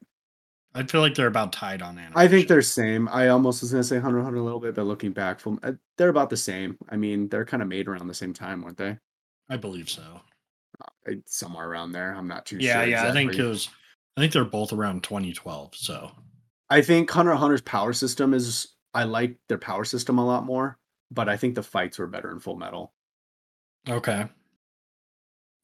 I 0.74 0.82
feel 0.84 1.00
like 1.02 1.14
they're 1.14 1.26
about 1.26 1.52
tied 1.52 1.82
on 1.82 1.98
animation. 1.98 2.12
I 2.16 2.28
think 2.28 2.48
they're 2.48 2.62
same. 2.62 3.08
I 3.08 3.28
almost 3.28 3.60
was 3.60 3.72
gonna 3.72 3.84
say 3.84 3.98
Hunter 3.98 4.22
Hunter 4.22 4.38
a 4.38 4.42
little 4.42 4.60
bit, 4.60 4.74
but 4.74 4.84
looking 4.86 5.12
back 5.12 5.38
from 5.38 5.58
uh, 5.62 5.72
they're 5.98 6.08
about 6.08 6.30
the 6.30 6.36
same. 6.36 6.78
I 6.88 6.96
mean, 6.96 7.28
they're 7.28 7.44
kind 7.44 7.62
of 7.62 7.68
made 7.68 7.88
around 7.88 8.06
the 8.08 8.14
same 8.14 8.32
time, 8.32 8.62
weren't 8.62 8.78
they? 8.78 8.96
I 9.50 9.56
believe 9.56 9.90
so. 9.90 10.20
Uh, 10.80 11.12
Somewhere 11.26 11.68
around 11.68 11.92
there. 11.92 12.14
I'm 12.14 12.26
not 12.28 12.46
too 12.46 12.56
Yeah, 12.58 12.80
sure. 12.80 12.90
yeah. 12.90 13.04
Yeah. 13.04 13.10
I 13.10 13.12
think 13.12 13.34
it 13.34 13.44
was. 13.44 13.68
I 14.16 14.20
think 14.20 14.32
they're 14.32 14.44
both 14.44 14.72
around 14.72 15.02
2012. 15.02 15.74
So 15.74 16.10
I 16.70 16.80
think 16.82 17.10
Hunter 17.10 17.34
Hunter's 17.34 17.60
power 17.62 17.92
system 17.92 18.32
is. 18.34 18.68
I 18.94 19.04
like 19.04 19.36
their 19.48 19.58
power 19.58 19.84
system 19.84 20.18
a 20.18 20.26
lot 20.26 20.44
more, 20.44 20.78
but 21.10 21.28
I 21.28 21.36
think 21.36 21.54
the 21.54 21.62
fights 21.62 21.98
were 21.98 22.06
better 22.06 22.30
in 22.30 22.40
Full 22.40 22.56
Metal. 22.56 22.92
Okay. 23.88 24.26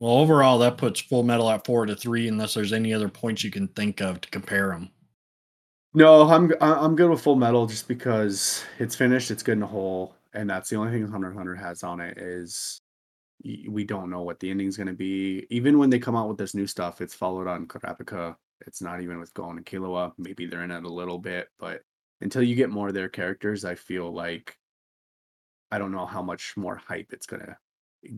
Well, 0.01 0.12
overall, 0.12 0.59
that 0.61 0.79
puts 0.79 1.01
Full 1.01 1.23
Metal 1.25 1.51
at 1.51 1.66
four 1.66 1.85
to 1.87 1.94
three, 1.97 2.29
unless 2.29 2.55
there's 2.55 2.73
any 2.73 2.94
other 2.94 3.09
points 3.09 3.42
you 3.44 3.51
can 3.51 3.68
think 3.68 4.01
of 4.01 4.21
to 4.23 4.31
compare 4.31 4.68
them. 4.68 4.90
No, 5.94 6.29
I'm 6.29 6.53
I'm 6.61 6.96
good 6.96 7.11
with 7.11 7.22
Full 7.22 7.37
Metal 7.37 7.66
just 7.66 7.88
because 7.88 8.64
it's 8.79 8.94
finished, 8.94 9.31
it's 9.31 9.42
good 9.42 9.57
in 9.57 9.62
a 9.62 9.66
whole, 9.66 10.14
and 10.35 10.48
that's 10.48 10.68
the 10.68 10.77
only 10.77 10.92
thing 10.92 11.07
Hunter 11.09 11.33
Hunter 11.33 11.55
has 11.55 11.83
on 11.83 12.01
it 12.01 12.18
is 12.18 12.81
we 13.68 13.85
don't 13.85 14.11
know 14.11 14.22
what 14.22 14.40
the 14.40 14.51
ending's 14.51 14.77
going 14.77 14.88
to 14.88 14.92
be. 14.94 15.46
Even 15.51 15.79
when 15.79 15.90
they 15.90 15.98
come 15.98 16.16
out 16.16 16.29
with 16.29 16.38
this 16.38 16.55
new 16.55 16.66
stuff, 16.66 17.01
it's 17.01 17.14
followed 17.14 17.46
on 17.46 17.66
Kurapika. 17.66 18.37
It's 18.66 18.83
not 18.83 19.01
even 19.03 19.20
with 19.20 19.33
Gon 19.35 19.57
and 19.59 19.66
Killua. 19.66 20.12
Maybe 20.18 20.46
they're 20.46 20.64
in 20.64 20.72
it 20.72 20.85
a 20.85 20.88
little 20.88 21.18
bit, 21.18 21.48
but 21.59 21.83
until 22.20 22.42
you 22.42 22.57
get 22.57 22.70
more 22.70 22.88
of 22.88 22.94
their 22.94 23.09
characters, 23.09 23.64
I 23.64 23.74
feel 23.77 24.12
like 24.12 24.57
I 25.70 25.79
don't 25.79 25.92
know 25.92 26.07
how 26.07 26.22
much 26.22 26.57
more 26.57 26.77
hype 26.77 27.12
it's 27.12 27.27
gonna 27.27 27.57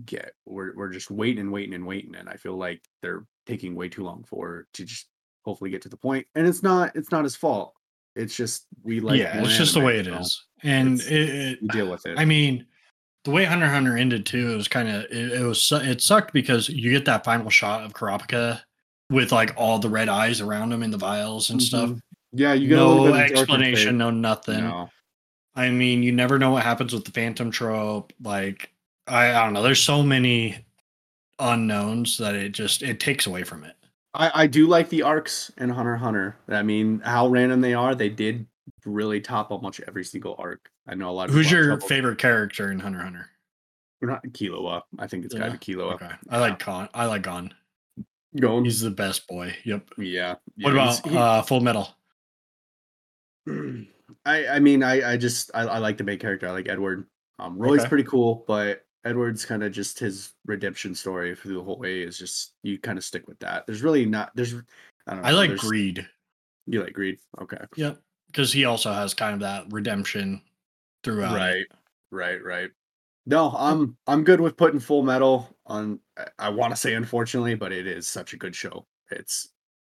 get. 0.06 0.33
We're 0.46 0.74
we're 0.76 0.90
just 0.92 1.11
waiting 1.11 1.40
and 1.40 1.52
waiting 1.52 1.74
and 1.74 1.87
waiting, 1.87 2.14
and 2.16 2.28
I 2.28 2.37
feel 2.37 2.56
like 2.56 2.83
they're 3.02 3.26
taking 3.46 3.74
way 3.74 3.88
too 3.88 4.04
long 4.04 4.24
for 4.24 4.66
to 4.74 4.85
just 4.85 5.09
hopefully 5.44 5.70
get 5.70 5.83
to 5.83 5.88
the 5.88 5.96
point. 5.96 6.26
And 6.35 6.46
it's 6.46 6.62
not 6.62 6.94
it's 6.94 7.11
not 7.11 7.24
his 7.24 7.37
fault. 7.37 7.74
It's 8.16 8.37
just 8.37 8.66
we 8.83 9.00
like 9.00 9.18
yeah, 9.18 9.40
it's 9.42 9.57
just 9.57 9.74
the 9.74 9.81
way 9.81 9.98
it 9.98 10.07
is, 10.07 10.44
and 10.62 11.00
it, 11.00 11.11
it, 11.11 11.59
You 11.62 11.68
deal 11.68 11.90
with 11.90 12.07
it. 12.07 12.18
I 12.18 12.24
mean, 12.24 12.66
the 13.24 13.31
way 13.31 13.44
Hunter 13.44 13.68
Hunter 13.68 13.96
ended 13.96 14.26
too, 14.26 14.53
it 14.53 14.57
was 14.57 14.68
kind 14.68 14.88
of 14.88 15.05
it, 15.05 15.33
it 15.33 15.44
was 15.44 15.62
su- 15.62 15.76
it 15.76 16.00
sucked 16.00 16.33
because 16.33 16.68
you 16.68 16.90
get 16.90 17.05
that 17.05 17.24
final 17.24 17.50
shot 17.50 17.85
of 17.85 17.92
Kurapika 17.92 18.61
with 19.11 19.33
like 19.33 19.55
all 19.57 19.79
the 19.79 19.88
red 19.88 20.09
eyes 20.09 20.40
around 20.40 20.72
him 20.72 20.83
in 20.83 20.90
the 20.90 20.98
vials 20.98 21.50
and 21.50 21.62
stuff. 21.62 21.90
Mhm. 21.90 22.00
Yeah, 22.33 22.53
you 22.53 22.68
get 22.68 22.76
No 22.76 23.12
explanation, 23.14 23.98
no 23.98 24.11
nothing. 24.11 24.64
No. 24.64 24.88
I 25.55 25.70
mean, 25.70 26.03
you 26.03 26.12
never 26.12 26.38
know 26.38 26.53
what 26.53 26.62
happens 26.62 26.92
with 26.92 27.05
the 27.05 27.11
Phantom 27.11 27.50
Troupe. 27.50 28.12
Like, 28.22 28.72
I, 29.09 29.31
I 29.31 29.44
don't 29.44 29.53
know. 29.53 29.62
There's 29.62 29.83
so 29.83 30.03
many 30.03 30.64
unknowns 31.40 32.18
that 32.18 32.35
it 32.35 32.50
just 32.53 32.83
it 32.83 33.00
takes 33.00 33.26
away 33.26 33.42
from 33.42 33.64
it. 33.64 33.74
I, 34.14 34.42
I 34.42 34.46
do 34.46 34.66
like 34.66 34.88
the 34.88 35.03
arcs 35.03 35.53
in 35.59 35.68
Hunter 35.68 35.96
Hunter. 35.96 36.37
I 36.49 36.62
mean, 36.62 37.01
how 37.01 37.29
random 37.29 37.61
they 37.61 37.75
are, 37.75 37.94
they 37.94 38.09
did 38.09 38.46
really 38.85 39.20
top 39.20 39.51
almost 39.51 39.81
every 39.87 40.05
single 40.05 40.35
arc. 40.38 40.70
I 40.88 40.94
know 40.94 41.11
a 41.11 41.12
lot 41.12 41.29
of 41.29 41.35
Who's 41.35 41.51
your 41.51 41.81
favorite 41.81 42.18
character 42.18 42.73
in 42.73 42.81
Hunter 42.81 43.01
Hunter? 43.01 43.29
We're 44.01 44.09
not 44.09 44.25
Killua. 44.29 44.83
I 44.99 45.07
think 45.07 45.25
it's 45.25 45.35
gotta 45.35 45.51
Yeah? 45.53 45.57
be 45.57 45.59
Killua. 45.59 45.94
Okay, 45.94 46.11
I 46.31 46.38
like 46.38 46.64
Gon. 46.64 46.88
I 46.94 47.07
like 47.07 47.23
Gon. 47.23 47.53
Gon. 48.40 48.64
He's 48.64 48.81
the 48.81 48.90
best 48.90 49.27
boy. 49.29 49.55
Yep. 49.64 49.90
yeah. 49.99 50.37
What 50.61 50.73
about 50.73 51.07
he- 51.07 51.16
uh, 51.16 51.42
Full 51.42 51.61
Metal? 51.61 51.88
I 53.46 54.46
I 54.49 54.59
mean 54.59 54.83
I 54.83 55.13
I 55.13 55.17
just 55.17 55.50
I, 55.54 55.63
I 55.63 55.79
like 55.79 55.98
the 55.98 56.04
main 56.04 56.19
character. 56.19 56.48
I 56.48 56.52
like 56.52 56.69
Edward. 56.69 57.06
Um, 57.38 57.58
Roy's 57.58 57.81
Okay. 57.81 57.88
pretty 57.88 58.04
cool, 58.04 58.44
but 58.46 58.85
Edward's 59.05 59.44
kind 59.46 59.63
of 59.63 59.73
just 59.73 59.98
his 59.98 60.33
redemption 60.46 60.94
story 60.94 61.35
through 61.35 61.55
the 61.55 61.63
whole 61.63 61.79
way 61.79 62.03
is 62.03 62.19
just 62.19 62.53
you 62.63 62.79
kind 62.79 62.98
of 62.98 63.05
stick 63.05 63.27
with 63.27 63.38
that. 63.40 63.67
There's 63.67 63.83
really 63.83 64.05
not 64.07 64.31
there's 64.35 64.55
I 65.07 65.15
don't 65.15 65.23
know. 65.23 65.29
I 65.29 65.33
like 65.33 65.57
Greed. 65.57 66.07
You 66.67 66.83
like 66.83 66.92
Greed? 66.92 67.19
Okay. 67.40 67.59
Yep. 67.77 67.98
Because 68.27 68.53
he 68.53 68.65
also 68.65 68.92
has 68.92 69.15
kind 69.15 69.35
of 69.35 69.40
that 69.40 69.65
redemption 69.73 70.42
throughout. 71.03 71.35
Right, 71.35 71.65
right, 72.13 72.44
right. 72.44 72.71
No, 73.27 73.55
I'm 73.57 73.96
I'm 74.07 74.23
good 74.25 74.40
with 74.40 74.57
putting 74.57 74.81
Full 74.81 75.03
Metal 75.03 75.48
on. 75.67 75.98
I- 76.38 76.48
want 76.51 76.73
to 76.73 76.77
say 76.77 76.94
unfortunately, 76.94 77.55
but 77.55 77.73
it 77.73 77.87
is 77.87 78.07
such 78.07 78.35
a 78.35 78.37
good 78.37 78.55
show. 78.55 78.87
It's 79.11 79.48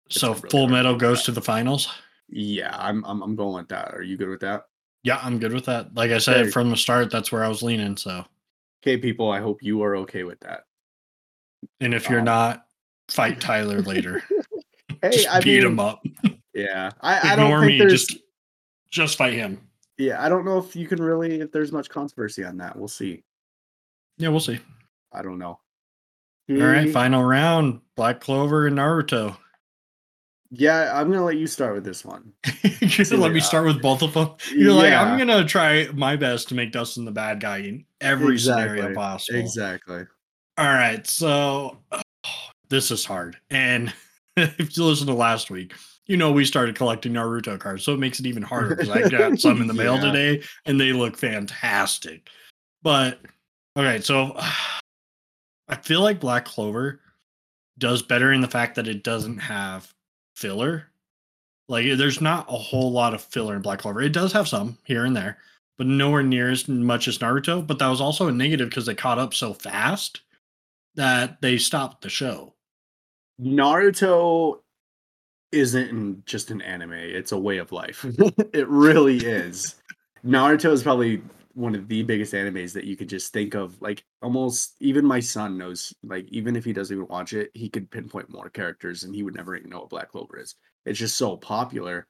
So 0.09 0.35
really 0.35 0.49
Full 0.51 0.69
Metal 0.69 0.97
goes 0.97 1.23
to 1.25 1.33
the 1.33 1.41
finals. 1.43 1.89
yeah, 2.29 2.75
I'm 2.79 3.05
I'm 3.05 3.23
I'm 3.23 3.35
going 3.37 3.57
with 3.57 3.69
that. 3.69 3.93
Are 3.95 4.03
you 4.03 4.17
good 4.17 4.29
with 4.29 4.41
that? 4.41 4.67
Yeah, 5.03 5.19
I'm 5.23 5.39
good 5.39 5.53
with 5.53 5.65
that. 5.67 5.95
Like 5.95 6.11
I 6.13 6.19
said 6.19 6.37
Okay. 6.43 6.51
from 6.51 6.71
the 6.71 6.77
start, 6.77 7.11
that's 7.11 7.33
where 7.33 7.43
I 7.45 7.49
was 7.49 7.63
leaning. 7.63 7.97
So, 7.97 8.25
Okay, 8.83 8.97
people, 8.97 9.31
I 9.31 9.41
hope 9.41 9.63
you 9.63 9.83
are 9.83 9.97
okay 9.97 10.25
with 10.25 10.41
that. 10.41 10.65
and 11.81 11.93
if 11.93 12.09
you're 12.09 12.21
Um, 12.21 12.25
not, 12.25 12.67
fight 13.09 13.41
Tyler 13.41 13.83
later. 13.83 14.23
hey, 15.03 15.11
just 15.11 15.29
I 15.29 15.41
beat 15.41 15.59
mean, 15.63 15.73
him 15.73 15.81
up. 15.81 16.03
Yeah, 16.53 16.91
I, 17.01 17.33
I 17.33 17.37
don't 17.37 17.45
Ignore 17.47 17.61
think 17.61 17.73
me. 17.73 17.79
there's. 17.79 18.07
Just 18.07 18.23
just 18.91 19.17
fight 19.17 19.35
him. 19.35 19.61
Yeah, 19.99 20.21
I 20.23 20.29
don't 20.29 20.45
know 20.45 20.59
if 20.59 20.75
you 20.75 20.89
can 20.89 21.01
really 21.01 21.41
if 21.41 21.53
there's 21.53 21.71
much 21.71 21.89
controversy 21.89 22.43
on 22.45 22.57
that. 22.57 22.77
We'll 22.77 22.89
see. 22.89 23.23
Yeah, 24.19 24.31
we'll 24.31 24.41
see. 24.41 24.59
I 25.13 25.23
don't 25.23 25.39
know. 25.39 25.61
All 26.51 26.57
right, 26.57 26.91
final 26.93 27.23
round. 27.23 27.81
Black 27.95 28.21
Clover 28.21 28.67
and 28.67 28.79
Naruto. 28.79 29.37
Yeah, 30.53 30.99
I'm 30.99 31.11
gonna 31.11 31.25
let 31.25 31.37
you 31.37 31.47
start 31.47 31.75
with 31.75 31.85
this 31.85 32.05
one. 32.05 32.33
You're 32.81 33.07
gonna 33.07 33.23
let 33.23 33.33
me 33.33 33.41
start 33.41 33.67
with 33.67 33.81
both 33.81 34.03
of 34.03 34.13
them. 34.15 34.31
You're 34.53 34.73
like, 34.73 34.93
I'm 34.93 35.17
gonna 35.17 35.45
try 35.45 35.87
my 35.95 36.17
best 36.17 36.49
to 36.49 36.55
make 36.57 36.73
Dustin 36.73 37.05
the 37.05 37.13
bad 37.13 37.41
guy 37.41 37.59
in 37.59 37.85
every 38.01 38.37
scenario 38.39 38.73
Exactly. 38.89 38.95
possible. 38.95 39.39
Exactly. 39.39 40.05
All 40.59 40.65
right, 40.67 41.07
so 41.07 41.79
this 42.69 42.91
is 42.91 43.05
hard. 43.05 43.37
And 43.51 43.93
if 44.37 44.77
you 44.77 44.85
listen 44.85 45.07
to 45.07 45.15
last 45.15 45.51
week, 45.51 45.75
you 46.07 46.17
know 46.17 46.33
we 46.33 46.45
started 46.45 46.75
collecting 46.75 47.13
Naruto 47.13 47.59
cards, 47.59 47.85
so 47.85 47.95
it 47.95 48.01
makes 48.01 48.19
it 48.19 48.27
even 48.27 48.43
harder 48.43 48.75
because 48.75 48.91
I 48.91 49.09
got 49.09 49.39
some 49.39 49.61
in 49.61 49.69
the 49.69 49.75
mail 49.85 49.95
Yeah. 49.97 50.11
today 50.11 50.43
and 50.67 50.81
they 50.81 50.93
look 50.93 51.17
fantastic. 51.17 52.29
But 52.83 53.21
okay, 53.77 54.01
so 54.01 54.37
I 55.69 55.77
feel 55.77 56.01
like 56.01 56.19
Black 56.19 56.45
Clover 56.45 57.01
does 57.79 58.03
better 58.03 58.33
in 58.33 58.41
the 58.41 58.49
fact 58.49 58.75
that 58.75 58.89
it 58.89 59.05
doesn't 59.05 59.39
have 59.39 59.95
filler. 60.41 60.87
Like 61.69 61.87
there's 61.97 62.21
not 62.21 62.47
a 62.49 62.57
whole 62.57 62.91
lot 62.91 63.15
of 63.15 63.23
filler 63.23 63.55
in 63.55 63.63
Black 63.63 63.81
Clover. 63.81 64.01
It 64.01 64.13
does 64.13 64.33
have 64.33 64.49
some 64.49 64.79
here 64.85 65.05
and 65.05 65.15
there, 65.17 65.39
but 65.79 65.87
nowhere 65.87 66.23
near 66.23 66.51
as 66.51 66.67
much 66.67 67.07
as 67.07 67.19
Naruto. 67.19 67.65
But 67.65 67.79
that 67.79 67.89
was 67.89 68.01
also 68.01 68.27
a 68.27 68.33
negative 68.33 68.69
because 68.69 68.87
they 68.87 68.95
caught 68.95 69.19
up 69.19 69.35
so 69.35 69.55
fast 69.55 70.23
that 70.97 71.41
they 71.41 71.59
stopped 71.59 72.03
the 72.03 72.09
show. 72.09 72.55
Naruto 73.41 74.59
isn't 75.53 76.27
just 76.27 76.51
an 76.51 76.61
anime, 76.63 76.93
it's 76.93 77.33
a 77.33 77.39
way 77.39 77.59
of 77.59 77.73
life. 77.73 78.05
it 78.53 78.69
really 78.69 79.19
is. 79.19 79.77
Naruto 80.25 80.73
is 80.73 80.83
probably 80.83 81.23
one 81.61 81.75
of 81.75 81.89
the 81.89 82.03
biggest 82.03 82.33
animes 82.35 82.73
that 82.75 82.85
you 82.85 82.97
could 82.97 83.09
just 83.09 83.33
think 83.33 83.55
of. 83.55 83.81
Like 83.83 84.05
almost 84.23 84.77
even 84.81 85.05
my 85.07 85.21
son 85.21 85.59
knows, 85.59 85.95
like, 86.03 86.27
even 86.31 86.57
if 86.57 86.65
he 86.65 86.73
doesn't 86.73 86.97
even 86.97 87.09
watch 87.09 87.33
it, 87.33 87.51
he 87.55 87.69
could 87.69 87.91
pinpoint 87.91 88.31
more 88.31 88.51
characters 88.51 89.05
and 89.05 89.15
he 89.15 89.23
would 89.23 89.35
never 89.35 89.57
even 89.57 89.71
know 89.71 89.81
what 89.81 89.91
Black 89.91 90.11
Clover 90.11 90.39
is. 90.39 90.57
It's 90.87 90.99
just 90.99 91.17
so 91.17 91.37
popular. 91.37 92.09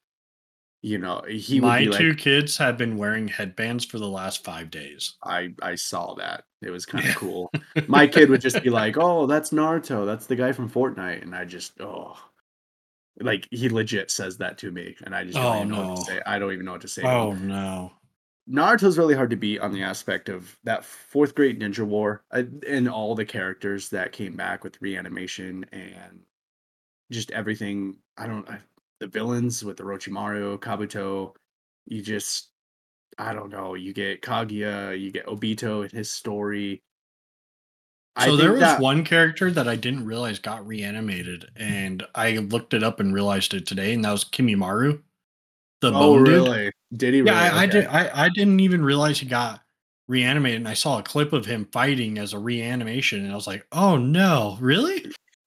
You 0.83 0.99
know, 0.99 1.23
he 1.29 1.61
would 1.61 1.67
My 1.69 1.87
two 1.87 2.13
like, 2.13 2.19
kids 2.19 2.57
have 2.57 2.79
been 2.79 2.97
wearing 2.97 3.29
headbands 3.29 3.85
for 3.85 3.99
the 3.99 4.09
last 4.09 4.45
five 4.45 4.71
days. 4.71 5.17
I 5.23 5.55
I 5.63 5.75
saw 5.75 6.15
that. 6.15 6.45
It 6.63 6.71
was 6.71 6.87
kind 6.87 7.05
Yeah. 7.05 7.11
of 7.11 7.15
cool. 7.15 7.55
My 7.87 8.07
kid 8.07 8.31
would 8.31 8.41
just 8.41 8.63
be 8.63 8.71
like, 8.71 8.97
"Oh, 8.97 9.27
that's 9.27 9.51
Naruto. 9.51 10.07
That's 10.07 10.27
the 10.27 10.37
guy 10.37 10.53
from 10.53 10.71
Fortnite," 10.71 11.23
and 11.23 11.35
I 11.35 11.45
just 11.45 11.79
oh, 11.81 12.17
like 13.21 13.47
he 13.51 13.69
legit 13.69 14.11
says 14.11 14.39
that 14.39 14.59
to 14.59 14.71
me, 14.71 14.97
and 15.05 15.15
I 15.15 15.25
just 15.25 15.41
don't 15.43 15.55
Oh, 15.55 15.57
even 15.57 15.69
know 15.69 15.79
what 15.79 15.91
to 15.91 15.97
oh, 15.97 16.05
say. 16.05 16.21
I 16.27 16.39
don't 16.39 16.53
even 16.53 16.65
know 16.65 16.73
what 16.73 16.81
to 16.83 16.89
say. 16.89 17.03
Oh 17.05 17.35
no. 17.35 17.93
Naruto's 18.49 18.99
really 18.99 19.15
hard 19.15 19.31
to 19.31 19.37
beat 19.37 19.61
on 19.61 19.73
the 19.73 19.83
aspect 19.83 20.29
of 20.29 20.57
that 20.65 20.85
fourth 20.85 21.35
great 21.35 21.59
ninja 21.61 21.85
war 21.85 22.25
uh, 22.33 22.43
and 22.67 22.89
all 22.89 23.15
the 23.15 23.25
characters 23.25 23.89
that 23.91 24.13
came 24.13 24.37
back 24.37 24.65
with 24.65 24.81
reanimation 24.81 25.65
and 25.73 26.21
just 27.13 27.31
everything. 27.31 27.97
I 28.17 28.27
don't 28.27 28.49
I, 28.49 28.59
the 28.99 29.07
villains 29.07 29.65
with 29.65 29.77
the 29.77 29.85
Orochimaru, 29.85 30.59
Kabuto. 30.59 31.35
You 31.87 32.03
just 32.03 32.51
I 33.19 33.33
don't 33.35 33.51
know. 33.51 33.75
You 33.75 33.93
get 33.93 34.23
Kaguya, 34.23 34.99
you 34.99 35.11
get 35.13 35.27
Obito 35.27 35.83
and 35.83 35.93
his 35.93 36.11
story. 36.11 36.83
I 38.17 38.27
So 38.27 38.37
there 38.37 38.53
was 38.53 38.61
that- 38.61 38.81
one 38.81 39.05
character 39.05 39.51
that 39.53 39.69
I 39.69 39.77
didn't 39.77 40.05
realize 40.05 40.39
got 40.39 40.67
reanimated, 40.67 41.49
and 41.55 42.05
I 42.15 42.39
looked 42.39 42.75
it 42.75 42.83
up 42.83 42.99
and 42.99 43.15
realized 43.15 43.55
it 43.55 43.67
today, 43.67 43.93
and 43.95 44.05
that 44.05 44.11
was 44.13 44.25
Kimimaro, 44.25 45.01
the 45.81 45.89
Oh, 45.89 45.93
bone 45.93 46.25
dude. 46.25 46.35
really? 46.35 46.73
Did 46.97 47.15
he? 47.15 47.23
Really? 47.23 47.37
Yeah, 47.37 47.55
I, 47.55 47.63
I 47.63 47.67
did. 47.67 47.87
I, 47.87 48.25
I 48.25 48.29
didn't 48.29 48.61
even 48.61 48.83
realize 48.85 49.19
he 49.21 49.27
got 49.27 49.61
reanimated, 50.09 50.61
and 50.61 50.69
I 50.69 50.75
saw 50.75 50.99
a 50.99 51.03
clip 51.03 51.33
of 51.33 51.47
him 51.47 51.69
fighting 51.73 52.19
as 52.19 52.33
a 52.33 52.39
reanimation, 52.39 53.25
and 53.25 53.33
I 53.33 53.35
was 53.35 53.47
like, 53.47 53.67
"Oh 53.73 53.97
no, 53.97 54.59
really?" 54.61 55.07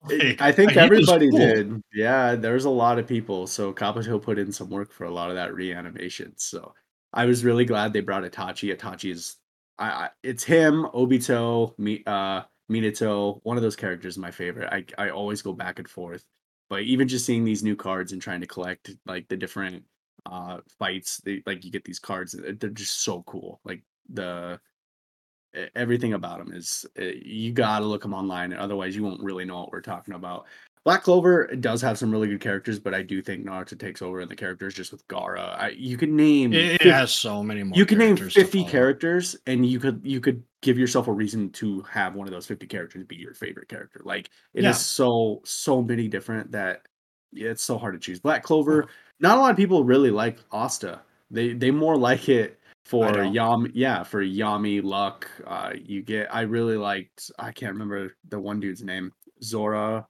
Like, 0.09 0.41
I 0.41 0.51
think 0.51 0.71
he 0.71 0.77
was 0.77 0.83
everybody 0.85 1.29
cool. 1.29 1.39
did. 1.39 1.81
Yeah, 1.93 2.35
there's 2.35 2.65
a 2.65 2.69
lot 2.69 2.99
of 2.99 3.07
people. 3.07 3.47
So 3.47 3.71
Kabuto 3.73 4.21
put 4.21 4.37
in 4.37 4.51
some 4.51 4.69
work 4.69 4.91
for 4.91 5.05
a 5.05 5.11
lot 5.11 5.29
of 5.29 5.35
that 5.37 5.53
reanimation. 5.53 6.33
So 6.35 6.73
I 7.13 7.25
was 7.25 7.45
really 7.45 7.63
glad 7.65 7.93
they 7.93 8.01
brought 8.01 8.23
Itachi. 8.23 8.75
Itachi 8.75 9.11
is, 9.11 9.37
I, 9.77 9.85
I 9.85 10.09
it's 10.21 10.43
him, 10.43 10.87
Obito, 10.93 11.77
me, 11.79 12.03
uh, 12.05 12.41
Minato. 12.69 13.39
One 13.43 13.55
of 13.55 13.63
those 13.63 13.75
characters 13.77 14.15
is 14.15 14.17
my 14.17 14.31
favorite. 14.31 14.69
I 14.71 14.85
I 14.97 15.09
always 15.09 15.41
go 15.41 15.53
back 15.53 15.79
and 15.79 15.87
forth. 15.87 16.23
But 16.69 16.81
even 16.81 17.07
just 17.07 17.25
seeing 17.25 17.45
these 17.45 17.63
new 17.63 17.75
cards 17.75 18.11
and 18.13 18.21
trying 18.21 18.41
to 18.41 18.47
collect 18.47 18.89
like 19.05 19.27
the 19.29 19.37
different 19.37 19.83
uh 20.25 20.59
fights, 20.79 21.17
they, 21.25 21.41
like 21.45 21.63
you 21.65 21.71
get 21.71 21.83
these 21.83 21.99
cards, 21.99 22.35
uh, 22.35 22.53
they're 22.59 22.69
just 22.69 23.03
so 23.03 23.23
cool. 23.23 23.59
Like 23.65 23.83
the 24.09 24.59
everything 25.75 26.13
about 26.13 26.39
them 26.39 26.51
is 26.51 26.83
uh, 26.99 27.03
you 27.03 27.51
gotta 27.51 27.85
look 27.85 28.01
them 28.01 28.13
online 28.13 28.51
and 28.51 28.59
otherwise 28.59 28.95
you 28.95 29.03
won't 29.03 29.21
really 29.21 29.45
know 29.45 29.59
what 29.59 29.71
we're 29.71 29.81
talking 29.81 30.15
about 30.15 30.45
black 30.83 31.03
clover 31.03 31.45
does 31.59 31.79
have 31.79 31.95
some 31.95 32.11
really 32.11 32.27
good 32.27 32.41
characters 32.41 32.79
but 32.79 32.91
i 32.91 33.03
do 33.03 33.21
think 33.21 33.45
naruto 33.45 33.77
takes 33.79 34.01
over 34.01 34.19
in 34.21 34.27
the 34.27 34.35
characters 34.35 34.73
just 34.73 34.91
with 34.91 35.07
gaara 35.07 35.55
I, 35.59 35.69
you 35.77 35.95
could 35.95 36.09
name 36.09 36.53
It, 36.53 36.65
it 36.73 36.77
50 36.79 36.89
has 36.89 37.13
so 37.13 37.43
many 37.43 37.61
more. 37.61 37.77
you 37.77 37.85
can 37.85 37.99
name 37.99 38.17
50 38.17 38.63
characters 38.65 39.35
and 39.45 39.63
you 39.63 39.79
could 39.79 40.01
you 40.03 40.19
could 40.19 40.41
give 40.63 40.79
yourself 40.79 41.07
a 41.07 41.13
reason 41.13 41.51
to 41.51 41.81
have 41.83 42.15
one 42.15 42.25
of 42.27 42.33
those 42.33 42.47
50 42.47 42.65
characters 42.65 43.03
be 43.03 43.15
your 43.15 43.35
favorite 43.35 43.69
character 43.69 44.01
like 44.03 44.31
it 44.55 44.61
is 44.61 44.65
Yeah. 44.65 44.71
so 44.73 45.41
so 45.45 45.83
many 45.83 46.07
different 46.07 46.51
that 46.53 46.81
yeah, 47.31 47.49
it's 47.49 47.63
so 47.63 47.77
hard 47.77 47.93
to 47.93 47.99
choose 47.99 48.19
black 48.19 48.41
clover 48.43 48.87
not 49.23 49.37
a 49.37 49.41
lot 49.41 49.49
of 49.51 49.57
people 49.57 49.83
really 49.83 50.11
like 50.11 50.37
asta 50.51 51.01
they 51.31 51.53
they 51.53 51.71
more 51.71 51.97
like 51.97 52.29
it 52.29 52.59
for 52.85 53.09
don't. 53.11 53.33
yam 53.33 53.71
yeah 53.73 54.03
for 54.03 54.21
yami 54.23 54.83
luck 54.83 55.27
uh 55.47 55.71
you 55.83 56.01
get 56.03 56.27
i 56.35 56.41
really 56.41 56.77
liked 56.77 57.31
i 57.39 57.51
can't 57.51 57.73
remember 57.73 58.13
the 58.29 58.39
one 58.39 58.59
dude's 58.59 58.83
name 58.83 59.11
zora 59.41 60.05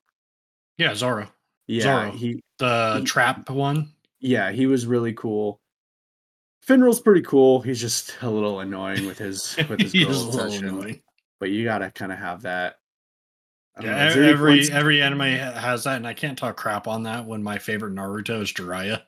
Yeah, 0.78 0.94
Zora. 0.96 1.32
yeah 1.68 1.84
Zoro. 1.84 2.12
he 2.12 2.42
the 2.60 2.98
He- 3.00 3.06
trap 3.06 3.50
one. 3.50 3.90
yeah, 4.20 4.52
he 4.52 4.66
was 4.68 4.86
really 4.88 5.14
cool. 5.14 5.60
Finral's 6.66 7.02
pretty 7.02 7.22
cool. 7.22 7.62
He's 7.62 7.82
just 7.82 8.16
a 8.22 8.30
little 8.30 8.62
annoying 8.62 9.06
with 9.06 9.18
his 9.18 9.56
with 9.70 9.82
his 9.82 9.92
girl 10.00 10.10
is 10.12 10.22
a 10.22 10.26
little 10.30 10.46
obsession. 10.46 11.02
But 11.40 11.50
you 11.52 11.64
gotta 11.66 11.92
kind 11.92 12.12
of 12.12 12.18
have 12.20 12.42
that. 12.44 12.78
Yeah, 13.82 13.92
know, 13.98 14.08
is 14.08 14.18
every 14.18 14.56
points- 14.58 14.70
every 14.70 15.02
anime 15.02 15.22
has 15.22 15.84
that, 15.86 15.98
and 15.98 16.08
I 16.08 16.14
can't 16.14 16.38
talk 16.38 16.56
crap 16.58 16.88
on 16.88 17.04
that 17.04 17.26
when 17.26 17.42
my 17.42 17.58
favorite 17.58 17.94
Naruto 17.96 18.42
is 18.42 18.52
Jiraiya. 18.54 19.02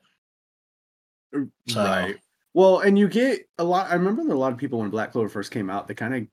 So 1.68 1.84
right. 1.84 2.16
Well, 2.54 2.80
and 2.80 2.98
you 2.98 3.08
get 3.08 3.48
a 3.58 3.64
lot. 3.64 3.90
I 3.90 3.94
remember 3.94 4.32
a 4.32 4.38
lot 4.38 4.52
of 4.52 4.58
people 4.58 4.78
when 4.78 4.90
Black 4.90 5.12
Clover 5.12 5.28
first 5.28 5.50
came 5.50 5.68
out. 5.68 5.86
They 5.86 5.94
kind 5.94 6.14
of 6.14 6.26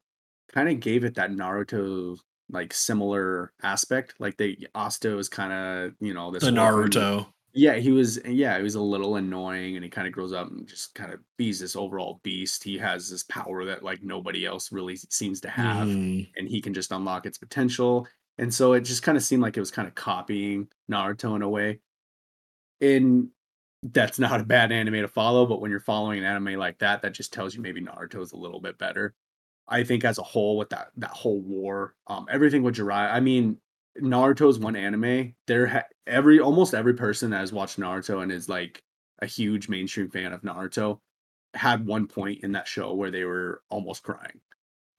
kind 0.54 0.70
of 0.70 0.80
gave 0.80 1.04
it 1.04 1.16
that 1.16 1.32
Naruto 1.32 2.18
like 2.50 2.74
similar 2.74 3.52
aspect. 3.62 4.16
Like 4.20 4.38
they 4.38 4.58
Asta 4.74 5.10
was 5.10 5.28
kind 5.30 5.52
of 5.54 5.94
you 6.00 6.14
know 6.14 6.32
this 6.32 6.44
the 6.44 6.52
Naruto. 6.52 7.28
Yeah, 7.56 7.76
he 7.76 7.92
was. 7.92 8.20
Yeah, 8.26 8.58
he 8.58 8.64
was 8.64 8.76
a 8.76 8.82
little 8.82 9.18
annoying, 9.18 9.76
and 9.76 9.84
he 9.84 9.90
kind 9.90 10.08
of 10.08 10.14
grows 10.14 10.34
up 10.34 10.50
and 10.50 10.66
just 10.68 10.96
kind 10.96 11.14
of 11.14 11.20
he's 11.38 11.60
this 11.60 11.76
overall 11.76 12.20
beast. 12.24 12.64
He 12.64 12.78
has 12.80 13.10
this 13.10 13.24
power 13.24 13.66
that 13.66 13.84
like 13.84 14.02
nobody 14.02 14.46
else 14.46 14.72
really 14.72 14.96
seems 14.96 15.40
to 15.42 15.50
have, 15.50 15.88
Mhm. 15.88 16.30
and 16.38 16.48
he 16.48 16.62
can 16.62 16.74
just 16.74 16.92
unlock 16.92 17.26
its 17.26 17.38
potential. 17.38 18.08
And 18.38 18.54
so 18.54 18.74
it 18.74 18.82
just 18.82 19.04
kind 19.04 19.18
of 19.18 19.24
seemed 19.24 19.42
like 19.44 19.58
it 19.58 19.60
was 19.62 19.72
kind 19.72 19.88
of 19.88 19.96
copying 19.96 20.68
Naruto 20.92 21.36
in 21.36 21.42
a 21.42 21.50
way. 21.50 21.80
And 22.82 23.30
that's 23.84 24.20
not 24.20 24.40
a 24.40 24.44
bad 24.46 24.72
anime 24.72 24.96
to 24.96 25.08
follow, 25.08 25.46
but 25.46 25.62
when 25.62 25.72
you're 25.72 25.80
following 25.80 26.20
an 26.20 26.26
anime 26.26 26.56
like 26.60 26.80
that, 26.80 27.02
that 27.02 27.14
just 27.14 27.34
tells 27.34 27.56
you 27.56 27.62
maybe 27.62 27.82
Naruto 27.82 28.22
is 28.22 28.32
a 28.32 28.38
little 28.38 28.60
bit 28.62 28.78
better. 28.78 29.14
I 29.68 29.84
think 29.84 30.04
as 30.04 30.18
a 30.18 30.24
whole, 30.24 30.58
with 30.58 30.70
that 30.72 30.90
that 30.98 31.12
whole 31.12 31.40
war, 31.42 31.96
um, 32.08 32.28
everything 32.30 32.64
with 32.64 32.76
Jiraiya. 32.76 33.12
I 33.14 33.20
mean, 33.22 33.58
Naruto's 34.00 34.60
one 34.60 34.76
anime. 34.76 35.36
There, 35.48 35.68
ha- 35.68 35.86
every 36.06 36.40
almost 36.40 36.74
every 36.74 36.94
person 36.94 37.30
that 37.32 37.40
has 37.40 37.54
watched 37.54 37.80
Naruto 37.80 38.22
and 38.24 38.32
is 38.32 38.50
like 38.50 38.84
a 39.22 39.26
huge 39.26 39.70
mainstream 39.70 40.10
fan 40.10 40.34
of 40.34 40.42
Naruto 40.42 41.00
had 41.54 41.86
one 41.86 42.08
point 42.08 42.44
in 42.44 42.52
that 42.54 42.68
show 42.68 42.94
where 42.94 43.12
they 43.12 43.24
were 43.26 43.62
almost 43.70 44.04
crying, 44.04 44.42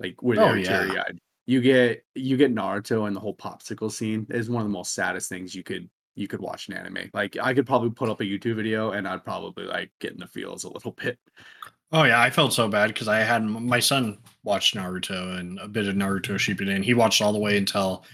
like 0.01 0.23
where 0.23 0.39
they 0.39 0.43
Oh, 0.43 0.49
were 0.51 0.59
yeah. 0.59 0.85
teary 0.87 0.99
eyed. 0.99 1.19
You 1.47 1.61
get 1.61 2.05
you 2.15 2.37
get 2.37 2.55
Naruto 2.55 3.07
and 3.07 3.15
the 3.15 3.21
whole 3.21 3.37
popsicle 3.37 3.91
scene 3.93 4.27
is 4.31 4.49
one 4.49 4.63
of 4.63 4.67
the 4.69 4.73
most 4.73 4.95
saddest 4.95 5.29
things 5.29 5.55
you 5.55 5.63
could 5.63 5.89
you 6.15 6.27
could 6.29 6.41
watch 6.41 6.69
an 6.69 6.75
anime. 6.75 7.11
Like 7.13 7.37
I 7.43 7.53
could 7.55 7.67
probably 7.67 7.91
put 7.91 8.09
up 8.09 8.21
a 8.21 8.25
YouTube 8.25 8.57
video 8.57 8.93
and 8.93 9.07
I'd 9.07 9.25
probably 9.25 9.65
like 9.65 9.91
get 10.01 10.13
in 10.13 10.19
the 10.19 10.27
feels 10.27 10.65
a 10.65 10.71
little 10.71 10.93
bit. 10.93 11.19
Oh 11.93 12.05
yeah, 12.05 12.21
I 12.21 12.31
felt 12.31 12.53
so 12.53 12.67
bad 12.69 12.89
because 12.89 13.09
I 13.09 13.19
had 13.19 13.45
my 13.45 13.79
son 13.79 14.19
watched 14.43 14.75
Naruto 14.75 15.39
and 15.39 15.59
a 15.61 15.69
bit 15.69 15.87
of 15.87 15.95
Naruto 15.95 16.37
Shippuden. 16.37 16.83
He 16.83 16.95
watched 16.95 17.21
all 17.21 17.33
the 17.33 17.39
way 17.39 17.57
until 17.57 18.05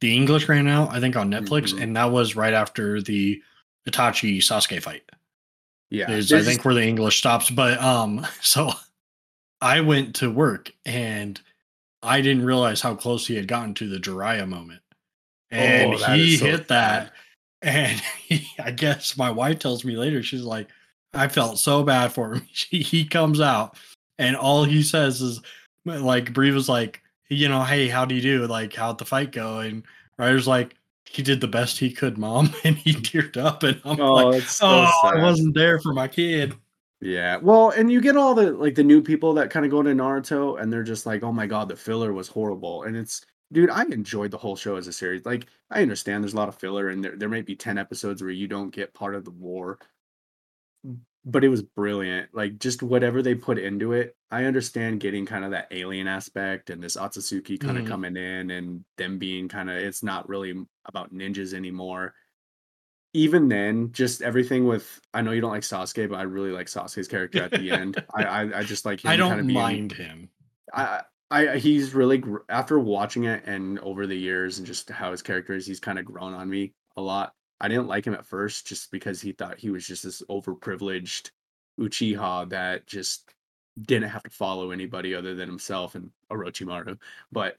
the 0.00 0.14
English 0.14 0.48
ran 0.48 0.66
out, 0.66 0.90
I 0.90 0.98
think, 0.98 1.14
on 1.16 1.30
Netflix, 1.30 1.72
Mhm. 1.72 1.82
and 1.82 1.96
that 1.96 2.10
was 2.10 2.34
right 2.34 2.52
after 2.52 3.00
the 3.00 3.40
Itachi 3.88 4.38
Sasuke 4.38 4.82
fight. 4.82 5.08
Yeah, 5.90 6.10
is 6.10 6.32
I 6.32 6.42
think 6.42 6.64
where 6.64 6.74
the 6.74 6.82
English 6.82 7.18
stops. 7.18 7.48
But 7.50 7.80
um, 7.80 8.26
so 8.42 8.72
I 9.60 9.80
went 9.80 10.16
to 10.16 10.30
work 10.30 10.72
and 10.84 11.40
I 12.02 12.20
didn't 12.20 12.44
realize 12.44 12.80
how 12.80 12.94
close 12.94 13.26
he 13.26 13.36
had 13.36 13.48
gotten 13.48 13.74
to 13.74 13.88
the 13.88 13.98
Jiraiya 13.98 14.48
moment. 14.48 14.80
and 15.50 15.94
Oh, 15.94 16.14
he 16.14 16.36
so 16.36 16.44
hit 16.46 16.68
that. 16.68 17.12
And 17.64 18.02
he, 18.26 18.48
I 18.58 18.72
guess 18.72 19.16
my 19.16 19.30
wife 19.30 19.60
tells 19.60 19.84
me 19.84 19.96
later, 19.96 20.20
she's 20.20 20.42
like, 20.42 20.66
I 21.14 21.28
felt 21.28 21.60
so 21.60 21.84
bad 21.84 22.12
for 22.12 22.32
him. 22.34 22.46
He 22.70 23.04
comes 23.04 23.40
out, 23.40 23.76
and 24.18 24.34
all 24.34 24.64
he 24.64 24.82
says 24.82 25.20
is, 25.22 25.40
like, 25.84 26.32
Brie 26.32 26.50
was 26.50 26.68
like, 26.68 27.00
you 27.28 27.48
know, 27.48 27.62
hey, 27.62 27.86
how 27.86 28.04
do 28.04 28.16
you 28.16 28.20
do? 28.20 28.46
Like, 28.48 28.74
how'd 28.74 28.98
the 28.98 29.04
fight 29.04 29.30
go? 29.30 29.60
And 29.60 29.84
Ryder's 30.18 30.48
like, 30.48 30.74
he 31.08 31.22
did 31.22 31.40
the 31.40 31.46
best 31.46 31.78
he 31.78 31.92
could, 31.92 32.18
mom. 32.18 32.52
And 32.64 32.76
he 32.76 32.94
teared 32.94 33.36
up, 33.36 33.62
and 33.62 33.80
I'm 33.84 34.00
Oh, 34.00 34.12
like, 34.30 34.42
so 34.42 34.66
oh, 34.66 35.00
sad. 35.04 35.20
I 35.20 35.22
wasn't 35.22 35.54
there 35.54 35.78
for 35.78 35.92
my 35.94 36.08
kid. 36.08 36.54
Yeah. 37.02 37.38
Well, 37.38 37.70
and 37.70 37.90
you 37.90 38.00
get 38.00 38.16
all 38.16 38.34
the 38.34 38.52
like 38.52 38.76
the 38.76 38.84
new 38.84 39.02
people 39.02 39.34
that 39.34 39.50
kind 39.50 39.64
of 39.66 39.70
go 39.72 39.82
to 39.82 39.90
Naruto 39.90 40.60
and 40.60 40.72
they're 40.72 40.84
just 40.84 41.04
like, 41.06 41.22
"Oh 41.24 41.32
my 41.32 41.46
god, 41.48 41.68
the 41.68 41.76
filler 41.76 42.12
was 42.12 42.28
horrible." 42.28 42.84
And 42.84 42.96
it's 42.96 43.26
dude, 43.52 43.70
I 43.70 43.82
enjoyed 43.84 44.30
the 44.30 44.38
whole 44.38 44.56
show 44.56 44.76
as 44.76 44.86
a 44.86 44.92
series. 44.92 45.26
Like, 45.26 45.46
I 45.70 45.82
understand 45.82 46.22
there's 46.22 46.32
a 46.34 46.36
lot 46.36 46.48
of 46.48 46.54
filler 46.56 46.88
and 46.90 47.02
there 47.04 47.16
there 47.16 47.28
might 47.28 47.46
be 47.46 47.56
10 47.56 47.76
episodes 47.78 48.22
where 48.22 48.30
you 48.30 48.46
don't 48.48 48.70
get 48.70 48.94
part 48.94 49.14
of 49.16 49.24
the 49.24 49.32
war. 49.32 49.78
But 51.24 51.44
it 51.44 51.48
was 51.50 51.62
brilliant. 51.62 52.34
Like 52.34 52.58
just 52.58 52.82
whatever 52.82 53.22
they 53.22 53.36
put 53.36 53.56
into 53.58 53.92
it. 53.92 54.16
I 54.32 54.44
understand 54.44 55.00
getting 55.00 55.24
kind 55.24 55.44
of 55.44 55.52
that 55.52 55.68
alien 55.70 56.08
aspect 56.08 56.68
and 56.68 56.82
this 56.82 56.96
Otsutsuki 56.96 57.60
kind 57.60 57.78
of 57.78 57.84
Mhm. 57.84 57.86
coming 57.86 58.16
in 58.16 58.50
and 58.50 58.84
them 58.96 59.18
being 59.18 59.48
kind 59.48 59.70
of 59.70 59.76
it's 59.76 60.02
not 60.02 60.28
really 60.28 60.66
about 60.84 61.14
ninjas 61.14 61.54
anymore 61.54 62.14
even 63.14 63.48
then, 63.48 63.92
just 63.92 64.22
everything 64.22 64.66
with 64.66 65.00
I 65.12 65.22
know 65.22 65.32
you 65.32 65.40
don't 65.40 65.50
like 65.50 65.62
Sasuke, 65.62 66.08
but 66.08 66.18
I 66.18 66.22
really 66.22 66.50
like 66.50 66.66
Sasuke's 66.66 67.08
character 67.08 67.42
at 67.42 67.50
the 67.50 67.70
end. 67.70 68.02
I 68.14 68.24
I, 68.24 68.58
I 68.58 68.62
just 68.62 68.84
like 68.84 69.04
him 69.04 69.10
I 69.10 69.16
kind 69.16 69.30
don't 69.30 69.40
of 69.40 69.46
being, 69.46 69.58
mind 69.58 69.92
him. 69.92 70.28
I 70.72 71.02
I 71.30 71.56
he's 71.58 71.94
really 71.94 72.22
after 72.48 72.78
watching 72.78 73.24
it 73.24 73.44
and 73.46 73.78
over 73.80 74.06
the 74.06 74.16
years 74.16 74.58
and 74.58 74.66
just 74.66 74.90
how 74.90 75.10
his 75.10 75.22
character 75.22 75.54
is, 75.54 75.66
he's 75.66 75.80
kind 75.80 75.98
of 75.98 76.04
grown 76.04 76.34
on 76.34 76.48
me 76.48 76.72
a 76.96 77.02
lot. 77.02 77.32
I 77.60 77.68
didn't 77.68 77.86
like 77.86 78.06
him 78.06 78.14
at 78.14 78.26
first 78.26 78.66
just 78.66 78.90
because 78.90 79.20
he 79.20 79.32
thought 79.32 79.58
he 79.58 79.70
was 79.70 79.86
just 79.86 80.02
this 80.02 80.22
overprivileged 80.28 81.30
Uchiha 81.78 82.48
that 82.50 82.86
just 82.86 83.32
didn't 83.80 84.10
have 84.10 84.22
to 84.24 84.30
follow 84.30 84.70
anybody 84.70 85.14
other 85.14 85.34
than 85.34 85.48
himself 85.48 85.94
and 85.94 86.10
Orochimaru. 86.30 86.98
But 87.30 87.56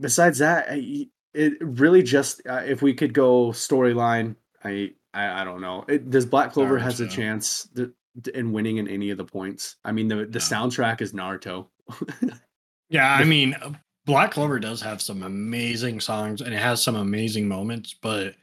besides 0.00 0.38
that, 0.38 0.66
I, 0.70 1.08
it 1.36 1.54
really 1.60 2.02
just 2.02 2.40
uh, 2.48 2.62
if 2.64 2.82
we 2.82 2.94
could 2.94 3.12
go 3.12 3.48
storyline, 3.50 4.34
I, 4.64 4.92
I 5.14 5.42
I 5.42 5.44
don't 5.44 5.60
know. 5.60 5.84
It, 5.88 6.10
does 6.10 6.26
Black 6.26 6.52
Clover 6.52 6.78
has 6.78 7.00
a 7.00 7.08
chance 7.08 7.68
th- 7.76 7.90
in 8.34 8.52
winning 8.52 8.78
in 8.78 8.88
any 8.88 9.10
of 9.10 9.18
the 9.18 9.24
points? 9.24 9.76
I 9.84 9.92
mean, 9.92 10.08
the 10.08 10.16
the 10.26 10.38
No. 10.38 10.38
soundtrack 10.38 11.00
is 11.00 11.12
Naruto. 11.12 11.66
Yeah, 12.88 13.12
I 13.12 13.24
mean, 13.24 13.54
uh, 13.54 13.72
Black 14.04 14.30
Clover 14.30 14.60
does 14.60 14.80
have 14.80 15.02
some 15.02 15.24
amazing 15.24 15.98
songs 15.98 16.40
and 16.40 16.54
it 16.54 16.58
has 16.60 16.80
some 16.80 16.94
amazing 16.94 17.48
moments, 17.48 17.92
but 18.00 18.36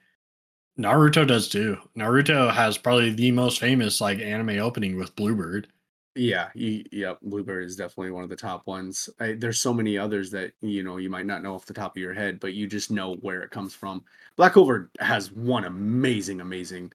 Naruto 0.77 1.25
does 1.25 1.47
too. 1.47 1.77
Naruto 1.97 2.51
has 2.53 2.77
probably 2.77 3.11
the 3.11 3.31
most 3.31 3.59
famous 3.59 4.01
like 4.01 4.19
anime 4.19 4.59
opening 4.59 4.97
with 4.97 5.15
Bluebird. 5.15 5.67
Yeah, 6.15 6.49
y- 6.55 6.83
yep. 6.91 7.17
Bluebird 7.23 7.65
is 7.65 7.75
definitely 7.75 8.11
one 8.11 8.23
of 8.23 8.29
the 8.29 8.35
top 8.35 8.67
ones. 8.67 9.09
I, 9.19 9.33
there's 9.33 9.59
so 9.59 9.73
many 9.73 9.97
others 9.97 10.29
that 10.31 10.53
you 10.61 10.83
know 10.83 10.97
you 10.97 11.09
might 11.09 11.25
not 11.25 11.41
know 11.41 11.55
off 11.55 11.65
the 11.65 11.73
top 11.73 11.95
of 11.97 12.01
your 12.01 12.13
head, 12.13 12.39
but 12.39 12.53
you 12.53 12.67
just 12.67 12.91
know 12.91 13.15
where 13.15 13.41
it 13.41 13.49
comes 13.51 13.73
from. 13.73 14.03
Black 14.35 14.53
Clover 14.53 14.91
has 14.99 15.31
one 15.31 15.65
amazing, 15.65 16.39
amazing 16.41 16.91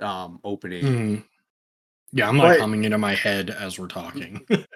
um 0.00 0.40
opening. 0.44 0.84
Mhm. 0.84 1.24
Yeah, 2.12 2.28
I'm 2.28 2.38
like 2.38 2.54
But- 2.54 2.60
humming 2.60 2.84
it 2.84 2.92
in 2.92 3.00
my 3.00 3.14
head 3.14 3.50
as 3.50 3.78
we're 3.78 3.88
talking. 3.88 4.46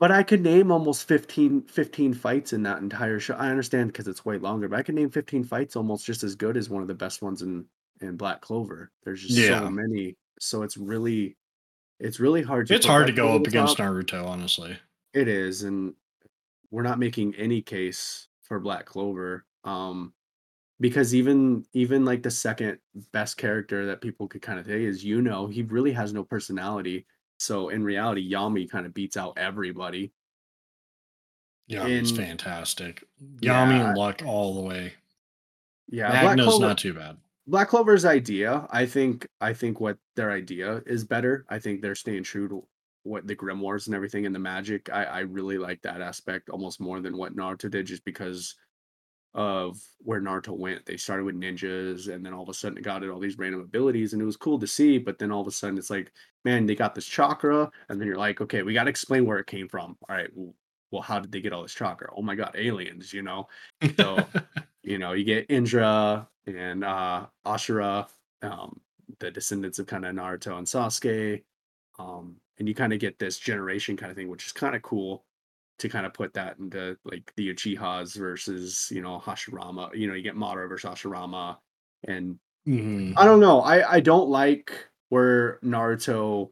But 0.00 0.12
I 0.12 0.22
could 0.22 0.42
name 0.42 0.70
almost 0.70 1.08
15, 1.08 1.62
15 1.62 2.14
fights 2.14 2.52
in 2.52 2.62
that 2.62 2.78
entire 2.78 3.18
show. 3.18 3.34
I 3.34 3.48
understand 3.50 3.88
because 3.88 4.06
it's 4.06 4.24
way 4.24 4.38
longer, 4.38 4.68
but 4.68 4.78
I 4.78 4.82
could 4.84 4.94
name 4.94 5.10
15 5.10 5.42
fights 5.42 5.74
almost 5.74 6.06
just 6.06 6.22
as 6.22 6.36
good 6.36 6.56
as 6.56 6.70
one 6.70 6.82
of 6.82 6.88
the 6.88 6.94
best 6.94 7.20
ones 7.20 7.42
in 7.42 7.64
in 8.00 8.16
Black 8.16 8.40
Clover. 8.40 8.92
There's 9.02 9.22
just 9.22 9.34
Yeah. 9.36 9.58
so 9.58 9.70
many. 9.70 10.14
So 10.38 10.62
it's 10.62 10.76
really 10.76 11.36
it's 12.00 12.20
really 12.20 12.42
hard 12.42 12.66
to 12.68 12.74
it's 12.74 12.86
hard 12.86 13.06
to 13.06 13.12
go 13.12 13.34
up 13.34 13.46
against 13.46 13.76
top. 13.76 13.86
Naruto, 13.86 14.26
honestly. 14.26 14.76
It 15.14 15.28
is, 15.28 15.62
and 15.62 15.94
we're 16.70 16.82
not 16.82 16.98
making 16.98 17.34
any 17.36 17.62
case 17.62 18.28
for 18.42 18.60
Black 18.60 18.86
Clover. 18.86 19.44
Um 19.64 20.12
because 20.80 21.14
even 21.14 21.64
even 21.72 22.04
like 22.04 22.22
the 22.22 22.30
second 22.30 22.78
best 23.12 23.36
character 23.36 23.86
that 23.86 24.00
people 24.00 24.28
could 24.28 24.42
kind 24.42 24.58
of 24.58 24.66
say 24.66 24.84
is 24.84 25.04
you 25.04 25.20
know, 25.22 25.46
he 25.46 25.62
really 25.62 25.92
has 25.92 26.12
no 26.12 26.22
personality. 26.22 27.06
So 27.38 27.68
in 27.68 27.82
reality, 27.82 28.30
Yami 28.30 28.70
kind 28.70 28.86
of 28.86 28.94
beats 28.94 29.16
out 29.16 29.34
everybody. 29.36 30.12
Yeah, 31.66 31.86
it's 31.86 32.10
fantastic. 32.10 33.04
Yami 33.22 33.42
Yeah, 33.42 33.88
and 33.88 33.98
Luck 33.98 34.22
all 34.24 34.54
the 34.54 34.62
way. 34.62 34.94
Yeah, 35.88 36.10
Black 36.10 36.36
Magna's 36.36 36.58
not 36.58 36.78
too 36.78 36.94
bad. 36.94 37.16
Black 37.48 37.68
Clover's 37.68 38.04
idea, 38.04 38.68
I 38.70 38.84
think 38.84 39.26
I 39.40 39.54
think 39.54 39.80
what 39.80 39.96
their 40.16 40.30
idea 40.30 40.82
is 40.84 41.02
better. 41.02 41.46
I 41.48 41.58
think 41.58 41.80
they're 41.80 41.94
staying 41.94 42.24
true 42.24 42.46
to 42.48 42.66
what 43.04 43.26
the 43.26 43.34
grimoires 43.34 43.86
and 43.86 43.94
everything 43.94 44.26
and 44.26 44.34
the 44.34 44.38
magic. 44.38 44.90
I, 44.92 45.04
I 45.04 45.18
really 45.20 45.56
like 45.56 45.80
that 45.80 46.02
aspect 46.02 46.50
almost 46.50 46.78
more 46.78 47.00
than 47.00 47.16
what 47.16 47.34
Naruto 47.34 47.70
did 47.70 47.86
just 47.86 48.04
because 48.04 48.54
of 49.32 49.78
where 50.00 50.20
Naruto 50.20 50.58
went. 50.58 50.84
They 50.84 50.98
started 50.98 51.24
with 51.24 51.40
ninjas 51.40 52.12
and 52.12 52.24
then 52.24 52.34
all 52.34 52.42
of 52.42 52.50
a 52.50 52.54
sudden 52.54 52.76
it 52.76 52.84
got 52.84 53.08
all 53.08 53.18
these 53.18 53.38
random 53.38 53.62
abilities 53.62 54.12
and 54.12 54.20
it 54.20 54.26
was 54.26 54.36
cool 54.36 54.58
to 54.58 54.66
see, 54.66 54.98
but 54.98 55.18
then 55.18 55.32
all 55.32 55.40
of 55.40 55.46
a 55.46 55.50
sudden 55.50 55.78
it's 55.78 55.88
like, 55.88 56.12
man, 56.44 56.66
they 56.66 56.74
got 56.74 56.94
this 56.94 57.06
chakra, 57.06 57.70
and 57.88 57.98
then 57.98 58.06
you're 58.06 58.18
like, 58.18 58.42
okay, 58.42 58.62
we 58.62 58.74
gotta 58.74 58.90
explain 58.90 59.24
where 59.24 59.38
it 59.38 59.46
came 59.46 59.68
from. 59.68 59.96
All 60.06 60.16
right, 60.16 60.28
well, 60.34 60.54
well 60.90 61.02
how 61.02 61.18
did 61.18 61.32
they 61.32 61.40
get 61.40 61.54
all 61.54 61.62
this 61.62 61.74
chakra? 61.74 62.10
Oh 62.14 62.22
my 62.22 62.34
god, 62.34 62.54
aliens, 62.58 63.14
you 63.14 63.22
know? 63.22 63.48
So 63.96 64.18
you 64.82 64.98
know, 64.98 65.12
you 65.12 65.24
get 65.24 65.46
Indra 65.48 66.28
and 66.56 66.84
uh 66.84 67.26
Ashura, 67.46 68.08
um, 68.42 68.80
the 69.20 69.30
descendants 69.30 69.78
of 69.78 69.86
kind 69.86 70.04
of 70.06 70.14
Naruto 70.14 70.58
and 70.58 70.66
Sasuke. 70.66 71.44
Um, 71.98 72.40
and 72.58 72.68
you 72.68 72.74
kind 72.74 72.92
of 72.92 73.00
get 73.00 73.18
this 73.18 73.38
generation 73.38 73.96
kind 73.96 74.10
of 74.10 74.16
thing, 74.16 74.28
which 74.28 74.46
is 74.46 74.52
kind 74.52 74.76
of 74.76 74.82
cool 74.82 75.24
to 75.80 75.88
kind 75.88 76.06
of 76.06 76.14
put 76.14 76.34
that 76.34 76.58
into 76.58 76.96
like 77.04 77.32
the 77.36 77.54
Uchihas 77.54 78.16
versus, 78.16 78.88
you 78.90 79.00
know, 79.02 79.18
Hashirama. 79.20 79.94
You 79.96 80.08
know, 80.08 80.14
you 80.14 80.22
get 80.22 80.36
Madara 80.36 80.68
versus 80.68 80.90
Hashirama. 80.90 81.58
And 82.04 82.38
Mhm. 82.66 83.14
I 83.16 83.24
don't 83.24 83.40
know. 83.40 83.60
I 83.60 83.94
I 83.94 84.00
don't 84.00 84.28
like 84.28 84.88
where 85.10 85.58
Naruto 85.64 86.50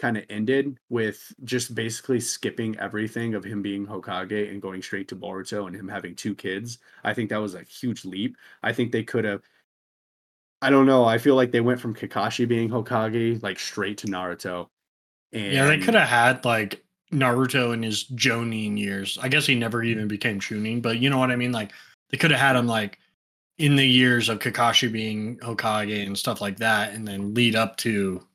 kind 0.00 0.16
of 0.16 0.24
ended 0.30 0.78
with 0.88 1.32
just 1.44 1.74
basically 1.74 2.18
skipping 2.18 2.76
everything 2.78 3.34
of 3.34 3.44
him 3.44 3.62
being 3.62 3.86
Hokage 3.86 4.50
and 4.50 4.62
going 4.62 4.82
straight 4.82 5.06
to 5.08 5.16
Boruto 5.16 5.66
and 5.66 5.76
him 5.76 5.88
having 5.88 6.14
two 6.14 6.34
kids. 6.34 6.78
I 7.04 7.12
think 7.14 7.30
that 7.30 7.40
was 7.40 7.54
a 7.54 7.62
huge 7.62 8.04
leap. 8.04 8.36
I 8.62 8.72
think 8.72 8.90
they 8.90 9.04
could 9.04 9.24
have 9.24 9.42
I 10.62 10.68
don't 10.68 10.86
know. 10.86 11.04
I 11.04 11.18
feel 11.18 11.36
like 11.36 11.52
they 11.52 11.60
went 11.60 11.80
from 11.80 11.94
Kakashi 11.94 12.46
being 12.46 12.68
Hokage 12.68 13.42
like 13.42 13.58
straight 13.58 13.98
to 13.98 14.06
Naruto. 14.06 14.68
And 15.32 15.52
Yeah, 15.52 15.66
they 15.66 15.78
could 15.78 15.94
have 15.94 16.08
had 16.08 16.44
like 16.44 16.84
Naruto 17.12 17.72
in 17.72 17.82
his 17.82 18.04
Jonin 18.04 18.78
years. 18.78 19.18
I 19.22 19.28
guess 19.28 19.46
he 19.46 19.54
never 19.54 19.82
even 19.82 20.02
mm-hmm. 20.02 20.08
became 20.08 20.40
Chunin, 20.40 20.82
but 20.82 20.98
you 20.98 21.10
know 21.10 21.18
what 21.18 21.30
I 21.30 21.36
mean? 21.36 21.52
Like 21.52 21.72
they 22.10 22.18
could 22.18 22.30
have 22.30 22.40
had 22.40 22.56
him 22.56 22.66
like 22.66 22.98
in 23.58 23.76
the 23.76 23.86
years 23.86 24.28
of 24.28 24.38
Kakashi 24.38 24.90
being 24.90 25.38
Hokage 25.38 26.06
and 26.06 26.16
stuff 26.16 26.40
like 26.40 26.58
that, 26.58 26.92
and 26.94 27.06
then 27.06 27.34
lead 27.34 27.56
up 27.56 27.76
to 27.78 28.26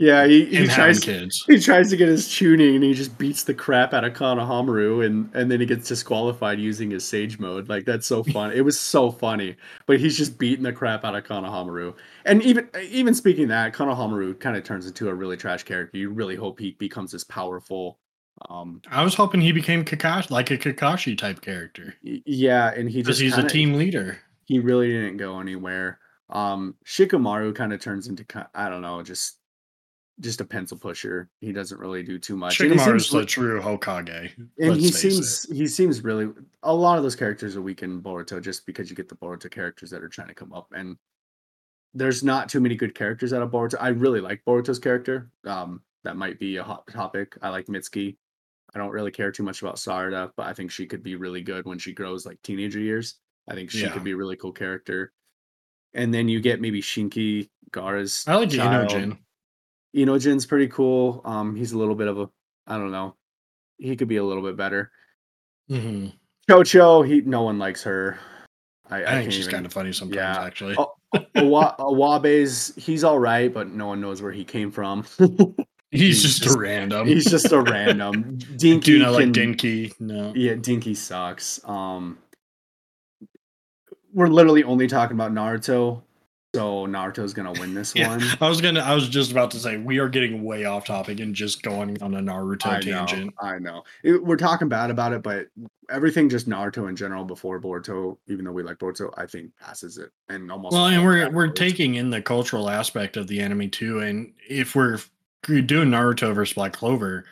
Yeah, 0.00 0.26
he, 0.26 0.46
he 0.46 0.66
tries 0.66 0.98
kids. 0.98 1.44
he 1.46 1.60
tries 1.60 1.90
to 1.90 1.96
get 1.96 2.08
his 2.08 2.26
Chunin 2.26 2.76
and 2.76 2.82
he 2.84 2.94
just 2.94 3.18
beats 3.18 3.42
the 3.44 3.52
crap 3.52 3.92
out 3.92 4.02
of 4.04 4.14
Konohamaru 4.14 5.04
and 5.04 5.30
and 5.34 5.50
then 5.50 5.60
he 5.60 5.66
gets 5.66 5.86
disqualified 5.88 6.58
using 6.58 6.90
his 6.90 7.04
sage 7.06 7.38
mode. 7.38 7.68
Like 7.68 7.84
that's 7.84 8.06
so 8.06 8.22
fun. 8.34 8.52
it 8.52 8.62
was 8.62 8.80
so 8.80 9.10
funny. 9.12 9.56
But 9.86 10.00
he's 10.00 10.16
just 10.16 10.38
beating 10.38 10.62
the 10.64 10.72
crap 10.72 11.04
out 11.04 11.14
of 11.14 11.24
Konohamaru. 11.24 11.94
And 12.24 12.42
even 12.42 12.70
even 12.82 13.14
speaking 13.14 13.44
of 13.44 13.48
that, 13.50 13.74
Konohamaru 13.74 14.40
kind 14.40 14.56
of 14.56 14.64
turns 14.64 14.86
into 14.86 15.08
a 15.10 15.14
really 15.14 15.36
trash 15.36 15.64
character. 15.64 15.98
You 15.98 16.10
really 16.10 16.36
hope 16.36 16.58
he 16.58 16.72
becomes 16.72 17.12
this 17.12 17.24
powerful 17.24 17.98
um 18.48 18.80
I 18.90 19.04
was 19.04 19.14
hoping 19.14 19.42
he 19.42 19.52
became 19.52 19.84
Kakashi, 19.84 20.30
like 20.30 20.50
a 20.50 20.56
Kakashi 20.56 21.16
type 21.18 21.42
character, 21.42 21.94
yeah, 22.02 22.72
and 22.72 22.88
he 22.90 23.02
just 23.02 23.20
he's 23.20 23.34
kinda, 23.34 23.46
a 23.46 23.50
team 23.50 23.74
leader. 23.74 24.18
he 24.46 24.58
really 24.60 24.88
didn't 24.88 25.18
go 25.18 25.40
anywhere. 25.40 25.98
Um 26.30 26.76
Shikamaru 26.86 27.54
kind 27.54 27.72
of 27.72 27.80
turns 27.80 28.06
into 28.08 28.24
I 28.54 28.68
don't 28.70 28.82
know, 28.82 29.02
just 29.02 29.36
just 30.20 30.40
a 30.40 30.44
pencil 30.44 30.76
pusher. 30.76 31.28
He 31.40 31.52
doesn't 31.52 31.78
really 31.80 32.02
do 32.02 32.18
too 32.18 32.36
much. 32.36 32.60
And 32.60 32.70
he 32.70 32.76
is 32.76 32.84
seems 32.84 33.10
the 33.10 33.24
true 33.24 33.60
Hokage. 33.60 34.32
and 34.58 34.76
he 34.76 34.90
face 34.90 35.04
it. 35.04 35.10
seems 35.12 35.46
he 35.50 35.66
seems 35.66 36.02
really 36.04 36.30
a 36.62 36.74
lot 36.74 36.96
of 36.98 37.02
those 37.02 37.16
characters 37.16 37.56
are 37.56 37.62
weak 37.62 37.82
in 37.82 38.00
Boruto 38.02 38.40
just 38.42 38.66
because 38.66 38.90
you 38.90 38.96
get 38.96 39.08
the 39.08 39.16
Boruto 39.16 39.50
characters 39.50 39.90
that 39.90 40.02
are 40.02 40.08
trying 40.08 40.28
to 40.28 40.34
come 40.34 40.52
up 40.52 40.68
and 40.74 40.96
there's 41.94 42.22
not 42.22 42.48
too 42.48 42.60
many 42.60 42.76
good 42.76 42.94
characters 42.94 43.32
out 43.32 43.42
of 43.42 43.50
Boruto. 43.50 43.74
I 43.80 43.88
really 43.88 44.20
like 44.20 44.42
Boruto's 44.46 44.78
character. 44.78 45.30
Um, 45.44 45.82
that 46.04 46.16
might 46.16 46.38
be 46.38 46.56
a 46.56 46.62
hot 46.62 46.86
topic. 46.86 47.36
I 47.42 47.48
like 47.48 47.66
Mitsuki. 47.66 48.16
I 48.74 48.78
don't 48.78 48.90
really 48.90 49.10
care 49.10 49.32
too 49.32 49.42
much 49.42 49.60
about 49.62 49.76
Sarada, 49.76 50.30
but 50.36 50.46
I 50.46 50.52
think 50.54 50.70
she 50.70 50.86
could 50.86 51.02
be 51.02 51.16
really 51.16 51.42
good 51.42 51.64
when 51.66 51.78
she 51.78 51.92
grows 51.92 52.24
like 52.26 52.40
teenager 52.42 52.78
years. 52.78 53.16
I 53.48 53.54
think 53.54 53.70
she 53.70 53.80
Yeah. 53.82 53.90
could 53.90 54.04
be 54.04 54.12
a 54.12 54.16
really 54.16 54.36
cool 54.36 54.52
character. 54.52 55.12
And 55.92 56.14
then 56.14 56.28
you 56.28 56.40
get 56.40 56.60
maybe 56.60 56.80
Shinki 56.80 57.48
Gaara's 57.72 58.24
I 58.28 58.36
like 58.36 58.50
child. 58.50 58.90
Inojin. 58.90 59.18
Inojin's 59.94 60.46
pretty 60.46 60.68
cool. 60.68 61.20
Um, 61.24 61.56
he's 61.56 61.72
a 61.72 61.78
little 61.78 61.94
bit 61.94 62.08
of 62.08 62.18
a 62.18 62.28
I 62.66 62.76
don't 62.76 62.92
know. 62.92 63.16
He 63.78 63.96
could 63.96 64.08
be 64.08 64.16
a 64.18 64.24
little 64.24 64.42
bit 64.42 64.56
better. 64.56 64.90
hmm 65.68 66.08
Chocho, 66.48 67.06
he 67.06 67.20
no 67.22 67.42
one 67.42 67.58
likes 67.58 67.82
her. 67.84 68.18
I, 68.90 69.04
I, 69.04 69.10
think 69.20 69.30
she's 69.32 69.42
even- 69.42 69.52
kind 69.52 69.66
of 69.66 69.72
funny 69.72 69.92
sometimes, 69.92 70.16
yeah. 70.16 70.42
actually. 70.44 70.74
Oh, 70.76 70.92
Awa- 71.36 71.76
Awabe's 71.78 72.74
he's 72.76 73.04
all 73.04 73.18
right, 73.20 73.52
but 73.52 73.68
no 73.68 73.86
one 73.86 74.00
knows 74.00 74.20
where 74.20 74.32
he 74.32 74.44
came 74.44 74.70
from. 74.72 75.04
he's, 75.18 75.56
he's 75.90 76.22
just, 76.22 76.42
just- 76.42 76.56
a 76.56 76.58
random. 76.58 77.06
he's 77.06 77.24
just 77.30 77.52
a 77.52 77.60
random. 77.60 78.36
Dinky 78.56 78.84
Do 78.84 78.92
you 78.94 78.98
not 78.98 79.12
like 79.12 79.32
Dinky. 79.32 79.92
No. 80.00 80.32
Yeah, 80.34 80.54
Dinky 80.54 80.94
sucks. 80.94 81.60
Um, 81.64 82.18
we're 84.12 84.26
literally 84.26 84.64
only 84.64 84.88
talking 84.88 85.16
about 85.16 85.32
Naruto, 85.32 86.02
so 86.54 86.86
Naruto's 86.86 87.32
gonna 87.32 87.52
win 87.52 87.74
this 87.74 87.94
Yeah, 87.94 88.08
one. 88.08 88.22
I 88.40 88.48
was 88.48 88.60
gonna. 88.60 88.80
I 88.80 88.94
was 88.94 89.08
just 89.08 89.30
about 89.30 89.50
to 89.52 89.58
say 89.58 89.76
we 89.76 89.98
are 89.98 90.08
getting 90.08 90.42
way 90.42 90.64
off 90.64 90.84
topic 90.84 91.20
and 91.20 91.34
just 91.34 91.62
going 91.62 92.00
on 92.02 92.14
a 92.14 92.20
Naruto 92.20 92.66
I 92.66 92.80
know, 92.80 93.06
tangent. 93.06 93.34
I 93.40 93.58
know. 93.58 93.84
It- 94.02 94.24
we're 94.24 94.36
talking 94.36 94.68
bad 94.68 94.90
about 94.90 95.12
it, 95.12 95.22
but 95.22 95.46
everything 95.90 96.28
just 96.28 96.48
Naruto 96.48 96.88
in 96.88 96.96
general 96.96 97.24
before 97.24 97.60
Boruto, 97.60 98.16
even 98.26 98.44
though 98.44 98.52
we 98.52 98.62
like 98.62 98.78
Boruto, 98.78 99.12
I 99.16 99.26
think 99.26 99.56
passes 99.58 99.98
it 99.98 100.10
and 100.28 100.50
almost. 100.50 100.74
Well, 100.74 100.86
and 100.86 101.04
we're 101.04 101.30
we're 101.30 101.48
taking 101.48 101.94
in 101.94 102.10
the 102.10 102.20
cultural 102.22 102.68
aspect 102.68 103.16
of 103.16 103.28
the 103.28 103.40
anime 103.40 103.70
too, 103.70 104.00
and 104.00 104.32
if 104.48 104.74
we're 104.74 104.98
doing 105.46 105.88
Naruto 105.88 106.34
versus 106.34 106.54
Black 106.54 106.72
Clover, 106.72 107.26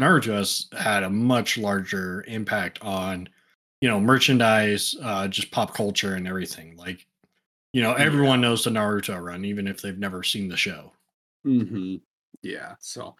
Naruto 0.00 0.34
has 0.34 0.66
had 0.78 1.02
a 1.02 1.10
much 1.10 1.58
larger 1.58 2.24
impact 2.28 2.78
on, 2.82 3.28
you 3.80 3.88
know, 3.88 4.00
merchandise, 4.00 4.94
uh, 5.02 5.26
just 5.28 5.50
pop 5.50 5.74
culture 5.74 6.14
and 6.14 6.26
everything. 6.28 6.76
Like, 6.76 7.06
you 7.72 7.82
know, 7.82 7.94
everyone 7.94 8.40
knows 8.40 8.64
the 8.64 8.70
Naruto 8.70 9.20
run, 9.22 9.44
even 9.44 9.66
if 9.66 9.80
they've 9.80 9.98
never 9.98 10.22
seen 10.22 10.48
the 10.48 10.56
show. 10.56 10.92
hmm 11.44 11.96
Yeah. 12.42 12.74
So 12.80 13.16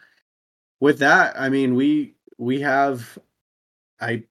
with 0.79 0.99
that, 0.99 1.39
I 1.39 1.49
mean, 1.49 1.75
we 1.75 2.15
we 2.37 2.59
have, 2.61 3.17
I, 3.99 4.23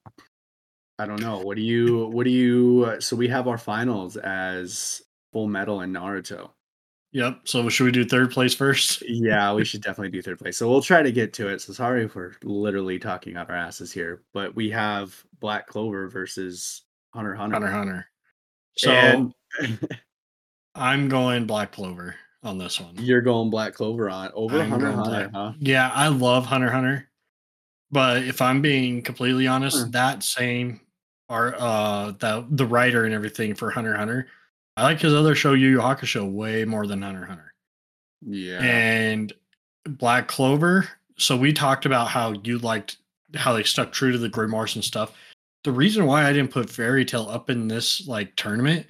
I 0.99 1.05
don't 1.05 1.21
know. 1.21 1.39
What 1.39 1.55
do 1.55 1.63
you? 1.63 2.07
What 2.07 2.25
do 2.25 2.29
you? 2.29 2.85
uh, 2.87 2.99
So 2.99 3.15
we 3.15 3.27
have 3.29 3.47
our 3.47 3.57
finals 3.57 4.17
as 4.17 5.01
Full 5.33 5.47
Metal 5.47 5.81
and 5.81 5.95
Naruto. 5.95 6.51
Yep. 7.13 7.41
So 7.45 7.67
should 7.69 7.85
we 7.85 7.91
do 7.91 8.05
third 8.05 8.31
place 8.31 8.53
first? 8.53 9.01
Yeah, 9.07 9.53
we 9.53 9.65
should 9.65 9.81
definitely 9.81 10.11
do 10.11 10.21
third 10.21 10.39
place. 10.39 10.57
So 10.57 10.69
we'll 10.69 10.81
try 10.81 11.01
to 11.01 11.11
get 11.11 11.33
to 11.33 11.47
it. 11.49 11.61
So 11.61 11.73
sorry 11.73 12.03
if 12.05 12.15
we're 12.15 12.33
literally 12.43 12.99
talking 12.99 13.35
out 13.35 13.49
our 13.49 13.55
asses 13.55 13.91
here, 13.91 14.21
but 14.33 14.55
we 14.55 14.69
have 14.69 15.21
Black 15.39 15.67
Clover 15.67 16.07
versus 16.07 16.83
Hunter 17.13 17.35
Hunter. 17.35 17.55
Hunter 17.55 17.71
Hunter. 17.71 18.07
So 18.77 18.91
And 18.91 19.33
I'm 20.81 21.07
going 21.07 21.45
Black 21.45 21.71
Clover 21.71 22.15
on 22.43 22.57
this 22.57 22.79
one. 22.79 22.95
you're 22.97 23.21
going 23.21 23.49
Black 23.51 23.73
Clover 23.75 24.09
on 24.09 24.31
over 24.33 24.59
I'm 24.59 24.69
Hunter 24.71 24.91
Hunter, 24.91 25.09
Black- 25.09 25.31
huh? 25.31 25.53
Yeah, 25.59 25.91
I 25.93 26.07
love 26.07 26.45
Hunter 26.45 26.71
Hunter. 26.71 27.07
But 27.91 28.23
if 28.23 28.41
I'm 28.41 28.61
being 28.61 29.01
completely 29.01 29.47
honest, 29.47 29.85
Hmm. 29.85 29.91
that 29.91 30.23
same 30.23 30.81
art 31.29 31.55
uh 31.59 32.11
the 32.19 32.45
the 32.51 32.65
writer 32.65 33.05
and 33.05 33.13
everything 33.13 33.53
for 33.55 33.69
Hunter 33.71 33.95
Hunter, 33.95 34.27
I 34.75 34.83
like 34.83 34.99
his 34.99 35.13
other 35.13 35.35
show, 35.35 35.53
Yu 35.53 35.69
Yu 35.69 35.77
Hakusho, 35.79 36.29
way 36.31 36.65
more 36.65 36.87
than 36.87 37.01
Hunter 37.01 37.25
Hunter. 37.25 37.53
Yeah. 38.25 38.59
And 38.61 39.31
Black 39.85 40.27
Clover. 40.27 40.87
So 41.17 41.37
we 41.37 41.53
talked 41.53 41.85
about 41.85 42.07
how 42.07 42.33
you 42.43 42.57
liked 42.59 42.97
how 43.35 43.53
they 43.53 43.63
stuck 43.63 43.91
true 43.91 44.11
to 44.11 44.17
the 44.17 44.29
grimoires 44.29 44.75
and 44.75 44.83
stuff. 44.83 45.15
The 45.63 45.71
reason 45.71 46.05
why 46.05 46.25
I 46.25 46.33
didn't 46.33 46.51
put 46.51 46.69
Fairy 46.69 47.05
Tail 47.05 47.29
up 47.29 47.49
in 47.49 47.67
this 47.67 48.07
like 48.07 48.35
tournament, 48.35 48.87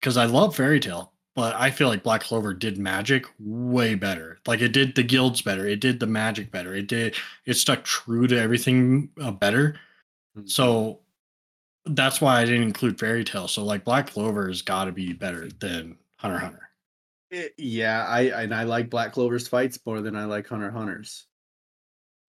because 0.00 0.16
I 0.16 0.24
love 0.24 0.56
Fairy 0.56 0.80
Tail, 0.80 1.12
but 1.36 1.54
I 1.54 1.70
feel 1.70 1.88
like 1.88 2.02
Black 2.02 2.22
Clover 2.22 2.52
did 2.54 2.78
magic 2.78 3.26
way 3.38 3.94
better. 3.94 4.38
Like 4.46 4.60
it 4.62 4.70
did 4.72 4.96
the 4.96 5.04
guilds 5.04 5.42
better, 5.42 5.66
it 5.66 5.80
did 5.80 6.00
the 6.00 6.06
magic 6.08 6.50
better, 6.50 6.74
it 6.74 6.88
did 6.88 7.14
it 7.44 7.54
stuck 7.54 7.84
true 7.84 8.26
to 8.26 8.36
everything 8.40 9.10
uh, 9.22 9.30
better. 9.30 9.78
Mhm. 10.36 10.50
So 10.50 11.00
that's 11.84 12.20
why 12.20 12.40
I 12.40 12.44
didn't 12.44 12.64
include 12.64 12.98
Fairy 12.98 13.22
Tail. 13.24 13.46
So 13.48 13.64
like 13.64 13.84
Black 13.84 14.08
Clover 14.08 14.48
has 14.48 14.62
got 14.62 14.86
to 14.86 14.92
be 14.92 15.12
better 15.12 15.48
than 15.60 15.96
Hunter 16.16 16.38
Hunter. 16.38 16.70
It- 17.30 17.54
yeah, 17.58 18.06
I 18.06 18.22
and 18.42 18.54
I 18.54 18.64
like 18.64 18.90
Black 18.90 19.12
Clover's 19.12 19.46
fights 19.48 19.78
more 19.86 20.00
than 20.00 20.16
I 20.16 20.24
like 20.24 20.48
Hunter 20.48 20.70
Hunter's. 20.70 21.26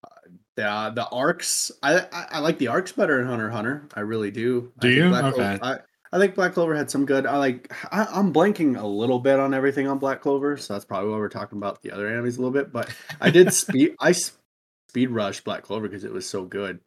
Uh, 0.04 0.10
the 0.56 0.66
uh, 0.70 0.90
the 0.92 1.08
arcs, 1.10 1.72
I, 1.84 2.00
I 2.12 2.28
I 2.32 2.40
like 2.40 2.58
the 2.58 2.68
arcs 2.68 2.92
better 2.92 3.22
in 3.22 3.28
Hunter 3.28 3.50
Hunter. 3.50 3.88
I 3.96 4.02
really 4.02 4.32
do. 4.32 4.72
Do 4.80 4.88
think 4.88 4.96
you? 4.98 5.10
Black 5.10 5.24
Okay. 5.34 5.60
I, 5.62 5.80
I 6.12 6.20
think 6.20 6.36
Black 6.36 6.54
Clover 6.54 6.76
had 6.76 6.90
some 6.90 7.06
good. 7.06 7.26
I 7.26 7.38
like. 7.38 7.72
I, 7.92 8.06
I'm 8.06 8.34
blanking 8.34 8.80
a 8.80 8.86
little 8.86 9.20
bit 9.20 9.40
on 9.40 9.54
everything 9.54 9.88
on 9.88 10.00
Black 10.00 10.22
Clover, 10.22 10.58
so 10.58 10.74
that's 10.74 10.86
probably 10.86 11.12
why 11.12 11.18
we're 11.18 11.30
talking 11.30 11.58
about 11.58 11.82
the 11.82 11.92
other 11.92 12.08
enemies 12.08 12.38
a 12.38 12.42
little 12.42 12.54
bit. 12.54 12.72
But 12.72 12.90
I 13.20 13.30
did 13.30 13.54
speed. 13.54 13.96
I 14.00 14.14
speed 14.14 15.10
rush 15.10 15.42
Black 15.42 15.64
Clover 15.64 15.88
because 15.88 16.04
it 16.04 16.12
was 16.12 16.28
so 16.28 16.46
good. 16.46 16.80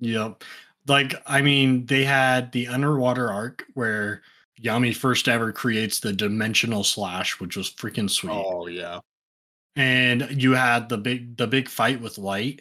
Yep. 0.00 0.44
Like, 0.86 1.14
I 1.26 1.40
mean, 1.40 1.86
they 1.86 2.04
had 2.04 2.52
the 2.52 2.68
underwater 2.68 3.30
arc 3.30 3.64
where 3.74 4.22
Yami 4.62 4.94
first 4.94 5.28
ever 5.28 5.52
creates 5.52 6.00
the 6.00 6.12
dimensional 6.12 6.84
slash, 6.84 7.40
which 7.40 7.56
was 7.56 7.70
freaking 7.70 8.10
sweet. 8.10 8.32
Oh 8.32 8.66
yeah. 8.66 9.00
And 9.76 10.42
you 10.42 10.52
had 10.52 10.88
the 10.88 10.98
big 10.98 11.36
the 11.36 11.46
big 11.46 11.68
fight 11.68 12.00
with 12.00 12.18
light, 12.18 12.60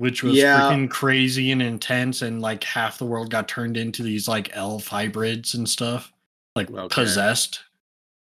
which 0.00 0.22
was 0.22 0.34
Yeah. 0.34 0.60
freaking 0.62 0.88
crazy 0.90 1.50
and 1.52 1.60
intense, 1.60 2.22
and 2.22 2.40
like 2.40 2.64
half 2.64 2.96
the 2.96 3.04
world 3.04 3.30
got 3.30 3.46
turned 3.48 3.76
into 3.76 4.02
these 4.02 4.26
like 4.26 4.48
elf 4.56 4.86
hybrids 4.86 5.52
and 5.54 5.68
stuff. 5.68 6.10
Like 6.56 6.70
Okay. 6.70 6.88
possessed. 6.94 7.60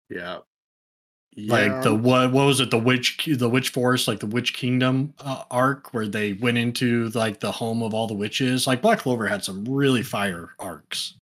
Yeah. 0.09 0.39
Like 1.35 1.81
the 1.81 1.95
what 1.95 2.31
what 2.31 2.45
was 2.45 2.59
it, 2.59 2.69
the 2.69 2.77
witch 2.77 3.27
the 3.39 3.49
witch 3.49 3.69
forest, 3.69 4.07
like 4.07 4.19
the 4.19 4.27
witch 4.27 4.53
kingdom 4.53 5.15
uh, 5.19 5.45
arc 5.49 5.91
where 5.91 6.07
they 6.07 6.33
went 6.33 6.59
into 6.59 7.09
like 7.15 7.39
the 7.39 7.51
home 7.51 7.81
of 7.81 7.95
all 7.95 8.05
the 8.05 8.13
witches. 8.13 8.67
Like 8.67 8.83
Black 8.83 8.99
Clover 8.99 9.25
had 9.25 9.43
some 9.43 9.65
really 9.65 10.03
fire 10.03 10.51
arcs. 10.59 11.15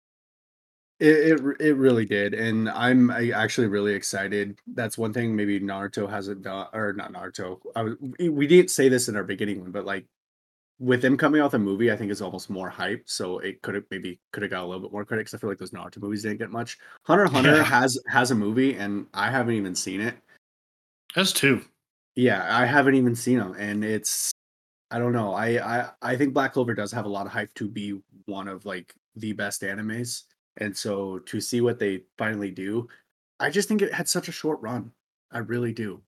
It, 1.00 1.40
it 1.40 1.62
it 1.62 1.74
really 1.78 2.06
did, 2.06 2.34
and 2.34 2.70
I'm 2.70 3.10
actually 3.10 3.68
really 3.68 3.94
excited. 3.94 4.60
That's 4.68 4.98
one 4.98 5.14
thing 5.14 5.34
maybe 5.34 5.62
Naruto 5.62 6.10
hasn't 6.10 6.42
done, 6.44 6.68
or 6.74 6.92
not 6.92 7.14
Naruto. 7.14 7.60
I 7.74 7.84
was, 7.84 7.96
we- 8.20 8.28
we 8.30 8.48
didn't 8.48 8.70
say 8.70 8.90
this 8.90 9.08
in 9.08 9.16
our 9.16 9.24
beginning 9.24 9.62
one, 9.62 9.72
but 9.72 9.86
like 9.86 10.06
with 10.82 11.02
them 11.02 11.16
coming 11.16 11.40
out 11.42 11.52
the 11.52 11.60
movie, 11.60 11.92
I 11.92 11.96
think 11.96 12.12
is 12.12 12.22
almost 12.24 12.50
more 12.50 12.70
hype. 12.70 13.04
So 13.08 13.38
it 13.40 13.62
could 13.62 13.76
have 13.76 13.86
maybe 13.92 14.20
could 14.34 14.42
have 14.44 14.50
got 14.50 14.64
a 14.64 14.66
little 14.66 14.82
bit 14.82 14.92
more 14.92 15.06
credit. 15.06 15.26
'cause 15.26 15.36
I 15.36 15.38
feel 15.38 15.50
like 15.50 15.60
those 15.60 15.72
Naruto 15.72 16.02
movies 16.02 16.24
didn't 16.24 16.40
get 16.40 16.50
much. 16.52 16.80
Hunter 17.04 17.28
Hunter 17.28 17.58
Yeah. 17.58 17.64
has 17.64 18.00
has 18.08 18.32
a 18.32 18.36
movie, 18.36 18.76
and 18.76 19.08
I 19.14 19.30
haven't 19.32 19.54
even 19.56 19.76
seen 19.76 20.02
it. 20.02 20.16
Has 21.16 21.34
two. 21.34 21.64
Yeah, 22.16 22.48
I 22.56 22.66
haven't 22.66 22.96
even 22.96 23.16
seen 23.16 23.38
them, 23.40 23.54
and 23.58 23.84
it's 23.86 24.32
I 24.92 25.00
don't 25.00 25.14
know. 25.14 25.34
I 25.34 25.48
I 25.82 25.92
I 26.02 26.18
think 26.18 26.34
Black 26.34 26.54
Clover 26.54 26.74
does 26.74 26.92
have 26.92 27.06
a 27.06 27.10
lot 27.10 27.26
of 27.28 27.32
hype 27.34 27.54
to 27.56 27.70
be 27.70 28.02
one 28.26 28.48
of 28.48 28.66
like 28.66 28.96
the 29.16 29.34
best 29.34 29.62
animes, 29.62 30.24
and 30.58 30.76
so 30.78 31.20
to 31.20 31.42
see 31.42 31.62
what 31.62 31.80
they 31.80 32.06
finally 32.18 32.52
do, 32.52 32.88
I 33.40 33.50
just 33.52 33.68
think 33.70 33.82
it 33.82 33.94
had 33.94 34.10
such 34.10 34.28
a 34.30 34.32
short 34.34 34.60
run. 34.62 34.94
I 35.32 35.40
really 35.40 35.74
do. 35.74 36.04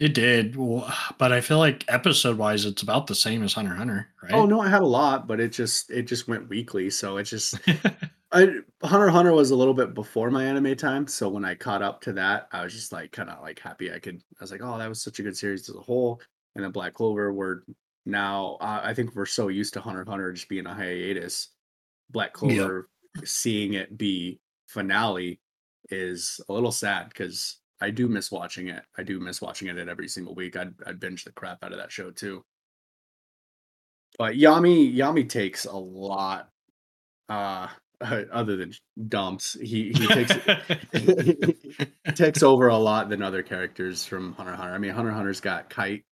It 0.00 0.14
did, 0.14 0.56
well, 0.56 0.90
but 1.18 1.30
I 1.30 1.42
feel 1.42 1.58
like 1.58 1.84
episode 1.86 2.38
wise, 2.38 2.64
it's 2.64 2.80
about 2.80 3.06
the 3.06 3.14
same 3.14 3.42
as 3.42 3.52
Hunter 3.52 3.74
Hunter, 3.74 4.08
right? 4.22 4.32
Oh 4.32 4.46
no, 4.46 4.60
I 4.60 4.68
had 4.68 4.80
a 4.80 4.86
lot, 4.86 5.26
but 5.28 5.40
it 5.40 5.52
just 5.52 5.90
it 5.90 6.04
just 6.04 6.26
went 6.26 6.48
weekly, 6.48 6.88
so 6.88 7.18
it 7.18 7.24
just 7.24 7.60
I 8.32 8.60
Hunter 8.82 9.10
Hunter 9.10 9.32
was 9.32 9.50
a 9.50 9.56
little 9.56 9.74
bit 9.74 9.92
before 9.92 10.30
my 10.30 10.42
anime 10.44 10.74
time, 10.74 11.06
so 11.06 11.28
when 11.28 11.44
I 11.44 11.54
caught 11.54 11.82
up 11.82 12.00
to 12.02 12.14
that, 12.14 12.48
I 12.50 12.64
was 12.64 12.72
just 12.72 12.92
like 12.92 13.12
kind 13.12 13.28
of 13.28 13.42
like 13.42 13.58
happy 13.58 13.92
I 13.92 13.98
could. 13.98 14.16
I 14.16 14.42
was 14.42 14.50
like, 14.50 14.62
oh, 14.62 14.78
that 14.78 14.88
was 14.88 15.02
such 15.02 15.18
a 15.18 15.22
good 15.22 15.36
series 15.36 15.68
as 15.68 15.76
a 15.76 15.80
whole. 15.80 16.22
And 16.54 16.64
then 16.64 16.72
Black 16.72 16.94
Clover, 16.94 17.32
we're 17.32 17.60
now 18.06 18.56
uh, 18.62 18.80
I 18.82 18.94
think 18.94 19.14
we're 19.14 19.26
so 19.26 19.48
used 19.48 19.74
to 19.74 19.82
Hunter 19.82 20.04
Hunter 20.08 20.32
just 20.32 20.48
being 20.48 20.66
a 20.66 20.74
hiatus. 20.74 21.48
Black 22.08 22.30
Yep. 22.30 22.34
Clover, 22.34 22.88
seeing 23.24 23.74
it 23.74 23.98
be 23.98 24.40
finale 24.66 25.40
is 25.90 26.40
a 26.48 26.52
little 26.52 26.72
sad 26.72 27.08
because 27.10 27.59
I 27.80 27.90
do 27.90 28.08
miss 28.08 28.30
watching 28.30 28.68
it. 28.68 28.84
I 28.98 29.02
do 29.02 29.20
miss 29.20 29.40
watching 29.40 29.68
it 29.68 29.88
every 29.88 30.08
single 30.08 30.34
week. 30.34 30.56
I'd 30.56 30.74
I'd 30.86 31.00
binge 31.00 31.24
the 31.24 31.32
crap 31.32 31.64
out 31.64 31.72
of 31.72 31.78
that 31.78 31.92
show 31.92 32.10
too. 32.10 32.44
But 34.18 34.34
Yami 34.34 34.94
Yami 34.94 35.28
takes 35.28 35.64
a 35.64 35.76
lot 35.76 36.50
uh 37.28 37.68
other 38.00 38.56
than 38.56 38.72
dumps. 39.08 39.54
He 39.60 39.92
he 39.92 40.08
takes 40.08 40.34
takes 42.14 42.42
over 42.42 42.68
a 42.68 42.76
lot 42.76 43.08
than 43.08 43.22
other 43.22 43.42
characters 43.42 44.04
from 44.04 44.32
Hunter 44.34 44.54
Hunter. 44.54 44.74
I 44.74 44.78
mean 44.78 44.92
Hunter 44.92 45.12
Hunter's 45.12 45.40
got 45.40 45.70
Kite 45.70 46.04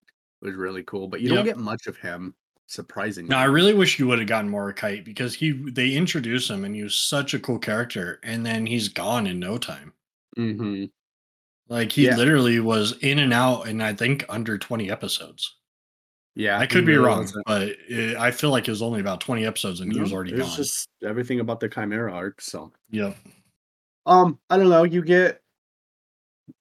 was 0.43 0.55
really 0.55 0.83
cool, 0.85 1.09
but 1.09 1.21
you 1.21 1.29
don't 1.29 1.45
get 1.45 1.59
much 1.59 1.87
of 1.87 1.97
him 1.99 2.35
surprisingly. 2.67 3.31
No, 3.31 3.37
I 3.39 3.45
really 3.45 3.75
wish 3.75 3.99
you 3.99 4.07
would 4.09 4.19
have 4.19 4.29
gotten 4.29 4.51
more 4.51 4.73
Kite 4.73 5.05
because 5.05 5.35
he 5.35 5.53
they 5.53 5.95
introduced 5.95 6.51
him 6.51 6.65
and 6.65 6.75
he 6.75 6.83
was 6.83 6.97
such 6.97 7.35
a 7.35 7.39
cool 7.41 7.59
character, 7.59 8.21
and 8.23 8.45
then 8.47 8.67
he's 8.67 8.89
gone 8.89 9.27
in 9.27 9.39
no 9.41 9.59
time. 9.59 9.93
hmm 10.37 10.91
Like 11.69 11.93
he 11.93 12.07
Yeah. 12.07 12.17
literally 12.17 12.61
was 12.61 12.97
in 12.99 13.19
and 13.19 13.33
out, 13.33 13.69
in 13.69 13.81
I 13.81 13.93
think 13.93 14.25
under 14.29 14.57
twenty 14.59 14.91
episodes. 14.91 15.55
Yeah, 16.35 16.59
I 16.59 16.67
could 16.67 16.87
be 16.87 16.97
wrong, 16.97 17.29
but 17.47 17.69
it, 17.89 18.17
I 18.17 18.31
feel 18.31 18.51
like 18.51 18.69
it 18.69 18.71
was 18.71 18.81
only 18.83 19.01
about 19.01 19.21
twenty 19.21 19.45
episodes 19.45 19.81
and 19.81 19.93
he 19.93 19.99
was 20.01 20.13
already 20.13 20.33
gone. 20.37 20.49
just 20.57 20.89
everything 21.03 21.41
about 21.41 21.61
the 21.61 21.69
Chimera 21.69 22.13
arc. 22.13 22.41
So 22.41 22.73
Yep. 22.91 23.17
Um, 24.07 24.39
I 24.49 24.57
don't 24.57 24.69
know. 24.71 24.85
You 24.85 25.03
get 25.03 25.43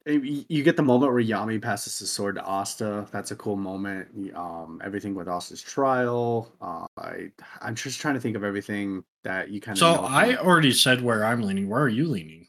eh, 0.08 0.20
you 0.50 0.64
get 0.64 0.76
the 0.78 0.84
moment 0.84 1.14
where 1.14 1.24
Yami 1.24 1.62
passes 1.62 2.00
the 2.00 2.08
sword 2.08 2.36
to 2.36 2.44
Asta. 2.44 3.08
That's 3.12 3.32
a 3.32 3.36
cool 3.36 3.56
moment. 3.56 4.36
Um, 4.36 4.82
everything 4.84 5.14
with 5.16 5.30
Asta's 5.30 5.62
trial. 5.62 6.52
Uh, 6.60 6.88
I 6.98 7.32
I'm 7.62 7.76
just 7.76 8.02
trying 8.02 8.16
to 8.16 8.20
think 8.20 8.36
of 8.36 8.44
everything 8.44 9.04
that 9.24 9.52
you 9.52 9.62
kind 9.62 9.76
of. 9.76 9.80
So 9.80 9.94
I 9.94 10.36
already 10.38 10.74
said 10.74 11.02
where 11.02 11.24
I'm 11.24 11.42
leaning. 11.44 11.70
Where 11.70 11.82
are 11.84 11.88
you 11.88 12.08
leaning? 12.08 12.47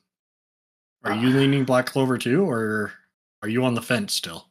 Are 1.05 1.15
you 1.15 1.31
leaning 1.31 1.65
Black 1.65 1.87
Clover 1.87 2.19
too, 2.19 2.45
or 2.45 2.93
are 3.43 3.49
you 3.49 3.65
on 3.65 3.75
the 3.75 3.83
fence 3.83 4.15
still? 4.15 4.49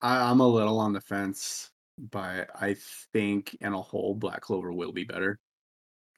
I, 0.00 0.30
I'm 0.30 0.40
a 0.40 0.46
little 0.46 0.78
on 0.78 0.92
the 0.92 1.00
fence, 1.00 1.70
but 1.98 2.48
I 2.54 2.76
think 3.12 3.56
in 3.60 3.72
a 3.72 3.80
whole, 3.80 4.14
Black 4.14 4.40
Clover 4.40 4.72
will 4.72 4.92
be 4.92 5.04
better. 5.04 5.38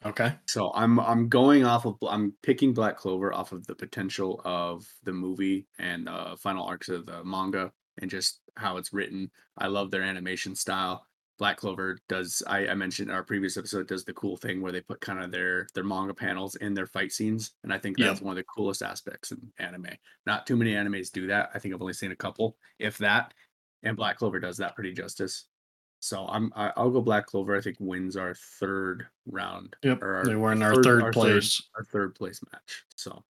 Okay. 0.05 0.35
So 0.49 0.73
I'm 0.75 0.99
I'm 0.99 1.29
going 1.29 1.64
off 1.64 1.87
of 1.87 1.97
I'm 2.07 2.35
picking 2.43 2.75
Black 2.75 2.97
Clover 2.97 3.33
off 3.33 3.53
of 3.53 3.66
the 3.66 3.75
potential 3.75 4.41
of 4.45 4.85
the 5.05 5.12
movie 5.12 5.66
and 5.79 6.09
uh, 6.09 6.37
final 6.37 6.66
arcs 6.66 6.89
of 6.89 7.07
the 7.07 7.23
manga 7.25 7.73
and 7.99 8.11
just 8.11 8.41
how 8.57 8.79
it's 8.79 8.93
written. 8.93 9.31
I 9.57 9.68
love 9.68 9.91
their 9.91 10.03
animation 10.03 10.55
style. 10.55 11.07
Black 11.43 11.57
Clover 11.57 11.99
does 12.09 12.40
I, 12.47 12.68
I 12.68 12.74
mentioned 12.74 13.09
in 13.09 13.16
our 13.16 13.24
previous 13.24 13.57
episode 13.57 13.88
does 13.88 14.05
the 14.05 14.12
cool 14.12 14.36
thing 14.36 14.62
where 14.62 14.70
they 14.70 14.80
put 14.80 15.01
kind 15.01 15.18
of 15.20 15.32
their 15.32 15.66
their 15.74 15.82
manga 15.82 16.14
panels 16.14 16.55
in 16.55 16.72
their 16.72 16.86
fight 16.86 17.11
scenes, 17.11 17.51
and 17.64 17.72
I 17.72 17.78
think 17.78 17.99
that's 17.99 18.20
one 18.20 18.30
of 18.30 18.36
the 18.36 18.45
coolest 18.45 18.80
aspects 18.80 19.32
in 19.32 19.40
anime. 19.59 19.88
Not 20.24 20.47
too 20.47 20.57
many 20.57 20.74
animes 20.74 21.11
do 21.11 21.26
that. 21.26 21.51
I 21.53 21.59
think 21.59 21.74
I've 21.74 21.80
only 21.80 21.95
seen 21.95 22.12
a 22.12 22.16
couple, 22.16 22.57
if 22.78 22.97
that. 22.99 23.34
And 23.82 23.97
Black 23.97 24.18
Clover 24.18 24.38
does 24.38 24.57
that 24.59 24.76
pretty 24.76 24.93
justice. 24.93 25.47
So 25.99 26.28
I'm 26.28 26.53
I, 26.55 26.70
I'll 26.76 26.90
go 26.93 27.01
Black 27.01 27.26
Clover. 27.26 27.57
I 27.57 27.61
think 27.61 27.76
wins 27.80 28.16
our 28.16 28.36
third 28.61 29.09
round. 29.26 29.74
Yep. 29.82 30.01
or 30.01 30.22
They 30.24 30.36
were 30.36 30.53
in 30.53 30.62
our 30.62 30.80
third 30.80 31.12
place. 31.12 31.61
our 31.76 31.82
third 31.82 32.14
place 32.14 32.40
match. 32.53 32.84
So, 32.95 33.24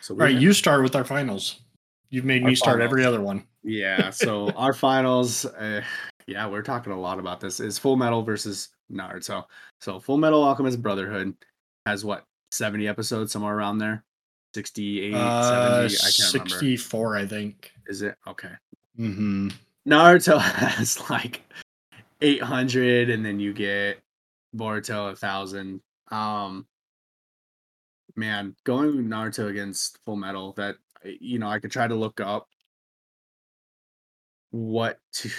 so 0.00 0.14
All 0.14 0.20
right, 0.20 0.34
you 0.34 0.54
start 0.54 0.82
with 0.82 0.96
our 0.96 1.04
finals. 1.04 1.60
You've 2.08 2.24
made 2.24 2.42
Our 2.42 2.48
me 2.48 2.54
start 2.54 2.80
every 2.80 3.04
other 3.04 3.20
one. 3.20 3.44
yeah. 3.62 4.08
So 4.08 4.50
our 4.56 4.72
finals, 4.72 5.44
uh, 5.44 5.82
yeah, 6.26 6.46
we're 6.46 6.62
talking 6.62 6.92
a 6.92 7.00
lot 7.00 7.18
about 7.18 7.40
this. 7.40 7.60
Is 7.60 7.78
Full 7.78 7.96
Metal 7.96 8.22
versus 8.22 8.70
Naruto. 8.90 9.44
So 9.80 10.00
Full 10.00 10.16
Metal 10.18 10.42
Alchemist 10.42 10.82
Brotherhood 10.82 11.34
has 11.86 12.04
what 12.04 12.24
seventy 12.50 12.88
episodes 12.88 13.32
somewhere 13.32 13.56
around 13.56 13.78
there, 13.78 14.04
68, 14.54 15.14
Uh, 15.14 15.88
70. 15.88 15.94
I 15.96 16.10
can't 16.10 16.32
remember. 16.34 16.48
64, 16.50 17.16
I 17.16 17.26
think. 17.26 17.72
Is 17.86 18.02
it 18.02 18.16
okay? 18.26 18.52
Mm-hmm. 18.98 19.48
Naruto 19.86 20.40
has 20.40 21.10
like 21.10 21.42
800 22.20 23.10
and 23.10 23.24
then 23.24 23.38
you 23.40 23.52
get 23.52 24.00
Boruto 24.56 25.12
a 25.12 25.16
thousand. 25.16 25.80
Um 26.10 26.66
man, 28.16 28.54
going 28.64 28.92
Naruto 29.08 29.48
against 29.48 29.98
Full 30.06 30.16
Metal 30.16 30.52
that 30.52 30.76
you 31.20 31.38
know, 31.38 31.48
I 31.48 31.58
could 31.58 31.70
try 31.72 31.86
to 31.86 31.94
look 31.94 32.20
up 32.20 32.48
what 34.52 35.00
to 35.12 35.30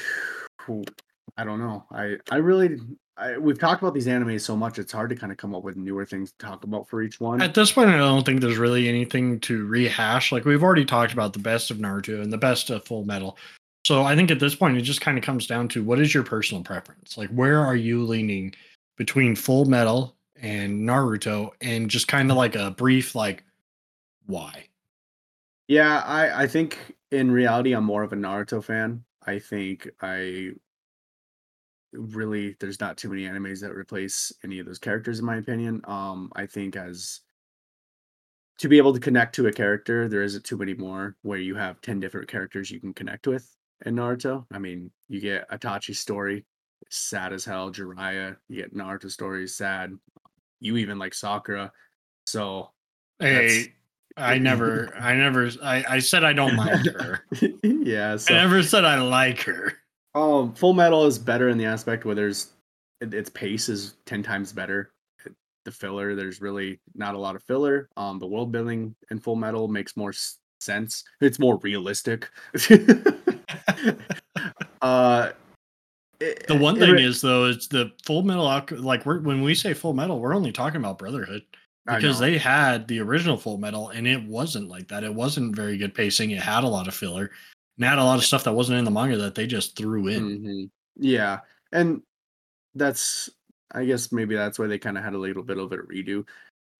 I 1.38 1.44
don't 1.44 1.60
know. 1.60 1.86
I 1.92 2.18
I 2.32 2.38
really 2.38 2.80
I, 3.18 3.38
we've 3.38 3.60
talked 3.60 3.82
about 3.82 3.94
these 3.94 4.08
animes 4.08 4.42
so 4.42 4.58
much 4.58 4.78
it's 4.78 4.92
hard 4.92 5.10
to 5.10 5.16
kind 5.16 5.32
of 5.32 5.38
come 5.38 5.56
up 5.56 5.64
with 5.64 5.78
newer 5.78 6.06
things 6.06 6.32
to 6.32 6.38
talk 6.46 6.64
about 6.64 6.88
for 6.88 7.02
each 7.02 7.20
one. 7.20 7.42
At 7.42 7.54
this 7.54 7.72
point, 7.72 7.90
I 7.90 7.98
don't 7.98 8.26
think 8.26 8.42
there's 8.42 8.58
really 8.58 8.90
anything 8.90 9.40
to 9.42 9.66
rehash. 9.68 10.32
Like 10.32 10.46
we've 10.46 10.64
already 10.64 10.86
talked 10.86 11.14
about 11.14 11.34
the 11.34 11.40
best 11.40 11.72
of 11.72 11.78
Naruto 11.78 12.22
and 12.22 12.32
the 12.32 12.38
best 12.38 12.70
of 12.70 12.84
Full 12.86 13.06
Metal. 13.06 13.38
So 13.86 14.04
I 14.04 14.16
think 14.16 14.32
at 14.32 14.40
this 14.40 14.56
point, 14.56 14.78
it 14.78 14.82
just 14.82 15.02
kind 15.02 15.18
of 15.18 15.24
comes 15.24 15.48
down 15.48 15.68
to 15.70 15.84
what 15.84 16.00
is 16.00 16.14
your 16.14 16.24
personal 16.24 16.64
preference? 16.64 17.18
Like 17.18 17.30
where 17.30 17.60
are 17.60 17.76
you 17.76 18.04
leaning 18.04 18.54
between 18.98 19.36
Full 19.36 19.66
Metal 19.66 20.16
and 20.42 20.82
Naruto, 20.88 21.52
and 21.62 21.90
just 21.90 22.08
kind 22.08 22.30
of 22.30 22.38
like 22.38 22.56
a 22.56 22.72
brief 22.72 23.16
like 23.16 23.44
why? 24.26 24.66
Yeah, 25.68 26.02
I 26.06 26.44
I 26.44 26.48
think 26.48 26.96
in 27.12 27.32
reality 27.32 27.74
I'm 27.74 27.86
more 27.86 28.04
of 28.04 28.12
a 28.12 28.18
Naruto 28.18 28.62
fan. 28.62 29.04
I 29.26 29.40
think 29.40 29.90
I 30.02 30.52
really 31.94 32.56
there's 32.60 32.80
not 32.80 32.98
too 32.98 33.10
many 33.10 33.24
animes 33.24 33.62
that 33.62 33.72
replace 33.72 34.34
any 34.44 34.60
of 34.60 34.66
those 34.66 34.80
characters 34.80 35.20
in 35.20 35.26
my 35.26 35.38
opinion. 35.38 35.82
Um 35.86 36.32
I 36.36 36.46
think 36.46 36.76
as 36.76 37.22
to 38.60 38.70
be 38.70 38.78
able 38.78 38.94
to 38.94 39.00
connect 39.00 39.36
to 39.36 39.48
a 39.48 39.52
character, 39.52 40.08
there 40.08 40.24
isn't 40.24 40.46
too 40.46 40.58
many 40.58 40.74
more 40.74 41.18
where 41.24 41.40
you 41.40 41.56
have 41.56 41.82
10 41.82 42.00
different 42.00 42.28
characters 42.28 42.72
you 42.72 42.80
can 42.80 42.94
connect 42.94 43.28
with 43.28 43.54
in 43.86 43.96
Naruto. 43.96 44.46
I 44.54 44.60
mean, 44.60 44.92
you 45.10 45.20
get 45.20 45.50
Itachi's 45.50 46.00
story, 46.00 46.46
sad 46.90 47.34
as 47.34 47.44
hell, 47.44 47.70
Jiraiya, 47.70 48.38
you 48.48 48.62
get 48.62 48.74
Naruto 48.74 49.12
story, 49.12 49.46
sad. 49.48 49.92
You 50.62 50.78
even 50.78 50.98
like 50.98 51.14
Sakura. 51.14 51.72
So 52.26 52.72
Hey, 53.20 53.74
I 54.18 54.38
never, 54.38 54.94
I 54.98 55.14
never, 55.16 55.50
I, 55.62 55.84
I 55.90 56.00
said 56.00 56.24
I 56.24 56.32
don't 56.34 56.56
like 56.56 56.86
her. 56.86 57.26
yeah, 57.64 58.18
I 58.30 58.34
never 58.34 58.64
said 58.64 58.86
I 58.86 59.00
like 59.02 59.42
her. 59.42 59.74
Um, 60.14 60.54
Full 60.54 60.74
Metal 60.74 61.06
is 61.06 61.20
better 61.20 61.50
in 61.50 61.58
the 61.58 61.66
aspect 61.66 62.06
where 62.06 62.16
there's 62.16 62.52
it, 63.02 63.14
its 63.14 63.30
pace 63.30 63.68
is 63.68 63.96
ten 64.06 64.24
times 64.24 64.54
better. 64.54 64.92
The 65.66 65.72
filler, 65.72 66.16
there's 66.16 66.40
really 66.42 66.80
not 66.94 67.16
a 67.16 67.18
lot 67.18 67.36
of 67.36 67.44
filler. 67.44 67.90
Um, 67.98 68.20
the 68.20 68.28
world 68.28 68.52
building 68.52 68.96
in 69.12 69.20
Full 69.20 69.36
Metal 69.36 69.68
makes 69.68 69.98
more 69.98 70.12
s- 70.12 70.38
sense. 70.62 71.04
It's 71.20 71.40
more 71.40 71.58
realistic. 71.58 72.30
uh, 74.82 75.32
it- 76.20 76.48
The 76.48 76.56
one 76.56 76.78
thing 76.80 76.92
re- 76.92 77.04
is 77.04 77.22
though, 77.22 77.46
it's 77.46 77.68
the 77.68 77.92
Full 78.06 78.24
Metal. 78.24 78.46
Like 78.80 79.06
we're 79.06 79.20
when 79.20 79.42
we 79.42 79.56
say 79.56 79.74
Full 79.74 79.94
Metal, 79.94 80.20
we're 80.20 80.36
only 80.36 80.52
talking 80.52 80.78
about 80.80 80.98
Brotherhood 81.00 81.44
because 81.86 82.20
they 82.20 82.38
had 82.38 82.88
the 82.88 83.00
original 83.00 83.38
Full 83.38 83.58
Metal, 83.58 83.90
and 83.90 84.08
it 84.08 84.24
wasn't 84.24 84.70
like 84.70 84.88
that. 84.88 85.04
It 85.04 85.14
wasn't 85.14 85.56
very 85.56 85.78
good 85.78 85.94
pacing. 85.94 86.32
It 86.32 86.42
had 86.42 86.64
a 86.64 86.68
lot 86.68 86.88
of 86.88 86.96
filler, 86.96 87.32
and 87.78 87.86
had 87.86 88.00
a 88.00 88.04
lot 88.04 88.18
of 88.18 88.26
stuff 88.26 88.44
that 88.46 88.54
wasn't 88.54 88.80
in 88.80 88.86
the 88.86 88.92
manga 88.92 89.18
that 89.18 89.36
they 89.36 89.48
just 89.48 89.76
threw 89.78 90.08
in. 90.08 90.40
Mhm. 90.42 90.70
Yeah, 90.98 91.42
and 91.72 92.02
that's 92.76 93.30
I 93.72 93.86
guess 93.86 94.12
maybe 94.12 94.36
that's 94.36 94.60
why 94.60 94.68
they 94.68 94.80
kind 94.80 94.98
of 94.98 95.04
had 95.04 95.14
a 95.14 95.18
little 95.18 95.44
bit 95.44 95.58
of 95.58 95.72
a 95.72 95.78
redo. 95.78 96.26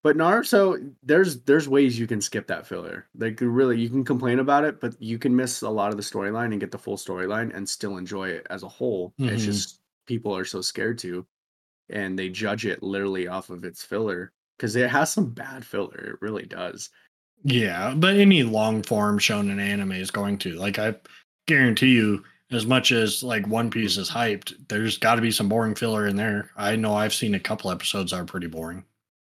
But 0.04 0.18
Naruto, 0.18 0.94
there's 1.04 1.42
there's 1.44 1.68
ways 1.68 2.00
you 2.00 2.08
can 2.08 2.22
skip 2.22 2.48
that 2.48 2.68
filler. 2.68 3.08
Like 3.18 3.40
really, 3.42 3.80
you 3.82 3.90
can 3.90 4.04
complain 4.06 4.40
about 4.40 4.64
it, 4.66 4.80
but 4.80 5.02
you 5.02 5.18
can 5.20 5.36
miss 5.36 5.64
a 5.64 5.70
lot 5.70 5.92
of 5.92 5.98
the 5.98 6.04
storyline 6.04 6.52
and 6.52 6.60
get 6.60 6.72
the 6.72 6.78
full 6.80 6.98
storyline 6.98 7.54
and 7.56 7.68
still 7.68 7.98
enjoy 7.98 8.30
it 8.30 8.48
as 8.52 8.64
a 8.64 8.70
whole. 8.70 9.14
It's 9.20 9.42
Mhm. 9.44 9.46
just 9.46 9.82
people 10.08 10.36
are 10.38 10.46
so 10.46 10.62
scared 10.62 11.00
to, 11.00 11.26
and 11.90 12.18
they 12.20 12.30
judge 12.30 12.66
it 12.68 12.84
literally 12.84 13.28
off 13.28 13.50
of 13.50 13.66
its 13.66 13.84
filler 13.84 14.34
because 14.58 14.76
it 14.76 14.90
has 14.90 15.12
some 15.12 15.30
bad 15.30 15.66
filler. 15.66 16.14
It 16.14 16.22
really 16.22 16.46
does. 16.46 16.90
Yeah, 17.44 17.94
but 17.96 18.16
any 18.16 18.44
long 18.44 18.82
form 18.82 19.20
shown 19.20 19.50
in 19.50 19.60
anime 19.60 19.92
is 19.94 20.12
going 20.12 20.38
to. 20.40 20.56
Like 20.56 20.80
I 20.80 20.96
guarantee 21.48 21.94
you, 21.94 22.24
as 22.52 22.66
much 22.66 22.92
as 22.92 23.24
like 23.24 23.48
One 23.48 23.70
Piece 23.70 23.98
is 23.98 24.10
hyped, 24.10 24.56
there's 24.68 24.98
got 24.98 25.16
to 25.16 25.22
be 25.22 25.32
some 25.32 25.50
boring 25.50 25.76
filler 25.76 26.08
in 26.08 26.16
there. 26.16 26.52
I 26.56 26.76
know 26.76 26.96
I've 26.96 27.14
seen 27.14 27.36
a 27.36 27.40
couple 27.40 27.72
episodes 27.72 28.12
that 28.12 28.18
are 28.18 28.26
pretty 28.26 28.48
boring. 28.48 28.84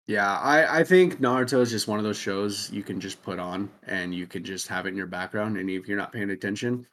Yeah, 0.06 0.38
I, 0.38 0.80
I 0.80 0.84
think 0.84 1.20
Naruto 1.20 1.60
is 1.60 1.70
just 1.70 1.86
one 1.86 2.00
of 2.00 2.04
those 2.04 2.18
shows 2.18 2.68
you 2.72 2.82
can 2.82 2.98
just 2.98 3.22
put 3.22 3.38
on 3.38 3.70
and 3.86 4.12
you 4.12 4.26
can 4.26 4.42
just 4.42 4.66
have 4.66 4.86
it 4.86 4.88
in 4.88 4.96
your 4.96 5.06
background. 5.06 5.56
And 5.56 5.70
if 5.70 5.86
you're 5.86 5.96
not 5.96 6.12
paying 6.12 6.30
attention, 6.30 6.84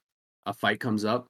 a 0.46 0.54
fight 0.54 0.80
comes 0.80 1.04
up, 1.04 1.26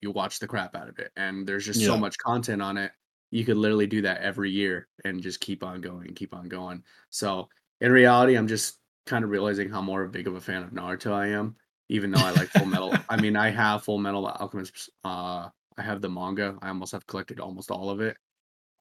you 0.00 0.10
watch 0.10 0.40
the 0.40 0.48
crap 0.48 0.74
out 0.74 0.88
of 0.88 0.98
it. 0.98 1.12
And 1.16 1.46
there's 1.46 1.64
just 1.64 1.84
so 1.84 1.96
much 1.96 2.18
content 2.18 2.60
on 2.60 2.76
it. 2.76 2.90
You 3.30 3.44
could 3.44 3.56
literally 3.58 3.86
do 3.86 4.02
that 4.02 4.22
every 4.22 4.50
year 4.50 4.88
and 5.04 5.22
just 5.22 5.40
keep 5.40 5.62
on 5.62 5.80
going, 5.80 6.14
keep 6.14 6.34
on 6.34 6.48
going. 6.48 6.84
So 7.10 7.48
in 7.80 7.92
reality, 7.92 8.36
I'm 8.36 8.48
just 8.48 8.80
kind 9.06 9.24
of 9.24 9.30
realizing 9.30 9.68
how 9.68 9.82
more 9.82 10.02
of 10.02 10.08
a 10.08 10.12
big 10.12 10.26
of 10.26 10.34
a 10.34 10.40
fan 10.40 10.62
of 10.62 10.70
Naruto 10.70 11.12
I 11.12 11.28
am, 11.28 11.56
even 11.88 12.10
though 12.10 12.22
I 12.24 12.30
like 12.30 12.48
Full 12.50 12.66
Metal. 12.66 13.04
I 13.08 13.20
mean, 13.20 13.36
I 13.36 13.50
have 13.50 13.84
Full 13.84 13.98
Metal 13.98 14.26
Alchemist. 14.26 14.90
Uh, 15.04 15.50
I 15.76 15.82
have 15.82 16.00
the 16.00 16.08
manga. 16.08 16.58
I 16.62 16.68
almost 16.68 16.92
have 16.92 17.06
collected 17.06 17.38
almost 17.40 17.70
all 17.70 17.90
of 17.90 18.00
it. 18.00 18.16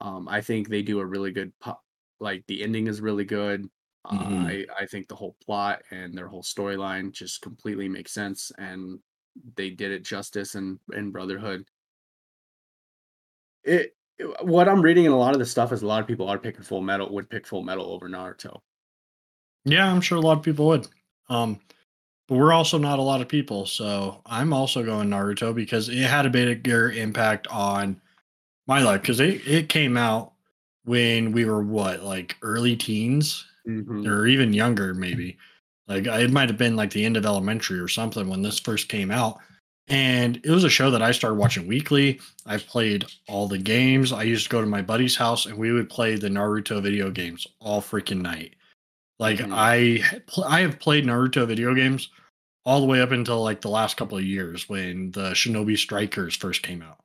Um, 0.01 0.27
I 0.27 0.41
think 0.41 0.69
they 0.69 0.81
do 0.83 0.99
a 0.99 1.05
really 1.05 1.31
good 1.31 1.53
like 2.19 2.45
the 2.47 2.63
ending 2.63 2.87
is 2.87 3.01
really 3.01 3.25
good. 3.25 3.69
Uh, 4.05 4.17
Mhm. 4.19 4.47
I 4.47 4.83
I 4.83 4.85
think 4.85 5.07
the 5.07 5.15
whole 5.15 5.35
plot 5.45 5.83
and 5.91 6.17
their 6.17 6.27
whole 6.27 6.43
storyline 6.43 7.11
just 7.11 7.41
completely 7.41 7.89
makes 7.89 8.11
sense, 8.13 8.51
and 8.57 9.01
they 9.55 9.69
did 9.71 9.91
it 9.91 10.03
justice 10.03 10.55
and 10.55 10.79
in 10.93 11.11
Brotherhood. 11.11 11.67
It- 13.63 13.95
what 14.41 14.68
I'm 14.68 14.82
reading 14.82 15.05
in 15.05 15.11
a 15.11 15.18
lot 15.18 15.34
of 15.34 15.39
the 15.39 15.45
stuff 15.45 15.72
is 15.72 15.82
a 15.82 15.88
lot 15.88 16.01
of 16.01 16.07
people 16.07 16.28
are 16.28 16.39
picking 16.39 16.63
Full 16.63 16.82
Metal 16.82 17.11
would 17.13 17.30
pick 17.30 17.45
Full 17.47 17.63
Metal 17.63 17.86
over 17.86 18.09
Naruto. 18.09 18.59
Yeah, 19.65 19.91
I'm 19.91 20.01
sure 20.01 20.18
a 20.18 20.22
lot 20.22 20.38
of 20.38 20.43
people 20.43 20.68
would. 20.68 20.88
Um, 21.30 21.59
but 22.28 22.36
we're 22.36 22.53
also 22.53 22.78
not 22.78 22.99
a 22.99 23.03
lot 23.03 23.22
of 23.22 23.28
people, 23.28 23.65
so 23.65 24.22
I'm 24.26 24.53
also 24.53 24.84
going 24.84 25.09
Naruto 25.09 25.53
because 25.53 25.89
it 25.89 25.97
had 25.97 26.26
a 26.26 26.30
bigger 26.30 26.91
impact 26.91 27.47
on 27.47 27.99
my 28.68 28.82
life 28.82 29.01
because 29.01 29.20
it, 29.20 29.47
it 29.47 29.70
came 29.70 29.95
out 29.97 30.34
when 30.84 31.32
we 31.32 31.45
were 31.45 31.61
what 31.63 32.03
like 32.03 32.36
early 32.41 32.76
teens 32.76 33.45
Mhm. 33.68 34.07
or 34.07 34.26
even 34.28 34.53
younger 34.53 34.93
maybe 34.93 35.38
like 35.89 36.05
it 36.07 36.32
might 36.32 36.47
have 36.47 36.57
been 36.57 36.78
like 36.78 36.89
the 36.91 37.03
end 37.03 37.18
of 37.18 37.26
elementary 37.26 37.78
or 37.80 37.89
something 37.89 38.30
when 38.30 38.41
this 38.41 38.59
first 38.59 38.88
came 38.88 39.11
out 39.11 39.39
and 39.89 40.38
it 40.43 40.49
was 40.49 40.63
a 40.63 40.69
show 40.69 40.91
that 40.91 41.01
i 41.01 41.11
started 41.11 41.35
watching 41.38 41.67
weekly 41.67 42.19
i've 42.45 42.65
played 42.67 43.05
all 43.27 43.47
the 43.47 43.57
games 43.57 44.11
i 44.11 44.23
used 44.23 44.43
to 44.45 44.49
go 44.49 44.59
to 44.61 44.67
my 44.67 44.81
buddy's 44.81 45.15
house 45.15 45.45
and 45.45 45.57
we 45.57 45.71
would 45.71 45.89
play 45.89 46.15
the 46.15 46.27
naruto 46.29 46.81
video 46.81 47.09
games 47.09 47.47
all 47.59 47.81
freaking 47.81 48.21
night 48.21 48.55
like 49.19 49.38
Mhm. 49.39 49.51
i 49.53 50.01
i 50.47 50.59
have 50.61 50.79
played 50.79 51.05
naruto 51.05 51.47
video 51.47 51.73
games 51.73 52.09
all 52.65 52.81
the 52.81 52.88
way 52.88 52.99
up 53.01 53.11
until 53.11 53.41
like 53.41 53.61
the 53.61 53.69
last 53.69 53.95
couple 53.95 54.17
of 54.17 54.25
years 54.25 54.67
when 54.67 55.09
the 55.11 55.29
Shinobi 55.31 55.77
Strikers 55.77 56.35
first 56.35 56.63
came 56.63 56.81
out. 56.81 56.97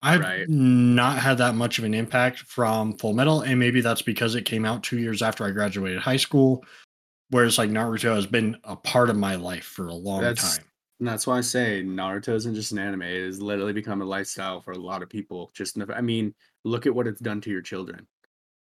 I've 0.00 0.20
Right. 0.20 0.48
not 0.48 1.18
had 1.18 1.36
that 1.36 1.54
much 1.54 1.76
of 1.78 1.84
an 1.84 1.92
impact 1.92 2.38
from 2.38 2.96
Full 2.96 3.12
Metal, 3.12 3.42
and 3.42 3.58
maybe 3.60 3.82
that's 3.82 4.00
because 4.00 4.34
it 4.36 4.46
came 4.46 4.64
out 4.64 4.82
two 4.82 4.98
years 4.98 5.20
after 5.20 5.44
I 5.44 5.50
graduated 5.50 6.00
high 6.00 6.16
school. 6.16 6.64
Whereas 7.28 7.58
like 7.58 7.68
Naruto 7.68 8.14
has 8.14 8.24
been 8.24 8.56
a 8.64 8.74
part 8.74 9.10
of 9.10 9.18
my 9.18 9.34
life 9.34 9.64
for 9.66 9.88
a 9.88 9.92
long 9.94 10.22
That's- 10.22 10.56
time. 10.56 10.64
And 11.00 11.08
that's 11.08 11.26
why 11.26 11.38
I 11.38 11.40
say 11.40 11.82
Naruto 11.82 12.34
isn't 12.34 12.54
just 12.54 12.72
an 12.72 12.78
anime. 12.78 13.02
It 13.02 13.24
has 13.24 13.40
literally 13.40 13.72
become 13.72 14.02
a 14.02 14.04
lifestyle 14.04 14.60
for 14.60 14.72
a 14.72 14.78
lot 14.78 15.02
of 15.02 15.08
people. 15.08 15.50
Just, 15.54 15.76
the- 15.78 15.96
I 15.96 16.02
mean, 16.02 16.34
look 16.64 16.86
at 16.86 16.94
what 16.94 17.06
it's 17.06 17.20
done 17.20 17.40
to 17.40 17.50
your 17.50 17.62
children. 17.62 18.06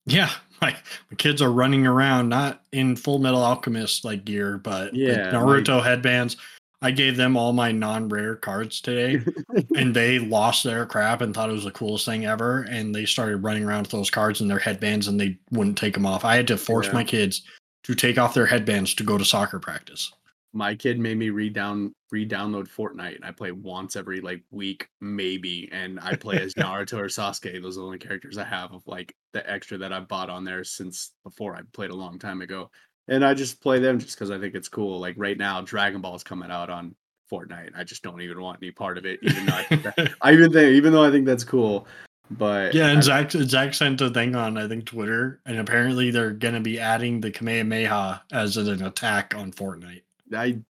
Yeah, 0.06 0.30
my, 0.60 0.72
my 1.10 1.14
kids 1.16 1.40
are 1.40 1.52
running 1.52 1.86
around 1.86 2.28
not 2.28 2.62
in 2.72 2.96
Full 2.96 3.20
Metal 3.20 3.42
Alchemist 3.42 4.04
like 4.04 4.24
gear, 4.24 4.58
but 4.58 4.92
Yeah, 4.94 5.30
Naruto 5.32 5.82
headbands. 5.82 6.36
I 6.82 6.90
gave 6.90 7.16
them 7.16 7.36
all 7.38 7.52
my 7.54 7.72
non-rare 7.72 8.36
cards 8.36 8.80
today, 8.82 9.24
and 9.76 9.94
they 9.96 10.18
lost 10.18 10.62
their 10.62 10.84
crap 10.84 11.22
and 11.22 11.32
thought 11.32 11.48
it 11.48 11.54
was 11.54 11.64
the 11.64 11.70
coolest 11.70 12.04
thing 12.04 12.26
ever. 12.26 12.62
And 12.68 12.94
they 12.94 13.06
started 13.06 13.38
running 13.38 13.64
around 13.64 13.82
with 13.82 13.90
those 13.92 14.10
cards 14.10 14.40
and 14.42 14.50
their 14.50 14.58
headbands, 14.58 15.08
and 15.08 15.18
they 15.18 15.38
wouldn't 15.52 15.78
take 15.78 15.94
them 15.94 16.04
off. 16.04 16.24
I 16.24 16.36
had 16.36 16.46
to 16.48 16.58
force 16.58 16.86
Yeah. 16.88 16.92
my 16.92 17.04
kids 17.04 17.42
to 17.84 17.94
take 17.94 18.18
off 18.18 18.34
their 18.34 18.46
headbands 18.46 18.94
to 18.96 19.04
go 19.04 19.16
to 19.16 19.24
soccer 19.24 19.58
practice. 19.58 20.12
My 20.56 20.74
kid 20.74 20.98
made 20.98 21.18
me 21.18 21.28
re-down 21.30 21.94
re-download 22.10 22.68
Fortnite, 22.68 23.16
and 23.16 23.24
I 23.24 23.30
play 23.30 23.52
once 23.52 23.94
every 23.94 24.20
like 24.20 24.42
week, 24.50 24.88
maybe. 25.00 25.68
And 25.70 26.00
I 26.00 26.16
play 26.16 26.40
as 26.40 26.54
Naruto 26.58 26.94
or 26.94 27.06
Sasuke. 27.08 27.60
Those 27.60 27.76
are 27.76 27.80
the 27.80 27.86
only 27.86 27.98
characters 27.98 28.38
I 28.38 28.44
have 28.44 28.72
of 28.72 28.82
like 28.86 29.14
the 29.32 29.48
extra 29.48 29.76
that 29.78 29.92
I 29.92 30.00
bought 30.00 30.30
on 30.30 30.44
there 30.44 30.64
since 30.64 31.12
before 31.24 31.54
I 31.54 31.60
played 31.72 31.90
a 31.90 31.94
long 31.94 32.18
time 32.18 32.40
ago. 32.40 32.70
And 33.08 33.24
I 33.24 33.34
just 33.34 33.60
play 33.60 33.78
them 33.78 33.98
just 33.98 34.16
because 34.16 34.30
I 34.30 34.38
think 34.38 34.54
it's 34.54 34.68
cool. 34.68 34.98
Like 34.98 35.14
right 35.18 35.36
now, 35.38 35.60
Dragon 35.60 36.00
Ball 36.00 36.16
is 36.16 36.24
coming 36.24 36.50
out 36.50 36.70
on 36.70 36.94
Fortnite. 37.30 37.72
I 37.76 37.84
just 37.84 38.02
don't 38.02 38.20
even 38.22 38.40
want 38.40 38.58
any 38.62 38.70
part 38.70 38.98
of 38.98 39.04
it, 39.04 39.20
even 39.22 39.46
though 39.46 39.54
I, 39.54 39.62
think 39.64 39.82
that, 39.82 40.12
I 40.22 40.32
even 40.32 40.52
think, 40.52 40.72
even 40.74 40.92
though 40.92 41.04
I 41.04 41.10
think 41.10 41.26
that's 41.26 41.44
cool. 41.44 41.86
But 42.30 42.74
Yeah, 42.74 42.88
and 42.88 42.98
I- 42.98 43.02
Zach 43.02 43.30
Zach 43.30 43.74
sent 43.74 44.00
a 44.00 44.10
thing 44.10 44.34
on 44.34 44.56
I 44.56 44.66
think 44.66 44.86
Twitter, 44.86 45.40
and 45.46 45.58
apparently 45.58 46.10
they're 46.10 46.32
gonna 46.32 46.60
be 46.60 46.80
adding 46.80 47.20
the 47.20 47.30
Kamehameha 47.30 48.22
as 48.32 48.56
an 48.56 48.82
attack 48.82 49.34
on 49.36 49.52
Fortnite, 49.52 50.02
I 50.34 50.60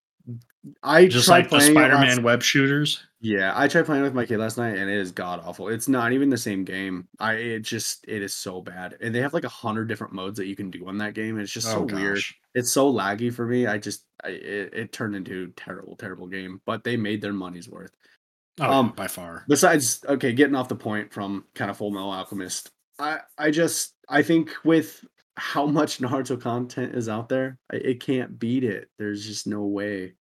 I 0.82 1.06
just 1.06 1.26
tried 1.26 1.50
like 1.50 1.50
the 1.50 1.60
Spider-Man 1.60 2.22
web 2.22 2.42
shooters. 2.42 3.02
Yeah, 3.20 3.52
I 3.54 3.68
tried 3.68 3.86
playing 3.86 4.02
with 4.02 4.14
my 4.14 4.26
kid 4.26 4.38
last 4.38 4.58
night, 4.58 4.76
and 4.76 4.90
it 4.90 4.98
is 4.98 5.12
god 5.12 5.40
awful. 5.44 5.68
It's 5.68 5.88
not 5.88 6.12
even 6.12 6.28
the 6.28 6.36
same 6.36 6.64
game. 6.64 7.08
I 7.18 7.34
it 7.34 7.60
just 7.60 8.04
it 8.08 8.22
is 8.22 8.34
so 8.34 8.60
bad, 8.60 8.96
and 9.00 9.14
they 9.14 9.20
have 9.20 9.34
like 9.34 9.44
a 9.44 9.48
hundred 9.48 9.88
different 9.88 10.12
modes 10.12 10.36
that 10.38 10.46
you 10.46 10.56
can 10.56 10.70
do 10.70 10.86
on 10.88 10.98
that 10.98 11.14
game. 11.14 11.38
It's 11.38 11.52
just 11.52 11.68
so 11.68 11.82
weird. 11.82 12.18
Oh. 12.18 12.34
It's 12.54 12.72
so 12.72 12.92
laggy 12.92 13.32
for 13.32 13.46
me. 13.46 13.66
I 13.66 13.78
just 13.78 14.04
I, 14.24 14.28
it, 14.30 14.74
it 14.74 14.92
turned 14.92 15.14
into 15.14 15.52
terrible, 15.56 15.96
terrible 15.96 16.26
game. 16.26 16.60
But 16.66 16.84
they 16.84 16.96
made 16.96 17.20
their 17.20 17.32
money's 17.32 17.68
worth. 17.68 17.92
Oh, 18.60 18.70
Um, 18.70 18.92
by 18.96 19.06
far. 19.06 19.44
Besides, 19.48 20.00
okay, 20.08 20.32
getting 20.32 20.54
off 20.54 20.68
the 20.68 20.76
point 20.76 21.12
from 21.12 21.44
kind 21.54 21.70
of 21.70 21.76
Full 21.76 21.90
Metal 21.90 22.10
Alchemist, 22.10 22.70
I 22.98 23.20
I 23.38 23.50
just 23.50 23.94
I 24.08 24.22
think 24.22 24.50
with 24.64 25.04
how 25.36 25.66
much 25.66 25.98
Naruto 26.00 26.40
content 26.40 26.94
is 26.94 27.08
out 27.08 27.28
there, 27.28 27.58
it 27.72 28.00
can't 28.00 28.38
beat 28.38 28.64
it. 28.64 28.90
There's 28.98 29.26
just 29.26 29.46
no 29.46 29.64
way. 29.64 30.14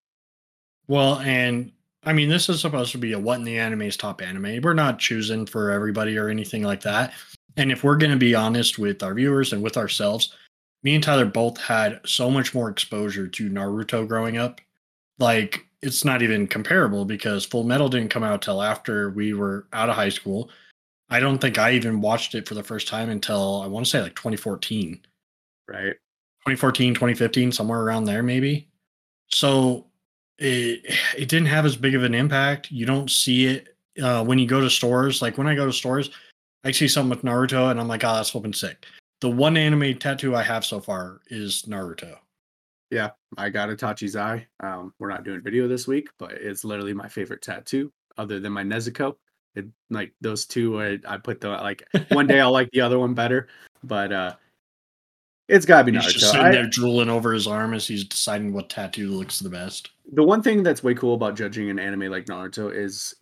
Well, 0.88 1.20
and 1.20 1.72
I 2.03 2.13
mean, 2.13 2.30
this 2.30 2.49
is 2.49 2.61
supposed 2.61 2.91
to 2.91 2.97
be 2.97 3.13
a 3.13 3.20
what 3.20 3.39
in 3.39 3.45
the 3.45 3.57
anime's 3.57 3.97
top 3.97 4.22
anime. 4.22 4.61
We're 4.61 4.74
not 4.74 4.99
choosing 4.99 5.45
for 5.45 5.72
everybody 5.72 6.18
or 6.18 6.30
anything 6.30 6.63
like 6.63 6.82
that. 6.82 7.13
And 7.57 7.72
if 7.72 7.84
we're 7.84 7.97
going 7.97 8.11
to 8.11 8.18
be 8.18 8.36
honest 8.36 8.78
with 8.78 9.01
our 9.01 9.13
viewers 9.13 9.53
and 9.53 9.63
with 9.63 9.78
ourselves, 9.78 10.36
me 10.84 10.93
and 10.93 11.03
Tyler 11.03 11.26
both 11.26 11.57
had 11.57 11.99
so 12.05 12.30
much 12.30 12.53
more 12.53 12.70
exposure 12.70 13.28
to 13.28 13.49
Naruto 13.49 14.07
growing 14.07 14.38
up. 14.38 14.61
Like, 15.18 15.66
it's 15.82 16.05
not 16.05 16.22
even 16.22 16.45
comparable 16.45 17.05
because 17.05 17.45
Full 17.45 17.63
Metal 17.63 17.89
didn't 17.89 18.09
come 18.09 18.24
out 18.24 18.41
till 18.41 18.61
after 18.61 19.09
we 19.09 19.34
were 19.34 19.68
out 19.74 19.89
of 19.89 19.95
high 19.95 20.09
school. 20.09 20.49
I 21.09 21.19
don't 21.19 21.39
think 21.39 21.57
I 21.57 21.71
even 21.71 22.01
watched 22.01 22.35
it 22.35 22.47
for 22.47 22.55
the 22.55 22.63
first 22.63 22.87
time 22.87 23.09
until 23.09 23.61
I 23.61 23.67
want 23.67 23.85
to 23.85 23.89
say 23.89 24.01
like 24.01 24.15
2014. 24.15 24.99
Right? 25.67 25.95
2014 26.45 26.93
2015 26.93 27.51
somewhere 27.51 27.81
around 27.81 28.05
there 28.05 28.21
maybe 28.21 28.69
so 29.31 29.87
it 30.37 30.85
it 31.17 31.27
didn't 31.27 31.47
have 31.47 31.65
as 31.65 31.75
big 31.75 31.95
of 31.95 32.03
an 32.03 32.13
impact 32.13 32.69
you 32.69 32.85
don't 32.85 33.09
see 33.09 33.47
it 33.47 33.75
uh, 33.99 34.23
when 34.23 34.37
you 34.37 34.45
go 34.45 34.61
to 34.61 34.69
stores 34.69 35.23
like 35.23 35.39
when 35.39 35.47
i 35.47 35.55
go 35.55 35.65
to 35.65 35.73
stores 35.73 36.11
i 36.63 36.69
see 36.69 36.87
something 36.87 37.09
with 37.09 37.23
naruto 37.23 37.71
and 37.71 37.79
i'm 37.79 37.87
like 37.87 38.03
oh 38.03 38.13
that's 38.13 38.29
flipping 38.29 38.53
sick 38.53 38.85
the 39.21 39.29
one 39.29 39.57
anime 39.57 39.97
tattoo 39.97 40.35
i 40.35 40.43
have 40.43 40.63
so 40.63 40.79
far 40.79 41.19
is 41.31 41.63
naruto 41.63 42.15
Yeah, 42.91 43.09
I 43.35 43.49
got 43.49 43.69
Itachi's 43.69 44.15
eye. 44.15 44.45
Um, 44.61 44.93
we're 44.99 45.09
not 45.09 45.23
doing 45.23 45.41
video 45.41 45.67
this 45.67 45.87
week, 45.87 46.09
but 46.19 46.33
it's 46.33 46.63
literally 46.63 46.93
my 46.93 47.07
favorite 47.07 47.41
tattoo, 47.41 47.91
other 48.17 48.39
than 48.39 48.53
my 48.53 48.63
Nezuko. 48.63 49.15
It 49.55 49.65
like 49.89 50.13
those 50.21 50.45
two. 50.45 50.81
I, 50.81 50.99
I 51.07 51.17
put 51.17 51.41
the 51.41 51.49
like 51.49 51.83
one 52.11 52.27
day 52.27 52.39
I'll 52.41 52.51
like 52.51 52.69
the 52.71 52.81
other 52.81 52.99
one 52.99 53.13
better, 53.13 53.47
but 53.83 54.11
uh, 54.11 54.35
it's 55.47 55.65
gotta 55.65 55.83
be 55.83 55.91
he's 55.97 56.03
just 56.13 56.17
Naruto. 56.25 56.31
sitting 56.31 56.45
I- 56.47 56.51
there 56.51 56.67
drooling 56.67 57.09
over 57.09 57.33
his 57.33 57.47
arm 57.47 57.73
as 57.73 57.87
he's 57.87 58.03
deciding 58.03 58.53
what 58.53 58.69
tattoo 58.69 59.09
looks 59.11 59.39
the 59.39 59.49
best 59.49 59.89
the 60.13 60.23
one 60.23 60.41
thing 60.41 60.61
that's 60.63 60.83
way 60.83 60.93
cool 60.93 61.15
about 61.15 61.35
judging 61.35 61.69
an 61.69 61.79
anime 61.79 62.11
like 62.11 62.25
Naruto 62.25 62.71
is, 62.71 63.15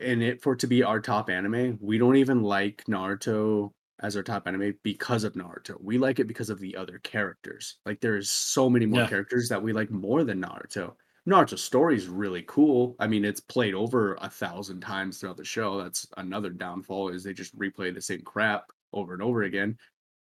in 0.00 0.20
it 0.20 0.42
for 0.42 0.54
it 0.54 0.58
to 0.60 0.66
be 0.66 0.82
our 0.82 0.98
top 1.00 1.30
anime, 1.30 1.78
we 1.80 1.96
don't 1.96 2.16
even 2.16 2.42
like 2.42 2.82
Naruto 2.88 3.70
as 4.00 4.16
our 4.16 4.24
top 4.24 4.48
anime 4.48 4.74
because 4.82 5.22
of 5.22 5.34
Naruto. 5.34 5.76
We 5.80 5.96
like 5.96 6.18
it 6.18 6.26
because 6.26 6.50
of 6.50 6.58
the 6.58 6.74
other 6.76 6.98
characters. 7.04 7.76
Like 7.86 8.00
there's 8.00 8.30
so 8.32 8.68
many 8.68 8.84
more 8.84 9.02
Yeah. 9.02 9.08
characters 9.08 9.48
that 9.48 9.62
we 9.62 9.72
like 9.72 9.92
more 9.92 10.24
than 10.24 10.42
Naruto. 10.42 10.94
Naruto's 11.28 11.62
story 11.62 11.96
is 11.96 12.06
really 12.06 12.42
cool. 12.46 12.96
I 12.98 13.06
mean, 13.06 13.24
it's 13.24 13.40
played 13.40 13.74
over 13.74 14.14
a 14.20 14.28
thousand 14.28 14.80
times 14.80 15.18
throughout 15.18 15.38
the 15.38 15.44
show. 15.44 15.82
That's 15.82 16.06
another 16.18 16.50
downfall 16.50 17.08
is 17.08 17.22
they 17.24 17.32
just 17.32 17.58
replay 17.58 17.94
the 17.94 18.00
same 18.02 18.20
crap 18.22 18.64
over 18.92 19.14
and 19.14 19.22
over 19.22 19.44
again. 19.44 19.78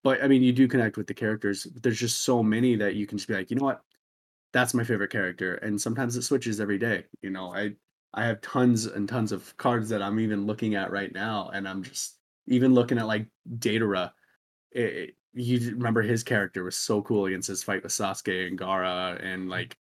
But 0.03 0.23
I 0.23 0.29
mean, 0.29 0.43
you 0.43 0.53
do 0.53 0.69
connect 0.69 0.97
with 0.97 1.07
the 1.07 1.15
characters. 1.15 1.67
There's 1.83 1.99
just 1.99 2.23
so 2.23 2.43
many 2.43 2.77
that 2.77 2.95
you 2.95 3.07
can 3.07 3.19
just 3.19 3.29
be 3.29 3.35
like, 3.35 3.51
you 3.51 3.57
know 3.57 3.65
what? 3.67 3.83
That's 4.53 4.75
my 4.75 4.85
favorite 4.85 5.11
character. 5.13 5.57
And 5.57 5.81
sometimes 5.81 6.17
it 6.17 6.23
switches 6.23 6.61
every 6.61 6.79
day. 6.79 7.05
You 7.23 7.31
know, 7.31 7.55
I 7.55 7.75
I 8.15 8.25
have 8.27 8.41
tons 8.41 8.87
and 8.87 9.09
tons 9.09 9.33
of 9.33 9.55
cards 9.59 9.91
that 9.91 10.03
I'm 10.03 10.21
even 10.21 10.47
looking 10.47 10.75
at 10.75 10.91
right 10.91 11.13
now, 11.13 11.51
and 11.53 11.69
I'm 11.69 11.83
just 11.83 12.19
even 12.47 12.75
looking 12.75 12.99
at 12.99 13.07
like 13.07 13.27
Deidara. 13.59 14.13
It, 14.73 14.85
it- 14.95 15.15
you 15.35 15.61
remember 15.73 16.03
his 16.03 16.25
character 16.25 16.65
was 16.65 16.77
so 16.77 17.03
cool 17.03 17.27
against 17.27 17.49
his 17.49 17.63
fight 17.63 17.83
with 17.85 17.93
Sasuke 17.93 18.49
and 18.49 18.59
Gaara, 18.59 19.23
and 19.23 19.49
like 19.49 19.77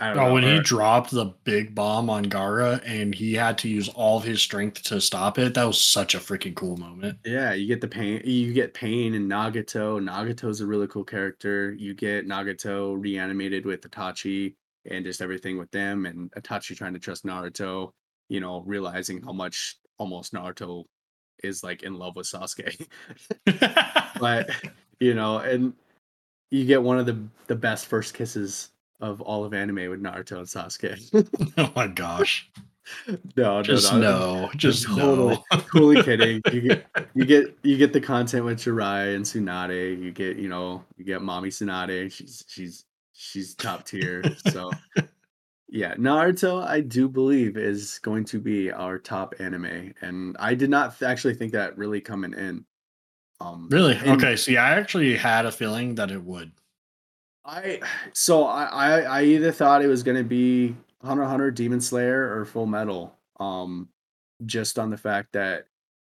oh 0.00 0.14
know. 0.14 0.32
when 0.32 0.42
he 0.42 0.60
dropped 0.60 1.10
the 1.10 1.26
big 1.44 1.74
bomb 1.74 2.10
on 2.10 2.24
gaara 2.24 2.80
and 2.84 3.14
he 3.14 3.34
had 3.34 3.56
to 3.56 3.68
use 3.68 3.88
all 3.90 4.18
of 4.18 4.24
his 4.24 4.40
strength 4.40 4.82
to 4.82 5.00
stop 5.00 5.38
it 5.38 5.54
that 5.54 5.64
was 5.64 5.80
such 5.80 6.14
a 6.14 6.18
freaking 6.18 6.54
cool 6.54 6.76
moment 6.76 7.18
Yeah, 7.24 7.52
you 7.52 7.66
get 7.66 7.80
the 7.80 7.88
pain. 7.88 8.20
You 8.24 8.52
get 8.52 8.74
pain 8.74 9.14
in 9.14 9.28
Nagato. 9.28 10.00
Nagato's 10.00 10.60
a 10.60 10.66
really 10.66 10.86
cool 10.88 11.04
character. 11.04 11.72
You 11.72 11.94
get 11.94 12.28
Nagato 12.28 12.96
reanimated 13.00 13.64
with 13.64 13.80
Itachi 13.82 14.54
and 14.90 15.04
just 15.04 15.22
everything 15.22 15.58
with 15.58 15.70
them, 15.70 16.06
and 16.06 16.30
Itachi 16.32 16.76
trying 16.76 16.92
to 16.94 16.98
trust 16.98 17.24
Naruto. 17.24 17.90
You 18.28 18.40
know, 18.40 18.62
realizing 18.66 19.22
how 19.22 19.32
much 19.32 19.78
almost 19.98 20.32
Naruto 20.32 20.84
is 21.42 21.62
like 21.62 21.82
in 21.82 21.94
love 21.94 22.16
with 22.16 22.26
Sasuke. 22.26 22.86
but 24.20 24.50
you 25.00 25.14
know, 25.14 25.38
and 25.38 25.74
you 26.50 26.64
get 26.64 26.82
one 26.82 26.98
of 26.98 27.06
the 27.06 27.18
the 27.46 27.56
best 27.56 27.86
first 27.86 28.14
kisses 28.14 28.70
of 29.00 29.20
all 29.20 29.44
of 29.44 29.54
anime 29.54 29.90
with 29.90 30.02
Naruto 30.02 30.38
and 30.38 30.46
Sasuke. 30.46 31.54
oh 31.58 31.72
my 31.74 31.86
gosh 31.88 32.50
no, 33.08 33.16
no, 33.36 33.62
just 33.62 33.92
no. 33.92 33.98
no 33.98 34.50
just 34.56 34.86
totally, 34.86 35.38
no 35.52 35.60
totally 35.72 36.02
kidding. 36.02 36.42
You 36.52 36.60
get 36.60 36.86
you 37.14 37.24
get 37.24 37.58
you 37.62 37.76
get 37.76 37.92
the 37.92 38.00
content 38.00 38.44
with 38.44 38.58
Jirai 38.58 39.14
and 39.14 39.24
Tsunade. 39.24 40.02
You 40.02 40.10
get 40.10 40.36
you 40.36 40.48
know 40.48 40.84
you 40.96 41.04
get 41.04 41.22
Mommy 41.22 41.48
Tsunade. 41.48 42.12
She's 42.12 42.44
she's 42.46 42.84
she's 43.12 43.54
top 43.54 43.86
tier. 43.86 44.22
So 44.50 44.70
yeah, 45.68 45.94
Naruto 45.94 46.62
I 46.62 46.80
do 46.80 47.08
believe 47.08 47.56
is 47.56 47.98
going 48.02 48.24
to 48.26 48.38
be 48.38 48.70
our 48.70 48.98
top 48.98 49.34
anime, 49.38 49.94
and 50.02 50.36
I 50.38 50.54
did 50.54 50.70
not 50.70 51.00
actually 51.02 51.34
think 51.34 51.52
that 51.52 51.76
really 51.78 52.00
coming 52.00 52.34
in. 52.34 52.64
Um, 53.40 53.68
Really? 53.70 53.98
okay. 54.06 54.36
See, 54.36 54.56
I 54.56 54.78
actually 54.78 55.16
had 55.16 55.44
a 55.46 55.52
feeling 55.52 55.94
that 55.96 56.10
it 56.10 56.22
would. 56.22 56.52
I 57.44 57.80
so 58.12 58.44
I, 58.44 58.64
I 58.64 59.00
I 59.00 59.22
either 59.24 59.52
thought 59.52 59.82
it 59.82 59.86
was 59.88 60.02
gonna 60.02 60.24
be 60.24 60.74
Hunter 61.02 61.24
Hunter, 61.24 61.50
Demon 61.50 61.80
Slayer, 61.80 62.36
or 62.38 62.44
Full 62.44 62.66
Metal. 62.66 63.14
Um, 63.40 63.88
just 64.46 64.78
on 64.78 64.90
the 64.90 64.96
fact 64.96 65.32
that 65.32 65.66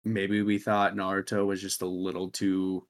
maybe 0.05 0.43
we 0.43 0.59
thought 0.59 0.95
Naruto 0.95 1.47
was 1.47 1.61
just 1.63 1.83
a 1.83 1.87
little 1.87 2.29
too 2.29 2.87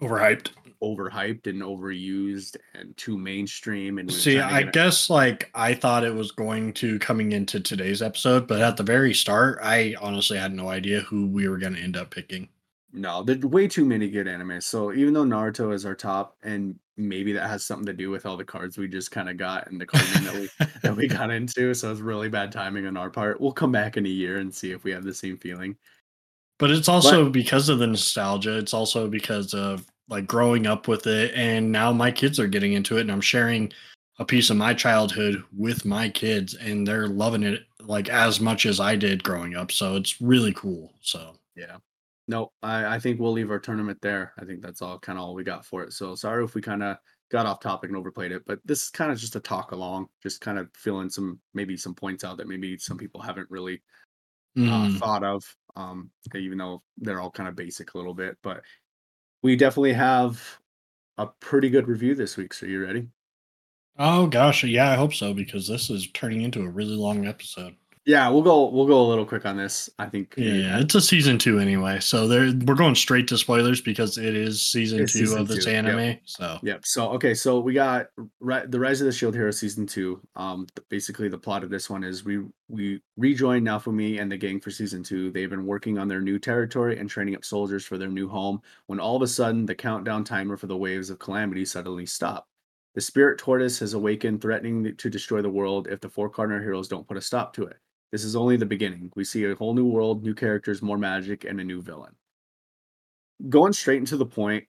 Overhyped. 0.00 0.50
overhyped 0.82 1.46
and 1.46 1.60
overused 1.62 2.56
and 2.74 2.96
too 2.96 3.18
mainstream. 3.18 3.98
And 3.98 4.10
See, 4.12 4.34
to 4.34 4.40
I 4.40 4.60
a- 4.60 4.70
guess 4.70 5.10
like 5.10 5.50
I 5.54 5.74
thought 5.74 6.04
it 6.04 6.14
was 6.14 6.32
going 6.32 6.72
to 6.74 6.98
coming 7.00 7.32
into 7.32 7.60
today's 7.60 8.00
episode, 8.02 8.46
but 8.46 8.60
at 8.62 8.76
the 8.76 8.82
very 8.82 9.12
start, 9.12 9.58
I 9.62 9.94
honestly 10.00 10.38
had 10.38 10.52
no 10.54 10.68
idea 10.68 11.00
who 11.00 11.26
we 11.26 11.48
were 11.48 11.58
going 11.58 11.74
to 11.74 11.80
end 11.80 11.96
up 11.96 12.10
picking. 12.10 12.48
No, 12.92 13.22
there's 13.22 13.40
way 13.40 13.68
too 13.68 13.84
many 13.84 14.08
good 14.10 14.26
anime. 14.26 14.60
So 14.60 14.92
even 14.92 15.14
though 15.14 15.24
Naruto 15.24 15.72
is 15.72 15.86
our 15.86 15.94
top, 15.94 16.36
and 16.42 16.78
maybe 16.96 17.32
that 17.32 17.48
has 17.48 17.64
something 17.64 17.86
to 17.86 17.92
do 17.92 18.10
with 18.10 18.26
all 18.26 18.36
the 18.36 18.44
cards 18.44 18.76
we 18.76 18.88
just 18.88 19.10
kind 19.10 19.28
of 19.28 19.36
got 19.36 19.70
and 19.70 19.80
the 19.80 19.86
card 19.86 20.04
that 20.04 20.34
we 20.34 20.50
that 20.82 20.96
we 20.96 21.06
got 21.06 21.30
into, 21.30 21.72
so 21.74 21.90
it's 21.90 22.00
really 22.00 22.28
bad 22.28 22.52
timing 22.52 22.86
on 22.86 22.96
our 22.96 23.10
part. 23.10 23.40
We'll 23.40 23.52
come 23.52 23.72
back 23.72 23.96
in 23.96 24.06
a 24.06 24.10
year 24.10 24.38
and 24.38 24.54
see 24.54 24.72
if 24.72 24.84
we 24.84 24.90
have 24.90 25.04
the 25.04 25.14
same 25.14 25.36
feeling. 25.36 25.76
But 26.58 26.70
it's 26.70 26.88
also 26.88 27.30
because 27.30 27.68
of 27.68 27.78
the 27.78 27.86
nostalgia. 27.86 28.58
It's 28.58 28.74
also 28.74 29.08
because 29.08 29.54
of 29.54 29.86
like 30.08 30.26
growing 30.26 30.66
up 30.66 30.88
with 30.88 31.06
it, 31.06 31.32
and 31.34 31.70
now 31.70 31.92
my 31.92 32.10
kids 32.10 32.38
are 32.40 32.48
getting 32.48 32.72
into 32.72 32.98
it, 32.98 33.02
and 33.02 33.12
I'm 33.12 33.20
sharing 33.20 33.72
a 34.18 34.24
piece 34.24 34.50
of 34.50 34.56
my 34.56 34.74
childhood 34.74 35.42
with 35.56 35.84
my 35.84 36.08
kids, 36.08 36.54
and 36.54 36.86
they're 36.86 37.08
loving 37.08 37.44
it 37.44 37.62
like 37.80 38.08
as 38.10 38.40
much 38.40 38.66
as 38.66 38.80
I 38.80 38.96
did 38.96 39.22
growing 39.22 39.56
up. 39.56 39.72
So 39.72 39.96
it's 39.96 40.20
really 40.20 40.52
cool. 40.52 40.92
So 41.00 41.34
Yeah. 41.56 41.76
No, 42.30 42.52
I, 42.62 42.94
I 42.94 42.98
think 43.00 43.18
we'll 43.18 43.32
leave 43.32 43.50
our 43.50 43.58
tournament 43.58 43.98
there. 44.00 44.32
I 44.38 44.44
think 44.44 44.62
that's 44.62 44.82
all 44.82 45.00
kind 45.00 45.18
of 45.18 45.24
all 45.24 45.34
we 45.34 45.42
got 45.42 45.66
for 45.66 45.82
it. 45.82 45.92
So 45.92 46.14
sorry 46.14 46.44
if 46.44 46.54
we 46.54 46.62
kind 46.62 46.84
of 46.84 46.96
got 47.32 47.44
off 47.44 47.58
topic 47.58 47.90
and 47.90 47.96
overplayed 47.96 48.30
it, 48.30 48.44
but 48.46 48.60
this 48.64 48.84
is 48.84 48.90
kind 48.90 49.10
of 49.10 49.18
just 49.18 49.34
a 49.34 49.40
talk 49.40 49.72
along, 49.72 50.06
just 50.22 50.40
kind 50.40 50.56
of 50.56 50.68
filling 50.76 51.10
some 51.10 51.40
maybe 51.54 51.76
some 51.76 51.92
points 51.92 52.22
out 52.22 52.36
that 52.36 52.46
maybe 52.46 52.78
some 52.78 52.96
people 52.96 53.20
haven't 53.20 53.50
really 53.50 53.82
uh, 54.56 54.60
mm, 54.60 54.98
thought 54.98 55.24
of, 55.24 55.42
um, 55.74 56.08
even 56.36 56.56
though 56.56 56.84
they're 56.98 57.20
all 57.20 57.32
kind 57.32 57.48
of 57.48 57.56
basic 57.56 57.94
a 57.94 57.98
little 57.98 58.14
bit. 58.14 58.38
But 58.44 58.60
we 59.42 59.56
definitely 59.56 59.94
have 59.94 60.40
a 61.18 61.26
pretty 61.40 61.68
good 61.68 61.88
review 61.88 62.14
this 62.14 62.36
week. 62.36 62.54
So 62.54 62.64
you 62.66 62.80
ready? 62.80 63.08
oh 63.98 64.28
gosh, 64.28 64.62
yeah, 64.62 64.92
I 64.92 64.94
hope 64.94 65.14
so 65.14 65.34
because 65.34 65.66
this 65.66 65.90
is 65.90 66.06
turning 66.12 66.42
into 66.42 66.62
a 66.62 66.70
really 66.70 66.94
long 66.94 67.26
episode. 67.26 67.74
Yeah, 68.06 68.30
we'll 68.30 68.42
go. 68.42 68.70
We'll 68.70 68.86
go 68.86 69.02
a 69.02 69.08
little 69.08 69.26
quick 69.26 69.44
on 69.44 69.58
this. 69.58 69.90
I 69.98 70.06
think. 70.06 70.34
Yeah, 70.36 70.80
it's 70.80 70.94
a 70.94 71.02
season 71.02 71.36
two 71.36 71.58
anyway, 71.58 72.00
so 72.00 72.26
there 72.26 72.50
we're 72.64 72.74
going 72.74 72.94
straight 72.94 73.28
to 73.28 73.36
spoilers 73.36 73.82
because 73.82 74.16
it 74.16 74.34
is 74.34 74.62
season 74.62 75.00
It's 75.00 75.12
two 75.12 75.20
season 75.20 75.38
of 75.38 75.48
this 75.48 75.66
two, 75.66 75.70
yep. 75.70 75.84
anime. 75.84 76.18
So 76.24 76.58
Yep. 76.62 76.80
So 76.86 77.10
okay, 77.10 77.34
so 77.34 77.60
we 77.60 77.74
got 77.74 78.06
Ri- 78.40 78.66
the 78.66 78.80
Rise 78.80 79.02
of 79.02 79.06
the 79.06 79.12
Shield 79.12 79.34
Hero 79.34 79.50
season 79.50 79.86
two. 79.86 80.20
Um, 80.34 80.66
basically 80.88 81.28
the 81.28 81.38
plot 81.38 81.62
of 81.62 81.68
this 81.68 81.90
one 81.90 82.02
is 82.02 82.24
we 82.24 82.42
we 82.68 83.02
rejoin 83.18 83.64
Naofumi 83.64 84.20
and 84.20 84.32
the 84.32 84.38
gang 84.38 84.60
for 84.60 84.70
season 84.70 85.02
two. 85.02 85.30
They've 85.30 85.50
been 85.50 85.66
working 85.66 85.98
on 85.98 86.08
their 86.08 86.22
new 86.22 86.38
territory 86.38 86.98
and 86.98 87.08
training 87.08 87.36
up 87.36 87.44
soldiers 87.44 87.84
for 87.84 87.98
their 87.98 88.08
new 88.08 88.28
home. 88.28 88.62
When 88.86 88.98
all 88.98 89.16
of 89.16 89.22
a 89.22 89.28
sudden 89.28 89.66
the 89.66 89.74
countdown 89.74 90.24
timer 90.24 90.56
for 90.56 90.68
the 90.68 90.76
waves 90.76 91.10
of 91.10 91.18
calamity 91.18 91.66
suddenly 91.66 92.06
stopped. 92.06 92.48
The 92.94 93.00
spirit 93.00 93.38
tortoise 93.38 93.78
has 93.78 93.92
awakened, 93.94 94.40
threatening 94.40 94.96
to 94.96 95.10
destroy 95.10 95.42
the 95.42 95.50
world 95.50 95.86
if 95.86 96.00
the 96.00 96.08
four 96.08 96.28
cardinal 96.28 96.60
heroes 96.60 96.88
don't 96.88 97.06
put 97.06 97.16
a 97.18 97.20
stop 97.20 97.52
to 97.54 97.64
it. 97.64 97.76
This 98.12 98.24
is 98.24 98.34
only 98.34 98.56
the 98.56 98.66
beginning. 98.66 99.12
We 99.14 99.24
see 99.24 99.44
a 99.44 99.54
whole 99.54 99.74
new 99.74 99.86
world, 99.86 100.24
new 100.24 100.34
characters, 100.34 100.82
more 100.82 100.98
magic, 100.98 101.44
and 101.44 101.60
a 101.60 101.64
new 101.64 101.80
villain. 101.80 102.14
Going 103.48 103.72
straight 103.72 103.98
into 103.98 104.16
the 104.16 104.26
point, 104.26 104.64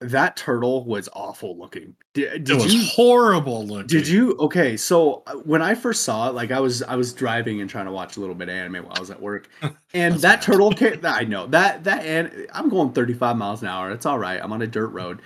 that 0.00 0.36
turtle 0.36 0.84
was 0.84 1.08
awful 1.12 1.56
looking. 1.58 1.96
Did, 2.12 2.48
it 2.48 2.54
was 2.54 2.72
you 2.74 2.84
horrible 2.86 3.66
looking. 3.66 3.86
did 3.86 4.06
you 4.06 4.36
okay, 4.38 4.76
so 4.76 5.22
uh, 5.26 5.34
when 5.36 5.62
I 5.62 5.74
first 5.74 6.02
saw 6.02 6.28
it, 6.28 6.34
like 6.34 6.50
I 6.50 6.60
was 6.60 6.82
I 6.82 6.96
was 6.96 7.12
driving 7.12 7.60
and 7.60 7.68
trying 7.70 7.86
to 7.86 7.92
watch 7.92 8.16
a 8.16 8.20
little 8.20 8.34
bit 8.34 8.48
of 8.48 8.54
anime 8.54 8.84
while 8.84 8.94
I 8.96 9.00
was 9.00 9.10
at 9.10 9.20
work. 9.20 9.48
And 9.94 10.16
that 10.16 10.40
bad. 10.40 10.42
turtle 10.42 10.72
ca- 10.76 10.98
I 11.04 11.24
know. 11.24 11.46
That 11.46 11.84
that 11.84 12.04
and 12.04 12.48
I'm 12.52 12.68
going 12.68 12.92
35 12.92 13.36
miles 13.36 13.62
an 13.62 13.68
hour. 13.68 13.90
It's 13.92 14.06
all 14.06 14.18
right. 14.18 14.40
I'm 14.42 14.52
on 14.52 14.62
a 14.62 14.66
dirt 14.66 14.88
road. 14.88 15.22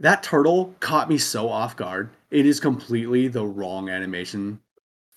That 0.00 0.22
turtle 0.22 0.74
caught 0.80 1.08
me 1.08 1.18
so 1.18 1.48
off 1.48 1.76
guard. 1.76 2.10
It 2.30 2.46
is 2.46 2.58
completely 2.60 3.28
the 3.28 3.44
wrong 3.44 3.88
animation 3.88 4.60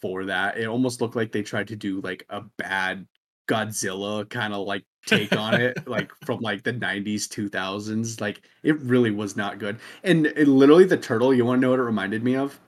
for 0.02 0.26
that. 0.26 0.58
It 0.58 0.66
almost 0.66 1.02
looked 1.02 1.16
like 1.16 1.32
they 1.32 1.44
tried 1.44 1.68
to 1.70 1.76
do 1.76 2.02
like 2.02 2.26
a 2.30 2.42
bad 2.58 3.08
Godzilla 3.48 4.30
kind 4.30 4.54
of 4.54 4.66
like 4.68 4.86
take 5.06 5.36
on 5.36 5.60
it, 5.60 5.78
like 5.88 6.12
from 6.26 6.40
like 6.40 6.64
the 6.64 6.74
90s, 6.74 7.28
2000s. 7.28 8.22
Like 8.22 8.42
it 8.64 8.80
really 8.82 9.12
was 9.12 9.36
not 9.36 9.60
good. 9.60 9.80
And 10.04 10.28
it, 10.28 10.48
literally, 10.48 10.86
the 10.86 10.98
turtle, 10.98 11.34
you 11.34 11.46
want 11.46 11.58
to 11.60 11.62
know 11.62 11.72
what 11.72 11.80
it 11.80 11.84
reminded 11.84 12.24
me 12.24 12.36
of? 12.36 12.60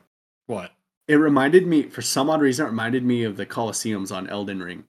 What? 0.47 0.71
It 1.07 1.15
reminded 1.15 1.67
me, 1.67 1.83
for 1.83 2.01
some 2.01 2.29
odd 2.29 2.41
reason, 2.41 2.65
it 2.65 2.69
reminded 2.69 3.03
me 3.03 3.23
of 3.23 3.37
the 3.37 3.45
Colosseums 3.45 4.15
on 4.15 4.29
Elden 4.29 4.61
Ring. 4.61 4.85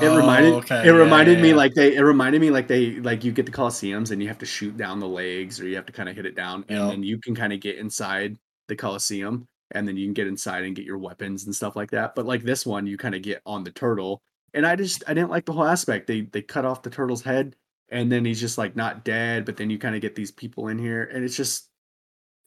It 0.00 0.06
reminded 0.06 0.54
Oh, 0.54 0.56
okay, 0.56 0.80
it 0.80 0.86
yeah, 0.86 0.92
reminded 0.92 1.36
yeah, 1.38 1.42
me 1.42 1.48
yeah. 1.50 1.54
like 1.54 1.74
they 1.74 1.94
it 1.94 2.00
reminded 2.00 2.40
me 2.40 2.50
like 2.50 2.66
they 2.66 2.96
like 2.96 3.22
you 3.22 3.30
get 3.30 3.46
the 3.46 3.52
Colosseums 3.52 4.10
and 4.10 4.20
you 4.20 4.26
have 4.26 4.38
to 4.38 4.46
shoot 4.46 4.76
down 4.76 4.98
the 4.98 5.06
legs 5.06 5.60
or 5.60 5.68
you 5.68 5.76
have 5.76 5.86
to 5.86 5.92
kind 5.92 6.08
of 6.08 6.16
hit 6.16 6.26
it 6.26 6.34
down 6.34 6.64
and 6.68 6.90
then 6.90 7.02
you 7.04 7.20
can 7.20 7.34
kind 7.36 7.52
of 7.52 7.60
get 7.60 7.76
inside 7.76 8.36
the 8.66 8.74
Colosseum 8.74 9.46
and 9.70 9.86
then 9.86 9.96
you 9.96 10.06
can 10.06 10.14
get 10.14 10.26
inside 10.26 10.64
and 10.64 10.76
get 10.76 10.84
your 10.84 10.98
weapons 10.98 11.44
and 11.44 11.54
stuff 11.54 11.76
like 11.76 11.90
that. 11.92 12.14
But 12.14 12.26
like 12.26 12.42
this 12.42 12.66
one, 12.66 12.86
you 12.86 12.96
kind 12.96 13.14
of 13.14 13.22
get 13.22 13.42
on 13.46 13.64
the 13.64 13.70
turtle. 13.70 14.22
And 14.52 14.66
I 14.66 14.76
just 14.76 15.04
I 15.08 15.14
didn't 15.14 15.30
like 15.30 15.46
the 15.46 15.52
whole 15.52 15.64
aspect. 15.64 16.06
They 16.06 16.22
they 16.22 16.42
cut 16.42 16.64
off 16.64 16.82
the 16.82 16.90
turtle's 16.90 17.22
head 17.22 17.56
and 17.88 18.10
then 18.10 18.24
he's 18.24 18.40
just 18.40 18.58
like 18.58 18.76
not 18.76 19.04
dead, 19.04 19.44
but 19.44 19.56
then 19.56 19.70
you 19.70 19.78
kind 19.78 19.94
of 19.94 20.00
get 20.00 20.14
these 20.14 20.30
people 20.30 20.68
in 20.68 20.78
here 20.78 21.04
and 21.04 21.24
it's 21.24 21.36
just 21.36 21.68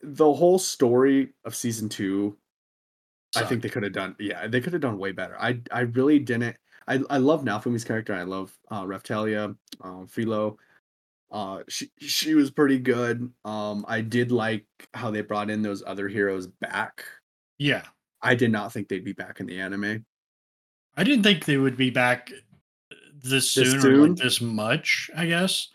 the 0.02 0.32
whole 0.32 0.60
story 0.60 1.34
of 1.44 1.56
season 1.56 1.90
two 1.90 2.38
I 3.36 3.44
think 3.44 3.62
they 3.62 3.70
could 3.70 3.84
have 3.84 3.94
done. 3.94 4.16
Yeah, 4.20 4.48
they 4.48 4.62
could 4.62 4.74
have 4.74 4.82
done 4.82 4.98
way 4.98 5.12
better. 5.12 5.40
I 5.40 5.62
I 5.72 5.82
really 5.82 6.20
didn't. 6.20 6.56
I 6.88 7.02
I 7.10 7.18
love 7.18 7.44
Naofumi's 7.44 7.84
character. 7.84 8.14
I 8.14 8.24
love 8.24 8.58
uh, 8.72 8.84
Raphtalia, 8.84 9.56
um, 9.82 10.08
Filo. 10.08 10.58
Uh, 11.32 11.62
she 11.68 11.90
she 12.00 12.34
was 12.36 12.50
pretty 12.52 12.80
good. 12.80 13.32
Um, 13.44 13.86
I 13.88 14.02
did 14.02 14.32
like 14.32 14.66
how 14.94 15.12
they 15.12 15.22
brought 15.22 15.50
in 15.50 15.62
those 15.62 15.84
other 15.86 16.08
heroes 16.08 16.48
back. 16.48 17.04
Yeah. 17.58 17.84
I 18.22 18.34
did 18.36 18.52
not 18.52 18.72
think 18.74 18.88
they'd 18.88 19.04
be 19.04 19.14
back 19.14 19.40
in 19.40 19.46
the 19.46 19.60
anime. 19.60 20.06
I 20.96 21.04
didn't 21.04 21.24
think 21.24 21.46
they 21.46 21.58
would 21.58 21.78
be 21.78 21.90
back 21.92 22.32
this 23.24 23.52
soon, 23.52 23.66
This 23.66 23.86
or 23.86 23.98
like 24.08 24.16
this 24.18 24.42
much, 24.42 25.10
I 25.16 25.26
guess. 25.28 25.70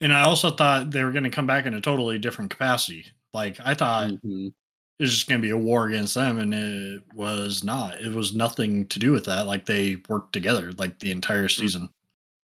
And 0.00 0.12
I 0.12 0.22
also 0.24 0.50
thought 0.50 0.90
they 0.90 1.02
were 1.04 1.12
going 1.12 1.24
to 1.24 1.30
come 1.30 1.46
back 1.46 1.64
in 1.66 1.74
a 1.74 1.80
totally 1.80 2.18
different 2.18 2.50
capacity. 2.50 3.06
Like 3.32 3.58
I 3.64 3.74
thought 3.74 4.10
Mhm. 4.10 4.48
it 4.48 5.02
was 5.02 5.14
just 5.14 5.28
going 5.28 5.40
to 5.40 5.46
be 5.46 5.50
a 5.50 5.56
war 5.56 5.86
against 5.86 6.14
them, 6.14 6.38
and 6.38 6.52
it 6.52 7.02
was 7.14 7.64
not. 7.64 8.00
It 8.00 8.12
was 8.12 8.34
nothing 8.34 8.86
to 8.88 8.98
do 8.98 9.12
with 9.12 9.24
that. 9.26 9.46
Like 9.46 9.64
they 9.66 9.96
worked 10.08 10.32
together 10.32 10.72
like 10.72 10.98
the 10.98 11.10
entire 11.12 11.48
season. 11.48 11.88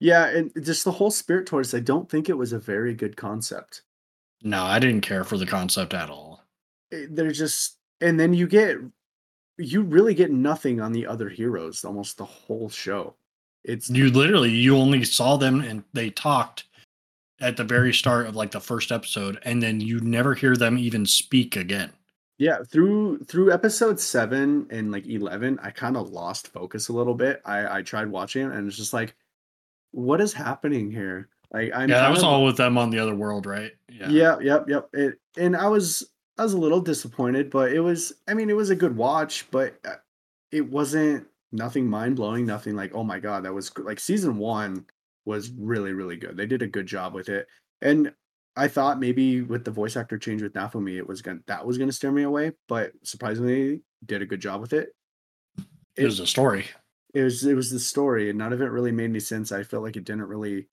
Yeah, 0.03 0.26
and 0.26 0.50
just 0.64 0.84
the 0.84 0.90
whole 0.90 1.12
spirit 1.12 1.46
tortoise. 1.46 1.74
I 1.74 1.78
don't 1.78 2.11
think 2.11 2.28
it 2.28 2.36
was 2.36 2.53
a 2.53 2.59
very 2.59 2.92
good 2.92 3.16
concept. 3.16 3.82
No, 4.42 4.64
I 4.64 4.80
didn't 4.80 5.03
care 5.03 5.22
for 5.22 5.36
the 5.36 5.46
concept 5.46 5.94
at 5.94 6.11
all. 6.11 6.42
Eh, 6.90 7.07
they're 7.09 7.30
just, 7.30 7.78
and 8.00 8.18
then 8.18 8.34
you 8.34 8.48
get, 8.48 8.78
you 9.59 9.82
really 9.82 10.14
get 10.14 10.32
nothing 10.32 10.80
on 10.80 10.90
the 10.90 11.07
other 11.07 11.28
heroes. 11.28 11.84
Almost 11.84 12.18
the 12.18 12.24
whole 12.24 12.68
show. 12.68 13.14
It's 13.62 13.88
You 13.90 14.11
literally 14.11 14.50
you 14.50 14.76
only 14.76 15.05
saw 15.05 15.36
them 15.36 15.61
and 15.61 15.84
they 15.92 16.11
talked 16.11 16.64
at 17.40 17.57
the 17.57 17.62
very 17.62 17.94
start 17.94 18.26
of 18.26 18.34
like 18.34 18.50
the 18.50 18.61
first 18.61 18.90
episode, 18.90 19.38
and 19.44 19.62
then 19.62 19.80
you 19.80 20.00
never 20.00 20.34
hear 20.34 20.57
them 20.57 20.78
even 20.78 21.07
speak 21.07 21.55
again. 21.55 21.92
Yeah, 22.38 22.64
through 22.64 23.18
through 23.26 23.53
episode 23.53 24.00
seven 24.00 24.66
and 24.70 24.90
like 24.90 25.07
eleven, 25.07 25.61
I 25.62 25.70
kind 25.70 25.96
of 25.96 26.11
lost 26.11 26.48
focus 26.48 26.88
a 26.88 26.92
little 26.92 27.14
bit. 27.14 27.40
I 27.44 27.78
I 27.78 27.82
tried 27.82 28.09
watching 28.09 28.48
it 28.48 28.53
and 28.53 28.66
it's 28.66 28.76
just 28.76 28.92
like, 28.92 29.14
what 29.93 30.20
is 30.20 30.32
happening 30.32 30.90
here? 30.90 31.28
Like 31.53 31.70
I'm 31.74 31.88
yeah, 31.88 32.01
that 32.01 32.11
was 32.11 32.20
of- 32.20 32.28
all 32.28 32.45
with 32.45 32.57
them 32.57 32.76
on 32.76 32.90
the 32.90 32.99
other 32.99 33.14
world, 33.14 33.47
right? 33.47 33.72
Yeah, 33.88 34.38
yep, 34.40 34.68
yep. 34.68 34.88
It 34.93 35.18
and 35.36 35.57
I 35.57 35.68
was 35.68 36.11
I 36.38 36.43
was 36.43 36.55
a 36.55 36.59
little 36.59 36.80
disappointed, 36.80 37.51
but 37.51 37.72
it 37.72 37.80
was 37.80 38.12
I 38.26 38.34
mean 38.34 38.51
it 38.51 38.57
was 38.57 38.70
a 38.70 38.76
good 38.76 38.97
watch, 38.97 39.47
but 39.51 39.78
uh, 39.84 39.97
it 40.51 40.68
wasn't 40.68 41.26
nothing 41.53 41.86
mind 41.86 42.16
blowing, 42.16 42.47
nothing 42.47 42.74
like 42.74 42.95
oh 42.95 43.05
my 43.05 43.20
god 43.20 43.45
that 43.45 43.53
was 43.53 43.70
like 43.78 44.01
season 44.01 44.38
one 44.38 44.86
was 45.24 45.51
really 45.51 45.93
really 45.93 46.16
good. 46.16 46.36
They 46.36 46.47
did 46.47 46.62
a 46.62 46.66
good 46.66 46.86
job 46.86 47.14
with 47.14 47.28
it, 47.28 47.47
and 47.80 48.12
I 48.57 48.68
thought 48.68 48.99
maybe 48.99 49.43
with 49.43 49.64
the 49.64 49.70
voice 49.70 49.97
actor 49.97 50.18
change 50.18 50.43
with 50.43 50.55
Naofumi, 50.55 50.97
it 50.97 51.07
was 51.07 51.22
gonna 51.22 51.40
that 51.47 51.66
was 51.66 51.78
gonna 51.78 51.93
steer 51.93 52.12
me 52.12 52.22
away, 52.22 52.53
but 52.68 52.93
surprisingly 53.03 53.82
did 54.05 54.22
a 54.22 54.26
good 54.26 54.40
job 54.40 54.61
with 54.61 54.72
it. 54.72 54.95
It 55.97 56.05
was 56.05 56.20
a 56.20 56.26
story. 56.26 56.64
It 57.14 57.22
was 57.22 57.44
it 57.44 57.54
was 57.54 57.70
the 57.70 57.78
story, 57.78 58.30
and 58.30 58.38
none 58.38 58.52
of 58.52 58.60
it 58.62 58.66
really 58.66 58.92
made 58.92 59.04
any 59.10 59.20
sense. 59.20 59.52
I 59.52 59.62
felt 59.62 59.82
like 59.82 59.96
it 59.96 60.04
didn't 60.04 60.22
really 60.28 60.66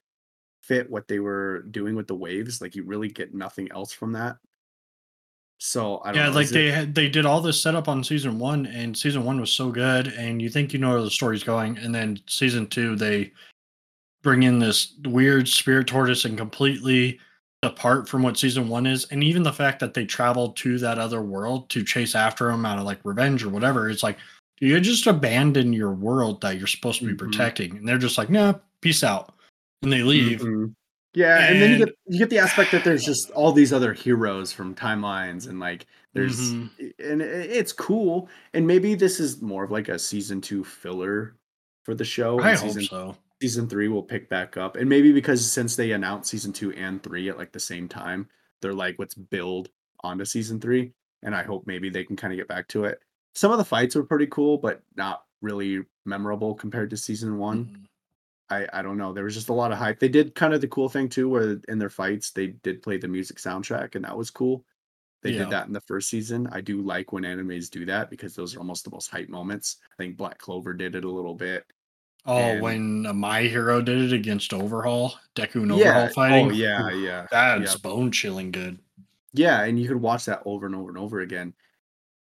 fit 0.64 0.90
what 0.90 1.08
they 1.08 1.20
were 1.20 1.64
doing 1.72 1.96
with 1.96 2.08
the 2.08 2.16
waves. 2.16 2.62
Like 2.62 2.76
you 2.76 2.84
really 2.84 3.10
get 3.10 3.34
nothing 3.34 3.72
else 3.72 3.92
from 3.92 4.12
that. 4.14 4.38
So 5.58 6.00
I 6.06 6.08
don't 6.12 6.16
Yeah, 6.16 6.30
know. 6.30 6.36
like 6.36 6.46
is 6.46 6.52
it- 6.52 6.54
they 6.56 6.72
had 6.72 6.96
they 6.96 7.10
did 7.10 7.26
all 7.26 7.42
this 7.42 7.62
setup 7.62 7.88
on 7.90 8.04
season 8.04 8.40
one, 8.40 8.66
and 8.68 8.98
season 8.98 9.26
one 9.26 9.40
was 9.42 9.52
so 9.52 9.72
good, 9.72 10.08
and 10.08 10.42
you 10.42 10.50
think 10.50 10.72
you 10.72 10.80
know 10.80 10.92
where 10.92 11.02
the 11.02 11.12
story's 11.12 11.44
going, 11.44 11.78
and 11.78 11.94
then 11.94 12.20
season 12.28 12.68
two 12.68 12.96
they 12.96 13.34
bring 14.22 14.44
in 14.44 14.60
this 14.60 14.94
weird 15.06 15.48
spirit 15.48 15.88
tortoise 15.88 16.26
and 16.26 16.38
completely 16.38 17.20
apart 17.64 18.08
from 18.08 18.22
what 18.24 18.38
season 18.38 18.70
one 18.70 18.86
is, 18.86 19.04
and 19.12 19.22
even 19.24 19.44
the 19.44 19.52
fact 19.52 19.80
that 19.82 19.94
they 19.94 20.06
traveled 20.06 20.56
to 20.56 20.78
that 20.80 20.98
other 20.98 21.22
world 21.22 21.70
to 21.70 21.84
chase 21.84 22.16
after 22.16 22.50
him 22.50 22.66
out 22.66 22.80
of 22.80 22.86
like 22.86 23.00
revenge 23.04 23.44
or 23.44 23.50
whatever. 23.50 23.90
It's 23.90 24.04
like 24.04 24.18
you 24.60 24.80
just 24.80 25.08
abandon 25.08 25.74
your 25.74 25.94
world 25.94 26.42
that 26.42 26.58
you're 26.58 26.68
supposed 26.68 27.00
to 27.00 27.06
be 27.06 27.14
Mhm. 27.14 27.18
protecting, 27.18 27.78
and 27.78 27.88
they're 27.88 27.98
just 27.98 28.18
like, 28.18 28.30
nah, 28.30 28.54
peace 28.82 29.04
out, 29.04 29.34
and 29.84 29.92
they 29.92 30.04
leave. 30.04 30.42
Mhm. 30.42 30.74
Yeah, 31.16 31.40
and, 31.50 31.60
then 31.62 31.72
you 31.80 31.86
get 31.86 31.96
you 32.08 32.20
get 32.20 32.30
the 32.30 32.38
aspect 32.38 32.72
that 32.72 32.84
there's 32.84 33.04
just 33.04 33.32
all 33.32 33.52
these 33.52 33.74
other 33.74 33.94
heroes 33.94 34.52
from 34.54 34.76
timelines 34.76 35.48
and 35.50 35.60
like 35.60 35.88
there's 36.14 36.52
Mhm. 36.54 36.70
and 37.00 37.22
it's 37.22 37.74
cool. 37.74 38.30
And 38.54 38.68
maybe 38.68 38.94
this 38.96 39.20
is 39.20 39.42
more 39.42 39.64
of 39.64 39.72
like 39.72 39.90
a 39.90 39.98
season 39.98 40.40
two 40.40 40.64
filler 40.64 41.36
for 41.84 41.96
the 41.96 42.06
show. 42.06 42.40
I 42.40 42.52
and 42.52 42.60
hope 42.60 42.68
season 42.70 42.84
so. 42.84 43.18
season 43.42 43.68
three 43.68 43.88
will 43.88 44.04
pick 44.04 44.30
back 44.30 44.56
up, 44.58 44.76
and 44.78 44.88
maybe 44.88 45.12
because 45.12 45.50
since 45.52 45.76
they 45.76 45.92
announced 45.94 46.30
season 46.30 46.54
two 46.54 46.72
and 46.74 47.02
three 47.02 47.28
at 47.30 47.38
like 47.40 47.54
the 47.54 47.60
same 47.60 47.88
time, 47.88 48.28
they're 48.62 48.74
like, 48.74 48.98
let's 49.00 49.16
build 49.16 49.70
onto 50.04 50.26
season 50.26 50.60
three, 50.62 50.94
and 51.24 51.34
I 51.36 51.42
hope 51.44 51.66
maybe 51.66 51.90
they 51.90 52.04
can 52.04 52.16
kind 52.18 52.32
of 52.34 52.38
get 52.38 52.48
back 52.48 52.68
to 52.70 52.86
it. 52.86 53.02
Some 53.40 53.54
of 53.54 53.58
the 53.58 53.64
fights 53.64 53.96
were 53.96 54.04
pretty 54.04 54.28
cool, 54.28 54.58
but 54.58 54.82
not 54.98 55.24
really 55.42 55.86
memorable 56.04 56.54
compared 56.54 56.90
to 56.90 56.98
season 56.98 57.38
one. 57.38 57.66
Mhm. 57.68 57.86
I 58.50 58.80
I 58.80 58.82
don't 58.82 58.98
know. 58.98 59.14
There 59.14 59.24
was 59.24 59.34
just 59.34 59.48
a 59.48 59.54
lot 59.54 59.72
of 59.72 59.78
hype. 59.78 59.98
They 59.98 60.10
did 60.10 60.36
kind 60.36 60.54
of 60.54 60.60
the 60.60 60.68
cool 60.68 60.90
thing 60.90 61.08
too, 61.08 61.30
where 61.30 61.62
in 61.70 61.80
their 61.80 61.90
fights 61.90 62.32
they 62.32 62.48
did 62.48 62.82
play 62.84 62.98
the 62.98 63.08
music 63.08 63.38
soundtrack, 63.38 63.96
and 63.96 64.04
that 64.04 64.18
was 64.18 64.30
cool. 64.30 64.66
They 65.22 65.32
Yeah. 65.32 65.40
did 65.44 65.52
that 65.52 65.68
in 65.68 65.72
the 65.74 65.80
first 65.80 66.10
season. 66.10 66.48
I 66.52 66.60
do 66.60 66.82
like 66.82 67.14
when 67.14 67.24
animes 67.24 67.70
do 67.70 67.86
that 67.86 68.10
because 68.10 68.36
those 68.36 68.56
are 68.56 68.60
almost 68.60 68.84
the 68.84 68.92
most 68.92 69.08
hype 69.10 69.30
moments. 69.30 69.78
I 69.90 69.96
think 69.96 70.18
Black 70.18 70.38
Clover 70.38 70.74
did 70.74 70.96
it 70.96 71.06
a 71.06 71.10
little 71.10 71.36
bit. 71.36 71.66
Oh, 72.26 72.36
And- 72.38 72.62
when 72.62 73.06
uh, 73.06 73.14
my 73.14 73.44
hero 73.44 73.82
did 73.82 74.00
it 74.02 74.12
against 74.14 74.54
Overhaul, 74.54 75.14
Deku 75.36 75.62
and 75.64 75.78
yeah. 75.78 75.92
Overhaul 75.92 76.10
fighting. 76.10 76.48
Oh 76.48 76.50
yeah, 76.52 76.90
yeah. 76.90 77.26
That's 77.32 77.72
yeah. 77.76 77.80
bone 77.82 78.12
chilling 78.12 78.52
good. 78.52 78.80
Yeah, 79.32 79.64
and 79.64 79.80
you 79.80 79.88
could 79.88 80.02
watch 80.02 80.26
that 80.26 80.42
over 80.44 80.66
and 80.66 80.76
over 80.76 80.90
and 80.90 80.98
over 80.98 81.22
again. 81.22 81.54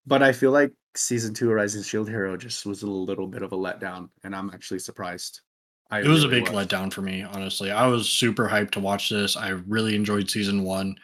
But 0.07 0.23
I 0.23 0.31
feel 0.31 0.51
like 0.51 0.71
season 0.95 1.33
two 1.33 1.49
of 1.49 1.55
Rising 1.55 1.83
Shield 1.83 2.09
Hero 2.09 2.37
just 2.37 2.65
was 2.65 2.81
a 2.83 2.89
little 2.89 3.27
bit 3.27 3.43
of 3.43 3.51
a 3.51 3.57
letdown, 3.57 4.09
and 4.23 4.35
I'm 4.35 4.49
actually 4.51 4.79
surprised. 4.79 5.41
I 5.91 5.99
It 5.99 6.07
was 6.07 6.23
a 6.23 6.29
really 6.29 6.41
big 6.41 6.49
letdown 6.51 6.91
for 6.91 7.01
me, 7.01 7.23
honestly. 7.23 7.71
I 7.71 7.87
was 7.87 8.09
super 8.09 8.47
hyped 8.49 8.71
to 8.71 8.79
watch 8.79 9.09
this. 9.09 9.37
I 9.37 9.49
really 9.49 9.95
enjoyed 9.95 10.29
season 10.29 10.63
one. 10.63 10.97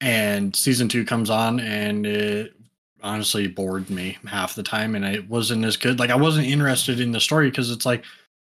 And 0.00 0.54
season 0.54 0.88
two 0.88 1.04
comes 1.04 1.30
on 1.30 1.60
and 1.60 2.06
it 2.06 2.54
honestly 3.02 3.46
bored 3.48 3.88
me 3.90 4.18
half 4.26 4.54
the 4.54 4.62
time 4.62 4.94
and 4.96 5.04
it 5.04 5.28
wasn't 5.28 5.64
as 5.64 5.76
good. 5.76 5.98
Like 6.00 6.10
I 6.10 6.16
wasn't 6.16 6.46
interested 6.48 7.00
in 7.00 7.12
the 7.12 7.20
story 7.20 7.50
because 7.50 7.70
it's 7.70 7.86
like 7.86 8.04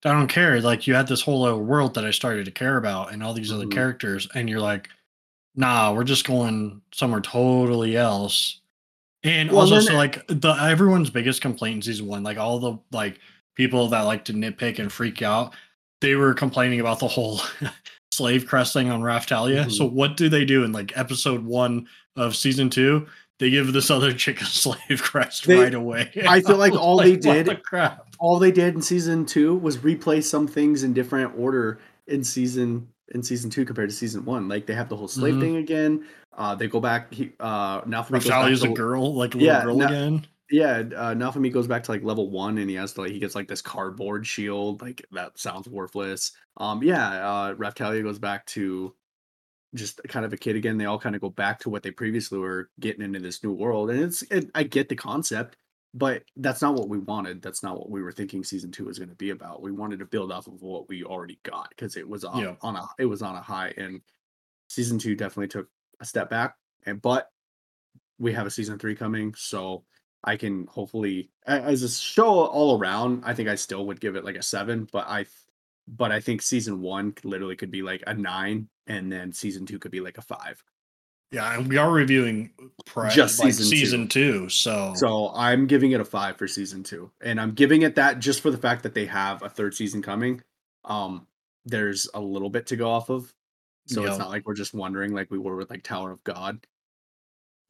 I 0.05 0.13
don't 0.13 0.29
care. 0.29 0.61
Like 0.61 0.87
you 0.87 0.95
had 0.95 1.09
this 1.09 1.23
whole 1.23 1.45
other 1.45 1.57
world 1.57 1.95
that 1.95 2.05
I 2.05 2.11
started 2.13 2.45
to 2.47 2.51
care 2.53 2.77
about 2.77 3.13
and 3.13 3.23
all 3.23 3.35
these 3.35 3.53
other 3.53 3.67
Mhm. 3.67 3.73
characters, 3.73 4.29
and 4.35 4.49
you're 4.49 4.61
like, 4.61 4.89
nah, 5.57 5.93
we're 5.93 6.05
just 6.05 6.27
going 6.27 6.83
somewhere 6.95 7.21
totally 7.21 7.97
else. 7.97 8.61
And 9.27 9.51
Well, 9.51 9.61
also, 9.61 9.81
so 9.81 9.95
like 9.95 10.25
the 10.29 10.53
everyone's 10.53 11.11
biggest 11.11 11.41
complaint 11.41 11.77
in 11.77 11.83
season 11.83 12.07
one, 12.07 12.23
like 12.23 12.39
all 12.39 12.59
the 12.61 12.79
like 12.93 13.19
people 13.57 13.89
that 13.89 14.03
like 14.03 14.25
to 14.27 14.33
nitpick 14.33 14.79
and 14.79 14.91
freak 14.91 15.21
out, 15.21 15.53
they 16.01 16.15
were 16.15 16.33
complaining 16.33 16.79
about 16.79 17.01
the 17.01 17.09
whole 17.09 17.41
slave 18.13 18.47
crest 18.47 18.73
thing 18.73 18.89
on 18.89 19.01
Raphtalia. 19.03 19.71
So 19.71 19.85
mm-hmm. 19.85 19.97
what 19.97 20.17
do 20.17 20.29
they 20.29 20.45
do 20.45 20.63
in 20.65 20.71
like 20.71 20.97
episode 20.97 21.45
one 21.45 21.89
of 22.15 22.37
season 22.37 22.71
two? 22.71 23.07
They 23.39 23.51
give 23.51 23.73
this 23.73 23.91
other 23.91 24.13
chick 24.13 24.41
a 24.41 24.45
slave 24.47 25.03
crest 25.03 25.47
They- 25.47 25.59
right 25.59 25.75
away. 25.75 26.11
I 26.29 26.41
feel 26.41 26.57
like 26.57 26.73
all 26.79 26.99
they 26.99 27.17
did- 27.17 27.47
the 27.47 27.57
crap. 27.57 28.07
all 28.21 28.39
they 28.39 28.53
did 28.53 28.77
in 28.77 28.83
season 28.83 29.27
two 29.27 29.57
was 29.57 29.79
replay 29.79 30.23
some 30.23 30.47
things 30.47 30.85
in 30.85 30.93
different 30.93 31.37
order 31.37 31.81
in 32.07 32.23
season 32.23 32.89
in 33.15 33.23
season 33.23 33.51
two 33.51 33.65
compared 33.65 33.89
to 33.91 33.95
season 33.95 34.25
one. 34.25 34.49
Like 34.49 34.67
they 34.67 34.75
have 34.75 34.89
the 34.89 34.97
whole 34.97 35.09
slave 35.09 35.35
Mhm. 35.35 35.41
thing 35.41 35.57
again. 35.57 36.07
Uh, 36.37 36.55
they 36.55 36.69
go 36.69 36.81
back. 36.81 37.13
He, 37.13 37.33
uh, 37.41 37.81
back 37.83 38.09
Raphtalia's 38.11 38.63
a 38.65 38.69
girl, 38.69 39.15
like 39.15 39.35
a 39.35 39.39
Yeah, 39.39 39.63
girl 39.63 39.77
no- 39.79 39.87
again. 39.87 40.27
Yeah, 40.49 40.79
uh, 40.79 41.13
Naofumi 41.15 41.53
goes 41.53 41.67
back 41.67 41.83
to 41.85 41.91
like 41.91 42.05
level 42.05 42.31
one, 42.31 42.59
and 42.59 42.71
he 42.71 42.77
has 42.77 42.93
to 42.93 43.01
like 43.03 43.11
he 43.11 43.19
gets 43.19 43.35
like 43.35 43.49
this 43.49 43.61
cardboard 43.63 44.25
shield. 44.27 44.81
Like 44.81 45.05
that 45.11 45.37
sounds 45.39 45.69
worthless. 45.69 46.33
Um, 46.57 46.83
yeah, 46.85 47.29
uh, 47.29 47.55
Raphtalia 47.55 48.03
goes 48.05 48.21
back 48.21 48.47
to 48.47 48.95
just 49.75 50.01
kind 50.09 50.25
of 50.25 50.33
a 50.33 50.37
kid 50.37 50.55
again. 50.55 50.79
They 50.79 50.85
all 50.85 51.01
kind 51.01 51.17
of 51.17 51.21
go 51.21 51.31
back 51.31 51.59
to 51.61 51.71
what 51.71 51.83
they 51.83 51.91
previously 51.91 52.39
were 52.39 52.71
getting 52.79 53.03
into 53.03 53.19
this 53.19 53.43
new 53.43 53.53
world, 53.53 53.91
and 53.91 54.01
it's 54.01 54.23
it, 54.31 54.49
I 54.55 54.63
get 54.63 54.89
the 54.89 54.95
concept, 54.95 55.57
but 55.95 56.25
that's 56.37 56.63
not 56.63 56.75
what 56.75 56.89
we 56.89 56.99
wanted. 56.99 57.41
That's 57.43 57.63
not 57.63 57.79
what 57.79 57.91
we 57.91 58.03
were 58.03 58.13
thinking 58.13 58.45
season 58.45 58.71
two 58.71 58.85
was 58.85 58.99
going 58.99 59.09
to 59.09 59.15
be 59.15 59.31
about. 59.31 59.63
We 59.63 59.73
wanted 59.73 59.99
to 60.01 60.07
build 60.07 60.31
off 60.33 60.47
of 60.47 60.61
what 60.63 60.89
we 60.89 61.05
already 61.05 61.39
got 61.43 61.71
because 61.71 61.97
it 61.97 62.09
was 62.09 62.25
on, 62.25 62.43
Yeah. 62.43 62.55
on 62.63 62.77
a 62.77 62.87
it 62.99 63.07
was 63.07 63.23
on 63.23 63.35
a 63.35 63.41
high, 63.41 63.73
and 63.77 64.01
season 64.69 64.99
two 64.99 65.15
definitely 65.15 65.49
took 65.49 65.69
a 66.01 66.05
step 66.05 66.29
back. 66.31 66.57
And 66.85 67.01
but 67.01 67.31
we 68.19 68.33
have 68.33 68.47
a 68.47 68.51
season 68.51 68.79
three 68.79 68.95
coming, 68.95 69.35
so 69.35 69.85
I 70.25 70.37
can 70.37 70.67
hopefully 70.67 71.31
as 71.47 71.83
a 71.83 71.89
show 71.89 72.29
all 72.47 72.79
around. 72.79 73.23
I 73.25 73.33
think 73.35 73.49
I 73.49 73.55
still 73.55 73.87
would 73.87 74.01
give 74.01 74.17
it 74.17 74.25
like 74.25 74.37
a 74.37 74.43
seven, 74.43 74.89
but 74.93 75.07
I, 75.09 75.27
but 75.89 76.11
I 76.13 76.21
think 76.21 76.43
season 76.43 76.81
one 76.81 77.15
literally 77.25 77.57
could 77.57 77.71
be 77.71 77.83
like 77.83 78.03
a 78.07 78.15
nine, 78.15 78.69
and 78.87 79.11
then 79.11 79.33
season 79.33 79.67
two 79.67 79.79
could 79.79 79.93
be 79.93 80.01
like 80.01 80.19
a 80.19 80.23
five. 80.23 80.63
Yeah, 81.33 81.59
and 81.59 81.69
we 81.69 81.77
are 81.77 81.91
reviewing 81.91 82.51
Just 83.11 83.41
like 83.41 83.53
season 83.53 83.65
two. 83.71 83.77
season 83.77 84.09
two. 84.09 84.49
So, 84.49 84.93
So 84.95 85.33
I'm 85.35 85.67
giving 85.67 85.91
it 85.93 86.01
a 86.01 86.05
five 86.05 86.37
for 86.37 86.47
season 86.47 86.83
two, 86.83 87.11
and 87.21 87.41
I'm 87.41 87.53
giving 87.53 87.83
it 87.83 87.97
that 87.97 88.21
just 88.21 88.41
for 88.41 88.51
the 88.51 88.59
fact 88.59 88.83
that 88.85 88.95
they 88.95 89.07
have 89.07 89.43
a 89.43 89.49
third 89.49 89.75
season 89.75 90.03
coming. 90.03 90.43
Um, 90.85 91.27
there's 91.65 92.09
a 92.15 92.21
little 92.21 92.49
bit 92.51 92.67
to 92.69 92.77
go 92.77 92.89
off 92.91 93.11
of, 93.11 93.35
so 93.87 94.03
Yeah. 94.05 94.11
it's 94.11 94.19
not 94.19 94.29
like 94.31 94.47
we're 94.47 94.55
just 94.55 94.73
wondering 94.73 95.13
like 95.13 95.31
we 95.31 95.39
were 95.39 95.57
with 95.57 95.69
like 95.71 95.83
Tower 95.83 96.13
of 96.13 96.23
God. 96.23 96.65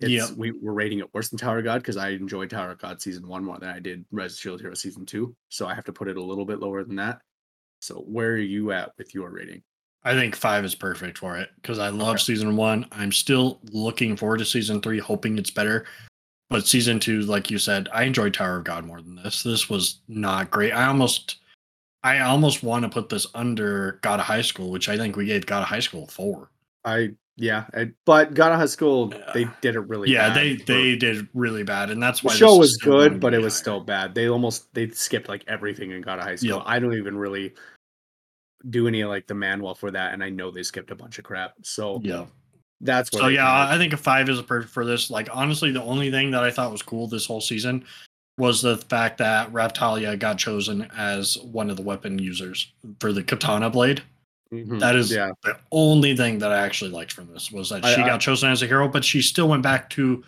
Yep. 0.00 0.32
we, 0.36 0.50
we're 0.50 0.74
rating 0.74 0.98
it 0.98 1.12
worse 1.14 1.30
than 1.30 1.38
Tower 1.38 1.58
of 1.60 1.64
God 1.64 1.78
because 1.78 1.96
I 1.96 2.10
enjoyed 2.10 2.50
Tower 2.50 2.72
of 2.72 2.78
God 2.78 3.00
season 3.00 3.26
one 3.26 3.42
more 3.42 3.58
than 3.58 3.70
I 3.70 3.80
did 3.80 4.04
Res 4.12 4.36
Shield 4.38 4.60
Hero 4.60 4.74
season 4.74 5.06
two. 5.06 5.34
So 5.48 5.66
I 5.66 5.74
have 5.74 5.84
to 5.86 5.92
put 5.94 6.08
it 6.08 6.18
a 6.18 6.22
little 6.22 6.44
bit 6.44 6.60
lower 6.60 6.84
than 6.84 6.96
that. 6.96 7.20
So 7.80 7.94
where 8.06 8.32
are 8.32 8.36
you 8.36 8.72
at 8.72 8.92
with 8.98 9.14
your 9.14 9.30
rating? 9.30 9.62
I 10.06 10.14
think 10.14 10.36
five 10.36 10.64
is 10.64 10.76
perfect 10.76 11.18
for 11.18 11.36
it 11.36 11.50
because 11.56 11.80
I 11.80 11.88
love 11.88 12.14
Okay. 12.14 12.22
season 12.22 12.54
one. 12.54 12.86
I'm 12.92 13.10
still 13.10 13.58
looking 13.72 14.16
forward 14.16 14.38
to 14.38 14.44
season 14.44 14.80
three, 14.80 15.00
hoping 15.00 15.36
it's 15.36 15.50
better. 15.50 15.84
But 16.48 16.64
season 16.64 17.00
two, 17.00 17.22
like 17.22 17.50
you 17.50 17.58
said, 17.58 17.88
I 17.92 18.04
enjoyed 18.04 18.32
Tower 18.32 18.58
of 18.58 18.64
God 18.64 18.84
more 18.84 19.00
than 19.02 19.16
this. 19.16 19.42
This 19.42 19.68
was 19.68 19.98
not 20.06 20.52
great. 20.52 20.70
I 20.70 20.86
almost, 20.86 21.38
I 22.04 22.20
almost 22.20 22.62
want 22.62 22.84
to 22.84 22.88
put 22.88 23.08
this 23.08 23.26
under 23.34 23.98
God 24.02 24.20
of 24.20 24.26
High 24.26 24.42
School, 24.42 24.70
which 24.70 24.88
I 24.88 24.96
think 24.96 25.16
we 25.16 25.26
gave 25.26 25.44
God 25.44 25.62
of 25.62 25.68
High 25.68 25.80
School 25.80 26.06
four. 26.06 26.52
I 26.84 27.10
yeah, 27.36 27.64
I, 27.74 27.90
but 28.04 28.32
God 28.34 28.52
of 28.52 28.60
High 28.60 28.66
School 28.66 29.12
they 29.34 29.48
did 29.60 29.74
it 29.74 29.80
really 29.80 30.12
yeah, 30.12 30.28
bad 30.28 30.36
they 30.36 30.54
they 30.54 30.94
did 30.94 31.26
really 31.34 31.64
bad, 31.64 31.90
and 31.90 32.00
that's 32.00 32.22
why 32.22 32.32
the 32.32 32.38
show 32.38 32.56
was 32.56 32.76
still 32.76 32.92
going 32.92 33.04
to 33.04 33.10
good, 33.14 33.20
but 33.20 33.34
it 33.34 33.40
was 33.40 33.54
higher. 33.54 33.60
still 33.60 33.80
bad. 33.80 34.14
They 34.14 34.28
almost 34.28 34.72
they 34.72 34.88
skipped 34.90 35.28
like 35.28 35.42
everything 35.48 35.92
and 35.92 36.04
God 36.04 36.20
of 36.20 36.26
high 36.26 36.36
school. 36.36 36.58
Yep. 36.58 36.62
I 36.64 36.78
don't 36.78 36.94
even 36.94 37.18
really 37.18 37.54
do 38.70 38.88
any 38.88 39.04
like 39.04 39.26
the 39.26 39.34
manual 39.34 39.74
for 39.74 39.90
that, 39.90 40.12
and 40.14 40.22
I 40.22 40.30
know 40.30 40.50
they 40.50 40.62
skipped 40.62 40.90
a 40.90 40.94
bunch 40.96 41.18
of 41.18 41.24
crap. 41.24 41.54
So 41.62 42.00
Yeah. 42.02 42.26
that's 42.80 43.12
what. 43.12 43.20
So 43.22 43.28
yeah, 43.28 43.68
I 43.68 43.78
think 43.78 43.92
a 43.92 43.96
five 43.96 44.28
is 44.28 44.38
a 44.38 44.42
perfect 44.42 44.72
for 44.72 44.84
this. 44.84 45.10
Like 45.10 45.28
honestly, 45.32 45.70
the 45.70 45.82
only 45.82 46.10
thing 46.10 46.30
that 46.32 46.42
I 46.44 46.50
thought 46.50 46.72
was 46.72 46.82
cool 46.82 47.06
this 47.06 47.26
whole 47.26 47.40
season 47.40 47.84
was 48.38 48.60
the 48.60 48.76
fact 48.76 49.18
that 49.18 49.50
Raphtalia 49.52 50.18
got 50.18 50.36
chosen 50.36 50.86
as 50.96 51.38
one 51.38 51.70
of 51.70 51.76
the 51.76 51.82
weapon 51.82 52.18
users 52.18 52.70
for 53.00 53.12
the 53.12 53.22
katana 53.22 53.70
blade. 53.70 54.02
Mm-hmm. 54.52 54.78
That 54.78 54.94
is 54.94 55.10
yeah, 55.10 55.30
the 55.42 55.56
only 55.72 56.14
thing 56.16 56.38
that 56.40 56.52
I 56.52 56.58
actually 56.58 56.90
liked 56.90 57.12
from 57.12 57.32
this 57.32 57.50
was 57.50 57.70
that 57.70 57.84
I- 57.84 57.94
she 57.94 58.02
I- 58.02 58.06
got 58.06 58.20
chosen 58.20 58.50
as 58.50 58.62
a 58.62 58.66
hero, 58.66 58.88
but 58.88 59.04
she 59.04 59.22
still 59.22 59.48
went 59.48 59.62
back 59.62 59.88
to 59.90 60.22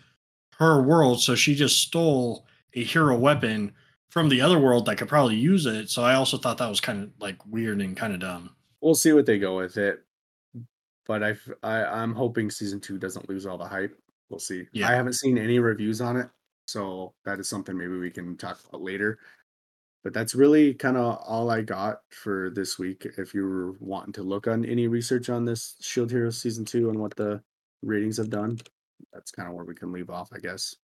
her 0.58 0.82
world, 0.82 1.20
so 1.22 1.34
she 1.34 1.54
just 1.54 1.80
stole 1.82 2.44
a 2.74 2.82
hero 2.82 3.16
weapon 3.16 3.72
from 4.18 4.28
the 4.28 4.40
other 4.40 4.58
world 4.58 4.84
that 4.86 4.96
could 4.96 5.08
probably 5.08 5.36
use 5.36 5.64
it. 5.64 5.88
So 5.90 6.02
I 6.02 6.14
also 6.14 6.38
thought 6.38 6.58
that 6.58 6.68
was 6.68 6.80
kind 6.80 7.04
of 7.04 7.10
like 7.20 7.36
weird 7.46 7.80
and 7.80 7.96
kind 7.96 8.12
of 8.12 8.18
dumb. 8.18 8.50
we'll 8.80 8.96
see 8.96 9.12
what 9.12 9.26
they 9.26 9.38
go 9.38 9.56
with 9.56 9.76
it. 9.76 10.00
But 11.06 11.22
I 11.22 11.36
I'm 11.62 12.14
hoping 12.14 12.50
season 12.50 12.80
two 12.80 12.98
doesn't 12.98 13.28
lose 13.28 13.46
all 13.46 13.56
the 13.56 13.64
hype. 13.64 13.96
We'll 14.28 14.40
see. 14.40 14.66
Yeah. 14.72 14.88
I 14.88 14.92
haven't 14.92 15.12
seen 15.14 15.38
any 15.38 15.60
reviews 15.60 16.00
on 16.00 16.16
it, 16.16 16.28
so 16.66 17.14
that 17.24 17.38
is 17.38 17.48
something 17.48 17.78
maybe 17.78 17.96
we 17.96 18.10
can 18.10 18.36
talk 18.36 18.60
about 18.68 18.82
later. 18.82 19.18
But 20.02 20.12
that's 20.14 20.34
really 20.34 20.74
kind 20.74 20.96
of 20.96 21.18
all 21.24 21.50
I 21.50 21.62
got 21.62 22.00
for 22.10 22.50
this 22.50 22.76
week. 22.76 23.06
If 23.16 23.34
you 23.34 23.44
were 23.44 23.72
wanting 23.78 24.12
to 24.14 24.22
look 24.22 24.48
on 24.48 24.64
any 24.64 24.88
research 24.88 25.30
on 25.30 25.44
this 25.44 25.76
Shield 25.80 26.10
Hero 26.10 26.30
season 26.30 26.64
two 26.64 26.90
and 26.90 26.98
what 26.98 27.16
the 27.16 27.40
ratings 27.82 28.16
have 28.16 28.30
done, 28.30 28.58
that's 29.12 29.30
kind 29.30 29.48
of 29.48 29.54
where 29.54 29.64
we 29.64 29.74
can 29.74 29.92
leave 29.92 30.10
off, 30.10 30.28
I 30.34 30.40
guess. 30.40 30.74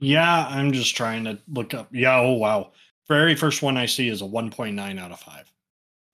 Yeah, 0.00 0.46
I'm 0.48 0.72
just 0.72 0.96
trying 0.96 1.24
to 1.24 1.38
look 1.48 1.74
up. 1.74 1.88
Yeah, 1.92 2.18
oh 2.18 2.32
wow. 2.32 2.72
Very 3.08 3.34
first 3.34 3.62
one 3.62 3.76
I 3.76 3.86
see 3.86 4.08
is 4.08 4.22
a 4.22 4.26
1.9 4.26 5.00
out 5.00 5.12
of 5.12 5.20
5. 5.20 5.52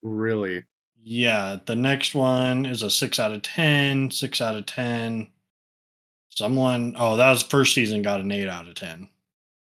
Really, 0.02 0.64
Yeah, 1.02 1.59
the 1.66 1.76
next 1.76 2.14
one 2.14 2.66
is 2.66 2.82
a 2.82 2.90
6 2.90 3.18
out 3.18 3.32
of 3.32 3.42
10, 3.42 4.10
6 4.10 4.40
out 4.40 4.56
of 4.56 4.66
10. 4.66 5.28
Someone, 6.30 6.94
oh, 6.98 7.16
that 7.16 7.30
was 7.30 7.42
first 7.42 7.74
season 7.74 8.02
got 8.02 8.20
an 8.20 8.30
8 8.30 8.48
out 8.48 8.68
of 8.68 8.74
10. 8.74 9.09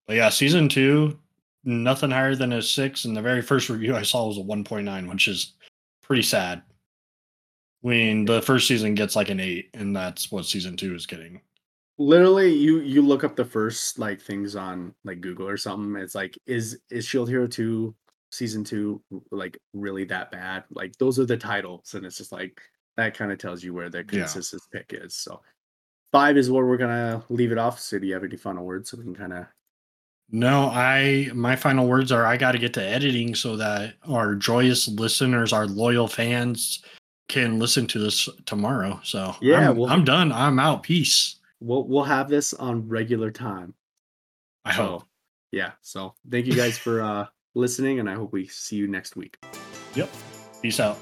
But 0.06 0.16
yeah, 0.16 0.28
season 0.30 0.68
2 0.68 1.18
nothing 1.64 2.10
higher 2.10 2.34
than 2.36 2.52
a 2.52 2.62
6 2.62 3.04
and 3.04 3.16
the 3.16 3.22
very 3.22 3.40
first 3.42 3.68
review 3.70 3.96
I 3.96 4.02
saw 4.02 4.28
was 4.28 4.38
a 4.38 4.42
1.9, 4.42 5.08
which 5.08 5.28
is 5.28 5.54
pretty 6.02 6.22
sad. 6.22 6.62
When 7.80 8.24
the 8.24 8.42
first 8.42 8.66
season 8.68 8.94
gets 8.94 9.16
like 9.16 9.30
an 9.30 9.40
8 9.40 9.70
and 9.74 9.94
that's 9.94 10.30
what 10.30 10.46
season 10.46 10.76
2 10.76 10.94
is 10.94 11.06
getting. 11.06 11.40
Literally, 11.98 12.52
you 12.52 12.80
you 12.80 13.02
look 13.02 13.24
up 13.24 13.36
the 13.36 13.44
first 13.44 13.98
like 13.98 14.20
things 14.20 14.56
on 14.56 14.94
like 15.04 15.20
Google 15.20 15.48
or 15.48 15.56
something. 15.56 16.00
It's 16.00 16.14
like, 16.14 16.38
is 16.46 16.78
is 16.90 17.04
Shield 17.04 17.28
Hero 17.28 17.46
two 17.46 17.94
season 18.32 18.64
two 18.64 19.02
like 19.30 19.58
really 19.72 20.04
that 20.04 20.30
bad? 20.30 20.64
Like 20.70 20.94
those 20.98 21.18
are 21.18 21.26
the 21.26 21.36
titles, 21.36 21.94
and 21.94 22.04
it's 22.04 22.18
just 22.18 22.32
like 22.32 22.60
that 22.96 23.16
kind 23.16 23.32
of 23.32 23.38
tells 23.38 23.62
you 23.64 23.74
where 23.74 23.90
the 23.90 23.98
Yeah. 23.98 24.20
consensus 24.20 24.66
pick 24.72 24.86
is. 24.92 25.14
So 25.16 25.40
five 26.12 26.36
is 26.36 26.50
where 26.50 26.64
we're 26.64 26.76
gonna 26.76 27.24
leave 27.28 27.52
it 27.52 27.58
off. 27.58 27.80
So 27.80 27.98
do 27.98 28.06
you 28.06 28.14
have 28.14 28.24
any 28.24 28.36
final 28.36 28.64
words 28.64 28.90
so 28.90 28.96
we 28.98 29.04
can 29.04 29.14
kind 29.16 29.32
of 29.32 29.46
No, 30.30 30.68
I 30.72 31.30
my 31.34 31.56
final 31.56 31.86
words 31.88 32.12
are 32.12 32.24
I 32.24 32.36
got 32.36 32.52
to 32.52 32.58
get 32.58 32.72
to 32.74 32.82
editing 32.82 33.34
so 33.34 33.56
that 33.56 33.94
our 34.08 34.34
joyous 34.34 34.88
listeners, 34.88 35.52
our 35.52 35.66
loyal 35.66 36.06
fans, 36.08 36.82
can 37.28 37.58
listen 37.58 37.86
to 37.88 37.98
this 37.98 38.28
tomorrow. 38.46 39.00
So 39.02 39.34
Yeah, 39.40 39.70
I'm, 39.70 39.76
well- 39.76 39.90
I'm 39.90 40.04
done. 40.04 40.30
I'm 40.32 40.58
out. 40.58 40.82
Peace. 40.84 41.36
We'll 41.64 41.84
we'll 41.88 42.04
have 42.04 42.28
this 42.28 42.52
on 42.52 42.88
regular 42.88 43.30
time. 43.30 43.74
I 44.64 44.72
hope. 44.72 45.00
So, 45.00 45.06
yeah. 45.50 45.72
So 45.80 46.14
thank 46.30 46.46
you 46.46 46.54
guys 46.54 46.76
for 46.76 47.02
uh 47.10 47.26
listening, 47.54 48.00
and 48.00 48.10
I 48.10 48.14
hope 48.14 48.32
we 48.32 48.46
see 48.48 48.76
you 48.76 48.86
next 48.86 49.16
week. 49.16 49.38
Yep. 49.94 50.10
Peace 50.60 50.80
out. 50.80 50.98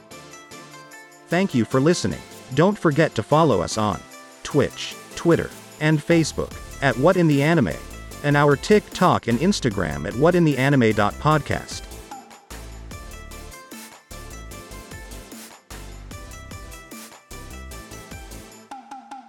Thank 1.28 1.55
you 1.55 1.64
for 1.64 1.80
listening. 1.80 2.20
Don't 2.55 2.78
forget 2.78 3.14
to 3.14 3.22
follow 3.22 3.60
us 3.60 3.78
on 3.78 4.01
Twitch, 4.43 4.94
Twitter, 5.16 5.51
and 5.80 5.98
Facebook 5.98 6.52
at 6.82 6.97
What 6.98 7.16
in 7.16 7.26
the 7.26 7.43
Anime, 7.43 7.72
and 8.22 8.36
our 8.36 8.55
TikTok 8.55 9.26
and 9.28 9.39
Instagram 9.40 10.06
at 10.06 10.14
whatintheanime.podcast. 10.14 11.91